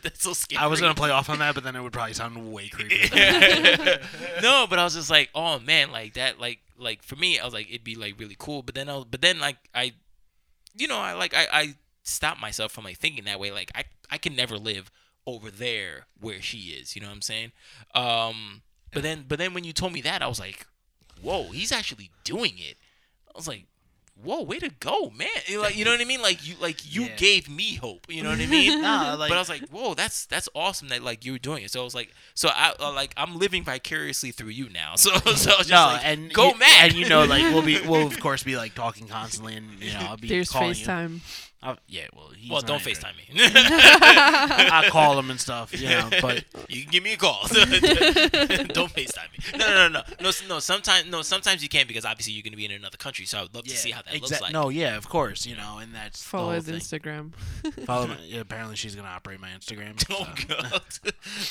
that's 0.03 0.23
so 0.23 0.33
scary. 0.33 0.59
I 0.63 0.67
was 0.67 0.81
gonna 0.81 0.95
play 0.95 1.11
off 1.11 1.31
on 1.31 1.39
that, 1.39 1.55
but 1.55 1.63
then 1.65 1.77
it 1.77 1.83
would 1.83 1.93
probably 1.93 2.15
sound 2.15 2.53
way 2.53 2.69
creepy. 2.69 3.09
no, 4.43 4.67
but 4.69 4.79
I 4.79 4.85
was 4.85 4.95
just 4.95 5.11
like, 5.11 5.31
oh 5.35 5.59
man, 5.61 5.93
like 5.93 6.15
that, 6.15 6.41
like 6.41 6.59
like 6.79 7.03
for 7.03 7.17
me, 7.17 7.39
I 7.39 7.45
was 7.45 7.55
like, 7.55 7.69
it'd 7.69 7.85
be 7.85 7.95
like 7.95 8.19
really 8.19 8.37
cool. 8.39 8.63
But 8.63 8.75
then 8.75 8.89
I, 8.89 8.97
was, 8.97 9.05
but 9.11 9.21
then 9.21 9.39
like 9.39 9.57
I, 9.75 9.93
you 10.77 10.89
know, 10.89 10.99
I 10.99 11.13
like 11.15 11.35
I 11.35 11.47
I 11.53 11.75
stopped 12.03 12.41
myself 12.41 12.73
from 12.73 12.85
like 12.85 12.99
thinking 12.99 13.25
that 13.25 13.39
way. 13.39 13.53
Like 13.53 13.71
I 13.75 13.85
I 14.11 14.19
can 14.19 14.35
never 14.35 14.59
live 14.59 14.91
over 15.27 15.51
there 15.51 16.07
where 16.21 16.43
she 16.43 16.59
is. 16.71 16.97
You 16.97 17.03
know 17.03 17.09
what 17.09 17.15
I'm 17.15 17.23
saying? 17.23 17.53
Um, 17.95 18.63
but 18.93 19.03
then 19.03 19.25
but 19.29 19.39
then 19.39 19.55
when 19.55 19.65
you 19.65 19.73
told 19.73 19.93
me 19.93 20.01
that, 20.03 20.23
I 20.23 20.27
was 20.27 20.41
like, 20.41 20.67
whoa, 21.23 21.51
he's 21.53 21.73
actually 21.73 22.11
doing 22.25 22.55
it. 22.59 22.77
I 23.29 23.33
was 23.37 23.49
like. 23.49 23.67
Whoa, 24.23 24.43
way 24.43 24.61
to 24.61 24.69
go, 24.79 25.11
man! 25.11 25.27
You 25.47 25.61
Like 25.61 25.75
you 25.75 25.85
know 25.85 25.91
what 25.91 26.01
I 26.01 26.05
mean? 26.05 26.23
Like 26.23 26.47
you, 26.47 26.55
like 26.61 26.95
you 26.95 27.05
Yeah. 27.05 27.17
gave 27.17 27.49
me 27.49 27.75
hope. 27.75 28.07
You 28.09 28.23
know 28.23 28.29
what 28.29 28.39
I 28.41 28.47
mean? 28.47 28.81
Nah, 28.83 29.15
like- 29.15 29.31
but 29.31 29.37
I 29.37 29.41
was 29.41 29.49
like, 29.49 29.67
whoa, 29.71 29.95
that's 29.95 30.27
that's 30.27 30.49
awesome 30.55 30.89
that 30.89 31.03
like 31.03 31.25
you 31.25 31.33
were 31.33 31.39
doing 31.39 31.65
it. 31.65 31.73
So 31.73 31.81
I 31.81 31.85
was 31.85 31.95
like, 31.95 32.13
so 32.35 32.49
I 32.55 32.73
uh, 32.79 32.93
like 32.93 33.15
I'm 33.17 33.37
living 33.37 33.65
vicariously 33.65 34.31
through 34.31 34.51
you 34.51 34.69
now. 34.69 34.95
So 34.97 35.11
so 35.11 35.21
I 35.25 35.31
was 35.31 35.43
just 35.43 35.71
no, 35.71 35.87
like, 35.87 36.05
and 36.05 36.33
go 36.33 36.51
you, 36.53 36.59
mad. 36.59 36.91
And 36.91 36.93
you 36.93 37.09
know, 37.09 37.25
like 37.25 37.43
we'll 37.53 37.63
be, 37.63 37.81
we'll 37.89 38.07
of 38.07 38.21
course 38.21 38.45
be 38.45 38.55
like 38.55 38.75
talking 38.75 39.09
constantly, 39.09 39.57
and 39.57 39.67
you 39.83 39.93
know, 39.95 40.01
I'll 40.01 40.17
be 40.19 40.29
There's 40.29 40.51
calling 40.51 40.73
FaceTime. 40.75 41.15
You. 41.15 41.21
I'll, 41.65 41.79
yeah, 41.87 42.07
well, 42.15 42.31
he's 42.37 42.51
well, 42.51 42.61
not 42.61 42.67
don't 42.67 42.81
even- 42.81 42.93
Facetime 42.95 43.17
me. 43.17 43.25
I 43.37 44.89
call 44.91 45.17
him 45.19 45.31
and 45.31 45.39
stuff, 45.39 45.73
you 45.81 45.89
know, 45.89 46.09
but 46.21 46.45
you 46.69 46.83
can 46.83 46.91
give 46.91 47.05
me 47.05 47.13
a 47.13 47.17
call. 47.17 47.41
don't 47.49 48.91
Facetime 48.93 49.31
me. 49.33 49.59
No, 49.59 49.67
no, 49.69 49.89
no, 49.89 49.89
no, 49.89 50.03
no. 50.21 50.31
No, 50.49 50.59
sometimes 50.59 51.07
no, 51.09 51.23
sometimes 51.23 51.63
you 51.63 51.69
can't 51.69 51.87
because 51.87 52.05
obviously 52.05 52.33
you're 52.33 52.43
gonna 52.43 52.57
be 52.57 52.65
in 52.65 52.73
another 52.73 52.97
country. 52.97 53.27
So 53.27 53.39
I 53.39 53.43
would 53.43 53.55
love 53.55 53.65
to 53.65 53.77
see 53.77 53.91
how 53.93 54.03
that 54.03 54.13
looks 54.13 54.25
exact- 54.27 54.43
like. 54.43 54.53
No, 54.53 54.71
yeah, 54.71 54.97
of 54.97 55.09
course, 55.09 55.47
you 55.47 55.55
know, 55.57 55.79
and 55.79 55.95
that's 55.95 56.23
Follow 56.23 56.59
the 56.61 56.73
his 56.73 56.89
thing. 56.89 57.01
Instagram. 57.01 57.33
Follow 57.87 58.09
my, 58.09 58.17
yeah, 58.27 58.41
apparently 58.41 58.75
she's 58.77 58.97
gonna 58.97 59.09
operate 59.09 59.39
my 59.41 59.51
Instagram. 59.51 60.03
Oh 60.11 60.27
so. 60.37 60.47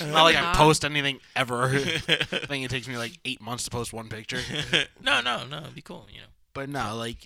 god. 0.01 0.11
Not 0.13 0.23
like 0.23 0.35
I 0.35 0.53
post 0.55 0.83
anything 0.83 1.19
ever. 1.37 1.65
I 1.67 1.77
think 1.99 2.65
it 2.65 2.69
takes 2.69 2.87
me 2.87 2.97
like 2.97 3.17
eight 3.23 3.41
months 3.41 3.63
to 3.63 3.69
post 3.69 3.93
one 3.93 4.09
picture. 4.09 4.39
no, 5.01 5.21
no, 5.21 5.45
no. 5.45 5.59
It'd 5.59 5.75
be 5.75 5.81
cool. 5.81 6.05
You 6.11 6.19
know. 6.19 6.27
But 6.53 6.67
no, 6.69 6.95
like 6.97 7.17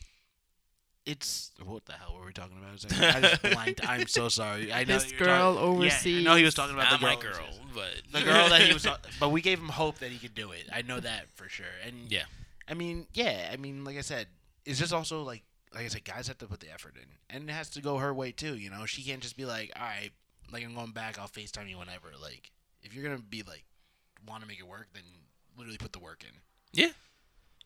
it's 1.06 1.52
what 1.64 1.86
the 1.86 1.94
hell 1.94 2.16
were 2.20 2.26
we 2.26 2.34
talking 2.34 2.58
about? 2.58 2.72
I 3.16 3.22
just 3.22 3.42
blanked. 3.54 3.88
I'm 3.88 4.08
so 4.08 4.28
sorry. 4.30 4.72
I 4.74 4.84
know 4.84 4.96
This 4.96 5.04
talking- 5.12 5.18
girl 5.20 5.84
Yeah, 5.84 5.92
I 6.04 6.22
know 6.24 6.36
he 6.36 6.44
was 6.44 6.54
talking 6.54 6.74
about 6.76 6.92
Not 6.92 7.00
the 7.00 7.06
my 7.06 7.16
girl. 7.16 7.34
girl, 7.34 7.46
overseas. 7.46 7.62
but 7.74 8.20
The 8.20 8.26
girl 8.26 8.50
that 8.50 8.62
he 8.62 8.74
was, 8.74 8.84
talk- 8.90 9.06
but 9.20 9.30
we 9.30 9.42
gave 9.42 9.60
him 9.60 9.70
hope 9.70 10.00
that 10.00 10.12
he 10.12 10.18
could 10.18 10.34
do 10.36 10.52
it. 10.52 10.68
I 10.74 10.82
know 10.82 11.00
that 11.00 11.26
for 11.36 11.48
sure. 11.50 11.66
And 11.86 12.12
Yeah. 12.12 12.24
I 12.68 12.74
mean, 12.74 13.06
yeah, 13.14 13.50
I 13.54 13.58
mean, 13.58 13.84
like 13.84 13.98
I 13.98 14.02
said, 14.02 14.28
it's 14.66 14.80
just 14.80 14.92
also 14.94 15.22
like, 15.22 15.44
like 15.74 15.86
I 15.86 15.88
said, 15.90 16.04
guys 16.06 16.28
have 16.28 16.38
to 16.40 16.48
put 16.48 16.60
the 16.62 16.72
effort 16.74 16.96
in, 16.96 17.08
and 17.30 17.48
it 17.50 17.54
has 17.54 17.70
to 17.72 17.82
go 17.82 17.98
her 17.98 18.12
way 18.14 18.32
too. 18.32 18.56
You 18.56 18.70
know, 18.72 18.86
she 18.88 19.04
can't 19.04 19.22
just 19.22 19.38
be 19.38 19.46
like, 19.46 19.72
all 19.76 19.84
right, 19.84 20.10
like 20.52 20.64
I'm 20.64 20.74
going 20.74 20.92
back. 20.92 21.20
I'll 21.20 21.28
Facetime 21.28 21.70
you 21.70 21.78
whenever. 21.78 22.08
Like, 22.20 22.50
if 22.82 22.94
you're 22.96 23.04
gonna 23.04 23.20
be 23.22 23.44
like, 23.44 23.66
want 24.28 24.42
to 24.42 24.48
make 24.48 24.58
it 24.60 24.68
work, 24.68 24.88
then 24.94 25.04
literally 25.58 25.78
put 25.78 25.94
the 25.94 26.00
work 26.00 26.24
in. 26.24 26.40
Yeah. 26.74 26.92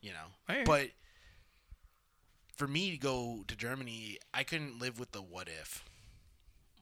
You 0.02 0.10
know, 0.10 0.54
you. 0.54 0.64
but 0.66 0.90
for 2.60 2.68
me 2.68 2.90
to 2.90 2.98
go 2.98 3.42
to 3.48 3.56
Germany, 3.56 4.18
I 4.34 4.44
couldn't 4.44 4.78
live 4.78 5.00
with 5.00 5.12
the 5.12 5.22
what 5.22 5.48
if. 5.48 5.82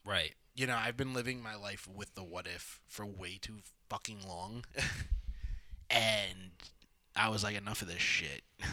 right. 0.04 0.34
You 0.56 0.66
know, 0.66 0.74
I've 0.74 0.96
been 0.96 1.14
living 1.14 1.40
my 1.40 1.54
life 1.54 1.86
with 1.86 2.16
the 2.16 2.24
what 2.24 2.48
if 2.48 2.80
for 2.88 3.06
way 3.06 3.38
too 3.40 3.58
fucking 3.88 4.26
long. 4.26 4.64
and 5.90 6.50
I 7.14 7.28
was 7.28 7.44
like, 7.44 7.56
enough 7.56 7.80
of 7.80 7.86
this 7.86 8.00
shit. 8.00 8.42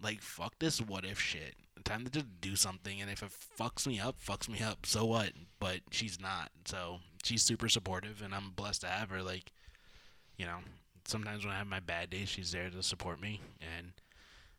like, 0.00 0.22
fuck 0.22 0.54
this 0.60 0.80
what 0.80 1.04
if 1.04 1.18
shit. 1.18 1.56
Time 1.82 2.04
to 2.04 2.10
just 2.12 2.26
do 2.40 2.54
something. 2.54 3.00
And 3.00 3.10
if 3.10 3.24
it 3.24 3.32
fucks 3.58 3.88
me 3.88 3.98
up, 3.98 4.14
fucks 4.24 4.48
me 4.48 4.60
up. 4.60 4.86
So 4.86 5.04
what? 5.04 5.32
But 5.58 5.80
she's 5.90 6.20
not. 6.20 6.52
So 6.64 7.00
she's 7.24 7.42
super 7.42 7.68
supportive, 7.68 8.22
and 8.22 8.32
I'm 8.32 8.50
blessed 8.50 8.82
to 8.82 8.86
have 8.86 9.10
her. 9.10 9.20
Like, 9.20 9.50
you 10.36 10.46
know, 10.46 10.58
sometimes 11.08 11.44
when 11.44 11.52
I 11.52 11.58
have 11.58 11.66
my 11.66 11.80
bad 11.80 12.10
days, 12.10 12.28
she's 12.28 12.52
there 12.52 12.70
to 12.70 12.84
support 12.84 13.20
me. 13.20 13.40
And 13.60 13.94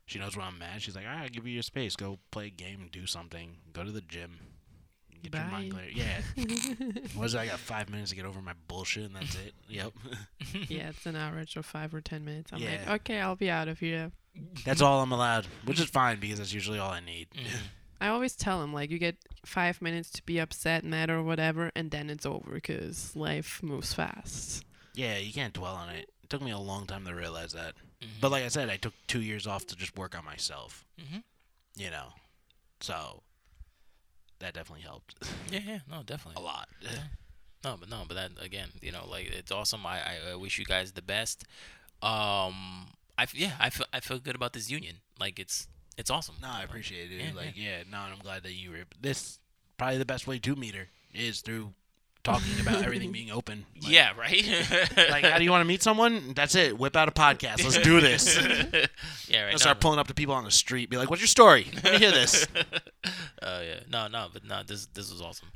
she 0.05 0.19
knows 0.19 0.35
when 0.35 0.45
I'm 0.45 0.57
mad. 0.59 0.81
She's 0.81 0.95
like, 0.95 1.05
all 1.05 1.11
right, 1.13 1.23
I'll 1.23 1.29
give 1.29 1.47
you 1.47 1.53
your 1.53 1.63
space. 1.63 1.95
Go 1.95 2.19
play 2.31 2.47
a 2.47 2.49
game, 2.49 2.89
do 2.91 3.05
something, 3.05 3.57
go 3.73 3.83
to 3.83 3.91
the 3.91 4.01
gym. 4.01 4.39
Get 5.23 5.33
your 5.35 5.45
mind 5.45 5.71
Bye. 5.71 5.77
clear. 5.79 5.89
Yeah, 5.93 6.21
what 7.15 7.25
is 7.27 7.33
it? 7.33 7.37
I 7.39 7.45
got 7.45 7.59
five 7.59 7.89
minutes 7.89 8.09
to 8.09 8.15
get 8.17 8.25
over 8.25 8.41
my 8.41 8.51
bullshit, 8.67 9.05
and 9.05 9.15
that's 9.15 9.35
it. 9.35 9.53
Yep. 9.69 9.93
yeah, 10.67 10.89
it's 10.89 11.05
an 11.05 11.15
average 11.15 11.55
of 11.55 11.65
five 11.65 11.93
or 11.93 12.01
ten 12.01 12.25
minutes. 12.25 12.51
I'm 12.51 12.59
like, 12.61 12.89
okay, 12.89 13.21
I'll 13.21 13.37
be 13.37 13.49
out 13.49 13.69
of 13.69 13.79
here. 13.79 14.11
that's 14.65 14.81
all 14.81 15.01
I'm 15.01 15.13
allowed, 15.13 15.45
which 15.63 15.79
is 15.79 15.85
fine 15.89 16.19
because 16.19 16.39
that's 16.39 16.53
usually 16.53 16.77
all 16.79 16.91
I 16.91 16.99
need. 16.99 17.29
Mhm. 17.31 17.45
I 18.01 18.09
always 18.09 18.35
tell 18.35 18.61
him 18.61 18.73
like, 18.73 18.91
you 18.91 18.97
get 18.99 19.15
five 19.45 19.81
minutes 19.81 20.09
to 20.09 20.23
be 20.23 20.37
upset, 20.39 20.83
mad, 20.83 21.09
or 21.09 21.23
whatever, 21.23 21.71
and 21.73 21.89
then 21.89 22.09
it's 22.09 22.25
over 22.25 22.51
because 22.51 23.15
life 23.15 23.61
moves 23.63 23.93
fast. 23.93 24.65
yeah, 24.93 25.17
you 25.17 25.31
can't 25.31 25.53
dwell 25.53 25.75
on 25.75 25.87
it. 25.89 26.09
It 26.21 26.29
took 26.29 26.41
me 26.41 26.51
a 26.51 26.57
long 26.57 26.85
time 26.85 27.05
to 27.05 27.15
realize 27.15 27.53
that. 27.53 27.75
Mhm. 28.03 28.21
But 28.21 28.31
like 28.31 28.43
I 28.43 28.47
said, 28.49 28.69
I 28.69 28.77
took 28.77 28.93
two 29.07 29.21
years 29.21 29.47
off 29.47 29.65
to 29.67 29.75
just 29.75 29.95
work 29.97 30.17
on 30.17 30.25
myself. 30.25 30.85
Mhm. 30.99 31.23
You 31.75 31.89
know, 31.89 32.09
so 32.79 33.23
that 34.39 34.53
definitely 34.53 34.81
helped 34.83 35.15
yeah, 35.51 35.59
yeah, 35.65 35.79
no, 35.89 36.03
definitely. 36.03 36.41
a 36.41 36.45
lot. 36.45 36.67
No, 37.63 37.77
but 37.79 37.89
no, 37.89 38.03
but 38.07 38.15
that 38.15 38.31
again, 38.43 38.69
you 38.81 38.91
know, 38.91 39.07
like 39.09 39.27
it's 39.27 39.51
awesome. 39.51 39.85
I, 39.85 39.99
I, 39.99 40.17
I 40.31 40.35
wish 40.35 40.59
you 40.59 40.65
guys 40.65 40.91
the 40.91 41.01
best. 41.01 41.45
Um, 42.01 42.87
I 43.17 43.25
yeah, 43.33 43.53
I 43.59 43.69
feel 43.69 43.85
I 43.93 44.01
feel 44.01 44.19
good 44.19 44.35
about 44.35 44.51
this 44.53 44.69
union. 44.69 44.97
Like 45.19 45.39
it's 45.39 45.67
it's 45.97 46.09
awesome. 46.09 46.35
No, 46.41 46.49
I 46.49 46.63
appreciate 46.63 47.11
it. 47.11 47.23
Yeah, 47.23 47.31
like, 47.35 47.53
yeah. 47.55 47.83
no, 47.89 47.99
I'm 47.99 48.19
glad 48.19 48.43
that 48.43 48.53
you 48.53 48.71
were. 48.71 48.83
This 48.99 49.39
probably 49.77 49.97
the 49.97 50.05
best 50.05 50.27
way 50.27 50.39
to 50.39 50.55
meet 50.55 50.75
her 50.75 50.89
is 51.13 51.41
through 51.41 51.73
talking 52.23 52.59
about 52.61 52.81
everything 52.85 53.11
being 53.11 53.31
open. 53.31 53.65
Like, 53.81 53.91
yeah, 53.91 54.11
right. 54.17 54.43
Like, 55.09 55.25
how 55.25 55.37
do 55.37 55.43
you 55.43 55.51
want 55.51 55.61
to 55.61 55.67
meet 55.67 55.83
someone? 55.83 56.33
That's 56.35 56.55
it. 56.55 56.77
Whip 56.77 56.95
out 56.95 57.07
a 57.07 57.11
podcast. 57.11 57.63
Let's 57.63 57.77
do 57.79 57.99
this. 57.99 58.37
yeah, 59.27 59.43
right. 59.43 59.51
Let's 59.51 59.53
no, 59.53 59.57
start 59.57 59.79
pulling 59.79 59.99
up 59.99 60.07
to 60.07 60.13
people 60.13 60.33
on 60.33 60.43
the 60.43 60.51
street. 60.51 60.89
Be 60.89 60.97
like, 60.97 61.09
"What's 61.09 61.21
your 61.21 61.27
story? 61.27 61.67
Let 61.83 61.93
me 61.93 61.99
hear 61.99 62.11
this." 62.11 62.47
Oh 63.41 63.61
yeah, 63.61 63.79
no, 63.89 64.07
no, 64.07 64.27
but 64.31 64.45
no, 64.45 64.61
this 64.65 64.85
this 64.87 65.11
was 65.11 65.21
awesome. 65.21 65.49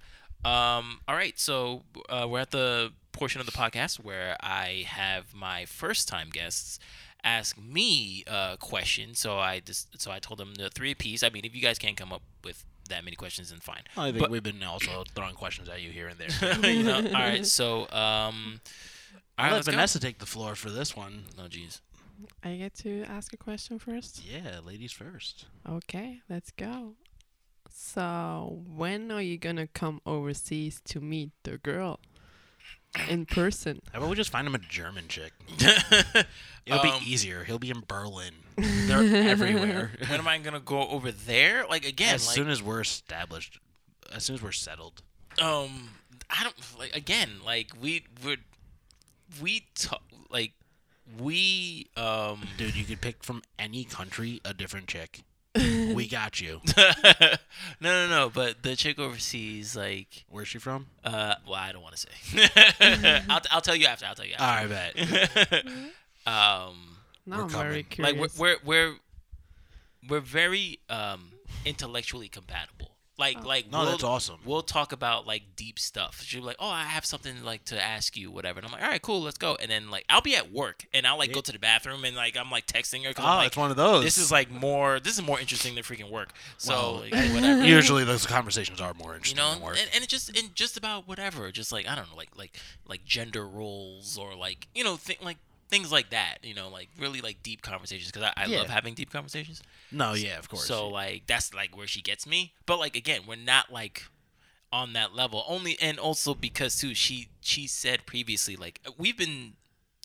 Um, 0.45 0.99
all 1.07 1.15
right, 1.15 1.38
so 1.39 1.84
uh, 2.09 2.28
we're 2.30 2.39
at 2.39 2.51
the 2.51 2.91
portion 3.11 3.39
of 3.41 3.47
the 3.47 3.53
podcast 3.53 4.03
where 4.03 4.38
I 4.41 4.86
have 4.88 5.34
my 5.34 5.65
first 5.65 6.08
time 6.08 6.29
guests 6.32 6.79
ask 7.24 7.58
me 7.58 8.24
a 8.28 8.58
question. 8.59 9.16
So 9.16 9.39
I 9.39 9.59
just 9.59 10.00
so 10.00 10.12
I 10.12 10.20
told 10.20 10.39
them 10.39 10.54
the 10.55 10.70
three 10.70 10.93
piece. 10.93 11.24
I 11.24 11.29
mean, 11.29 11.46
if 11.46 11.55
you 11.55 11.62
guys 11.62 11.79
can't 11.79 11.97
come 11.97 12.13
up 12.13 12.21
with 12.43 12.63
that 12.89 13.04
many 13.04 13.16
questions, 13.16 13.50
then 13.50 13.59
fine. 13.59 13.84
I 13.96 14.12
think 14.12 14.20
But- 14.20 14.32
we've 14.32 14.43
been 14.43 14.64
also 14.64 15.04
throwing 15.16 15.36
questions 15.36 15.70
at 15.70 15.82
you 15.82 15.92
here 15.92 16.08
and 16.08 16.18
there. 16.20 16.72
you 16.72 16.84
know, 16.84 16.96
all 16.97 17.12
right, 17.14 17.46
so 17.46 17.82
um, 17.82 18.62
all 19.38 19.46
right, 19.46 19.46
I'll 19.46 19.46
let 19.50 19.51
let's 19.54 19.68
go. 19.68 19.72
Vanessa 19.72 20.00
take 20.00 20.20
the 20.20 20.26
floor 20.26 20.55
for 20.55 20.70
this 20.70 20.96
one. 20.96 21.26
Oh 21.38 21.43
jeez. 21.43 21.82
I 22.43 22.55
get 22.55 22.74
to 22.80 23.04
ask 23.04 23.32
a 23.34 23.38
question 23.38 23.78
first. 23.78 24.24
Yeah, 24.26 24.59
ladies 24.66 24.92
first. 24.92 25.46
Okay, 25.70 26.22
let's 26.30 26.50
go. 26.51 26.96
So, 27.70 28.64
when 28.66 29.12
are 29.12 29.22
you 29.22 29.38
gonna 29.38 29.68
come 29.68 30.01
overseas 30.05 30.82
to 30.86 31.00
meet 31.00 31.30
the 31.43 31.58
girl 31.59 32.00
in 33.09 33.25
person? 33.25 33.82
How 33.91 33.99
about 33.99 34.09
we 34.09 34.15
just 34.15 34.29
find 34.29 34.47
him 34.47 34.55
a 34.55 34.59
German 34.59 35.05
chick? 35.07 35.33
It'll 36.65 36.79
Um, 36.79 36.99
be 36.99 37.09
easier. 37.11 37.43
He'll 37.45 37.59
be 37.59 37.69
in 37.69 37.83
Berlin. 37.87 38.33
They're 38.57 38.99
everywhere. 39.29 39.91
when 40.07 40.19
am 40.19 40.28
I 40.28 40.37
gonna 40.39 40.59
go 40.59 40.87
over 40.89 41.11
there? 41.11 41.65
Like 41.69 41.86
again, 41.86 42.15
as 42.15 42.28
like 42.28 42.36
soon 42.36 42.49
as 42.49 42.61
we're 42.61 42.82
established, 42.82 43.59
as 44.13 44.24
soon 44.25 44.36
as 44.36 44.41
we're 44.41 44.51
settled. 44.51 45.01
um, 45.41 45.89
I 46.29 46.43
don't 46.43 46.55
like 46.79 46.95
again. 46.95 47.29
Like 47.45 47.71
we 47.82 48.05
would 48.25 48.39
we 49.41 49.67
talk 49.75 50.01
like 50.29 50.51
we 51.19 51.87
um 51.95 52.41
Dude, 52.57 52.75
you 52.75 52.83
could 52.83 52.99
pick 53.01 53.24
from 53.24 53.41
any 53.57 53.83
country 53.86 54.41
a 54.43 54.53
different 54.53 54.87
chick. 54.87 55.21
We 55.97 56.07
got 56.07 56.39
you. 56.39 56.61
no 56.78 57.36
no 57.82 58.07
no 58.07 58.29
but 58.33 58.63
the 58.63 58.75
chick 58.75 58.97
overseas 58.99 59.75
like 59.75 60.25
Where's 60.29 60.47
she 60.47 60.57
from? 60.59 60.87
uh 61.03 61.36
well 61.45 61.55
i 61.55 61.71
don't 61.71 61.82
want 61.82 61.95
to 61.95 62.07
say 62.07 62.47
I'll, 63.29 63.41
I'll 63.51 63.61
tell 63.61 63.75
you 63.75 63.87
after 63.87 64.05
i'll 64.05 64.15
tell 64.15 64.25
you 64.25 64.36
All 64.39 64.45
after. 64.45 64.74
right, 64.74 65.49
bet. 65.49 65.65
um 66.25 66.97
Now 67.25 67.37
We're 67.37 67.41
I'm 67.43 67.49
very 67.49 67.83
coming. 67.83 67.86
curious. 67.86 68.39
like 68.39 68.39
we're, 68.39 68.57
we're 68.63 68.89
we're 68.91 68.95
we're 70.09 70.19
very 70.21 70.79
um 70.89 71.32
intellectually 71.65 72.28
compatible 72.29 72.91
like 73.19 73.37
oh. 73.43 73.47
like 73.47 73.71
No, 73.71 73.79
we'll, 73.79 73.89
that's 73.91 74.03
awesome. 74.03 74.37
we'll 74.45 74.61
talk 74.61 74.91
about 74.91 75.25
like 75.25 75.43
deep 75.55 75.79
stuff 75.79 76.21
she'll 76.21 76.41
be 76.41 76.47
like 76.47 76.57
oh 76.59 76.69
i 76.69 76.83
have 76.83 77.05
something 77.05 77.43
like 77.43 77.65
to 77.65 77.81
ask 77.81 78.15
you 78.15 78.29
whatever 78.31 78.59
and 78.59 78.65
i'm 78.67 78.71
like 78.71 78.83
all 78.83 78.89
right 78.89 79.01
cool 79.01 79.21
let's 79.21 79.37
go 79.37 79.55
and 79.59 79.71
then 79.71 79.89
like 79.89 80.05
i'll 80.09 80.21
be 80.21 80.35
at 80.35 80.51
work 80.51 80.85
and 80.93 81.07
i'll 81.07 81.17
like 81.17 81.33
go 81.33 81.41
to 81.41 81.51
the 81.51 81.59
bathroom 81.59 82.05
and 82.05 82.15
like 82.15 82.37
i'm 82.37 82.51
like 82.51 82.67
texting 82.67 83.03
her 83.05 83.13
'cause 83.13 83.25
Oh, 83.25 83.37
like, 83.37 83.47
it's 83.47 83.57
one 83.57 83.71
of 83.71 83.77
those. 83.77 84.03
this 84.03 84.17
is 84.17 84.31
like 84.31 84.51
more 84.51 84.99
this 84.99 85.13
is 85.17 85.23
more 85.25 85.39
interesting 85.39 85.73
than 85.75 85.83
freaking 85.83 86.11
work 86.11 86.31
so 86.57 86.73
Well, 86.73 86.93
like, 87.11 87.13
whatever 87.33 87.65
Usually 87.65 88.03
those 88.03 88.25
conversations 88.25 88.79
are 88.81 88.93
more 88.93 89.15
interesting. 89.15 89.37
you 89.37 89.43
interesting 89.43 89.45
know 89.45 89.53
than 89.53 89.61
work. 89.63 89.77
and, 89.79 89.89
and 89.95 90.03
it 90.03 90.09
just 90.09 90.37
and 90.37 90.53
just 90.55 90.77
about 90.77 91.07
whatever 91.07 91.51
just 91.51 91.71
like 91.71 91.87
i 91.87 91.95
don't 91.95 92.09
know 92.11 92.15
like 92.17 92.29
like 92.37 92.59
like 92.87 93.03
gender 93.05 93.47
roles 93.47 94.17
or 94.17 94.35
like 94.35 94.67
you 94.75 94.83
know 94.83 94.97
th- 94.97 95.21
like 95.21 95.37
things 95.69 95.91
like 95.91 96.09
that 96.11 96.37
you 96.43 96.53
know 96.53 96.69
like 96.69 96.89
really 96.99 97.21
like 97.21 97.41
deep 97.43 97.61
conversations 97.61 98.11
because 98.11 98.23
I, 98.37 98.43
I 98.43 98.45
Yeah. 98.47 98.59
love 98.59 98.69
having 98.69 98.93
deep 98.93 99.11
conversations 99.11 99.61
no, 99.91 100.13
yeah, 100.13 100.37
of 100.39 100.49
course. 100.49 100.65
so 100.65 100.87
like 100.89 101.27
that's 101.27 101.53
like 101.53 101.75
where 101.77 101.87
she 101.87 102.01
gets 102.01 102.25
me 102.27 102.53
but 102.65 102.79
like 102.79 102.95
again 102.95 103.21
we're 103.27 103.35
not 103.35 103.71
like 103.71 104.03
on 104.71 104.93
that 104.93 105.13
level 105.15 105.43
only 105.47 105.77
and 105.81 105.97
also 105.99 106.33
because 106.33 106.77
too 106.77 106.93
she 106.93 107.29
she 107.41 107.67
said 107.67 108.05
previously 108.05 108.55
like 108.55 108.81
we've 108.97 109.17
been 109.17 109.53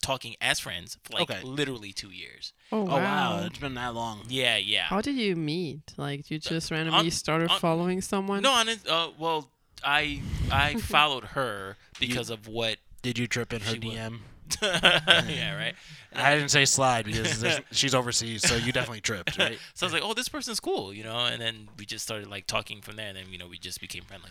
talking 0.01 0.35
as 0.41 0.59
friends 0.59 0.99
for 1.05 1.13
like 1.19 1.31
Okay. 1.31 1.43
literally 1.45 1.93
two 1.93 2.11
years 2.11 2.53
oh, 2.73 2.83
oh 2.83 2.85
wow, 2.97 2.99
wow. 3.39 3.45
it's 3.47 3.59
been 3.59 3.75
that 3.75 3.95
long. 3.95 4.23
yeah 4.29 4.57
yeah 4.57 4.85
How 4.85 5.01
did 5.01 5.15
you 5.15 5.37
meet? 5.37 5.93
Like, 5.97 6.29
you 6.29 6.41
just 6.41 6.71
randomly 6.73 6.99
on- 7.07 7.11
started 7.13 7.51
on- 7.51 7.61
following 7.61 8.01
someone? 8.01 8.43
no 8.43 8.51
on 8.53 8.69
it 8.69 8.81
uh 8.89 9.11
well 9.19 9.49
i 9.85 10.21
i 10.51 10.75
followed 10.97 11.25
her 11.37 11.77
because 12.01 12.31
of 12.31 12.49
what 12.49 12.79
Did 13.03 13.17
you 13.19 13.27
trip 13.29 13.53
in 13.53 13.61
her 13.63 13.75
DM? 13.75 14.11
would. 14.13 14.21
DM? 14.57 15.37
yeah, 15.37 15.57
right. 15.57 15.75
I 16.15 16.35
didn't 16.35 16.51
say 16.51 16.65
slide 16.65 17.07
because 17.07 17.61
she's 17.71 17.95
overseas, 17.95 18.43
so 18.47 18.57
you 18.57 18.73
definitely 18.73 19.01
tripped, 19.01 19.39
right? 19.39 19.59
So 19.75 19.85
I 19.85 19.87
was 19.87 19.93
like, 19.95 20.03
oh, 20.05 20.15
this 20.15 20.29
person's 20.29 20.61
cool, 20.61 20.93
you 20.93 21.05
know. 21.05 21.19
And 21.19 21.41
then 21.41 21.69
we 21.79 21.87
just 21.87 22.05
started 22.05 22.29
like 22.29 22.47
talking 22.47 22.81
from 22.83 22.97
there, 22.97 23.09
and 23.09 23.17
then 23.17 23.25
you 23.31 23.39
know 23.39 23.47
we 23.49 23.59
just 23.59 23.81
became 23.81 24.05
friendly. 24.05 24.31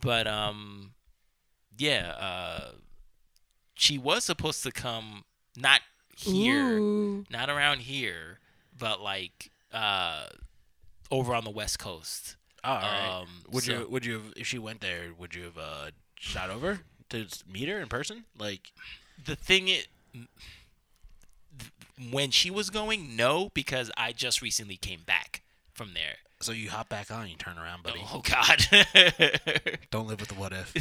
But 0.00 0.26
um, 0.26 0.92
yeah, 1.78 2.14
uh, 2.18 2.70
she 3.74 3.96
was 3.98 4.24
supposed 4.24 4.62
to 4.64 4.72
come 4.72 5.24
not 5.56 5.80
here, 6.16 6.78
Ooh. 6.78 7.24
not 7.30 7.48
around 7.48 7.80
here, 7.80 8.40
but 8.76 9.00
like 9.00 9.50
uh, 9.72 10.26
over 11.10 11.34
on 11.34 11.44
the 11.44 11.50
west 11.50 11.78
coast. 11.78 12.36
Oh, 12.62 12.70
all 12.72 12.78
right. 12.80 13.20
Um, 13.20 13.28
would 13.50 13.64
so- 13.64 13.72
you 13.72 13.88
would 13.88 14.04
you 14.04 14.14
have, 14.14 14.32
if 14.36 14.46
she 14.46 14.58
went 14.58 14.80
there? 14.80 15.12
Would 15.18 15.34
you 15.34 15.44
have 15.44 15.58
uh, 15.58 15.90
shot 16.16 16.50
over 16.50 16.80
to 17.10 17.26
meet 17.50 17.68
her 17.68 17.80
in 17.80 17.88
person? 17.88 18.24
Like, 18.38 18.72
The 19.24 19.36
thing 19.36 19.68
is. 19.68 19.86
When 22.10 22.30
she 22.30 22.50
was 22.50 22.70
going, 22.70 23.14
no, 23.14 23.50
because 23.52 23.90
I 23.94 24.12
just 24.12 24.40
recently 24.40 24.76
came 24.76 25.00
back 25.04 25.42
from 25.74 25.92
there. 25.92 26.14
so 26.40 26.50
you 26.52 26.70
hop 26.70 26.88
back 26.88 27.10
on, 27.10 27.28
you 27.28 27.36
turn 27.36 27.58
around, 27.58 27.82
buddy. 27.82 28.00
Oh 28.10 28.22
God! 28.22 28.66
Don't 29.90 30.06
live 30.08 30.18
with 30.18 30.30
the 30.30 30.34
what 30.34 30.52
if. 30.54 30.72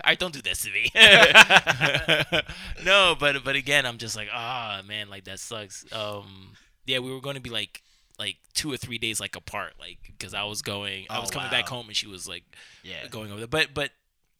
I 0.04 0.14
don't 0.14 0.32
do 0.32 0.40
this 0.40 0.62
to 0.62 0.70
me. 0.70 0.92
no, 2.84 3.16
but 3.18 3.42
but 3.44 3.56
again, 3.56 3.84
I'm 3.84 3.98
just 3.98 4.14
like, 4.14 4.28
ah, 4.32 4.80
man, 4.86 5.10
like 5.10 5.24
that 5.24 5.40
sucks. 5.40 5.84
Um, 5.92 6.52
yeah, 6.86 7.00
we 7.00 7.12
were 7.12 7.20
going 7.20 7.34
to 7.36 7.42
be 7.42 7.50
like 7.50 7.82
like 8.20 8.36
two 8.54 8.72
or 8.72 8.76
three 8.76 8.98
days 8.98 9.18
like 9.20 9.34
apart, 9.34 9.72
like 9.80 9.98
because 10.06 10.34
I 10.34 10.44
was 10.44 10.62
going, 10.62 11.06
I 11.10 11.18
Oh, 11.18 11.22
was 11.22 11.30
coming 11.32 11.50
back 11.50 11.68
home, 11.68 11.88
and 11.88 11.96
she 11.96 12.06
was 12.06 12.28
like 12.28 12.44
Yeah. 12.84 13.08
going 13.10 13.30
over 13.32 13.40
there. 13.40 13.48
But 13.48 13.74
but 13.74 13.90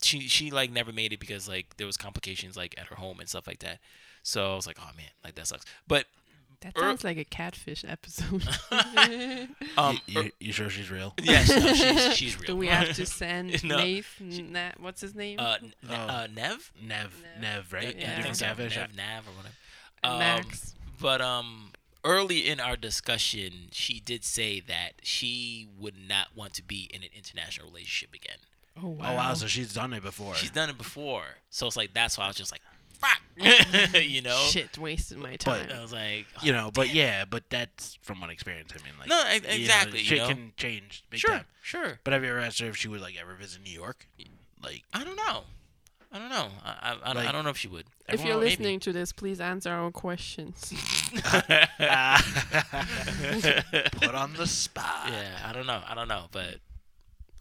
she 0.02 0.20
she 0.28 0.50
like 0.50 0.70
never 0.70 0.92
made 0.92 1.12
it 1.12 1.20
because 1.20 1.48
like 1.48 1.76
there 1.76 1.86
was 1.86 1.96
complications 1.96 2.56
like 2.56 2.74
at 2.78 2.86
her 2.88 2.96
home 2.96 3.20
and 3.20 3.28
stuff 3.28 3.46
like 3.46 3.58
that. 3.60 3.78
So 4.22 4.52
I 4.52 4.56
was 4.56 4.66
like, 4.66 4.78
oh 4.80 4.90
man, 4.96 5.06
like 5.24 5.34
that 5.36 5.46
sucks. 5.46 5.64
But 5.86 6.06
That 6.60 6.76
Er- 6.76 6.80
sounds 6.80 7.04
like 7.04 7.16
a 7.18 7.24
catfish 7.24 7.84
episode. 7.86 8.46
um, 9.78 9.98
you, 10.06 10.22
you, 10.22 10.30
you 10.40 10.52
sure 10.52 10.68
she's 10.70 10.90
real? 10.90 11.14
yes, 11.22 11.48
no, 11.48 11.72
she's 11.72 12.16
she's 12.16 12.36
real. 12.40 12.46
Do 12.46 12.56
we 12.56 12.66
have 12.68 12.94
to 12.96 13.06
send 13.06 13.62
No, 13.64 13.76
Nave? 13.78 14.08
Na- 14.20 14.72
what's 14.78 15.00
his 15.00 15.14
name? 15.14 15.38
uh, 15.38 15.56
N- 15.62 15.72
Oh. 15.88 15.94
uh, 15.94 16.26
Nev? 16.34 16.72
Nev, 16.82 17.14
Nev, 17.40 17.72
right? 17.72 17.96
Yeah. 17.96 18.06
I 18.06 18.16
Yeah. 18.16 18.22
think 18.22 18.34
so. 18.34 18.46
Catfish. 18.46 18.76
Nev, 18.76 18.96
Nav, 18.96 19.26
or 19.28 19.30
whatever. 19.36 19.54
Um, 20.04 20.18
Max. 20.18 20.74
But 21.00 21.20
um, 21.20 21.70
early 22.04 22.48
in 22.48 22.58
our 22.60 22.76
discussion, 22.76 23.68
she 23.70 24.00
did 24.00 24.24
say 24.24 24.60
that 24.60 24.94
she 25.02 25.68
would 25.78 25.94
not 26.08 26.28
want 26.34 26.54
to 26.54 26.62
be 26.62 26.88
in 26.92 27.02
an 27.02 27.10
international 27.16 27.68
relationship 27.68 28.14
again. 28.14 28.38
Oh, 28.80 28.86
oh 28.86 28.88
wow. 28.90 29.12
Oh 29.12 29.14
wow, 29.16 29.34
so 29.34 29.46
she's 29.46 29.72
done 29.74 29.92
it 29.92 30.02
before. 30.02 30.34
She's 30.34 30.50
done 30.50 30.70
it 30.70 30.78
before, 30.78 31.24
so 31.50 31.66
it's 31.66 31.76
like 31.76 31.92
that's 31.94 32.16
why 32.18 32.24
I 32.24 32.28
was 32.28 32.36
just 32.36 32.52
like, 32.52 32.60
fuck, 32.92 33.20
you 34.02 34.22
know. 34.22 34.36
Shit, 34.50 34.76
wasted 34.78 35.18
my 35.18 35.32
But- 35.32 35.40
time. 35.40 35.68
I 35.76 35.80
was 35.82 35.92
like, 35.92 36.26
oh, 36.36 36.40
you 36.42 36.52
know, 36.52 36.70
but 36.72 36.92
yeah, 36.94 37.24
but 37.24 37.48
that's 37.50 37.98
from 38.02 38.20
what 38.20 38.30
experience. 38.30 38.72
I 38.72 38.82
mean, 38.84 38.94
like 38.98 39.08
No, 39.08 39.20
e- 39.30 39.34
you 39.34 39.40
know, 39.40 39.48
exactly, 39.64 39.98
you 40.00 40.04
shit 40.04 40.18
know? 40.18 40.28
can 40.28 40.52
change 40.56 41.04
big 41.10 41.20
sure, 41.20 41.30
time. 41.30 41.44
sure. 41.62 41.98
But 42.04 42.12
have 42.14 42.22
you 42.24 42.30
ever 42.30 42.40
asked 42.40 42.60
her 42.60 42.66
if 42.66 42.76
she 42.76 42.88
would 42.88 43.00
like 43.00 43.16
ever 43.20 43.34
visit 43.34 43.62
New 43.64 43.72
York? 43.72 44.06
Like, 44.62 44.82
I 44.94 45.04
don't 45.04 45.16
know. 45.16 45.44
I 46.10 46.18
don't 46.18 46.30
know. 46.30 46.48
I 46.64 46.70
I, 47.04 47.10
I, 47.10 47.12
don't, 47.12 47.26
I 47.26 47.32
don't 47.32 47.44
know 47.44 47.50
if 47.50 47.58
she 47.58 47.68
would. 47.68 47.84
if 48.08 48.20
you're 48.24 48.30
Well, 48.30 48.38
maybe. 48.38 48.50
listening 48.52 48.80
to 48.80 48.92
this, 48.94 49.12
please 49.12 49.40
answer 49.40 49.70
our 49.70 49.90
questions. 49.90 50.72
put 53.92 54.14
on 54.14 54.32
the 54.34 54.46
spot. 54.46 55.08
yeah, 55.10 55.38
I 55.44 55.52
don't 55.52 55.66
know. 55.66 55.82
I 55.86 55.94
don't 55.94 56.08
know, 56.08 56.24
but 56.32 56.56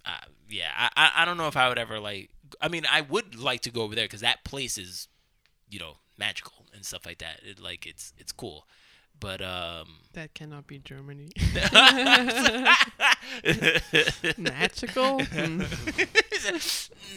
uh, 0.07 0.25
yeah, 0.49 0.71
I, 0.95 1.11
I 1.17 1.25
don't 1.25 1.37
know 1.37 1.47
if 1.47 1.57
I 1.57 1.67
would 1.67 1.77
ever 1.77 1.99
like. 1.99 2.29
I 2.61 2.69
mean, 2.69 2.85
I 2.89 3.01
would 3.01 3.35
like 3.37 3.61
to 3.61 3.71
go 3.71 3.81
over 3.81 3.93
there 3.93 4.05
because 4.05 4.21
that 4.21 4.45
place 4.45 4.77
is, 4.77 5.09
you 5.69 5.79
know, 5.79 5.97
magical 6.17 6.65
and 6.73 6.85
stuff 6.85 7.05
like 7.05 7.17
that. 7.19 7.41
It 7.43 7.59
like 7.59 7.85
it's 7.85 8.13
it's 8.17 8.31
cool, 8.31 8.67
but 9.19 9.41
um. 9.41 9.87
that 10.13 10.33
cannot 10.33 10.65
be 10.67 10.79
Germany. 10.79 11.29
Magical? 14.37 15.21
Hmm. 15.37 15.61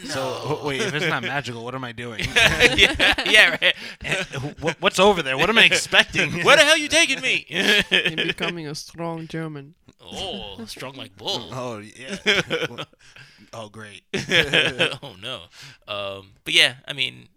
So 0.05 0.61
wait, 0.65 0.81
if 0.81 0.93
it's 0.93 1.05
not 1.05 1.21
magical, 1.21 1.63
what 1.63 1.75
am 1.75 1.83
I 1.83 1.91
doing? 1.91 2.21
yeah, 2.35 3.13
yeah, 3.25 3.57
right. 3.61 3.75
And 4.03 4.25
wh- 4.61 4.81
What's 4.81 4.99
over 4.99 5.21
there? 5.21 5.37
What 5.37 5.49
am 5.49 5.57
I 5.57 5.65
expecting? 5.65 6.43
Where 6.43 6.57
the 6.57 6.63
hell 6.63 6.73
are 6.73 6.77
you 6.77 6.87
taking 6.87 7.21
me? 7.21 7.45
In 7.91 8.15
becoming 8.15 8.67
a 8.67 8.75
strong 8.75 9.27
German. 9.27 9.75
oh, 10.01 10.63
strong 10.65 10.95
like 10.95 11.15
bull. 11.15 11.49
Oh 11.51 11.79
yeah. 11.79 12.17
oh 13.53 13.69
great. 13.69 14.03
oh 15.03 15.15
no. 15.21 15.43
Um, 15.87 16.31
but 16.43 16.53
yeah, 16.53 16.75
I 16.87 16.93
mean, 16.93 17.27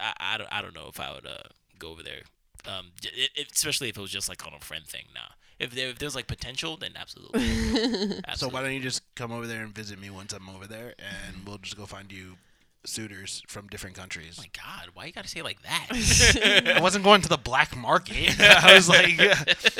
I, 0.00 0.12
I 0.20 0.38
don't 0.38 0.52
I 0.52 0.62
don't 0.62 0.74
know 0.74 0.88
if 0.88 1.00
I 1.00 1.12
would 1.12 1.26
uh 1.26 1.48
go 1.78 1.90
over 1.90 2.02
there. 2.02 2.22
Um, 2.66 2.92
j- 3.00 3.10
i- 3.16 3.40
if, 3.40 3.52
especially 3.52 3.88
if 3.88 3.96
it 3.96 4.00
was 4.00 4.10
just 4.10 4.28
like 4.28 4.46
on 4.46 4.52
a 4.54 4.60
friend 4.60 4.86
thing. 4.86 5.06
Nah. 5.14 5.20
If 5.58 5.70
there 5.74 5.88
if 5.90 5.98
there's 5.98 6.14
like 6.16 6.26
potential, 6.26 6.76
then 6.76 6.92
absolutely. 6.96 8.20
So 8.36 8.48
why 8.48 8.62
don't 8.62 8.72
you 8.72 8.80
just 8.80 9.02
come 9.14 9.30
over 9.32 9.46
there 9.46 9.62
and 9.62 9.74
visit 9.74 10.00
me 10.00 10.10
once 10.10 10.32
I'm 10.32 10.48
over 10.48 10.66
there, 10.66 10.94
and 10.98 11.46
we'll 11.46 11.58
just 11.58 11.76
go 11.76 11.86
find 11.86 12.10
you 12.10 12.36
suitors 12.84 13.42
from 13.46 13.68
different 13.68 13.94
countries. 13.94 14.36
Oh 14.40 14.42
my 14.42 14.48
God, 14.56 14.88
why 14.94 15.04
you 15.04 15.12
gotta 15.12 15.28
say 15.28 15.38
it 15.40 15.44
like 15.44 15.62
that? 15.62 16.72
I 16.76 16.80
wasn't 16.80 17.04
going 17.04 17.20
to 17.22 17.28
the 17.28 17.36
black 17.36 17.76
market. 17.76 18.34
I 18.40 18.74
was 18.74 18.88
like, 18.88 19.20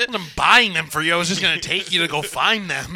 I'm 0.09 0.21
buying 0.37 0.73
them 0.73 0.85
for 0.87 1.01
you. 1.01 1.13
I 1.13 1.17
was 1.17 1.27
just 1.27 1.41
gonna 1.41 1.59
take 1.59 1.91
you 1.91 2.01
to 2.01 2.07
go 2.07 2.21
find 2.21 2.69
them. 2.69 2.95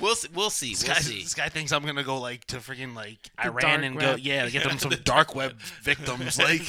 we'll 0.00 0.14
see, 0.14 0.28
we'll 0.34 0.50
see. 0.50 0.70
This 0.70 0.84
We'll 0.86 0.94
guy, 0.94 1.00
see. 1.00 1.22
this 1.22 1.34
guy 1.34 1.48
thinks 1.48 1.72
I'm 1.72 1.84
gonna 1.84 2.02
go 2.04 2.18
like 2.20 2.44
to 2.46 2.56
freaking 2.56 2.94
like 2.94 3.30
The 3.36 3.46
Iran 3.46 3.62
dark 3.62 3.82
and 3.84 3.98
go 3.98 4.14
yeah 4.16 4.48
get 4.48 4.64
them 4.64 4.78
some 4.78 4.92
dark 5.04 5.34
web 5.34 5.58
victims 5.82 6.38
like 6.38 6.62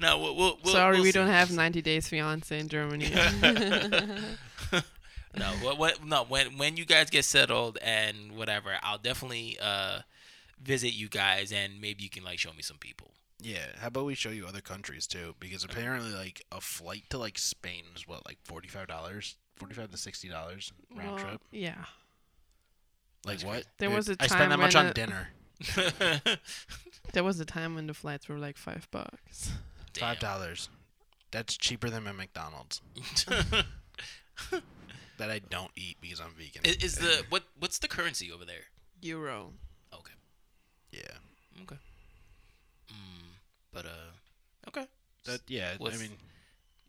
No, 0.00 0.18
we'll, 0.18 0.36
we'll, 0.36 0.58
we'll 0.62 0.72
Sorry, 0.74 0.96
we'll 0.96 1.04
we 1.04 1.12
don't 1.12 1.28
have 1.28 1.50
90 1.52 1.80
Days 1.82 2.08
Fiance 2.08 2.58
in 2.58 2.68
Germany. 2.68 3.10
No, 5.38 5.50
what, 5.62 5.76
what, 5.78 6.02
no. 6.02 6.24
When 6.24 6.56
when 6.56 6.78
you 6.78 6.86
guys 6.86 7.10
get 7.10 7.26
settled 7.26 7.76
and 7.82 8.32
whatever, 8.32 8.70
I'll 8.82 8.96
definitely 8.96 9.58
uh 9.62 9.98
visit 10.62 10.94
you 10.94 11.10
guys 11.10 11.52
and 11.52 11.78
maybe 11.78 12.02
you 12.02 12.08
can 12.08 12.24
like 12.24 12.38
show 12.38 12.54
me 12.54 12.62
some 12.62 12.78
people. 12.78 13.10
yeah. 13.42 13.66
How 13.78 13.88
about 13.88 14.06
we 14.06 14.14
show 14.14 14.30
you 14.30 14.46
other 14.46 14.62
countries 14.62 15.06
too? 15.06 15.34
Because 15.38 15.62
apparently 15.62 16.10
like 16.14 16.42
a 16.50 16.62
flight 16.62 17.02
to 17.10 17.18
like 17.18 17.36
Spain 17.36 17.82
is 17.94 18.08
what 18.08 18.24
like 18.24 18.38
forty 18.44 18.68
five 18.68 18.86
dollars, 18.88 19.36
forty 19.56 19.74
five 19.74 19.90
to 19.90 19.98
sixty 19.98 20.28
dollars 20.30 20.72
round 20.96 21.16
Well, 21.16 21.18
trip. 21.18 21.40
yeah. 21.52 21.84
Like 23.26 23.42
what? 23.42 23.66
There 23.76 23.90
was 23.90 24.08
a 24.08 24.16
time 24.16 24.28
spend 24.30 24.52
that 24.52 24.58
much 24.58 24.74
on 24.74 24.86
a- 24.86 24.94
dinner. 24.94 25.28
There 27.12 27.22
was 27.24 27.38
a 27.40 27.44
time 27.44 27.74
when 27.74 27.86
the 27.88 27.94
flights 27.94 28.26
were 28.26 28.38
like 28.38 28.56
five 28.56 28.88
bucks. 28.90 29.52
Five 30.00 30.18
dollars. 30.18 30.68
That's 31.30 31.56
cheaper 31.56 31.90
than 31.90 32.04
my 32.04 32.12
McDonald's 32.12 32.80
that 35.18 35.30
I 35.30 35.40
don't 35.50 35.70
eat 35.74 35.96
because 36.00 36.20
I'm 36.20 36.32
vegan. 36.38 36.64
is, 36.64 36.76
is 36.76 36.94
the 36.96 37.24
what 37.28 37.44
what's 37.58 37.78
the 37.78 37.88
currency 37.88 38.30
over 38.32 38.44
there? 38.44 38.64
Euro. 39.02 39.52
Okay. 39.92 40.12
yeah. 40.92 41.00
Okay. 41.62 41.76
Mm, 42.90 43.28
but 43.72 43.86
uh, 43.86 44.68
okay. 44.68 44.86
That 45.24 45.40
yeah. 45.48 45.72
I 45.80 45.96
mean, 45.96 46.10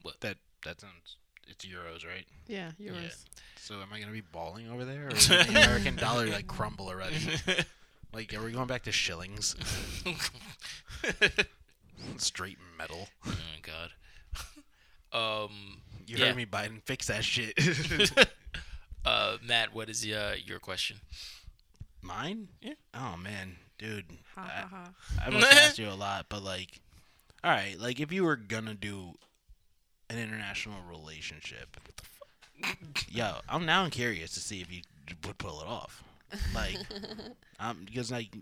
what? 0.02 0.20
that 0.22 0.38
that 0.64 0.82
sounds. 0.82 1.18
It's 1.50 1.66
euros, 1.66 2.06
right? 2.06 2.26
Yeah, 2.48 2.72
yours. 2.78 3.26
So 3.56 3.76
am 3.76 3.88
I 3.94 4.00
gonna 4.00 4.12
be 4.12 4.22
balling 4.22 4.70
over 4.70 4.86
there, 4.86 5.08
or 5.08 5.10
is 5.16 5.28
the 5.30 5.48
American 5.50 5.96
dollar 5.96 6.28
like 6.28 6.48
crumble 6.48 6.88
already? 6.88 7.16
Like, 8.14 8.34
are 8.34 8.44
we 8.44 8.52
going 8.52 8.68
back 8.68 8.84
to 8.84 8.92
shillings? 8.92 9.56
Straight 12.18 12.58
metal. 12.78 13.08
oh 13.26 13.36
God. 13.62 13.90
Um. 15.14 15.82
You 16.06 16.18
Yeah. 16.18 16.28
heard 16.28 16.36
me, 16.36 16.46
Biden. 16.46 16.82
Fix 16.84 17.08
that 17.08 17.24
shit. 17.24 17.54
uh, 19.06 19.38
Matt, 19.42 19.74
what 19.74 19.90
is 19.90 20.06
uh, 20.06 20.36
your 20.46 20.60
question? 20.60 20.98
Mine? 22.02 22.50
Yeah. 22.62 22.74
Oh 22.94 23.16
man, 23.18 23.56
dude. 23.78 24.06
Ha 24.36 24.42
I, 24.42 24.60
ha 24.62 24.68
ha. 24.70 24.90
I 25.26 25.30
must 25.30 25.52
ask 25.52 25.78
you 25.78 25.88
a 25.90 25.96
lot, 25.96 26.26
but 26.30 26.44
like, 26.44 26.82
all 27.44 27.52
right, 27.52 27.80
like 27.80 28.00
if 28.02 28.12
you 28.12 28.24
were 28.26 28.36
gonna 28.36 28.74
do 28.76 29.14
an 30.10 30.20
international 30.20 30.82
relationship, 30.90 31.78
yo, 33.10 33.36
I'm 33.50 33.66
now 33.66 33.88
curious 33.90 34.34
to 34.34 34.40
see 34.42 34.60
if 34.62 34.72
you 34.72 34.82
would 35.26 35.38
pull 35.38 35.62
it 35.62 35.68
off. 35.68 36.04
Like, 36.54 36.78
um, 37.60 37.84
because 37.86 38.12
like, 38.12 38.36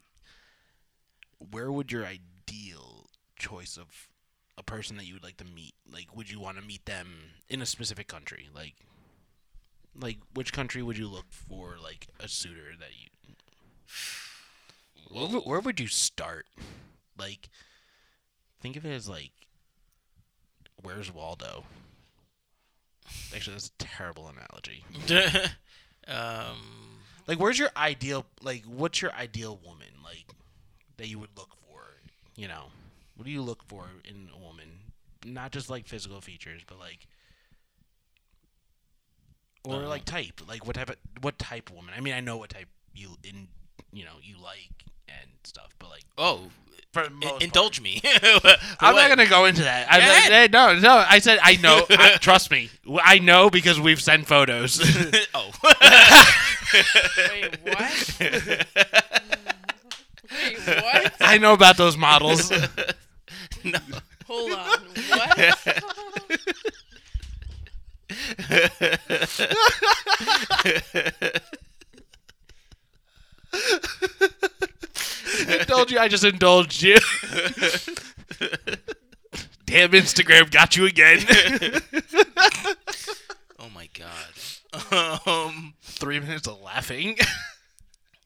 where 1.52 1.72
would 1.72 1.92
your 1.92 2.06
ideal 2.06 3.05
choice 3.36 3.78
of 3.78 4.10
a 4.58 4.64
person 4.64 4.98
that 4.98 5.06
you 5.06 5.14
would 5.14 5.24
like 5.24 5.38
to 5.38 5.46
meet? 5.46 5.74
Like, 5.92 6.16
would 6.16 6.30
you 6.32 6.40
want 6.40 6.58
to 6.58 6.64
meet 6.64 6.86
them 6.86 7.08
in 7.50 7.62
a 7.62 7.66
specific 7.66 8.08
country? 8.08 8.50
Like, 8.54 8.76
like 9.98 10.18
which 10.34 10.54
country 10.54 10.82
would 10.82 10.98
you 10.98 11.08
look 11.08 11.26
for 11.32 11.76
like 11.82 12.08
a 12.20 12.28
suitor 12.28 12.72
that 12.80 12.90
you? 13.00 13.34
Where, 15.10 15.28
would- 15.28 15.44
where 15.46 15.60
would 15.60 15.80
you 15.80 15.88
start? 15.88 16.48
Like, 17.18 17.50
think 18.62 18.76
of 18.76 18.86
it 18.86 18.92
as 18.92 19.08
like, 19.08 19.32
where's 20.82 21.14
Waldo? 21.14 21.64
Actually, 23.34 23.54
that's 23.54 23.68
a 23.80 23.84
terrible 23.84 24.28
analogy. 24.30 24.84
um. 26.08 26.58
Like, 27.28 27.40
where's 27.40 27.58
your 27.58 27.72
ideal? 27.76 28.26
Like, 28.44 28.64
what's 28.66 29.02
your 29.02 29.12
ideal 29.14 29.60
woman? 29.66 29.88
Like, 30.04 30.26
that 30.98 31.08
you 31.08 31.18
would 31.20 31.36
look 31.36 31.50
for? 31.68 31.80
You 32.36 32.48
know, 32.48 32.66
what 33.16 33.26
do 33.26 33.32
you 33.32 33.42
look 33.42 33.64
for 33.68 33.86
in 34.04 34.30
a 34.36 34.40
woman? 34.40 34.68
Not 35.26 35.52
just 35.52 35.70
like 35.70 35.88
physical 35.88 36.22
features, 36.22 36.62
but 36.68 36.78
like, 36.80 37.08
or 39.64 39.84
Uh, 39.84 39.88
like 39.88 40.06
type. 40.06 40.42
Like, 40.48 40.66
what 40.68 40.76
type 40.76 40.90
of 40.90 40.96
what 41.22 41.40
type 41.40 41.70
of 41.70 41.76
woman? 41.76 41.94
I 41.98 42.02
mean, 42.02 42.14
I 42.14 42.20
know 42.20 42.38
what 42.38 42.50
type 42.52 42.68
you 42.94 43.18
in 43.24 43.48
you 43.92 44.06
know 44.06 44.18
you 44.22 44.36
like 44.44 44.70
and 45.10 45.30
stuff, 45.44 45.74
but 45.80 45.90
like, 45.90 46.04
Oh, 46.18 46.50
for 46.94 47.04
the 47.04 47.08
i- 47.10 47.14
most 47.14 47.30
part- 47.32 47.42
indulge 47.44 47.82
me. 47.82 48.02
I'm 48.80 48.96
not 48.96 49.10
gonna 49.10 49.26
go 49.26 49.46
into 49.46 49.64
that. 49.64 49.88
I, 49.92 49.98
Go 50.00 50.06
ahead. 50.06 50.32
I- 50.56 50.74
no, 50.74 50.80
no. 50.80 50.98
I 51.08 51.20
said 51.20 51.40
I 51.42 51.56
know. 51.56 51.86
I, 51.90 52.18
trust 52.18 52.52
me, 52.52 52.70
I 53.04 53.18
know 53.20 53.50
because 53.50 53.80
we've 53.80 54.02
sent 54.02 54.28
photos. 54.28 54.80
oh. 55.34 55.52
Wait, 57.30 57.58
what? 57.64 58.18
Wait, 60.32 60.58
what? 60.68 61.14
I 61.22 61.38
know 61.40 61.54
about 61.54 61.78
those 61.78 61.96
models. 61.98 62.52
no. 63.64 63.80
Hold 64.28 64.52
on. 64.54 64.80
What? 65.10 65.84
I 75.48 75.64
told 75.68 75.92
you 75.92 76.00
I 76.00 76.08
just 76.08 76.24
indulged 76.24 76.82
you. 76.82 76.98
Damn 79.66 79.92
Instagram 79.92 80.50
got 80.52 80.76
you 80.78 80.86
again. 80.86 81.20
Oh 83.60 83.70
my 83.74 83.90
god. 83.94 84.34
Um. 85.26 85.74
Three 85.82 86.20
minutes 86.20 86.48
of 86.48 86.62
laughing. 86.62 87.18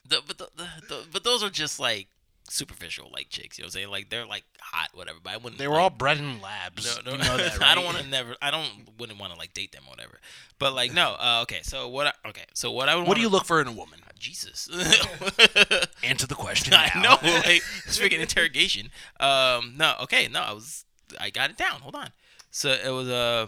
The, 0.08 0.22
but 0.26 0.40
the, 0.40 0.50
the, 0.88 1.06
but 1.14 1.24
those 1.24 1.44
are 1.44 1.52
just 1.52 1.80
like 1.80 2.08
superficial 2.50 3.10
like 3.12 3.30
chicks. 3.30 3.58
You 3.58 3.64
know 3.64 3.68
what 3.68 3.70
I'm 3.70 3.80
saying? 3.80 3.90
Like 3.90 4.10
they're 4.10 4.26
like 4.26 4.44
hot, 4.60 4.90
whatever. 4.94 5.20
But 5.24 5.34
I 5.34 5.38
wouldn't. 5.38 5.58
They 5.58 5.68
were 5.68 5.76
like, 5.76 5.84
all 5.84 5.90
bred 5.90 6.18
in 6.18 6.42
labs. 6.42 7.00
No, 7.06 7.12
no, 7.12 7.18
You 7.18 7.24
know 7.24 7.38
that, 7.38 7.62
I 7.66 7.76
don't 7.76 7.86
want 7.86 7.98
to 7.98 8.08
never. 8.08 8.36
I 8.42 8.52
don't 8.52 8.68
wouldn't 8.98 9.20
want 9.20 9.34
to 9.34 9.40
like 9.40 9.54
date 9.54 9.72
them 9.72 9.84
or 9.88 9.92
whatever. 9.92 10.20
But 10.58 10.74
like 10.74 10.94
no. 10.94 11.16
Uh, 11.20 11.40
okay. 11.44 11.60
So 11.64 11.88
what? 11.88 12.08
I, 12.08 12.30
okay. 12.30 12.46
So 12.54 12.72
what 12.72 12.90
I 12.90 12.96
would. 12.96 13.08
What 13.08 13.16
do 13.16 13.22
you 13.22 13.30
look 13.30 13.46
for 13.46 13.62
in 13.62 13.68
a 13.68 13.72
woman? 13.72 14.00
Jesus. 14.20 14.68
Answer 16.04 16.28
the 16.28 16.36
question. 16.36 16.74
I 16.78 16.92
now. 16.96 17.02
know. 17.02 17.18
Like 17.22 17.64
it's 17.86 17.98
freaking 17.98 18.20
interrogation. 18.20 18.90
Um. 19.20 19.76
No. 19.78 19.96
Okay. 20.04 20.28
No. 20.28 20.42
I 20.42 20.54
was. 20.54 20.86
I 21.20 21.30
got 21.30 21.50
it 21.50 21.58
down. 21.58 21.82
Hold 21.82 21.96
on. 21.96 22.10
So 22.52 22.70
it 22.70 22.90
was 22.90 23.10
uh 23.10 23.48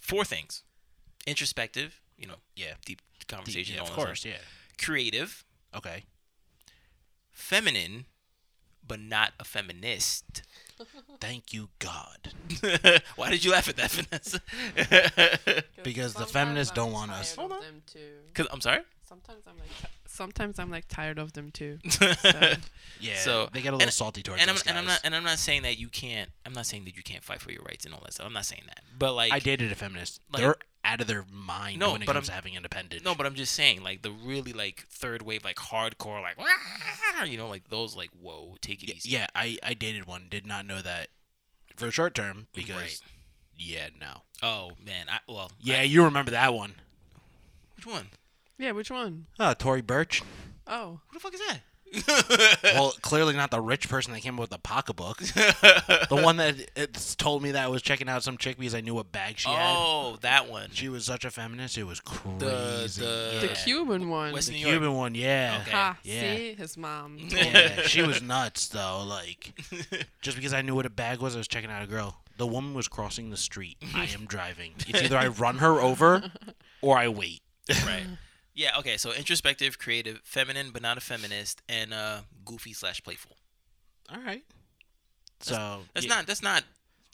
four 0.00 0.24
things: 0.24 0.62
introspective. 1.26 2.00
You 2.16 2.26
know. 2.26 2.36
Yeah. 2.56 2.74
Deep 2.84 3.00
conversation. 3.28 3.76
Yeah, 3.76 3.82
of 3.82 3.92
course. 3.92 4.24
Yeah. 4.24 4.38
Creative. 4.82 5.44
Okay. 5.76 6.04
Feminine. 7.40 8.06
But 8.86 9.00
not 9.00 9.32
a 9.38 9.44
feminist. 9.44 10.42
Thank 11.20 11.52
you, 11.52 11.68
God. 11.78 12.32
Why 13.16 13.30
did 13.30 13.44
you 13.44 13.52
laugh 13.52 13.68
at 13.68 13.76
that, 13.76 13.90
Vanessa? 13.92 14.40
Because 15.84 16.14
the 16.14 16.26
feminists 16.26 16.74
don't 16.74 16.90
want 16.92 17.12
us. 17.12 17.36
Hold 17.36 17.52
on. 17.52 17.60
Them 17.60 17.82
too. 17.86 17.98
Cause 18.34 18.46
I'm 18.50 18.60
sorry. 18.60 18.80
Sometimes 19.10 19.42
I'm 19.48 19.58
like. 19.58 19.68
ti- 19.80 19.88
Sometimes 20.06 20.58
I'm 20.60 20.70
like 20.70 20.86
tired 20.88 21.18
of 21.18 21.32
them 21.34 21.50
too. 21.50 21.78
Yeah. 23.00 23.16
So- 23.16 23.48
they 23.52 23.60
get 23.60 23.70
a 23.72 23.76
little 23.76 23.82
and- 23.88 23.92
salty 23.92 24.22
towards 24.22 24.40
and 24.40 24.50
I'm 24.50 24.56
us 24.56 24.66
and 24.66 24.78
I'm 24.78 24.84
guys. 24.84 24.94
not 24.94 25.00
and 25.04 25.16
I'm 25.16 25.24
not 25.24 25.38
saying 25.38 25.62
that 25.62 25.78
you 25.78 25.88
can't. 25.88 26.30
I'm 26.46 26.52
not 26.52 26.66
saying 26.66 26.84
that 26.84 26.96
you 26.96 27.02
can't 27.02 27.24
fight 27.24 27.40
for 27.40 27.50
your 27.50 27.62
rights 27.62 27.84
and 27.84 27.92
all 27.94 28.00
that 28.04 28.12
stuff. 28.14 28.26
I'm 28.26 28.32
not 28.32 28.44
saying 28.46 28.62
that. 28.66 28.80
But 28.98 29.14
like 29.14 29.32
I 29.32 29.38
dated 29.40 29.72
a 29.72 29.74
feminist. 29.74 30.20
like- 30.32 30.42
They're 30.42 30.54
out 30.84 31.00
of 31.00 31.06
their 31.08 31.24
mind 31.30 31.78
No, 31.80 31.92
when 31.92 32.02
it 32.02 32.06
but 32.06 32.12
comes 32.14 32.28
I'm- 32.28 32.32
to 32.32 32.34
having 32.36 32.54
independence. 32.54 33.02
no, 33.04 33.14
but 33.14 33.26
I'm 33.26 33.34
just 33.34 33.52
saying 33.52 33.82
like 33.82 34.02
the 34.02 34.10
really 34.12 34.52
like 34.52 34.86
third 34.90 35.22
wave 35.22 35.44
like 35.44 35.56
hardcore 35.56 36.22
like 36.22 36.36
you 37.28 37.36
know 37.36 37.48
like 37.48 37.68
those 37.68 37.96
like 37.96 38.10
whoa 38.20 38.56
take 38.62 38.82
it 38.84 38.88
Y- 38.90 38.94
easy. 38.96 39.10
yeah, 39.10 39.26
I 39.34 39.58
I 39.62 39.74
dated 39.74 40.06
one. 40.06 40.26
Did 40.30 40.46
not 40.46 40.64
know 40.66 40.80
that 40.80 41.08
for 41.76 41.86
a 41.88 41.90
short 41.90 42.14
term 42.14 42.46
because 42.54 42.76
Right. 42.76 43.00
yeah, 43.56 43.88
no. 44.00 44.22
Oh 44.42 44.70
man, 44.84 45.06
I 45.10 45.18
well 45.26 45.50
Yeah, 45.60 45.80
I- 45.80 45.82
you 45.82 46.04
remember 46.04 46.30
that 46.30 46.54
one. 46.54 46.74
which 47.76 47.86
one? 47.86 48.08
Yeah, 48.60 48.72
which 48.72 48.90
one? 48.90 49.26
Oh, 49.38 49.54
Tory 49.54 49.80
Burch. 49.82 50.22
Oh, 50.66 51.00
Who 51.08 51.14
the 51.14 51.20
fuck 51.20 51.34
is 51.34 51.40
that? 51.48 51.60
well, 52.62 52.92
clearly 53.02 53.34
not 53.34 53.50
the 53.50 53.60
rich 53.60 53.88
person 53.88 54.12
that 54.12 54.20
came 54.20 54.34
up 54.34 54.40
with 54.42 54.50
the 54.50 54.58
pocketbook. 54.58 55.18
the 55.18 56.20
one 56.22 56.36
that 56.36 56.54
it's 56.76 57.16
told 57.16 57.42
me 57.42 57.50
that 57.50 57.64
I 57.64 57.66
was 57.66 57.82
checking 57.82 58.08
out 58.08 58.22
some 58.22 58.38
chick 58.38 58.58
because 58.58 58.76
I 58.76 58.80
knew 58.80 58.94
what 58.94 59.10
bag 59.10 59.38
she 59.38 59.48
had. 59.50 59.74
oh, 59.76 60.16
that 60.20 60.48
one. 60.48 60.68
She 60.72 60.88
was 60.88 61.04
such 61.04 61.24
a 61.24 61.32
feminist. 61.32 61.76
It 61.76 61.82
was 61.84 61.98
crazy. 61.98 62.38
the- 62.38 63.38
the 63.40 63.46
yeah. 63.48 63.54
Cuban 63.64 64.08
one. 64.08 64.32
West 64.32 64.46
The 64.48 64.52
New 64.54 64.60
York. 64.60 64.72
Cuban 64.74 64.94
one, 64.94 65.14
yeah. 65.16 65.58
Okay. 65.62 65.70
Ha, 65.72 65.98
Yeah. 66.04 66.20
see 66.20 66.54
his 66.54 66.76
mom. 66.76 67.18
Yeah, 67.18 67.82
she 67.82 68.02
was 68.02 68.22
nuts 68.22 68.68
though. 68.68 69.02
Like, 69.04 69.52
just 70.22 70.36
because 70.36 70.52
I 70.54 70.62
knew 70.62 70.76
what 70.76 70.86
a 70.86 70.90
bag 70.90 71.18
was, 71.20 71.34
I 71.34 71.38
was 71.38 71.48
checking 71.48 71.70
out 71.70 71.82
a 71.82 71.88
girl. 71.88 72.20
The 72.36 72.46
woman 72.46 72.72
was 72.72 72.86
crossing 72.86 73.30
the 73.30 73.36
street. 73.36 73.78
I 73.96 74.04
am 74.14 74.26
driving. 74.26 74.74
It's 74.86 75.02
either 75.02 75.18
I 75.18 75.26
run 75.26 75.58
her 75.58 75.80
over 75.80 76.30
or 76.82 76.96
I 76.96 77.08
wait. 77.08 77.42
right. 77.84 78.06
Yeah. 78.60 78.78
Okay. 78.78 78.98
So 78.98 79.12
introspective, 79.12 79.78
creative, 79.78 80.20
feminine 80.22 80.70
but 80.70 80.82
not 80.82 80.98
a 80.98 81.00
feminist, 81.00 81.62
and 81.66 81.94
uh, 81.94 82.18
goofy 82.44 82.74
slash 82.74 83.02
playful. 83.02 83.36
All 84.12 84.20
right. 84.20 84.44
So 85.40 85.80
That's 85.94 86.04
yeah, 86.06 86.14
not. 86.14 86.26
That's 86.26 86.42
not. 86.42 86.64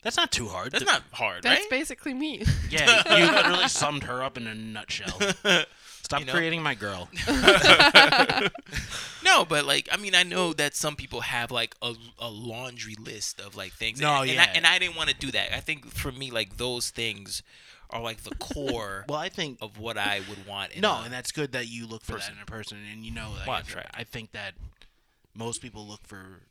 that's 0.02 0.16
not 0.16 0.32
too 0.32 0.48
hard. 0.48 0.73
That's 0.73 0.82
Th- 0.82 0.93
not 0.93 1.02
hard, 1.12 1.44
That's 1.44 1.60
right? 1.60 1.70
basically 1.70 2.14
me. 2.14 2.43
Yeah, 2.70 3.16
you 3.16 3.31
literally 3.31 3.68
summed 3.68 4.02
her 4.02 4.24
up 4.24 4.36
in 4.36 4.48
a 4.48 4.55
nutshell. 4.56 5.16
Stop 6.02 6.20
You 6.20 6.27
know? 6.27 6.32
creating 6.32 6.62
my 6.62 6.74
girl. 6.74 7.09
No, 9.24 9.44
but 9.44 9.64
like 9.64 9.89
I 9.90 9.97
mean, 9.97 10.14
I 10.14 10.23
know 10.23 10.52
that 10.52 10.74
some 10.77 10.94
people 10.97 11.20
have 11.20 11.51
like 11.51 11.74
a, 11.82 11.94
a 12.18 12.31
laundry 12.31 12.94
list 12.98 13.40
of 13.40 13.56
like 13.56 13.73
things. 13.73 14.01
No, 14.01 14.23
and, 14.23 14.31
yeah. 14.31 14.43
and 14.43 14.51
I, 14.51 14.55
and 14.55 14.66
I 14.66 14.78
didn't 14.78 14.97
want 14.97 15.10
to 15.10 15.16
do 15.16 15.31
that. 15.32 15.52
I 15.55 15.59
think 15.60 15.86
for 15.86 16.12
me, 16.12 16.31
like 16.31 16.56
those 16.59 16.90
things 16.90 17.43
are 17.90 18.00
like 18.02 18.22
the 18.22 18.34
core 18.36 19.04
Well, 19.08 19.18
I 19.18 19.28
think 19.28 19.58
of 19.62 19.78
what 19.78 19.96
I 19.98 20.20
would 20.28 20.46
want. 20.46 20.72
In 20.72 20.80
no, 20.82 20.92
a- 20.92 21.02
and 21.04 21.12
that's 21.12 21.32
good 21.32 21.52
that 21.52 21.68
you 21.68 21.86
look 21.86 22.02
for 22.04 22.14
person. 22.14 22.34
that 22.34 22.38
in 22.38 22.42
a 22.42 22.46
person, 22.46 22.78
and 22.92 23.04
you 23.04 23.12
know, 23.12 23.30
like, 23.38 23.46
Watch, 23.46 23.74
right. 23.74 23.86
I 23.94 24.04
think 24.04 24.32
that 24.32 24.54
most 25.34 25.60
people 25.62 25.86
look 25.86 26.06
for 26.06 26.42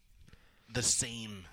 the 0.71 0.81
same 0.83 1.45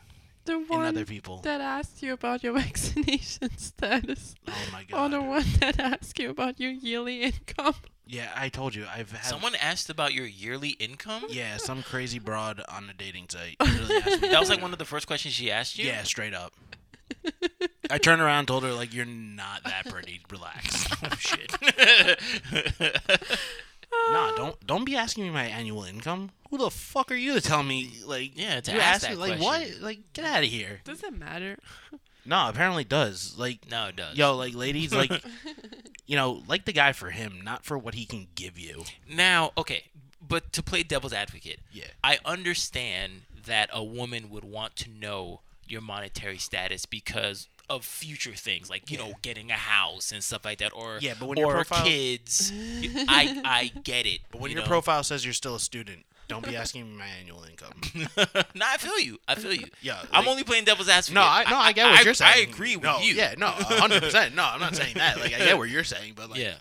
The 0.45 0.55
in 0.55 0.67
one 0.69 0.85
other 0.87 1.05
people. 1.05 1.39
that 1.43 1.61
asked 1.61 2.03
you 2.03 2.13
about 2.13 2.43
your 2.43 2.53
vaccination 2.59 3.57
status. 3.59 4.35
oh 4.49 4.53
my 4.73 4.83
Or 4.83 5.09
god. 5.09 5.13
the 5.13 5.21
one 5.23 5.45
that 5.61 5.79
asked 5.81 6.19
you 6.19 6.31
about 6.31 6.59
your 6.61 6.71
yearly 6.71 7.23
income. 7.23 7.75
Yeah, 8.07 8.31
I 8.37 8.49
told 8.49 8.75
you 8.75 8.85
I've 8.93 9.13
had 9.13 9.25
someone 9.25 9.55
asked 9.55 9.89
about 9.89 10.13
your 10.13 10.27
yearly 10.27 10.71
income. 10.71 11.25
Yeah, 11.31 11.57
some 11.59 11.83
crazy 11.83 12.19
broad 12.19 12.61
on 12.69 12.91
a 12.91 12.93
dating 12.93 13.27
site. 13.31 13.57
literally 13.61 13.97
asked 13.97 14.23
me 14.23 14.29
That 14.29 14.41
was 14.41 14.51
like 14.51 14.61
one 14.61 14.73
of 14.73 14.79
the 14.79 14.85
first 14.85 15.07
questions 15.07 15.35
she 15.35 15.51
asked 15.51 15.79
you. 15.79 15.87
Yeah, 15.87 16.03
straight 16.03 16.35
up. 16.35 16.53
I 17.93 17.99
turned 17.99 18.21
around, 18.23 18.39
and 18.41 18.49
told 18.49 18.65
her 18.65 18.73
like, 18.73 18.93
"You're 18.95 19.05
not 19.05 19.63
that 19.65 19.87
pretty. 19.89 20.21
Relax." 20.31 20.87
oh 21.03 21.09
shit. 21.19 21.53
Nah, 24.11 24.35
don't 24.35 24.67
don't 24.67 24.85
be 24.87 24.97
asking 24.97 25.25
me 25.25 25.31
my 25.31 25.45
annual 25.45 25.85
income. 25.85 26.31
Who 26.51 26.57
the 26.59 26.71
fuck 26.71 27.13
are 27.13 27.15
you 27.17 27.35
to 27.35 27.41
tell 27.43 27.63
me 27.63 27.93
like 28.07 28.33
Yeah, 28.39 28.61
to 28.61 28.73
you 28.73 28.81
ask 28.81 29.05
ask 29.05 29.11
me, 29.11 29.17
like 29.17 29.39
question. 29.39 29.45
what? 29.81 29.83
Like 29.83 30.13
get 30.15 30.25
out 30.25 30.43
of 30.43 30.49
here. 30.49 30.81
Does 30.85 31.03
it 31.03 31.13
matter? 31.13 31.59
No, 32.25 32.49
apparently 32.49 32.83
it 32.83 32.89
does. 32.89 33.35
Like 33.39 33.71
No, 33.71 33.89
it 33.89 33.97
does. 33.97 34.17
yo, 34.17 34.35
like 34.37 34.55
ladies, 34.55 34.95
like 34.95 35.13
you 36.07 36.17
know, 36.17 36.43
like 36.49 36.65
the 36.65 36.73
guy 36.73 36.93
for 36.93 37.11
him, 37.11 37.41
not 37.45 37.65
for 37.67 37.77
what 37.77 37.95
he 37.95 38.07
can 38.07 38.29
give 38.35 38.59
you. 38.59 38.85
Now, 39.09 39.53
okay, 39.59 39.85
but 40.27 40.53
to 40.55 40.63
play 40.63 40.83
devil's 40.83 41.13
advocate, 41.13 41.61
Yeah. 41.71 41.85
I 42.03 42.19
understand 42.25 43.23
that 43.45 43.69
a 43.75 43.85
woman 43.85 44.31
would 44.31 44.45
want 44.45 44.75
to 44.77 44.91
know 44.91 45.41
your 45.69 45.83
monetary 45.83 46.39
status 46.39 46.87
because 46.87 47.47
of 47.71 47.85
future 47.85 48.33
things 48.35 48.69
like 48.69 48.91
you 48.91 48.99
Yeah. 48.99 49.07
know 49.09 49.15
getting 49.23 49.51
a 49.51 49.55
house 49.57 50.13
and 50.13 50.23
stuff 50.23 50.45
like 50.45 50.59
that 50.59 50.73
or 50.75 50.99
Yeah, 51.01 51.15
but 51.19 51.29
when 51.29 51.39
your 51.39 51.53
profile- 51.53 51.85
kids 51.87 52.53
I 53.09 53.41
I 53.45 53.73
get 53.83 54.05
it 54.07 54.21
But 54.31 54.41
when 54.41 54.51
you 54.51 54.57
your 54.57 54.65
know? 54.65 54.69
profile 54.69 55.03
says 55.05 55.25
you're 55.25 55.33
still 55.35 55.55
a 55.55 55.61
student, 55.61 56.05
don't 56.29 56.45
be 56.47 56.57
asking 56.57 56.91
me 56.91 56.99
my 56.99 57.07
annual 57.21 57.45
income. 57.45 57.81
no 58.55 58.67
I 58.67 58.77
feel 58.79 58.99
you 58.99 59.19
I 59.29 59.35
feel 59.37 59.53
you 59.55 59.67
Yeah, 59.81 60.03
I'm 60.13 60.29
only 60.29 60.45
playing 60.45 60.65
devil's 60.65 60.89
advocate 60.89 61.15
No, 61.15 61.23
I 61.23 61.45
no, 61.49 61.57
I 61.57 61.73
get 61.73 61.85
what 61.91 62.01
I, 62.01 62.03
you're 62.03 62.15
saying. 62.15 62.33
I 62.49 62.51
agree 62.51 62.77
with 62.77 62.85
no, 62.85 62.99
you 63.01 63.15
Yeah, 63.15 63.35
no, 63.39 63.49
hundred 63.49 64.03
percent. 64.03 64.35
No, 64.35 64.45
I'm 64.45 64.61
not 64.61 64.75
saying 64.77 64.95
that. 64.97 65.19
Like 65.21 65.35
I 65.35 65.39
get 65.39 65.57
what 65.57 65.71
you're 65.71 65.85
saying, 65.85 66.13
but 66.17 66.31
like 66.31 66.41
yeah 66.41 66.55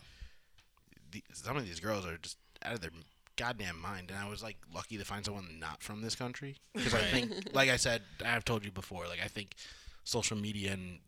the, 1.12 1.24
some 1.34 1.58
of 1.58 1.66
these 1.66 1.80
girls 1.80 2.06
are 2.06 2.18
just 2.18 2.38
out 2.64 2.74
of 2.76 2.82
their 2.82 2.92
goddamn 3.38 3.80
mind 3.82 4.12
and 4.12 4.20
i 4.20 4.30
was 4.30 4.44
like 4.44 4.58
lucky 4.76 4.98
to 4.98 5.06
find 5.06 5.26
someone 5.26 5.48
not 5.60 5.82
from 5.82 6.02
this 6.02 6.16
country 6.16 6.58
because 6.76 6.94
i 6.94 7.02
think 7.02 7.32
like 7.54 7.70
i 7.70 7.76
said 7.78 8.02
i've 8.24 8.46
told 8.46 8.64
you 8.64 8.70
before 8.72 9.08
like 9.08 9.20
i 9.24 9.28
think 9.28 9.56
social 10.04 10.38
media 10.38 10.74
and 10.74 11.00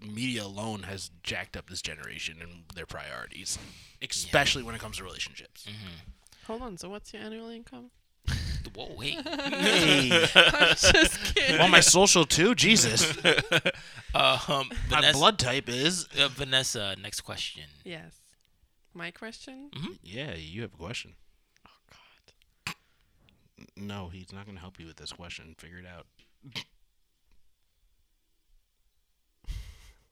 media 0.00 0.42
alone 0.44 0.82
has 0.84 1.10
jacked 1.22 1.56
up 1.56 1.68
this 1.70 1.80
generation 1.82 2.36
and 2.42 2.64
their 2.74 2.86
priorities 2.86 3.58
especially 4.02 4.62
when 4.62 4.74
it 4.74 4.80
comes 4.80 4.98
to 4.98 5.04
relationships 5.04 5.64
Mm-hmm. 5.66 6.10
Hold 6.46 6.62
on. 6.62 6.76
So 6.78 6.88
what's 6.90 7.12
your 7.12 7.22
annual 7.24 7.48
income? 7.48 7.90
whoa 8.74 8.94
wait 8.96 9.14
hey 9.28 10.28
I'm 10.34 10.68
just 10.76 11.34
kidding. 11.34 11.58
well 11.58 11.68
my 11.68 11.80
social 11.80 12.24
too 12.24 12.54
jesus 12.54 13.16
um 14.14 14.68
my 14.68 14.76
Vanessa, 14.88 15.12
blood 15.18 15.38
type 15.38 15.68
is 15.68 16.06
uh, 16.20 16.28
Vanessa 16.28 16.94
next 17.00 17.20
question 17.22 17.62
yes. 17.84 18.16
My 18.92 19.10
question. 19.12 19.70
yeah 20.02 20.34
you 20.34 20.62
have 20.62 20.74
a 20.74 20.76
question 20.76 21.14
Oh 21.66 21.70
God. 22.66 22.74
no 23.76 24.08
he's 24.08 24.32
not 24.32 24.44
going 24.46 24.56
to 24.56 24.60
help 24.60 24.78
you 24.80 24.86
with 24.86 24.96
this 24.96 25.12
question 25.12 25.54
figure 25.58 25.78
it 25.78 25.86
out 25.86 26.06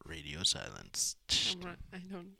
radio 0.07 0.43
silence 0.43 1.17
I'm 1.53 1.61
right. 1.67 1.77
I 1.93 1.99
don't. 2.11 2.33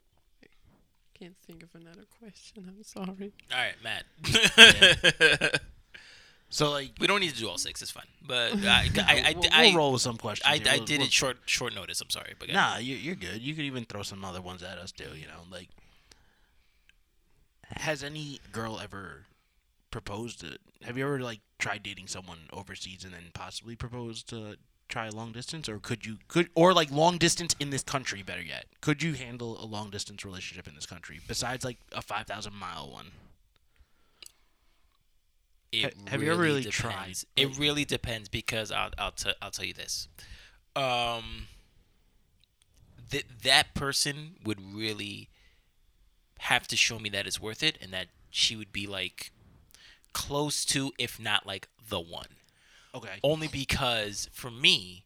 I 0.43 1.17
can't 1.17 1.35
think 1.45 1.63
of 1.63 1.69
another 1.75 2.03
question. 2.19 2.65
I'm 2.67 2.83
sorry. 2.83 3.33
all 3.51 3.57
right 3.57 3.75
Matt 3.83 5.61
so 6.49 6.69
like 6.71 6.91
we 6.99 7.07
don't 7.07 7.19
need 7.21 7.31
to 7.33 7.37
do 7.39 7.49
all 7.49 7.57
six 7.57 7.81
it's 7.81 7.91
fine 7.91 8.05
but 8.25 8.53
I 8.65 8.89
I, 8.97 9.23
I, 9.29 9.33
we'll, 9.35 9.49
I, 9.51 9.63
we'll 9.67 9.75
roll 9.75 9.91
with 9.93 10.01
some 10.01 10.17
questions. 10.17 10.47
I, 10.49 10.57
here. 10.57 10.67
I 10.69 10.75
We'll- 10.77 10.85
did 10.85 10.97
we'll- 10.99 11.07
it 11.07 11.13
short 11.13 11.37
short 11.45 11.73
notice. 11.73 12.01
I'm 12.01 12.09
sorry, 12.09 12.33
but 12.37 12.49
Nah, 12.51 12.77
you, 12.77 12.95
you're 12.95 13.15
good. 13.15 13.41
You 13.41 13.53
could 13.55 13.65
even 13.65 13.85
throw 13.85 14.03
some 14.03 14.23
other 14.25 14.41
ones 14.41 14.61
at 14.63 14.77
us 14.77 14.91
too. 14.91 15.09
You 15.15 15.27
know, 15.27 15.41
like 15.51 15.69
has 17.77 18.03
any 18.03 18.39
girl 18.51 18.79
ever 18.79 19.23
proposed 19.91 20.41
to? 20.41 20.57
Have 20.83 20.97
you 20.97 21.05
ever 21.05 21.19
like 21.19 21.39
tried 21.57 21.81
dating 21.83 22.07
someone 22.07 22.37
overseas 22.53 23.03
and 23.03 23.13
then 23.13 23.23
possibly 23.33 23.75
proposed 23.75 24.29
to 24.29 24.57
try 24.87 25.09
long 25.09 25.31
distance, 25.31 25.67
or 25.67 25.79
could 25.79 26.05
you 26.05 26.17
could 26.27 26.49
or 26.55 26.73
like 26.73 26.91
long 26.91 27.17
distance 27.17 27.55
in 27.59 27.69
this 27.69 27.83
country? 27.83 28.21
Better 28.23 28.41
yet, 28.41 28.65
could 28.81 29.01
you 29.03 29.13
handle 29.13 29.61
a 29.63 29.65
long 29.65 29.89
distance 29.89 30.23
relationship 30.25 30.67
in 30.67 30.75
this 30.75 30.85
country 30.85 31.19
besides 31.27 31.63
like 31.65 31.77
a 31.91 32.01
five 32.01 32.27
thousand 32.27 32.53
mile 32.55 32.89
one? 32.91 33.07
it 35.71 35.93
Ha- 35.95 36.11
have 36.11 36.23
you 36.23 36.31
ever 36.31 36.41
really 36.41 36.61
depends. 36.61 36.75
tried? 36.77 37.15
It 37.35 37.57
really 37.57 37.85
depends 37.85 38.29
because 38.29 38.71
I'll 38.71 38.91
I'll, 38.97 39.11
t- 39.11 39.33
I'll 39.41 39.51
tell 39.51 39.65
you 39.65 39.73
this. 39.73 40.07
Um, 40.75 41.47
that 43.11 43.23
that 43.43 43.73
person 43.73 44.35
would 44.43 44.59
really 44.73 45.29
have 46.39 46.67
to 46.67 46.75
show 46.77 46.99
me 46.99 47.09
that 47.09 47.25
it's 47.25 47.39
worth 47.41 47.63
it 47.63 47.77
and 47.81 47.91
that 47.93 48.07
she 48.29 48.55
would 48.55 48.71
be 48.71 48.85
like 48.87 49.31
close 50.13 50.65
to, 50.65 50.91
if 50.97 51.19
not 51.19 51.45
like 51.45 51.67
the 51.89 51.99
one. 51.99 52.27
Okay. 52.95 53.19
Only 53.23 53.47
because 53.47 54.29
for 54.33 54.49
me, 54.49 55.05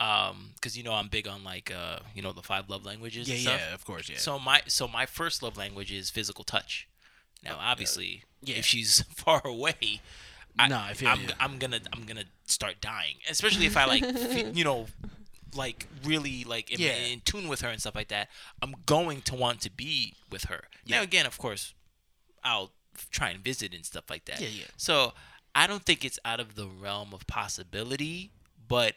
um, 0.00 0.50
because 0.54 0.76
you 0.76 0.82
know 0.84 0.92
I'm 0.92 1.08
big 1.08 1.26
on 1.28 1.44
like 1.44 1.72
uh, 1.74 1.98
you 2.14 2.22
know 2.22 2.32
the 2.32 2.42
five 2.42 2.68
love 2.68 2.84
languages. 2.84 3.28
Yeah, 3.28 3.34
and 3.34 3.42
stuff. 3.42 3.60
yeah, 3.68 3.74
of 3.74 3.84
course, 3.84 4.08
yeah. 4.08 4.18
So 4.18 4.38
my 4.38 4.62
so 4.66 4.86
my 4.88 5.06
first 5.06 5.42
love 5.42 5.56
language 5.56 5.92
is 5.92 6.10
physical 6.10 6.44
touch. 6.44 6.88
Now, 7.44 7.56
obviously, 7.60 8.24
yeah. 8.42 8.56
if 8.56 8.64
she's 8.66 9.02
far 9.14 9.40
away, 9.46 10.00
I, 10.58 10.68
No, 10.68 10.78
I 10.78 10.94
feel 10.94 11.08
I'm, 11.08 11.20
you. 11.22 11.28
I'm 11.38 11.58
gonna 11.58 11.80
I'm 11.92 12.04
gonna 12.04 12.24
start 12.46 12.80
dying, 12.80 13.16
especially 13.30 13.66
if 13.66 13.76
I 13.76 13.84
like 13.86 14.02
you 14.56 14.64
know 14.64 14.86
like 15.56 15.86
really 16.04 16.44
like 16.44 16.72
am 16.72 16.80
Yeah. 16.80 16.94
in 16.96 17.20
tune 17.20 17.48
with 17.48 17.60
her 17.62 17.68
and 17.68 17.80
stuff 17.80 17.94
like 17.94 18.08
that. 18.08 18.28
I'm 18.60 18.74
going 18.86 19.22
to 19.22 19.34
want 19.34 19.60
to 19.62 19.70
be 19.70 20.14
with 20.30 20.44
her. 20.44 20.64
Now 20.86 20.96
Yeah. 20.96 21.02
again, 21.02 21.26
of 21.26 21.38
course, 21.38 21.74
I'll 22.44 22.72
try 23.10 23.30
and 23.30 23.42
visit 23.42 23.72
and 23.74 23.86
stuff 23.86 24.10
like 24.10 24.24
that. 24.26 24.40
Yeah, 24.40 24.48
yeah. 24.48 24.64
So 24.76 25.14
I 25.54 25.66
don't 25.66 25.84
think 25.84 26.04
it's 26.04 26.18
out 26.24 26.40
of 26.40 26.54
the 26.54 26.66
realm 26.66 27.12
of 27.12 27.26
possibility, 27.26 28.30
but 28.66 28.94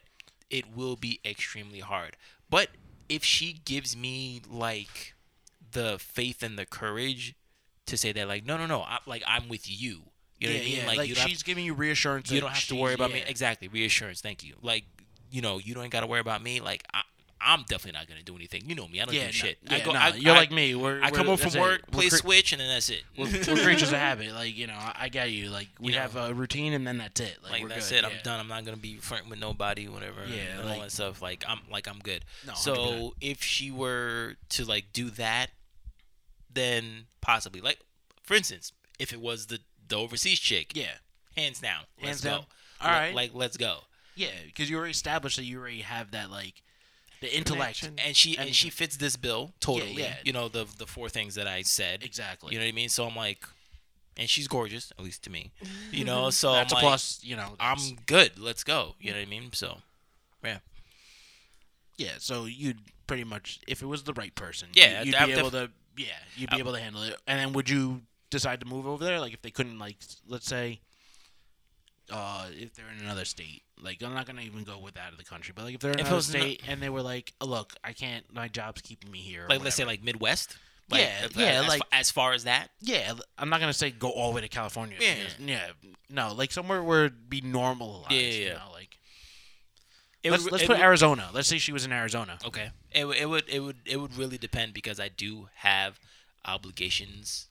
it 0.49 0.75
will 0.75 0.95
be 0.95 1.19
extremely 1.25 1.79
hard. 1.79 2.17
But 2.49 2.69
if 3.09 3.23
she 3.23 3.59
gives 3.65 3.95
me 3.95 4.41
like 4.49 5.13
the 5.71 5.97
faith 5.99 6.43
and 6.43 6.57
the 6.57 6.65
courage 6.65 7.35
to 7.87 7.97
say 7.97 8.11
that, 8.11 8.27
like, 8.27 8.45
no, 8.45 8.57
no, 8.57 8.65
no, 8.65 8.81
I, 8.81 8.99
like 9.05 9.23
I'm 9.25 9.49
with 9.49 9.69
you. 9.69 10.03
You 10.39 10.47
know 10.47 10.53
yeah, 10.53 10.59
what 10.59 10.61
I 10.61 10.65
mean? 10.65 10.75
yeah. 10.77 10.87
Like, 10.87 10.97
Like, 10.97 11.09
you 11.09 11.15
don't 11.15 11.21
have 11.21 11.29
she's 11.29 11.43
giving 11.43 11.65
you 11.65 11.73
reassurance. 11.73 12.31
you 12.31 12.41
don't 12.41 12.51
have 12.51 12.67
to 12.67 12.75
worry 12.75 12.93
about 12.93 13.11
me. 13.11 13.23
Exactly, 13.27 13.67
reassurance. 13.67 14.21
Thank 14.21 14.43
you. 14.43 14.55
Like, 14.61 14.85
you 15.29 15.41
know, 15.41 15.59
you 15.59 15.73
don't 15.73 15.89
got 15.89 16.01
to 16.01 16.07
worry 16.07 16.19
about 16.19 16.41
me. 16.43 16.59
Like, 16.61 16.83
I, 16.93 17.01
I'm 17.43 17.63
definitely 17.63 17.99
not 17.99 18.07
gonna 18.07 18.23
do 18.23 18.35
anything. 18.35 18.63
You 18.69 18.75
know 18.75 18.87
me. 18.87 19.01
I 19.01 19.05
don't 19.05 19.13
Yeah, 19.15 19.21
do 19.21 19.25
no, 19.27 19.31
shit. 19.31 19.57
yeah, 19.63 19.75
I 19.75 19.79
go. 19.79 19.91
no, 19.93 19.99
I, 19.99 20.07
you're 20.09 20.33
I- 20.35 20.37
like 20.37 20.51
me. 20.51 20.75
We're, 20.75 21.01
I 21.01 21.09
come 21.11 21.25
home 21.27 21.37
from 21.37 21.59
work, 21.59 21.81
We're 21.87 21.99
play 22.01 22.09
cre- 22.09 22.15
Switch, 22.17 22.51
and 22.51 22.61
then 22.61 22.69
that's 22.69 22.89
it. 22.89 23.03
We're, 23.17 23.25
we're 23.47 23.63
creatures 23.63 23.91
of 23.91 23.97
habit. 23.99 24.33
Like 24.33 24.55
you 24.55 24.67
know, 24.67 24.77
I, 24.77 25.09
got 25.09 25.31
you. 25.31 25.49
Like 25.49 25.69
we 25.79 25.91
You 25.91 25.95
know. 25.97 26.01
have 26.03 26.15
a 26.15 26.33
routine, 26.33 26.73
and 26.73 26.85
then 26.85 26.97
that's 26.99 27.19
it. 27.19 27.37
Like, 27.43 27.61
like 27.63 27.69
that's 27.69 27.89
good. 27.89 27.99
it. 27.99 28.05
I'm 28.05 28.11
done. 28.23 28.39
I'm 28.39 28.47
not 28.47 28.63
gonna 28.65 28.77
be 28.77 28.97
flirting 28.97 29.29
with 29.29 29.39
nobody, 29.39 29.87
whatever. 29.87 30.21
Yeah, 30.27 30.59
and 30.59 30.65
like- 30.65 30.75
all 30.77 30.81
that 30.83 30.91
stuff. 30.91 31.21
Like 31.21 31.43
I'm 31.47 31.59
like 31.71 31.87
I'm 31.87 31.99
good. 31.99 32.23
No, 32.45 32.53
so 32.53 32.75
100%. 32.75 33.11
if 33.21 33.41
she 33.43 33.71
were 33.71 34.35
to 34.49 34.65
like 34.65 34.93
do 34.93 35.09
that, 35.11 35.47
then 36.53 37.05
possibly 37.21 37.61
like, 37.61 37.79
for 38.23 38.35
instance, 38.35 38.71
if 38.99 39.13
it 39.13 39.21
was 39.21 39.47
the 39.47 39.59
the 39.87 39.97
overseas 39.97 40.39
chick, 40.39 40.75
Yeah, 40.75 40.85
hands 41.35 41.59
down, 41.59 41.83
let's 41.97 42.07
Hands 42.07 42.21
go. 42.23 42.29
down. 42.29 42.39
All 42.81 42.87
Like- 42.87 42.99
right. 42.99 43.15
like 43.15 43.31
let's 43.33 43.57
go. 43.57 43.79
yeah, 44.15 44.29
because 44.45 44.69
you 44.69 44.77
already 44.77 44.91
established 44.91 45.37
that 45.37 45.43
you 45.45 45.59
already 45.59 45.81
have 45.81 46.11
that 46.11 46.29
like 46.31 46.61
the 47.21 47.35
intellect. 47.35 47.79
Connection. 47.79 47.95
And 48.05 48.15
she 48.15 48.37
and, 48.37 48.47
And- 48.47 48.55
she 48.55 48.69
fits 48.69 48.97
this 48.97 49.15
bill 49.15 49.53
totally. 49.59 49.93
yeah. 49.93 50.15
You 50.25 50.33
know 50.33 50.47
the 50.49 50.65
the 50.77 50.85
four 50.87 51.07
things 51.09 51.35
that 51.35 51.47
I 51.47 51.61
said. 51.61 52.03
Exactly. 52.03 52.53
You 52.53 52.59
know 52.59 52.65
what 52.65 52.69
I 52.69 52.75
mean? 52.75 52.89
So 52.89 53.05
I'm 53.07 53.15
like, 53.15 53.45
and 54.17 54.29
she's 54.29 54.47
gorgeous, 54.47 54.91
at 54.97 55.03
least 55.03 55.23
to 55.23 55.29
me. 55.29 55.51
You 55.91 56.05
know, 56.05 56.29
so 56.29 56.53
that's 56.53 56.73
I'm 56.73 56.77
a 56.77 56.81
like, 56.81 56.83
plus. 56.89 57.19
You 57.23 57.35
know, 57.37 57.53
I'm 57.59 57.77
good. 58.05 58.37
Let's 58.39 58.63
go. 58.63 58.95
You 58.99 59.11
know 59.11 59.17
what 59.17 59.27
I 59.27 59.29
mean? 59.29 59.49
So 59.53 59.77
yeah. 60.43 60.57
Yeah. 61.97 62.13
So 62.19 62.45
you'd 62.45 62.79
pretty 63.07 63.23
much, 63.23 63.59
if 63.67 63.81
it 63.81 63.85
was 63.85 64.03
the 64.03 64.13
right 64.13 64.33
person, 64.35 64.69
Yeah, 64.73 65.03
you'd 65.03 65.15
I'd 65.15 65.25
be 65.25 65.31
def- 65.31 65.39
able 65.39 65.51
to. 65.51 65.69
Yeah, 65.97 66.05
you'd 66.37 66.49
be 66.49 66.53
I'd- 66.55 66.61
able 66.61 66.73
to 66.73 66.79
handle 66.79 67.03
it. 67.03 67.15
And 67.27 67.39
then 67.39 67.53
would 67.53 67.69
you 67.69 68.01
decide 68.29 68.61
to 68.61 68.65
move 68.65 68.87
over 68.87 69.03
there? 69.03 69.19
Like 69.19 69.33
if 69.33 69.41
they 69.41 69.51
couldn't, 69.51 69.77
like, 69.77 69.97
let's 70.27 70.45
say, 70.47 70.79
uh, 72.11 72.47
if 72.51 72.73
they're 72.73 72.85
in 72.97 73.03
another 73.03 73.25
state. 73.25 73.63
Like 73.81 74.01
I'm 74.03 74.13
not 74.13 74.27
gonna 74.27 74.41
even 74.41 74.63
go 74.63 74.77
with 74.77 74.97
out 74.97 75.11
of 75.11 75.17
the 75.17 75.23
country, 75.23 75.53
but 75.55 75.65
like 75.65 75.73
if 75.75 75.79
they're 75.81 75.91
in 75.91 75.99
If 75.99 76.05
it 76.05 76.09
another 76.09 76.15
was 76.17 76.29
in 76.35 76.41
a- 76.41 76.43
state 76.43 76.61
and 76.67 76.81
they 76.81 76.89
were 76.89 77.01
like, 77.01 77.33
"Look, 77.41 77.73
I 77.83 77.93
can't. 77.93 78.23
My 78.33 78.47
job's 78.47 78.81
keeping 78.81 79.09
me 79.11 79.19
here." 79.19 79.45
or 79.45 79.49
like 79.49 79.63
let's 79.63 79.75
say 79.75 79.83
whatever. 79.83 79.93
like 79.93 80.03
Midwest. 80.03 80.57
Like, 80.89 81.01
Yeah, 81.01 81.25
if- 81.25 81.35
yeah, 81.37 81.45
as, 81.61 81.67
like- 81.67 81.81
as 81.91 82.11
far 82.11 82.33
as 82.33 82.43
that. 82.43 82.67
Yeah, 82.81 83.13
I'm 83.37 83.49
not 83.49 83.59
gonna 83.59 83.73
say 83.73 83.89
go 83.91 84.09
all 84.11 84.29
the 84.31 84.35
way 84.35 84.41
to 84.41 84.49
California. 84.49 84.97
Yeah. 84.99 85.15
because- 85.15 85.39
yeah, 85.39 85.67
no, 86.09 86.33
like 86.33 86.51
somewhere 86.51 86.83
where 86.83 87.05
it'd 87.05 87.29
be 87.29 87.41
normalized. 87.41 88.11
Yeah, 88.11 88.19
yeah, 88.19 88.27
You 88.33 88.45
yeah. 88.47 88.53
know, 88.53 88.71
like 88.73 88.97
It 90.21 90.29
let's 90.31 90.43
would- 90.43 90.51
let's 90.51 90.63
it 90.65 90.67
put 90.67 90.77
would- 90.77 90.83
Arizona. 90.83 91.29
Let's 91.33 91.47
say 91.47 91.57
she 91.57 91.71
was 91.71 91.85
in 91.85 91.91
Arizona. 91.91 92.37
Okay. 92.45 92.69
It, 92.91 93.05
would- 93.05 93.17
it 93.17 93.25
would 93.27 93.49
it 93.49 93.59
would 93.61 93.77
it 93.85 93.97
would 93.97 94.15
really 94.15 94.37
depend 94.37 94.73
because 94.73 94.99
I 94.99 95.07
do 95.09 95.47
have 95.55 95.99
obligations 96.45 97.47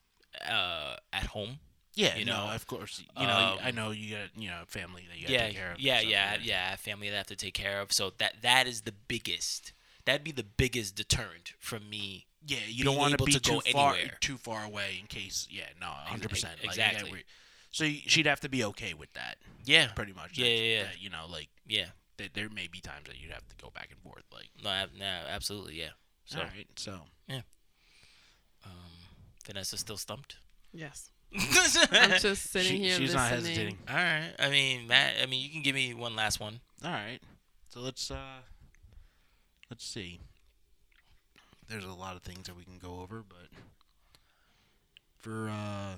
uh, 0.48 0.96
at 1.12 1.26
home. 1.28 1.58
Yeah, 2.00 2.14
You 2.14 2.20
you 2.20 2.24
know, 2.26 2.46
know, 2.46 2.52
of 2.54 2.66
course. 2.66 3.02
You 3.18 3.26
know, 3.26 3.32
um, 3.54 3.58
I 3.62 3.70
know 3.70 3.90
you 3.90 4.16
got 4.16 4.28
you 4.36 4.48
know 4.48 4.62
family 4.66 5.06
that 5.10 5.18
you 5.18 5.26
got 5.26 5.32
to 5.32 5.38
take 5.48 5.56
care 5.56 5.66
of. 5.72 5.74
and 5.74 5.82
yeah, 5.82 5.98
stuff, 6.00 6.10
yeah, 6.10 6.36
yeah. 6.42 6.76
Family 6.76 7.08
that 7.08 7.14
I 7.14 7.18
have 7.18 7.26
to 7.26 7.36
take 7.36 7.54
care 7.54 7.80
of. 7.80 7.92
So 7.92 8.12
that 8.18 8.36
that 8.42 8.66
is 8.66 8.82
the 8.82 8.92
biggest. 9.08 9.72
That'd 10.06 10.24
be 10.24 10.32
the 10.32 10.44
biggest 10.44 10.94
deterrent 10.96 11.52
from 11.58 11.88
me. 11.90 12.26
Yeah, 12.46 12.58
you 12.66 12.84
being 12.84 12.96
don't 12.96 12.96
want 12.96 13.18
to 13.18 13.24
be 13.24 13.32
to 13.32 13.40
too 13.40 13.52
go 13.56 13.60
far 13.72 13.94
anywhere. 13.94 14.16
too 14.20 14.38
far 14.38 14.64
away 14.64 14.96
in 14.98 15.06
case. 15.06 15.46
Yeah, 15.50 15.64
no, 15.80 15.88
hundred 15.88 16.30
percent. 16.30 16.54
exactly. 16.62 17.24
So 17.70 17.84
she'd 17.84 18.26
have 18.26 18.40
to 18.40 18.48
be 18.48 18.64
okay 18.64 18.94
with 18.94 19.12
that, 19.12 19.36
Yeah, 19.64 19.88
pretty 19.92 20.12
much. 20.12 20.36
Yeah, 20.38 20.46
that- 20.46 20.50
yeah, 20.50 20.62
yeah. 20.78 20.82
that, 20.84 21.00
you 21.02 21.10
know, 21.10 21.26
like 21.30 21.48
yeah. 21.68 21.86
th- 22.18 22.32
there 22.32 22.48
may 22.48 22.66
be 22.66 22.80
times 22.80 23.06
that 23.06 23.20
you'd 23.20 23.30
have 23.30 23.46
to 23.48 23.56
go 23.62 23.70
back 23.70 23.90
and 23.92 24.00
forth. 24.00 24.24
Like, 24.32 24.48
No, 24.64 24.70
ab- 24.70 24.90
no, 24.98 25.04
absolutely, 25.28 25.74
yeah. 25.78 25.90
So 26.24 26.38
all 26.40 26.46
right, 26.46 26.66
so 26.76 27.00
um, 28.64 28.72
Vanessa 29.46 29.76
still 29.76 29.96
stumped. 29.96 30.36
Yes. 30.72 31.10
I'm 31.92 32.18
just 32.18 32.50
sitting 32.50 32.72
She- 32.72 32.78
here 32.82 32.96
she's 32.96 33.14
listening. 33.14 33.16
not 33.22 33.30
hesitating. 33.30 33.78
All 33.88 33.94
right. 33.96 34.32
I 34.38 34.50
mean, 34.50 34.86
Matt. 34.88 35.14
I 35.22 35.26
mean, 35.26 35.42
you 35.44 35.50
can 35.50 35.62
give 35.62 35.74
me 35.74 35.94
one 35.94 36.16
last 36.16 36.40
one. 36.40 36.60
All 36.84 36.90
right. 36.90 37.20
So 37.68 37.80
let's 37.80 38.10
uh 38.10 38.40
let's 39.70 39.84
see. 39.86 40.20
There's 41.68 41.84
a 41.84 41.92
lot 41.92 42.16
of 42.16 42.22
things 42.22 42.46
that 42.48 42.56
we 42.56 42.64
can 42.64 42.78
go 42.78 43.00
over, 43.00 43.22
but 43.28 43.46
for 45.18 45.48
uh 45.48 45.96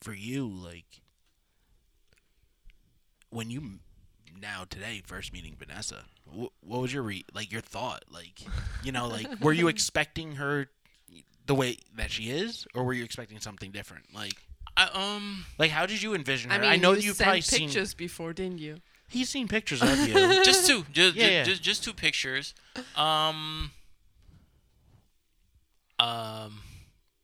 for 0.00 0.12
you 0.14 0.46
like 0.46 1.00
when 3.30 3.50
you 3.50 3.62
now 4.40 4.64
today 4.68 5.02
first 5.04 5.32
meeting 5.32 5.56
Vanessa, 5.58 6.04
wh- 6.26 6.52
what 6.62 6.80
was 6.82 6.92
your 6.92 7.02
re- 7.02 7.24
like 7.34 7.50
your 7.50 7.60
thought? 7.60 8.04
Like, 8.10 8.40
you 8.82 8.92
know, 8.92 9.08
like 9.08 9.26
were 9.40 9.52
you 9.52 9.68
expecting 9.68 10.36
her 10.36 10.68
the 11.46 11.54
way 11.54 11.78
that 11.96 12.10
she 12.10 12.30
is 12.30 12.66
or 12.74 12.84
were 12.84 12.92
you 12.92 13.04
expecting 13.04 13.40
something 13.40 13.70
different? 13.70 14.14
Like 14.14 14.34
I 14.76 14.88
um. 14.92 15.44
like 15.58 15.70
how 15.70 15.86
did 15.86 16.02
you 16.02 16.14
envision 16.14 16.50
her? 16.50 16.56
I 16.56 16.72
mean, 16.72 16.80
know 16.80 16.92
you 16.92 17.02
you've 17.02 17.16
sent 17.16 17.26
probably 17.26 17.40
seen 17.42 17.68
pictures 17.68 17.94
before, 17.94 18.32
didn't 18.32 18.58
you? 18.58 18.78
He's 19.08 19.28
seen 19.28 19.46
pictures 19.48 19.82
of 19.82 20.08
you. 20.08 20.14
just 20.44 20.66
two, 20.66 20.84
just, 20.92 21.14
Yeah, 21.14 21.26
yeah. 21.28 21.42
just 21.44 21.62
just 21.62 21.84
two 21.84 21.92
pictures. 21.92 22.54
Um, 22.96 23.70
um, 25.98 26.60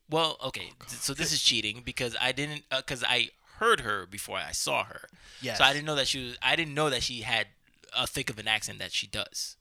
well, 0.08 0.36
okay. 0.44 0.70
th- 0.88 1.00
So 1.00 1.14
this 1.14 1.32
is 1.32 1.42
cheating 1.42 1.82
because 1.84 2.16
I 2.20 2.32
didn't 2.32 2.62
because 2.74 3.02
I 3.02 3.30
heard 3.58 3.80
her 3.80 4.06
before 4.06 4.38
I 4.38 4.52
saw 4.52 4.84
her. 4.84 5.08
Yes. 5.42 5.58
So 5.58 5.64
I 5.64 5.72
didn't 5.72 5.86
know 5.86 5.96
that 5.96 6.06
she 6.08 6.24
was. 6.24 6.38
I 6.42 6.56
didn't 6.56 6.74
know 6.74 6.90
that 6.90 7.02
she 7.02 7.22
had 7.22 7.48
a 7.96 8.06
thick 8.06 8.30
of 8.30 8.38
an 8.38 8.46
accent 8.46 8.78
that 8.78 8.92
she 8.92 9.06
does. 9.06 9.56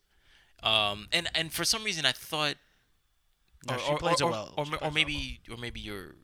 Um, 0.62 1.08
and 1.12 1.28
and 1.34 1.52
for 1.52 1.64
some 1.66 1.84
reason 1.84 2.06
I 2.06 2.12
thought, 2.12 2.56
No, 3.68 3.76
or, 3.76 3.80
she 3.80 3.92
or, 3.92 3.98
plays 3.98 4.22
or, 4.22 4.30
it 4.30 4.32
well. 4.32 4.54
or, 4.58 4.66
She 4.66 4.74
or, 4.74 4.78
plays 4.78 4.80
it 4.80 4.82
well. 4.82 4.92
maybe 4.92 5.42
or 5.52 5.58
maybe 5.58 5.80
you're 5.80 6.16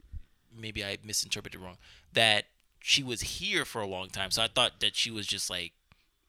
maybe 0.57 0.83
I 0.85 0.97
misinterpreted 1.03 1.59
wrong 1.59 1.77
that 2.13 2.45
she 2.79 3.03
was 3.03 3.21
here 3.21 3.65
for 3.65 3.81
a 3.81 3.87
long 3.87 4.09
time. 4.09 4.31
So 4.31 4.41
I 4.41 4.47
thought 4.47 4.79
that 4.79 4.95
she 4.95 5.11
was 5.11 5.27
just 5.27 5.49
like 5.49 5.73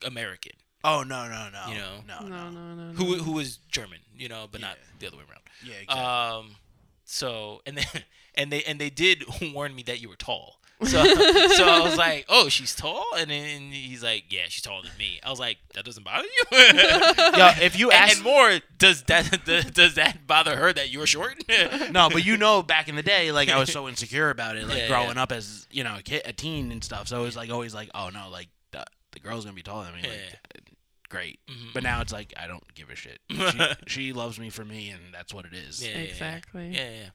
American. 0.05 0.53
Oh 0.85 1.03
no 1.03 1.29
no 1.29 1.49
no. 1.51 1.67
You 1.69 1.79
know? 1.79 1.95
no 2.07 2.21
No, 2.29 2.51
no. 2.51 2.75
no, 2.75 2.75
no. 2.75 2.93
who 2.95 3.17
no. 3.17 3.23
who 3.23 3.33
was 3.33 3.59
German, 3.71 3.99
you 4.17 4.29
know, 4.29 4.47
but 4.51 4.61
not 4.61 4.79
the 4.99 5.07
other 5.07 5.17
way 5.17 5.25
around. 5.29 5.43
Yeah, 5.65 5.75
exactly. 5.83 6.05
Um, 6.05 6.57
so 7.05 7.63
and 7.67 7.79
then 7.79 7.87
and 8.35 8.51
they 8.53 8.63
and 8.65 8.79
they 8.81 8.91
did 8.91 9.25
warn 9.55 9.75
me 9.75 9.83
that 9.85 10.01
you 10.01 10.09
were 10.09 10.17
tall. 10.17 10.61
So 10.85 11.03
so 11.05 11.65
I 11.67 11.81
was 11.83 11.97
like, 12.07 12.27
oh, 12.29 12.49
she's 12.49 12.75
tall, 12.75 13.05
and 13.17 13.31
then 13.31 13.71
he's 13.71 14.03
like, 14.03 14.25
yeah, 14.31 14.43
she's 14.49 14.63
taller 14.63 14.83
than 14.83 14.97
me. 14.99 15.19
I 15.25 15.31
was 15.31 15.41
like, 15.41 15.57
that 15.75 15.85
doesn't 15.85 16.05
bother 16.05 16.25
you. 16.27 16.45
Yo, 16.59 17.51
if 17.63 17.79
you 17.79 17.91
and, 17.91 18.01
ask 18.11 18.17
and 18.17 18.25
more, 18.25 18.59
does 18.79 19.03
that 19.05 19.45
does 19.75 19.95
that 19.95 20.27
bother 20.27 20.57
her 20.57 20.73
that 20.73 20.91
you're 20.91 21.07
short? 21.07 21.43
no, 21.91 22.11
but 22.11 22.27
you 22.27 22.37
know, 22.37 22.63
back 22.63 22.89
in 22.89 22.97
the 22.97 23.03
day, 23.03 23.33
like 23.33 23.49
I 23.49 23.59
was 23.59 23.73
so 23.73 23.89
insecure 23.89 24.29
about 24.31 24.57
it, 24.57 24.69
like 24.69 24.77
Yeah, 24.79 24.89
growing 24.89 25.17
yeah. 25.17 25.23
up 25.23 25.33
as 25.33 25.67
you 25.71 25.83
know 25.83 25.97
a 25.99 26.03
kid, 26.03 26.23
a 26.27 26.33
teen 26.33 26.71
and 26.73 26.85
stuff. 26.85 27.09
So 27.09 27.21
it 27.23 27.25
was 27.25 27.37
like 27.37 27.51
always 27.51 27.75
like, 27.75 27.89
oh 27.95 28.11
no, 28.11 28.29
like 28.31 28.49
the, 28.73 28.85
the 29.13 29.21
girl's 29.21 29.45
gonna 29.45 29.55
be 29.57 29.63
taller 29.63 29.87
than 29.87 29.95
me. 29.95 30.03
Like, 30.03 30.11
Yeah. 30.13 30.61
great. 31.09 31.41
Mhm. 31.49 31.73
But 31.73 31.85
now 31.85 32.03
it's 32.03 32.13
like 32.13 32.35
I 32.37 32.47
don't 32.47 32.63
give 32.75 32.91
a 32.91 32.97
shit. 32.97 33.19
She, 33.31 33.61
she 33.87 34.13
loves 34.13 34.39
me 34.39 34.51
for 34.51 34.65
me, 34.65 34.91
and 34.91 35.01
that's 35.13 35.33
what 35.33 35.47
it 35.47 35.55
is. 35.55 35.83
Yeah, 35.83 35.93
yeah, 35.93 35.97
yeah. 35.99 36.05
Exactly. 36.05 36.69
Yeah, 36.75 36.91
yeah. 36.91 37.09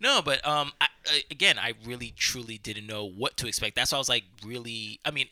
No, 0.00 0.22
but 0.22 0.46
um, 0.46 0.72
I, 0.80 0.86
I, 1.06 1.22
again, 1.30 1.58
I 1.58 1.74
really 1.84 2.12
truly 2.16 2.58
didn't 2.58 2.86
know 2.86 3.04
what 3.04 3.36
to 3.38 3.46
expect. 3.48 3.74
That's 3.76 3.92
why 3.92 3.96
I 3.96 4.00
was 4.00 4.08
like, 4.08 4.24
really. 4.44 5.00
I 5.04 5.10
mean, 5.10 5.26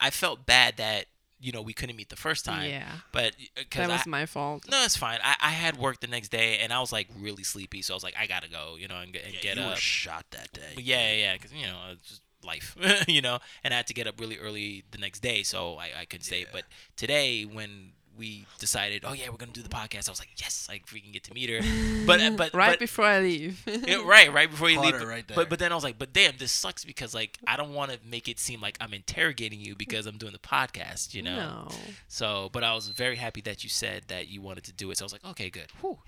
I 0.00 0.10
felt 0.10 0.44
bad 0.46 0.76
that 0.78 1.06
you 1.40 1.52
know 1.52 1.62
we 1.62 1.72
couldn't 1.72 1.94
meet 1.94 2.08
the 2.08 2.16
first 2.16 2.44
time. 2.44 2.68
Yeah. 2.68 2.88
But 3.12 3.34
because 3.54 3.86
That 3.86 3.92
was 3.92 4.06
I, 4.06 4.10
my 4.10 4.26
fault. 4.26 4.64
no, 4.70 4.82
it's 4.84 4.96
fine. 4.96 5.20
I, 5.22 5.36
I 5.40 5.50
had 5.50 5.76
work 5.78 6.00
the 6.00 6.08
next 6.08 6.30
day 6.30 6.58
and 6.58 6.72
I 6.72 6.80
was 6.80 6.90
like 6.92 7.06
really 7.18 7.44
sleepy, 7.44 7.80
so 7.82 7.94
I 7.94 7.96
was 7.96 8.02
like, 8.02 8.16
I 8.18 8.26
gotta 8.26 8.48
go, 8.50 8.74
you 8.78 8.88
know, 8.88 8.96
and, 8.98 9.12
get- 9.12 9.24
and 9.24 9.34
Yeah, 9.34 9.40
get 9.40 9.56
you 9.56 9.62
up. 9.62 9.70
were 9.70 9.76
shot 9.76 10.24
that 10.32 10.52
day. 10.52 10.72
But 10.74 10.82
yeah, 10.84 11.10
yeah, 11.12 11.16
yeah, 11.18 11.32
because 11.34 11.52
you 11.52 11.66
know, 11.66 11.78
it's 11.92 12.08
just 12.08 12.22
life, 12.44 12.76
you 13.08 13.20
know, 13.22 13.38
and 13.62 13.72
I 13.72 13.76
had 13.76 13.86
to 13.86 13.94
get 13.94 14.08
up 14.08 14.18
really 14.20 14.36
early 14.38 14.82
the 14.90 14.98
next 14.98 15.20
day, 15.20 15.44
so 15.44 15.76
I, 15.76 15.90
I 16.00 16.04
couldn't 16.06 16.24
stay. 16.24 16.40
Yeah. 16.40 16.46
But 16.52 16.64
today, 16.96 17.44
when 17.44 17.92
we 18.18 18.46
decided, 18.58 19.04
oh 19.06 19.12
yeah, 19.12 19.30
we're 19.30 19.36
gonna 19.36 19.52
do 19.52 19.62
the 19.62 19.68
podcast, 19.68 20.08
I 20.08 20.12
was 20.12 20.18
like, 20.18 20.30
yes, 20.36 20.66
like 20.68 20.84
we 20.92 21.00
can 21.00 21.12
get 21.12 21.24
to 21.24 21.34
meet 21.34 21.48
her. 21.48 21.60
But 22.06 22.20
uh, 22.20 22.30
but 22.30 22.54
right 22.54 22.70
but, 22.70 22.78
before 22.78 23.04
I 23.04 23.20
leave. 23.20 23.62
yeah, 23.66 24.02
right, 24.04 24.32
right 24.32 24.50
before 24.50 24.70
you 24.70 24.76
Caught 24.76 24.84
leave. 24.86 24.94
her 24.94 25.00
but- 25.00 25.08
right 25.08 25.28
there. 25.28 25.36
But 25.36 25.50
but 25.50 25.58
then 25.58 25.72
I 25.72 25.74
was 25.74 25.84
like, 25.84 25.98
but 25.98 26.12
damn, 26.12 26.36
this 26.38 26.52
sucks 26.52 26.84
because 26.84 27.14
like 27.14 27.38
I 27.46 27.56
don't 27.56 27.74
want 27.74 27.90
to 27.92 27.98
make 28.04 28.28
it 28.28 28.38
seem 28.38 28.60
like 28.60 28.76
I'm 28.80 28.94
interrogating 28.94 29.60
you 29.60 29.74
because 29.74 30.06
I'm 30.06 30.16
doing 30.16 30.32
the 30.32 30.38
podcast, 30.38 31.14
you 31.14 31.22
know. 31.22 31.36
No. 31.36 31.68
So, 32.08 32.48
but 32.52 32.64
I 32.64 32.74
was 32.74 32.88
very 32.88 33.16
happy 33.16 33.40
that 33.42 33.62
you 33.62 33.70
said 33.70 34.04
that 34.08 34.28
you 34.28 34.40
wanted 34.40 34.64
to 34.64 34.72
do 34.72 34.90
it. 34.90 34.98
So 34.98 35.04
I 35.04 35.06
was 35.06 35.12
like, 35.12 35.24
okay, 35.26 35.50
good. 35.50 35.70
Whew. 35.80 35.98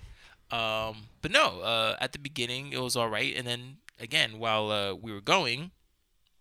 Um, 0.57 1.03
but 1.21 1.31
no, 1.31 1.61
uh, 1.61 1.95
at 2.01 2.11
the 2.13 2.19
beginning 2.19 2.73
it 2.73 2.81
was 2.81 2.95
all 2.95 3.09
right, 3.09 3.33
and 3.35 3.47
then 3.47 3.77
again 3.99 4.39
while 4.39 4.71
uh, 4.71 4.93
we 4.93 5.13
were 5.13 5.21
going, 5.21 5.71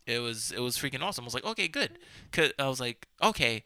it 0.06 0.18
was 0.20 0.50
it 0.52 0.60
was 0.60 0.76
freaking 0.76 1.02
awesome. 1.02 1.24
I 1.24 1.26
was 1.26 1.34
like, 1.34 1.44
okay, 1.44 1.68
good. 1.68 1.98
Cause 2.32 2.52
I 2.58 2.66
was 2.66 2.80
like, 2.80 3.06
okay, 3.22 3.62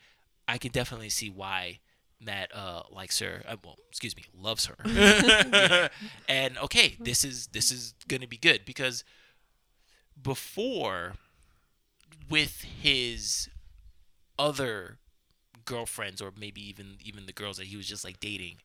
I 0.46 0.58
can 0.58 0.72
definitely 0.72 1.08
see 1.08 1.30
why 1.30 1.78
Matt 2.24 2.54
uh 2.54 2.82
likes 2.90 3.18
her. 3.20 3.42
Uh, 3.46 3.56
well, 3.64 3.76
excuse 3.88 4.16
me, 4.16 4.24
loves 4.36 4.66
her. 4.66 4.76
and 6.28 6.58
okay, 6.58 6.96
this 7.00 7.24
is 7.24 7.48
this 7.48 7.70
is 7.70 7.94
gonna 8.08 8.28
be 8.28 8.36
good 8.36 8.64
because 8.64 9.04
before 10.20 11.14
with 12.30 12.62
his 12.80 13.48
other 14.38 14.98
girlfriends 15.64 16.20
or 16.20 16.32
maybe 16.36 16.66
even 16.66 16.96
even 17.02 17.26
the 17.26 17.32
girls 17.32 17.56
that 17.56 17.66
he 17.66 17.76
was 17.76 17.86
just 17.86 18.04
like 18.04 18.20
dating 18.20 18.56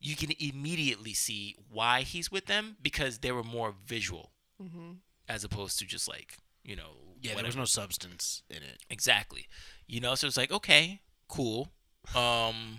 you 0.00 0.14
can 0.14 0.30
immediately 0.38 1.12
see 1.14 1.56
why 1.70 2.02
he's 2.02 2.30
with 2.30 2.46
them 2.46 2.76
because 2.82 3.18
they 3.18 3.32
were 3.32 3.42
more 3.42 3.74
visual 3.86 4.30
hmm 4.60 4.92
as 5.26 5.42
opposed 5.42 5.78
to 5.78 5.86
just 5.86 6.06
like 6.06 6.36
you 6.62 6.76
know 6.76 6.90
yeah, 7.20 7.34
there 7.34 7.44
was 7.44 7.56
no 7.56 7.64
substance 7.64 8.42
in 8.50 8.58
it. 8.58 8.78
exactly 8.90 9.46
you 9.86 10.00
know 10.00 10.14
so 10.14 10.26
it's 10.26 10.36
like 10.36 10.52
okay 10.52 11.00
cool 11.28 11.72
um 12.14 12.78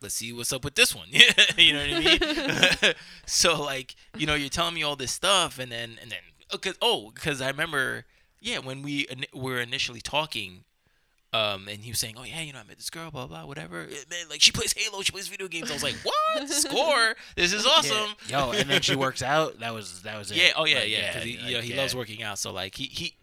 let's 0.00 0.14
see 0.14 0.32
what's 0.32 0.52
up 0.52 0.64
with 0.64 0.74
this 0.74 0.94
one 0.94 1.08
you 1.56 1.72
know 1.72 1.80
what 1.80 1.90
i 1.90 2.80
mean 2.84 2.94
so 3.26 3.60
like 3.62 3.94
you 4.16 4.26
know 4.26 4.34
you're 4.34 4.48
telling 4.48 4.74
me 4.74 4.82
all 4.82 4.96
this 4.96 5.12
stuff 5.12 5.58
and 5.58 5.72
then 5.72 5.96
and 6.00 6.10
then 6.10 6.18
because 6.52 6.76
oh 6.80 7.10
because 7.14 7.40
i 7.40 7.48
remember 7.48 8.04
yeah 8.40 8.58
when 8.58 8.82
we 8.82 9.06
ini- 9.06 9.34
were 9.34 9.58
initially 9.60 10.00
talking 10.00 10.64
um, 11.30 11.68
and 11.68 11.80
he 11.80 11.90
was 11.90 11.98
saying, 11.98 12.14
"Oh 12.16 12.22
yeah, 12.24 12.40
you 12.40 12.54
know, 12.54 12.60
I 12.60 12.62
met 12.62 12.78
this 12.78 12.88
girl, 12.88 13.10
blah 13.10 13.26
blah, 13.26 13.44
whatever. 13.44 13.82
Eh, 13.82 13.96
Man, 14.08 14.30
like 14.30 14.40
she 14.40 14.50
plays 14.50 14.72
Halo, 14.74 15.02
she 15.02 15.12
plays 15.12 15.28
video 15.28 15.46
games." 15.46 15.70
I 15.70 15.74
was 15.74 15.82
like, 15.82 15.96
"What? 16.02 16.48
Score? 16.48 17.16
This 17.36 17.52
is 17.52 17.66
awesome." 17.66 18.14
Yeah. 18.30 18.46
Yo, 18.46 18.52
and 18.52 18.70
then 18.70 18.80
she 18.80 18.96
works 18.96 19.20
out. 19.22 19.60
That 19.60 19.74
was 19.74 20.00
that 20.04 20.16
was 20.18 20.30
it. 20.30 20.38
Yeah. 20.38 20.52
Oh 20.56 20.64
yeah, 20.64 20.78
Like, 20.78 20.88
yeah. 20.88 21.06
Because 21.08 21.24
he, 21.24 21.36
like, 21.36 21.46
you 21.48 21.54
know, 21.56 21.60
he 21.60 21.74
yeah. 21.74 21.82
loves 21.82 21.94
working 21.94 22.22
out. 22.22 22.38
So 22.38 22.50
like 22.50 22.74
he 22.76 22.84
he. 22.84 23.14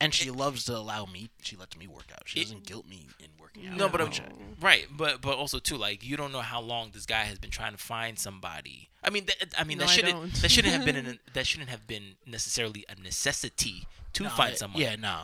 and 0.00 0.12
she 0.12 0.32
loves 0.32 0.64
to 0.64 0.76
allow 0.76 1.04
me. 1.06 1.30
She 1.42 1.54
lets 1.54 1.76
me 1.78 1.86
work 1.86 2.06
out. 2.12 2.22
She 2.24 2.40
It- 2.40 2.42
doesn't 2.46 2.66
guilt 2.66 2.88
me 2.88 3.06
in 3.20 3.28
working 3.58 3.72
out. 3.72 3.78
No, 3.78 3.88
but 3.88 4.00
I'm, 4.00 4.08
which 4.08 4.22
right, 4.60 4.86
but 4.90 5.20
but 5.20 5.36
also 5.36 5.58
too, 5.58 5.76
like 5.76 6.04
you 6.04 6.16
don't 6.16 6.32
know 6.32 6.40
how 6.40 6.60
long 6.60 6.90
this 6.92 7.06
guy 7.06 7.24
has 7.24 7.38
been 7.38 7.50
trying 7.50 7.72
to 7.72 7.78
find 7.78 8.18
somebody. 8.18 8.88
I 9.02 9.10
mean, 9.10 9.24
th- 9.26 9.52
I 9.58 9.64
mean 9.64 9.78
No, 9.78 9.84
that 9.84 9.90
I 9.90 9.94
shouldn't 9.94 10.14
don't. 10.14 10.34
that 10.42 10.50
shouldn't 10.50 10.74
have 10.74 10.84
been 10.84 10.96
an, 10.96 11.18
that 11.34 11.46
shouldn't 11.46 11.70
have 11.70 11.86
been 11.86 12.16
necessarily 12.26 12.84
a 12.88 13.00
necessity 13.00 13.86
to 14.14 14.24
No, 14.24 14.28
find 14.30 14.56
someone. 14.56 14.80
Yeah, 14.82 14.96
no. 14.96 15.22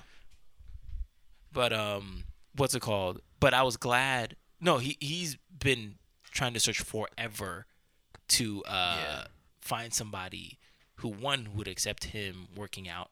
But 1.52 1.72
um, 1.72 2.24
what's 2.56 2.74
it 2.74 2.80
called? 2.82 3.20
But 3.40 3.54
I 3.54 3.62
was 3.62 3.76
glad. 3.76 4.36
No, 4.60 4.78
he 4.78 4.96
he's 5.00 5.36
been 5.58 5.96
trying 6.30 6.54
to 6.54 6.60
search 6.60 6.80
forever 6.80 7.66
to 8.28 8.62
uh 8.66 8.98
Yeah. 9.00 9.24
find 9.60 9.92
somebody 9.92 10.58
who 10.96 11.08
one 11.08 11.50
would 11.54 11.68
accept 11.68 12.04
him 12.04 12.48
working 12.56 12.88
out, 12.88 13.10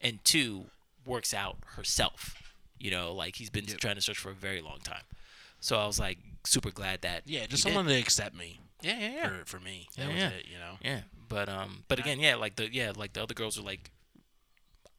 and 0.00 0.24
two 0.24 0.66
works 1.04 1.34
out 1.34 1.56
herself. 1.76 2.43
You 2.84 2.90
know, 2.90 3.14
like 3.14 3.36
he's 3.36 3.48
been 3.50 3.64
Yep. 3.64 3.78
trying 3.78 3.94
to 3.94 4.02
search 4.02 4.18
for 4.18 4.30
a 4.30 4.34
very 4.34 4.60
long 4.60 4.78
time. 4.84 5.04
So 5.60 5.78
I 5.78 5.86
was 5.86 5.98
like 5.98 6.18
super 6.44 6.70
glad 6.70 7.00
that 7.02 7.22
Yeah, 7.24 7.46
just 7.46 7.62
did. 7.64 7.70
someone 7.70 7.86
to 7.86 7.94
accept 7.98 8.34
me 8.36 8.60
Yeah, 8.82 8.98
yeah, 8.98 9.10
yeah. 9.10 9.28
for 9.28 9.44
for 9.46 9.60
me. 9.60 9.88
That 9.96 10.02
Yeah, 10.08 10.12
was 10.12 10.22
yeah. 10.22 10.28
it. 10.38 10.46
You 10.52 10.58
know. 10.58 10.74
Yeah, 10.82 11.00
but 11.28 11.48
um, 11.48 11.84
but 11.88 11.98
again, 11.98 12.20
yeah, 12.20 12.34
like 12.36 12.56
the 12.56 12.68
yeah, 12.72 12.92
like 12.94 13.14
the 13.14 13.22
other 13.22 13.32
girls 13.34 13.58
are 13.58 13.62
like 13.62 13.90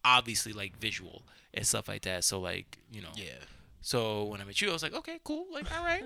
obviously 0.04 0.54
like 0.54 0.78
visual 0.78 1.24
and 1.54 1.66
stuff 1.66 1.88
like 1.88 2.02
that. 2.04 2.24
So 2.24 2.40
like 2.40 2.80
you 2.92 3.02
know, 3.02 3.14
Yeah. 3.16 3.38
So 3.82 4.24
when 4.26 4.42
I 4.42 4.46
met 4.46 4.60
you, 4.62 4.70
I 4.72 4.74
was 4.74 4.82
like, 4.82 4.96
okay, 4.96 5.20
cool, 5.24 5.46
like 5.52 5.68
all 5.78 5.84
right, 5.86 6.06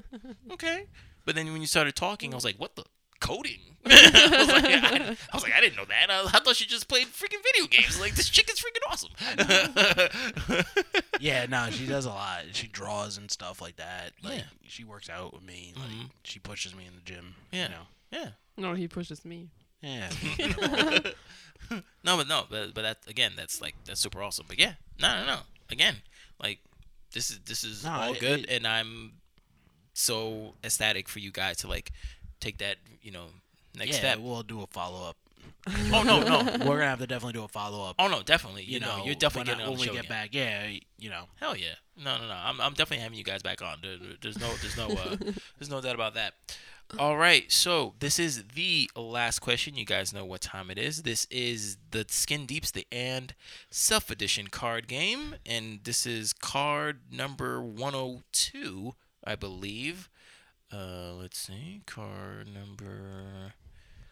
okay. 0.51 0.83
But 1.25 1.35
then 1.35 1.51
when 1.53 1.61
you 1.61 1.67
started 1.67 1.95
talking, 1.95 2.33
I 2.33 2.35
was 2.35 2.43
like, 2.43 2.57
what 2.57 2.75
the 2.75 2.83
coding? 3.19 3.59
I, 3.85 4.35
was 4.37 4.47
like, 4.49 4.65
I, 4.65 5.17
I 5.31 5.35
was 5.35 5.43
like, 5.43 5.53
I 5.53 5.61
didn't 5.61 5.77
know 5.77 5.85
that. 5.85 6.09
I, 6.09 6.25
I 6.25 6.39
thought 6.39 6.55
she 6.57 6.65
just 6.65 6.87
played 6.89 7.07
freaking 7.07 7.41
video 7.43 7.67
games. 7.69 7.99
Like 7.99 8.13
this 8.15 8.29
chick 8.29 8.49
is 8.51 8.59
freaking 8.59 8.83
awesome. 8.91 10.65
Yeah, 11.21 11.45
no, 11.47 11.69
she 11.69 11.85
does 11.85 12.05
a 12.05 12.09
lot. 12.09 12.43
She 12.53 12.67
draws 12.67 13.17
and 13.17 13.29
stuff 13.29 13.61
like 13.61 13.75
that. 13.75 14.11
Like 14.23 14.37
Yeah. 14.39 14.43
she 14.67 14.85
works 14.85 15.09
out 15.09 15.33
with 15.33 15.43
me. 15.43 15.73
Like 15.75 15.89
Mhm. 15.89 16.09
she 16.23 16.39
pushes 16.39 16.73
me 16.73 16.85
in 16.85 16.95
the 16.95 17.01
gym. 17.01 17.35
Yeah. 17.51 17.63
You 17.63 17.69
know. 17.69 17.81
yeah. 18.11 18.29
No, 18.55 18.73
he 18.73 18.87
pushes 18.87 19.25
me. 19.25 19.49
Yeah. 19.81 20.09
no, 22.03 22.17
but 22.17 22.27
no, 22.27 22.45
but 22.49 22.73
but 22.73 22.81
that 22.83 22.97
again, 23.07 23.33
that's 23.35 23.61
like 23.61 23.75
that's 23.85 23.99
super 23.99 24.21
awesome. 24.23 24.45
But 24.47 24.59
yeah, 24.59 24.73
no, 25.01 25.19
no, 25.19 25.25
no. 25.25 25.39
Again, 25.69 25.95
like 26.41 26.59
this 27.13 27.29
is 27.29 27.39
this 27.45 27.63
is 27.63 27.83
No, 27.83 27.91
all 27.91 28.13
it- 28.13 28.19
good, 28.19 28.39
it- 28.41 28.49
and 28.49 28.65
I'm 28.67 29.13
so 29.93 30.55
ecstatic 30.63 31.09
for 31.09 31.19
you 31.19 31.31
guys 31.31 31.57
to 31.57 31.67
like 31.67 31.91
take 32.39 32.57
that 32.59 32.77
you 33.01 33.11
know 33.11 33.25
next 33.77 33.91
yeah, 33.91 33.97
step. 34.13 34.19
we'll 34.19 34.43
do 34.43 34.61
a 34.61 34.67
follow 34.67 35.07
up 35.09 35.15
Oh 35.93 36.03
no, 36.03 36.21
no. 36.21 36.43
We're 36.65 36.77
gonna 36.77 36.89
have 36.89 36.99
to 36.99 37.07
definitely 37.07 37.33
do 37.33 37.43
a 37.43 37.47
follow 37.47 37.83
up. 37.89 37.95
Oh 37.99 38.07
no, 38.07 38.21
definitely. 38.21 38.63
You, 38.63 38.73
You 38.75 38.79
know, 38.81 38.97
know, 38.97 39.05
you're 39.05 39.15
definitely 39.15 39.51
when, 39.51 39.57
getting 39.59 39.65
I- 39.65 39.69
when 39.69 39.79
we 39.79 39.85
get 39.85 39.95
again. 40.05 40.09
back. 40.09 40.29
Yeah, 40.33 40.67
you 40.97 41.09
know. 41.09 41.23
Hell 41.39 41.55
yeah. 41.55 41.75
No, 41.97 42.17
no, 42.17 42.27
no. 42.27 42.33
I'm, 42.33 42.59
I'm 42.61 42.73
definitely 42.73 43.03
having 43.03 43.17
you 43.17 43.23
guys 43.23 43.41
back 43.41 43.61
on. 43.61 43.79
There, 43.81 43.97
there- 43.97 44.15
there's 44.21 44.39
no, 44.39 44.47
there's 44.61 44.77
no, 44.77 44.87
uh, 44.87 45.15
there's 45.57 45.69
no 45.69 45.81
doubt 45.81 45.95
about 45.95 46.13
that. 46.15 46.33
All 46.97 47.17
right. 47.17 47.51
So 47.51 47.93
this 47.99 48.19
is 48.19 48.43
the 48.55 48.89
last 48.95 49.39
question. 49.39 49.75
You 49.75 49.85
guys 49.85 50.13
know 50.13 50.25
what 50.25 50.41
time 50.41 50.69
it 50.71 50.77
is. 50.77 51.03
This 51.03 51.25
is 51.29 51.77
the 51.91 52.05
Skin 52.09 52.45
Deeps, 52.45 52.71
the 52.71 52.87
and 52.91 53.33
Self 53.69 54.09
Edition 54.09 54.47
card 54.47 54.87
game, 54.87 55.35
and 55.45 55.79
this 55.83 56.05
is 56.05 56.33
card 56.33 57.01
number 57.11 57.61
102, 57.61 58.93
I 59.23 59.35
believe. 59.35 60.09
Uh, 60.71 61.13
let's 61.13 61.37
see, 61.39 61.81
card 61.85 62.47
number. 62.53 63.53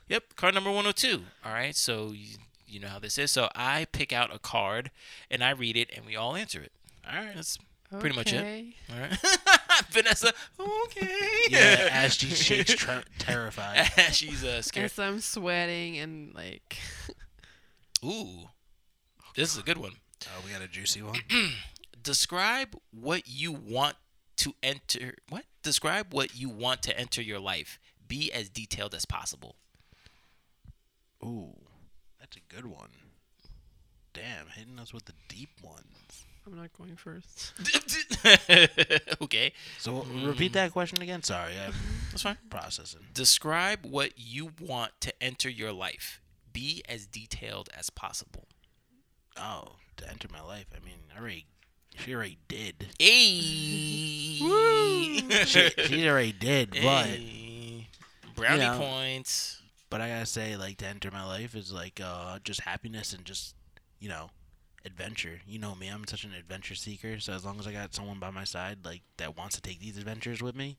Yep, 0.10 0.36
card 0.36 0.54
number 0.54 0.70
102. 0.70 1.24
All 1.46 1.54
right. 1.54 1.76
So 1.76 2.12
you, 2.12 2.38
you 2.66 2.80
know 2.80 2.88
how 2.88 3.00
this 3.00 3.18
is. 3.18 3.32
So 3.32 3.50
I 3.56 3.86
pick 3.92 4.12
out 4.12 4.34
a 4.34 4.40
card 4.40 4.92
and 5.30 5.44
I 5.44 5.52
read 5.52 5.78
it, 5.78 5.90
and 5.96 6.06
we 6.06 6.16
all 6.16 6.36
answer 6.36 6.62
it. 6.62 6.72
All 7.08 7.16
right. 7.24 7.36
That's 7.36 7.60
Pretty 8.00 8.16
much 8.16 8.34
it. 8.34 8.40
Okay. 8.40 8.74
all 8.92 9.00
right. 9.00 9.18
Vanessa, 9.92 10.34
okay. 10.60 11.30
Yeah, 11.50 11.88
as 11.92 12.16
she 12.16 12.28
shakes 12.28 12.76
ter- 12.76 13.04
terrified. 13.18 13.86
She's 14.12 14.44
uh, 14.44 14.62
scared. 14.62 14.88
As 14.88 15.00
I'm 15.00 15.22
sweating 15.22 15.98
and 15.98 16.36
like 16.36 16.78
Ooh, 18.04 18.50
this 19.36 19.54
is 19.54 19.58
a 19.58 19.64
good 19.64 19.78
one. 19.78 19.94
Oh, 20.26 20.42
we 20.46 20.52
got 20.52 20.62
a 20.62 20.68
juicy 20.68 21.02
one. 21.02 21.20
Describe 22.04 22.76
what 22.92 23.24
you 23.26 23.54
want 23.54 23.96
to 24.48 24.56
enter. 24.64 25.16
What? 25.30 25.46
Describe 25.64 26.14
what 26.14 26.36
you 26.36 26.50
want 26.50 26.82
to 26.84 26.98
enter 26.98 27.22
your 27.22 27.40
life. 27.40 27.80
Be 28.08 28.32
as 28.32 28.50
detailed 28.50 28.94
as 28.94 29.06
possible. 29.06 29.56
Ooh, 31.24 31.56
that's 32.20 32.38
a 32.38 32.54
good 32.54 32.66
one. 32.66 32.90
Damn, 34.14 34.48
hitting 34.56 34.80
us 34.80 34.94
with 34.94 35.06
the 35.06 35.14
deep 35.28 35.50
ones. 35.62 36.26
I'm 36.46 36.56
not 36.56 36.72
going 36.78 36.96
first. 36.96 37.54
okay, 39.22 39.52
So 39.80 39.98
hmm. 39.98 40.28
repeat 40.28 40.54
that 40.54 40.72
question 40.72 41.02
again. 41.02 41.22
Sorry, 41.24 41.52
I'm 41.52 41.74
mm-hmm. 41.74 42.10
that's 42.12 42.22
fine. 42.22 42.38
processing. 42.50 43.02
Describe 43.14 43.86
what 43.86 44.14
you 44.16 44.52
want 44.62 44.94
to 45.02 45.24
enter 45.24 45.50
your 45.50 45.74
life. 45.74 46.22
Be 46.54 46.82
as 46.88 47.06
detailed 47.06 47.70
as 47.78 47.90
possible. 47.90 48.48
Oh, 49.36 49.74
to 49.98 50.10
enter 50.10 50.30
my 50.32 50.42
life. 50.42 50.68
I 50.74 50.84
mean, 50.84 50.96
I 51.14 51.20
already, 51.20 51.46
she 51.98 52.14
already 52.16 52.38
did. 52.48 52.88
Hey. 53.00 54.40
She, 55.46 55.70
she 55.70 56.08
already 56.10 56.32
did, 56.32 56.72
but 56.72 57.10
brownie 58.36 58.62
You 58.64 58.70
know. 58.72 58.78
points. 58.80 59.62
but 59.90 60.00
I 60.02 60.08
gotta 60.10 60.26
say, 60.26 60.56
like, 60.56 60.78
to 60.78 60.88
enter 60.88 61.12
my 61.12 61.26
life 61.26 61.54
is 61.56 61.72
like 61.72 62.00
uh 62.04 62.40
just 62.44 62.62
happiness 62.62 63.14
and 63.14 63.26
just 63.26 63.56
you 64.00 64.10
know 64.10 64.30
adventure. 64.86 65.42
You 65.46 65.60
know 65.60 65.76
me, 65.76 65.88
I'm 65.90 66.08
such 66.08 66.24
an 66.24 66.34
adventure 66.34 66.76
seeker. 66.76 67.20
So 67.20 67.34
as 67.34 67.44
long 67.46 67.60
as 67.60 67.68
I 67.68 67.72
got 67.74 67.94
someone 67.94 68.20
by 68.20 68.30
my 68.30 68.46
side 68.46 68.80
like 68.86 69.02
that 69.18 69.38
wants 69.38 69.56
to 69.56 69.62
take 69.62 69.80
these 69.80 69.98
adventures 69.98 70.42
with 70.42 70.56
me, 70.56 70.78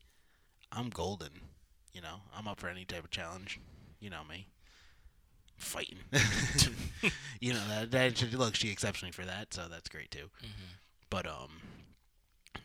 I'm 0.73 0.89
golden. 0.89 1.31
You 1.93 2.01
know, 2.01 2.21
I'm 2.37 2.49
up 2.49 2.59
for 2.61 2.69
any 2.69 2.85
type 2.85 3.05
of 3.05 3.11
challenge. 3.11 3.61
You 4.01 4.11
know 4.11 4.23
me. 4.29 4.49
Fighting, 5.57 5.99
you 7.41 7.53
know 7.53 7.63
that. 7.69 7.91
that 7.91 8.33
look, 8.33 8.55
she 8.55 8.71
accepts 8.71 9.03
me 9.03 9.11
for 9.11 9.25
that, 9.25 9.53
so 9.53 9.67
that's 9.69 9.89
great 9.89 10.11
too. 10.11 10.31
Mm-hmm. 10.41 10.73
But 11.11 11.27
um, 11.27 11.61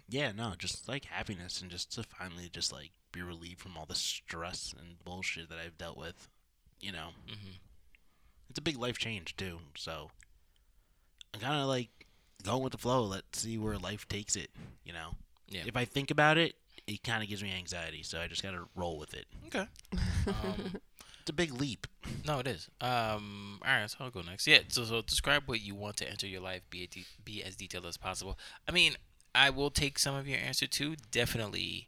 yeah, 0.09 0.31
no, 0.31 0.53
just 0.57 0.87
like 0.87 1.05
happiness 1.05 1.61
and 1.61 1.71
just 1.71 1.93
to 1.93 2.03
finally 2.03 2.49
just 2.51 2.71
like 2.73 2.91
be 3.11 3.21
relieved 3.21 3.59
from 3.61 3.77
all 3.77 3.85
the 3.85 3.95
stress 3.95 4.73
and 4.77 5.03
bullshit 5.03 5.49
that 5.49 5.57
I've 5.63 5.77
dealt 5.77 5.97
with. 5.97 6.27
You 6.79 6.91
know, 6.91 7.09
Mm-hmm. 7.27 7.51
it's 8.49 8.59
a 8.59 8.61
big 8.61 8.77
life 8.77 8.97
change 8.97 9.35
too. 9.37 9.59
So 9.77 10.11
I'm 11.33 11.39
kind 11.39 11.61
of 11.61 11.67
like 11.67 11.89
going 12.43 12.63
with 12.63 12.71
the 12.73 12.77
flow. 12.77 13.03
Let's 13.03 13.39
see 13.39 13.57
where 13.57 13.77
life 13.77 14.07
takes 14.07 14.35
it. 14.35 14.49
You 14.83 14.93
know, 14.93 15.15
Yeah. 15.47 15.63
if 15.65 15.77
I 15.77 15.85
think 15.85 16.11
about 16.11 16.37
it, 16.37 16.55
it 16.85 17.01
kind 17.03 17.23
of 17.23 17.29
gives 17.29 17.41
me 17.41 17.53
anxiety. 17.53 18.03
So 18.03 18.19
I 18.19 18.27
just 18.27 18.43
gotta 18.43 18.63
roll 18.75 18.97
with 18.99 19.13
it. 19.13 19.25
Okay. 19.47 19.67
Um, 20.27 20.77
It's 21.23 21.29
a 21.29 21.33
big 21.33 21.53
leap. 21.53 21.87
no, 22.27 22.39
it 22.39 22.47
is. 22.47 22.69
Um, 22.81 23.61
all 23.65 23.71
right, 23.71 23.89
so 23.89 23.95
I'll 24.01 24.09
go 24.09 24.21
next. 24.21 24.45
Yeah. 24.45 24.59
So, 24.67 24.83
so 24.83 25.01
describe 25.01 25.43
what 25.45 25.61
you 25.61 25.73
want 25.73 25.95
to 25.97 26.09
enter 26.09 26.27
your 26.27 26.41
life. 26.41 26.63
Be 26.69 26.85
de- 26.85 27.05
be 27.23 27.41
as 27.41 27.55
detailed 27.55 27.85
as 27.85 27.95
possible. 27.95 28.37
I 28.67 28.73
mean, 28.73 28.97
I 29.33 29.49
will 29.49 29.69
take 29.69 29.97
some 29.97 30.15
of 30.15 30.27
your 30.27 30.37
answer 30.37 30.67
too. 30.67 30.97
Definitely 31.11 31.87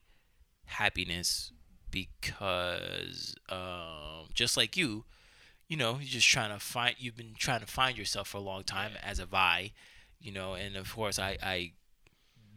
happiness, 0.68 1.52
because 1.91 3.36
um, 3.49 4.30
just 4.34 4.56
like 4.56 4.78
you, 4.78 5.03
you 5.68 5.76
know, 5.76 5.95
you're 5.95 6.06
just 6.06 6.30
trying 6.30 6.53
to 6.53 6.60
find. 6.62 6.95
You've 6.98 7.18
been 7.18 7.34
trying 7.38 7.60
to 7.60 7.68
find 7.68 7.98
yourself 7.98 8.30
for 8.30 8.38
a 8.38 8.41
long 8.41 8.64
time, 8.64 8.91
as 9.03 9.18
have 9.18 9.34
I. 9.34 9.74
You 10.22 10.32
know, 10.32 10.53
and 10.53 10.78
of 10.78 10.95
course, 10.95 11.20
I 11.20 11.38
I 11.44 11.74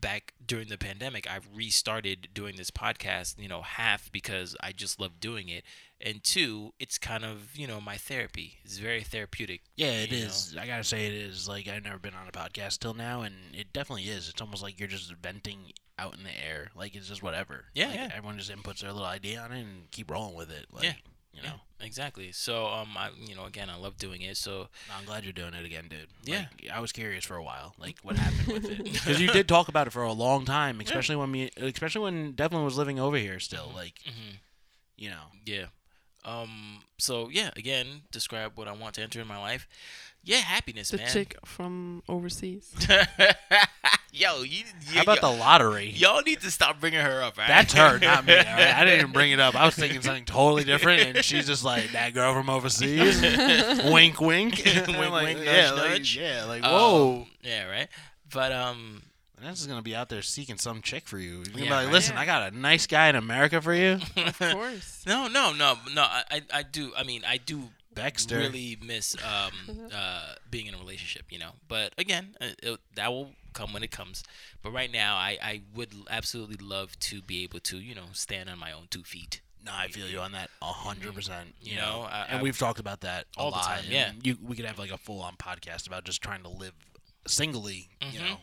back 0.00 0.34
during 0.44 0.68
the 0.68 0.78
pandemic, 0.78 1.28
I've 1.30 1.48
restarted 1.54 2.28
doing 2.32 2.56
this 2.56 2.70
podcast, 2.70 3.38
you 3.38 3.48
know, 3.48 3.62
half 3.62 4.10
because 4.12 4.56
I 4.62 4.72
just 4.72 5.00
love 5.00 5.20
doing 5.20 5.48
it, 5.48 5.64
and 6.00 6.22
two, 6.22 6.72
it's 6.78 6.98
kind 6.98 7.24
of, 7.24 7.56
you 7.56 7.66
know, 7.66 7.80
my 7.80 7.96
therapy. 7.96 8.58
It's 8.64 8.78
very 8.78 9.02
therapeutic. 9.02 9.62
Yeah, 9.76 9.90
it 9.92 10.12
is. 10.12 10.48
is. 10.48 10.56
I 10.56 10.66
gotta 10.66 10.84
say, 10.84 11.06
it 11.06 11.12
is. 11.14 11.48
Like 11.48 11.68
I've 11.68 11.84
never 11.84 11.98
been 11.98 12.14
on 12.14 12.28
a 12.28 12.32
podcast 12.32 12.78
till 12.78 12.94
now, 12.94 13.22
and 13.22 13.34
it 13.54 13.72
definitely 13.72 14.04
is. 14.08 14.28
It's 14.28 14.40
almost 14.40 14.62
like 14.62 14.78
you're 14.78 14.88
just 14.88 15.12
venting 15.14 15.72
out 15.98 16.16
in 16.16 16.22
the 16.24 16.30
air. 16.46 16.70
Like 16.76 16.94
it's 16.94 17.08
just 17.08 17.22
whatever. 17.22 17.64
Yeah, 17.74 17.88
Like, 17.88 17.96
yeah. 17.96 18.08
Everyone 18.14 18.38
just 18.38 18.52
inputs 18.52 18.80
their 18.80 18.92
little 18.92 19.06
idea 19.08 19.40
on 19.40 19.52
it 19.52 19.60
and 19.60 19.90
keep 19.90 20.10
rolling 20.10 20.36
with 20.36 20.50
it. 20.50 20.66
Like, 20.72 20.84
Yeah. 20.84 20.92
You 21.32 21.42
know, 21.42 21.60
Yeah, 21.80 21.86
exactly. 21.86 22.32
So, 22.32 22.66
um, 22.66 22.96
I, 22.96 23.10
you 23.16 23.34
know, 23.36 23.44
again, 23.44 23.70
I 23.70 23.76
love 23.76 23.96
doing 23.98 24.22
it. 24.22 24.36
So, 24.36 24.68
No, 24.88 24.94
I'm 24.98 25.04
glad 25.04 25.24
you're 25.24 25.32
doing 25.32 25.54
it 25.54 25.64
again, 25.64 25.86
dude. 25.88 26.08
Yeah. 26.24 26.46
Like, 26.62 26.70
I 26.72 26.80
was 26.80 26.90
curious 26.92 27.24
for 27.24 27.36
a 27.36 27.42
while, 27.42 27.74
like 27.78 27.98
what 28.02 28.16
happened 28.16 28.48
with 28.48 28.64
it, 28.64 28.84
because 28.92 29.20
you 29.20 29.28
did 29.28 29.46
talk 29.48 29.68
about 29.68 29.86
it 29.86 29.90
for 29.92 30.02
a 30.02 30.12
long 30.12 30.44
time, 30.44 30.80
especially 30.80 31.16
when 31.16 31.30
me, 31.30 31.50
especially 31.56 32.02
when 32.02 32.32
Devlin 32.32 32.64
was 32.64 32.76
living 32.76 32.98
over 32.98 33.16
here 33.16 33.38
still. 33.38 33.70
Like, 33.74 34.00
mhm. 34.06 34.38
you 34.96 35.10
know, 35.10 35.24
yeah. 35.44 35.66
Um. 36.24 36.82
So 36.98 37.28
yeah. 37.30 37.50
Again, 37.56 38.02
describe 38.10 38.58
what 38.58 38.68
I 38.68 38.72
want 38.72 38.94
to 38.96 39.02
enter 39.02 39.20
in 39.20 39.26
my 39.28 39.38
life. 39.38 39.68
Yeah, 40.24 40.38
happiness, 40.38 40.90
the 40.90 40.98
man. 40.98 41.08
chick 41.10 41.36
from 41.44 42.02
overseas. 42.08 42.70
Yo, 44.12 44.42
you. 44.42 44.64
how 44.94 45.02
about 45.02 45.20
the 45.20 45.30
lottery? 45.30 45.90
Y'all 45.90 46.22
need 46.22 46.40
to 46.40 46.50
stop 46.50 46.80
bringing 46.80 47.00
her 47.00 47.22
up. 47.22 47.38
Right? 47.38 47.46
That's 47.48 47.72
her, 47.74 47.98
not 47.98 48.26
me. 48.26 48.32
All 48.36 48.42
right? 48.42 48.74
I 48.74 48.84
didn't 48.84 49.00
even 49.00 49.12
bring 49.12 49.32
it 49.32 49.38
up. 49.40 49.54
I 49.54 49.64
was 49.64 49.74
thinking 49.74 50.02
something 50.02 50.24
totally 50.24 50.64
different, 50.64 51.02
and 51.16 51.24
she's 51.24 51.46
just 51.46 51.64
like 51.64 51.92
that 51.92 52.14
girl 52.14 52.34
from 52.34 52.50
overseas. 52.50 53.20
wink, 53.84 54.20
wink, 54.20 54.62
Wink, 54.64 54.88
like, 54.98 55.24
wink, 55.36 55.40
yeah, 55.44 55.70
nudge, 55.70 55.78
like, 55.78 55.90
nudge. 55.90 56.16
yeah, 56.16 56.44
like 56.44 56.64
Um, 56.64 56.72
whoa. 56.72 57.26
yeah. 57.42 57.66
Right. 57.68 57.88
But 58.32 58.52
um. 58.52 59.02
That's 59.40 59.58
just 59.60 59.68
gonna 59.68 59.82
be 59.82 59.94
out 59.94 60.08
there 60.08 60.20
seeking 60.20 60.58
some 60.58 60.82
chick 60.82 61.06
for 61.06 61.16
you. 61.16 61.36
You're 61.36 61.44
gonna 61.44 61.56
be 61.58 61.62
Yeah, 61.66 61.70
like, 61.76 61.84
right. 61.86 61.92
listen, 61.92 62.16
I 62.16 62.26
got 62.26 62.52
a 62.52 62.58
nice 62.58 62.88
guy 62.88 63.08
in 63.08 63.14
America 63.14 63.62
for 63.62 63.72
you, 63.72 64.00
of 64.16 64.36
course. 64.36 65.04
No, 65.06 65.28
no, 65.28 65.52
no, 65.52 65.76
no. 65.94 66.02
I, 66.02 66.24
I, 66.28 66.42
I 66.52 66.62
do. 66.64 66.90
I 66.96 67.04
mean, 67.04 67.22
I 67.24 67.36
do 67.36 67.62
Baxter. 67.98 68.38
really 68.38 68.76
miss 68.82 69.14
um, 69.24 69.88
uh, 69.94 70.34
being 70.50 70.66
in 70.66 70.74
a 70.74 70.78
relationship, 70.78 71.26
you 71.30 71.38
know. 71.38 71.52
But 71.68 71.92
again, 71.98 72.36
uh, 72.40 72.46
it, 72.62 72.80
that 72.94 73.08
will 73.12 73.32
come 73.52 73.72
when 73.72 73.82
it 73.82 73.90
comes. 73.90 74.22
But 74.62 74.72
right 74.72 74.90
now, 74.92 75.16
I, 75.16 75.38
I 75.42 75.60
would 75.74 75.92
absolutely 76.10 76.56
love 76.64 76.98
to 77.00 77.20
be 77.22 77.42
able 77.44 77.60
to, 77.60 77.78
you 77.78 77.94
know, 77.94 78.06
stand 78.12 78.48
on 78.48 78.58
my 78.58 78.72
own 78.72 78.86
two 78.90 79.02
feet. 79.02 79.40
No, 79.64 79.72
I 79.74 79.88
feel 79.88 80.06
you 80.06 80.20
on 80.20 80.32
that 80.32 80.50
a 80.62 80.66
hundred 80.66 81.14
percent. 81.14 81.54
You 81.60 81.72
You 81.72 81.78
know, 81.78 82.02
know, 82.02 82.02
I- 82.04 82.26
and 82.28 82.38
I- 82.38 82.42
we've 82.42 82.56
talked 82.58 82.78
about 82.78 83.00
that 83.00 83.26
a 83.36 83.40
All 83.40 83.50
the 83.50 83.58
time, 83.58 83.84
yeah. 83.88 84.12
you 84.22 84.38
we 84.42 84.54
could 84.56 84.64
have 84.64 84.78
like 84.78 84.90
a 84.92 84.98
full 84.98 85.20
on 85.20 85.34
podcast 85.36 85.86
about 85.88 86.04
just 86.04 86.22
trying 86.22 86.42
to 86.44 86.48
live 86.48 86.72
singly, 87.26 87.88
you 88.00 88.20
Mhm. 88.20 88.30
know, 88.30 88.36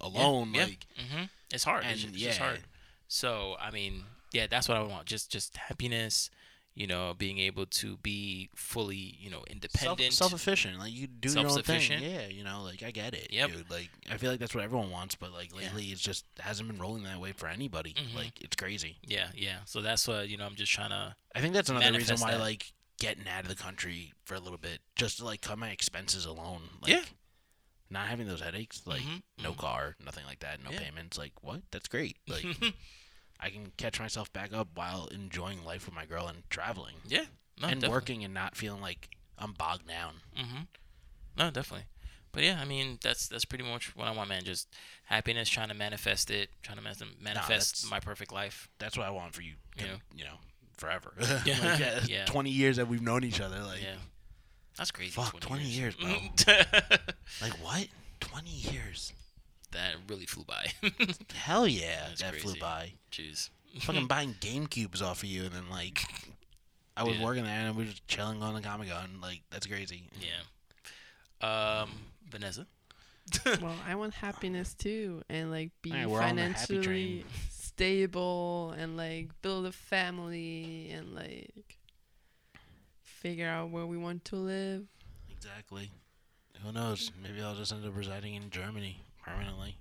alone. 0.00 0.52
yeah. 0.54 0.64
Like, 0.64 0.86
hmm 0.98 1.24
It's 1.52 1.64
hard. 1.64 1.84
and 1.84 1.92
it's, 1.92 2.02
just- 2.02 2.14
it's 2.14 2.22
just 2.24 2.38
yeah. 2.40 2.44
hard. 2.46 2.64
So 3.08 3.56
I 3.60 3.70
mean, 3.70 4.04
yeah, 4.32 4.46
that's 4.48 4.68
what 4.68 4.76
I 4.76 4.82
want. 4.82 5.06
Just 5.06 5.30
just 5.30 5.56
happiness. 5.56 6.30
You 6.76 6.86
know, 6.86 7.14
being 7.16 7.38
able 7.38 7.64
to 7.66 7.96
be 7.96 8.50
fully, 8.54 9.16
you 9.18 9.30
know, 9.30 9.42
independent. 9.50 10.12
self 10.12 10.34
efficient. 10.34 10.78
Like 10.78 10.92
you 10.92 11.06
do 11.06 11.30
your 11.30 11.48
own 11.48 11.62
thing. 11.62 11.90
Yeah, 12.02 12.26
you 12.28 12.44
know, 12.44 12.62
like 12.62 12.82
I 12.82 12.90
get 12.90 13.14
it. 13.14 13.28
Yep. 13.32 13.50
Dude. 13.50 13.70
Like 13.70 13.88
I 14.10 14.18
feel 14.18 14.30
like 14.30 14.40
that's 14.40 14.54
what 14.54 14.62
everyone 14.62 14.90
wants, 14.90 15.14
but 15.14 15.32
like 15.32 15.50
Yeah. 15.52 15.68
lately 15.68 15.84
it's 15.86 16.02
just 16.02 16.26
hasn't 16.38 16.68
been 16.68 16.78
rolling 16.78 17.04
that 17.04 17.18
way 17.18 17.32
for 17.32 17.48
anybody. 17.48 17.94
Mhm. 17.94 18.14
Like 18.14 18.40
it's 18.42 18.56
crazy. 18.56 18.98
yeah, 19.06 19.28
yeah. 19.34 19.60
So 19.64 19.80
that's 19.80 20.06
what 20.06 20.28
you 20.28 20.36
know. 20.36 20.44
I'm 20.44 20.54
just 20.54 20.70
trying 20.70 20.90
to. 20.90 21.16
I 21.34 21.40
think 21.40 21.54
that's 21.54 21.70
another 21.70 21.92
reason 21.96 22.18
why 22.20 22.32
that. 22.32 22.40
like 22.40 22.70
getting 22.98 23.26
out 23.26 23.42
of 23.44 23.48
the 23.48 23.56
country 23.56 24.12
for 24.24 24.34
a 24.34 24.40
little 24.40 24.58
bit, 24.58 24.80
just 24.96 25.16
to 25.18 25.24
like 25.24 25.40
cut 25.40 25.58
my 25.58 25.70
expenses 25.70 26.26
alone. 26.26 26.62
Like, 26.82 26.92
Yeah. 26.92 27.02
Not 27.88 28.08
having 28.08 28.26
those 28.26 28.40
headaches, 28.40 28.82
like 28.84 29.00
Mhm, 29.00 29.22
no 29.42 29.52
mhm. 29.52 29.58
car, 29.58 29.96
nothing 30.04 30.26
like 30.26 30.40
that, 30.40 30.62
no 30.62 30.70
Yeah. 30.72 30.80
payments. 30.80 31.16
Like 31.16 31.32
what? 31.42 31.62
That's 31.70 31.88
great. 31.88 32.18
Like 32.26 32.44
I 33.40 33.50
can 33.50 33.72
catch 33.76 34.00
myself 34.00 34.32
back 34.32 34.52
up 34.52 34.68
while 34.74 35.08
enjoying 35.12 35.64
life 35.64 35.86
with 35.86 35.94
my 35.94 36.06
girl 36.06 36.26
and 36.26 36.48
traveling 36.50 36.96
yeah. 37.06 37.24
No, 37.60 37.68
and 37.68 37.80
definitely. 37.80 37.88
working 37.90 38.24
and 38.24 38.34
not 38.34 38.56
feeling 38.56 38.80
like 38.80 39.10
I'm 39.38 39.52
bogged 39.52 39.86
down. 39.88 40.14
Mm-hmm. 40.38 40.62
No, 41.38 41.50
definitely. 41.50 41.86
But 42.32 42.44
yeah, 42.44 42.58
I 42.60 42.66
mean, 42.66 42.98
that's 43.02 43.28
that's 43.28 43.46
pretty 43.46 43.64
much 43.64 43.96
what 43.96 44.08
I 44.08 44.10
want, 44.10 44.28
man. 44.28 44.44
Just 44.44 44.68
happiness, 45.04 45.48
trying 45.48 45.68
to 45.68 45.74
manifest 45.74 46.30
it, 46.30 46.50
trying 46.62 46.76
to 46.76 46.82
manifest 46.82 47.48
that's- 47.82 47.90
my 47.90 47.98
perfect 48.00 48.30
life. 48.32 48.68
That's 48.78 48.96
what 48.96 49.06
I 49.06 49.10
want 49.10 49.34
for 49.34 49.40
you. 49.42 49.54
You 49.78 49.86
know. 49.86 49.96
you 50.14 50.24
know 50.24 50.34
forever. 50.76 51.14
Yeah. 51.18 51.36
like, 51.46 51.80
yeah, 51.80 52.00
Yeah. 52.08 52.24
Twenty 52.26 52.50
years 52.50 52.76
that 52.76 52.88
we've 52.88 53.00
known 53.02 53.24
each 53.24 53.40
other. 53.40 53.58
Like, 53.60 53.82
yeah. 53.82 53.96
That's 54.76 54.90
crazy. 54.90 55.12
Fuck, 55.12 55.40
20 55.40 55.62
years, 55.64 55.94
bro. 55.94 56.08
Like 57.40 57.52
what? 57.64 57.88
Twenty 58.20 58.50
years? 58.50 59.14
Really 60.08 60.26
flew 60.26 60.44
by. 60.44 60.66
Hell 61.34 61.66
yeah, 61.66 62.06
That's 62.08 62.22
that 62.22 62.34
flew 62.36 62.54
by. 62.60 62.92
Jeez. 63.12 63.50
Fucking 63.80 64.06
buying 64.08 64.34
Game 64.40 64.66
Cubes 64.66 65.02
off 65.02 65.22
of 65.22 65.28
you, 65.28 65.44
and 65.44 65.52
then 65.52 65.68
like, 65.70 66.00
I 66.96 67.04
was 67.04 67.16
Yeah. 67.16 67.24
working 67.24 67.44
there 67.44 67.52
and 67.66 67.76
we 67.76 67.84
were 67.84 67.90
just 67.90 68.06
chilling 68.08 68.42
on 68.42 68.54
the 68.54 68.60
Comic 68.60 68.88
Con. 68.90 69.18
Like 69.20 69.42
that's 69.50 69.66
crazy. 69.66 70.04
Yeah. 70.20 71.82
Um, 71.82 71.90
Vanessa. 72.30 72.66
well, 73.60 73.74
I 73.86 73.94
want 73.96 74.14
happiness 74.14 74.72
too, 74.74 75.22
and 75.28 75.50
like 75.50 75.70
be 75.82 75.90
Alright, 75.90 76.08
we're 76.08 76.20
on 76.22 76.36
the 76.36 76.42
happy 76.42 76.74
train. 76.80 76.84
financially 76.84 77.26
stable, 77.50 78.74
and 78.78 78.96
like 78.96 79.30
build 79.42 79.66
a 79.66 79.72
family, 79.72 80.90
and 80.94 81.14
like 81.14 81.76
figure 83.02 83.48
out 83.48 83.70
where 83.70 83.84
we 83.86 83.98
want 83.98 84.24
to 84.26 84.36
live. 84.36 84.86
Exactly. 85.30 85.90
Who 86.62 86.72
knows? 86.72 87.10
Maybe 87.22 87.42
I'll 87.42 87.54
just 87.54 87.72
end 87.72 87.84
up 87.84 87.96
residing 87.96 88.34
in 88.34 88.48
Germany 88.50 89.00
permanently. 89.26 89.76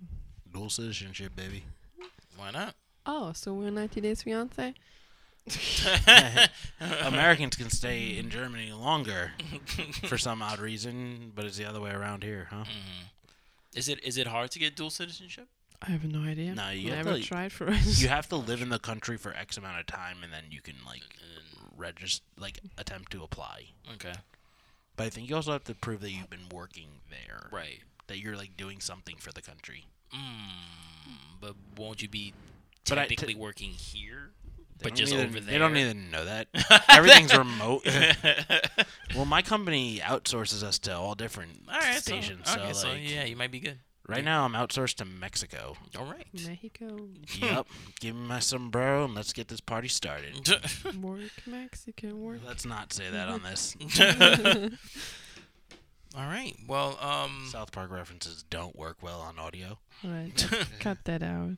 Dual 0.53 0.69
citizenship, 0.69 1.35
baby. 1.35 1.63
Why 2.37 2.51
not? 2.51 2.75
Oh, 3.05 3.31
so 3.33 3.53
we're 3.53 3.69
90 3.69 4.01
Days 4.01 4.23
Fiance? 4.23 4.73
Americans 7.03 7.55
can 7.55 7.69
stay 7.69 8.17
in 8.17 8.29
Germany 8.29 8.71
longer 8.71 9.31
for 10.07 10.17
some 10.17 10.41
odd 10.41 10.59
reason, 10.59 11.31
but 11.35 11.45
it's 11.45 11.57
the 11.57 11.65
other 11.65 11.79
way 11.79 11.91
around 11.91 12.23
here, 12.23 12.47
huh? 12.49 12.63
Mhm. 12.63 13.09
Is 13.75 13.87
it 13.89 14.03
is 14.03 14.17
it 14.17 14.27
hard 14.27 14.51
to 14.51 14.59
get 14.59 14.75
dual 14.75 14.89
citizenship? 14.89 15.47
I 15.81 15.91
have 15.91 16.03
no 16.03 16.21
idea. 16.27 16.55
No, 16.55 16.69
you 16.71 16.91
have 16.93 17.05
Never 17.05 17.17
to- 17.19 17.23
tried 17.23 17.51
for 17.51 17.67
it. 17.69 18.01
You 18.01 18.07
have 18.07 18.27
to 18.29 18.37
live 18.37 18.61
in 18.61 18.69
the 18.69 18.79
country 18.79 19.17
for 19.17 19.33
X 19.35 19.57
amount 19.57 19.79
of 19.79 19.85
time, 19.85 20.17
and 20.23 20.31
then 20.33 20.45
you 20.49 20.61
can 20.61 20.75
like 20.85 21.03
register, 21.77 22.25
like 22.39 22.59
attempt 22.77 23.11
to 23.11 23.23
apply. 23.23 23.65
Okay. 23.95 24.13
But 24.95 25.07
I 25.07 25.09
think 25.09 25.29
you 25.29 25.35
also 25.35 25.51
have 25.51 25.65
to 25.65 25.75
prove 25.75 25.99
that 26.01 26.11
you've 26.11 26.29
been 26.29 26.49
working 26.51 26.87
there, 27.11 27.49
Right. 27.51 27.81
That 28.07 28.19
you're 28.19 28.35
like 28.35 28.55
doing 28.57 28.79
something 28.79 29.15
for 29.17 29.31
the 29.31 29.41
country. 29.41 29.85
Mm, 30.13 30.19
but 31.41 31.55
won't 31.77 32.01
you 32.01 32.07
be 32.09 32.33
But 32.87 32.97
I- 32.99 33.07
technically 33.07 33.35
working 33.35 33.71
here? 33.71 34.31
They 34.77 34.89
But 34.89 34.95
just 34.95 35.13
even- 35.13 35.27
over 35.27 35.39
there. 35.39 35.51
They 35.53 35.57
don't 35.57 35.77
even 35.77 36.11
know 36.11 36.25
that. 36.25 36.47
Everything's 36.89 37.35
remote. 37.35 37.85
well, 39.15 39.23
my 39.25 39.41
company 39.41 39.99
outsources 39.99 40.63
us 40.63 40.77
to 40.79 40.95
all 40.97 41.15
different 41.15 41.61
All 41.71 41.79
right. 41.79 41.95
stations. 42.01 42.41
So, 42.49 42.55
So, 42.55 42.61
okay. 42.61 42.73
so 42.73 42.87
like, 42.89 42.99
yeah, 43.09 43.23
you 43.23 43.37
might 43.37 43.51
be 43.51 43.61
good. 43.61 43.79
right 44.05 44.23
now 44.23 44.43
I'm 44.43 44.51
outsourced 44.51 44.95
to 44.95 45.05
Mexico. 45.05 45.77
All 45.97 46.03
right. 46.05 46.27
Mexico. 46.33 47.07
yep. 47.39 47.67
Give 48.01 48.15
me 48.17 48.27
my 48.27 48.39
sombrero 48.39 49.05
and 49.05 49.15
let's 49.15 49.31
get 49.31 49.47
this 49.47 49.61
party 49.61 49.87
started. 49.87 50.45
Work 51.01 51.21
Mexican 51.47 52.21
work. 52.21 52.41
Let's 52.45 52.65
not 52.65 52.91
say 52.91 53.09
that 53.09 53.29
on 53.29 53.43
this. 53.43 53.77
All 56.17 56.27
right. 56.27 56.55
Well, 56.67 56.97
um, 57.01 57.47
South 57.49 57.71
Park 57.71 57.91
references 57.91 58.43
don't 58.49 58.75
work 58.75 58.97
well 59.01 59.19
on 59.21 59.37
audio. 59.37 59.79
Alright, 60.03 60.47
cut 60.79 60.99
that 61.05 61.21
out. 61.21 61.57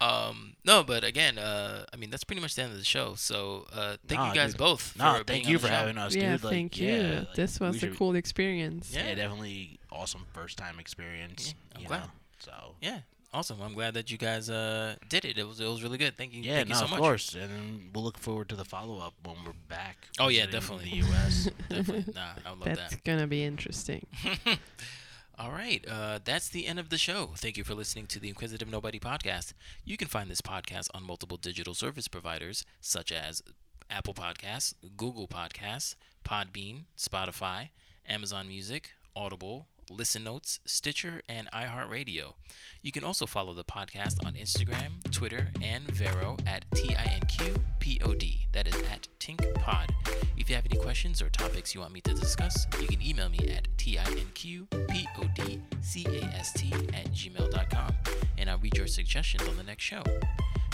um, 0.00 0.54
no, 0.64 0.84
but 0.84 1.02
again, 1.02 1.36
uh, 1.38 1.84
I 1.92 1.96
mean 1.96 2.10
that's 2.10 2.22
pretty 2.24 2.40
much 2.42 2.54
the 2.54 2.62
end 2.62 2.72
of 2.72 2.78
the 2.78 2.84
show. 2.84 3.14
So, 3.16 3.66
uh, 3.72 3.96
thank 4.06 4.20
Nah, 4.20 4.28
you 4.28 4.34
guys 4.34 4.52
dude. 4.52 4.58
both. 4.58 4.96
No, 4.96 5.04
for 5.14 5.24
being 5.24 5.24
thank 5.24 5.46
on 5.46 5.50
you 5.52 5.58
the 5.58 5.62
for 5.62 5.68
show. 5.68 5.74
having 5.74 5.98
us, 5.98 6.14
yeah, 6.14 6.32
dude. 6.32 6.44
Like, 6.44 6.52
thank 6.52 6.80
yeah, 6.80 6.96
you. 6.96 7.18
like, 7.20 7.34
this 7.34 7.58
was 7.58 7.72
we 7.72 7.76
a 7.78 7.80
should- 7.80 7.96
cool 7.98 8.14
experience. 8.14 8.92
Yeah. 8.94 9.08
Yeah, 9.08 9.14
definitely 9.16 9.80
awesome 9.90 10.24
first 10.32 10.56
time 10.58 10.78
experience. 10.78 11.48
Yeah, 11.48 11.76
I'm 11.76 11.82
you 11.82 11.88
glad. 11.88 12.00
know, 12.00 12.10
So 12.38 12.52
Yeah, 12.80 12.98
awesome. 13.32 13.60
I'm 13.62 13.74
glad 13.74 13.94
that 13.94 14.10
you 14.10 14.18
guys 14.18 14.48
uh 14.50 14.96
did 15.08 15.24
it. 15.24 15.38
It 15.38 15.46
was 15.46 15.60
it 15.60 15.68
was 15.68 15.82
really 15.82 15.98
good. 15.98 16.16
Thank 16.16 16.32
you. 16.34 16.42
yeah, 16.42 16.56
thank 16.56 16.68
no, 16.68 16.74
you 16.74 16.78
so 16.78 16.84
of 16.84 16.90
much. 16.92 17.00
course, 17.00 17.34
and 17.34 17.90
we'll 17.94 18.04
look 18.04 18.18
forward 18.18 18.48
to 18.50 18.56
the 18.56 18.64
follow 18.64 18.98
up 18.98 19.14
when 19.24 19.36
we're 19.44 19.52
back. 19.68 20.08
Oh, 20.18 20.28
yeah, 20.28 20.46
visiting 20.46 20.60
definitely. 20.60 20.90
The 20.90 21.06
U.S. 21.06 21.48
Definitely. 21.68 22.12
Nah, 22.14 22.28
I 22.44 22.50
would 22.50 22.60
love 22.60 22.76
That's 22.76 22.94
that. 22.94 23.04
gonna 23.04 23.26
be 23.26 23.44
interesting. 23.44 24.06
All 25.38 25.52
right, 25.52 25.84
uh, 25.88 26.18
that's 26.24 26.48
the 26.48 26.66
end 26.66 26.80
of 26.80 26.88
the 26.88 26.98
show. 26.98 27.30
Thank 27.36 27.56
you 27.56 27.62
for 27.62 27.74
listening 27.74 28.08
to 28.08 28.18
the 28.18 28.28
Inquisitive 28.28 28.68
Nobody 28.68 28.98
podcast. 28.98 29.52
You 29.84 29.96
can 29.96 30.08
find 30.08 30.28
this 30.28 30.40
podcast 30.40 30.88
on 30.94 31.04
multiple 31.04 31.36
digital 31.36 31.74
service 31.74 32.08
providers 32.08 32.64
such 32.80 33.12
as 33.12 33.40
Apple 33.88 34.14
Podcasts, 34.14 34.74
Google 34.96 35.28
Podcasts, 35.28 35.94
Podbean, 36.24 36.86
Spotify, 36.96 37.68
Amazon 38.08 38.48
Music, 38.48 38.90
Audible, 39.14 39.68
Listen 39.90 40.24
Notes, 40.24 40.60
Stitcher, 40.64 41.22
and 41.28 41.48
iHeartRadio. 41.52 42.34
You 42.82 42.92
can 42.92 43.04
also 43.04 43.26
follow 43.26 43.54
the 43.54 43.64
podcast 43.64 44.24
on 44.24 44.34
Instagram, 44.34 45.10
Twitter, 45.10 45.48
and 45.62 45.84
Vero 45.90 46.36
at 46.46 46.64
TINQPOD. 46.70 48.38
That 48.52 48.66
is 48.66 48.74
at 48.92 49.08
Tinqpod. 49.20 49.90
If 50.36 50.48
you 50.48 50.56
have 50.56 50.66
any 50.70 50.80
questions 50.80 51.20
or 51.20 51.28
topics 51.28 51.74
you 51.74 51.80
want 51.80 51.92
me 51.92 52.00
to 52.02 52.14
discuss, 52.14 52.66
you 52.80 52.86
can 52.86 53.02
email 53.02 53.28
me 53.28 53.38
at 53.48 53.68
TINQPODCAST 53.76 54.68
at 56.94 57.06
gmail.com, 57.12 57.94
and 58.38 58.50
I'll 58.50 58.58
read 58.58 58.76
your 58.76 58.86
suggestions 58.86 59.48
on 59.48 59.56
the 59.56 59.62
next 59.62 59.84
show. 59.84 60.02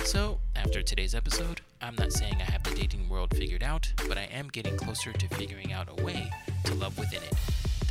So, 0.04 0.38
after 0.54 0.82
today's 0.82 1.14
episode, 1.14 1.60
I'm 1.80 1.94
not 1.96 2.12
saying 2.12 2.36
I 2.40 2.50
have 2.50 2.62
the 2.62 2.74
dating 2.74 3.08
world 3.08 3.34
figured 3.36 3.62
out, 3.62 3.92
but 4.08 4.18
I 4.18 4.24
am 4.24 4.48
getting 4.48 4.76
closer 4.76 5.12
to 5.12 5.28
figuring 5.28 5.72
out 5.72 5.88
a 5.98 6.04
way 6.04 6.30
to 6.64 6.74
love 6.74 6.98
within 6.98 7.22
it. 7.22 7.32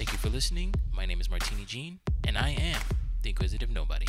Thank 0.04 0.12
you 0.12 0.20
for 0.20 0.36
listening. 0.36 0.76
My 0.94 1.06
name 1.06 1.22
is 1.22 1.30
Martini 1.30 1.64
Jean, 1.64 1.98
and 2.28 2.38
I 2.38 2.50
am 2.50 2.82
the 3.22 3.30
Inquisitive 3.30 3.70
Nobody. 3.70 4.06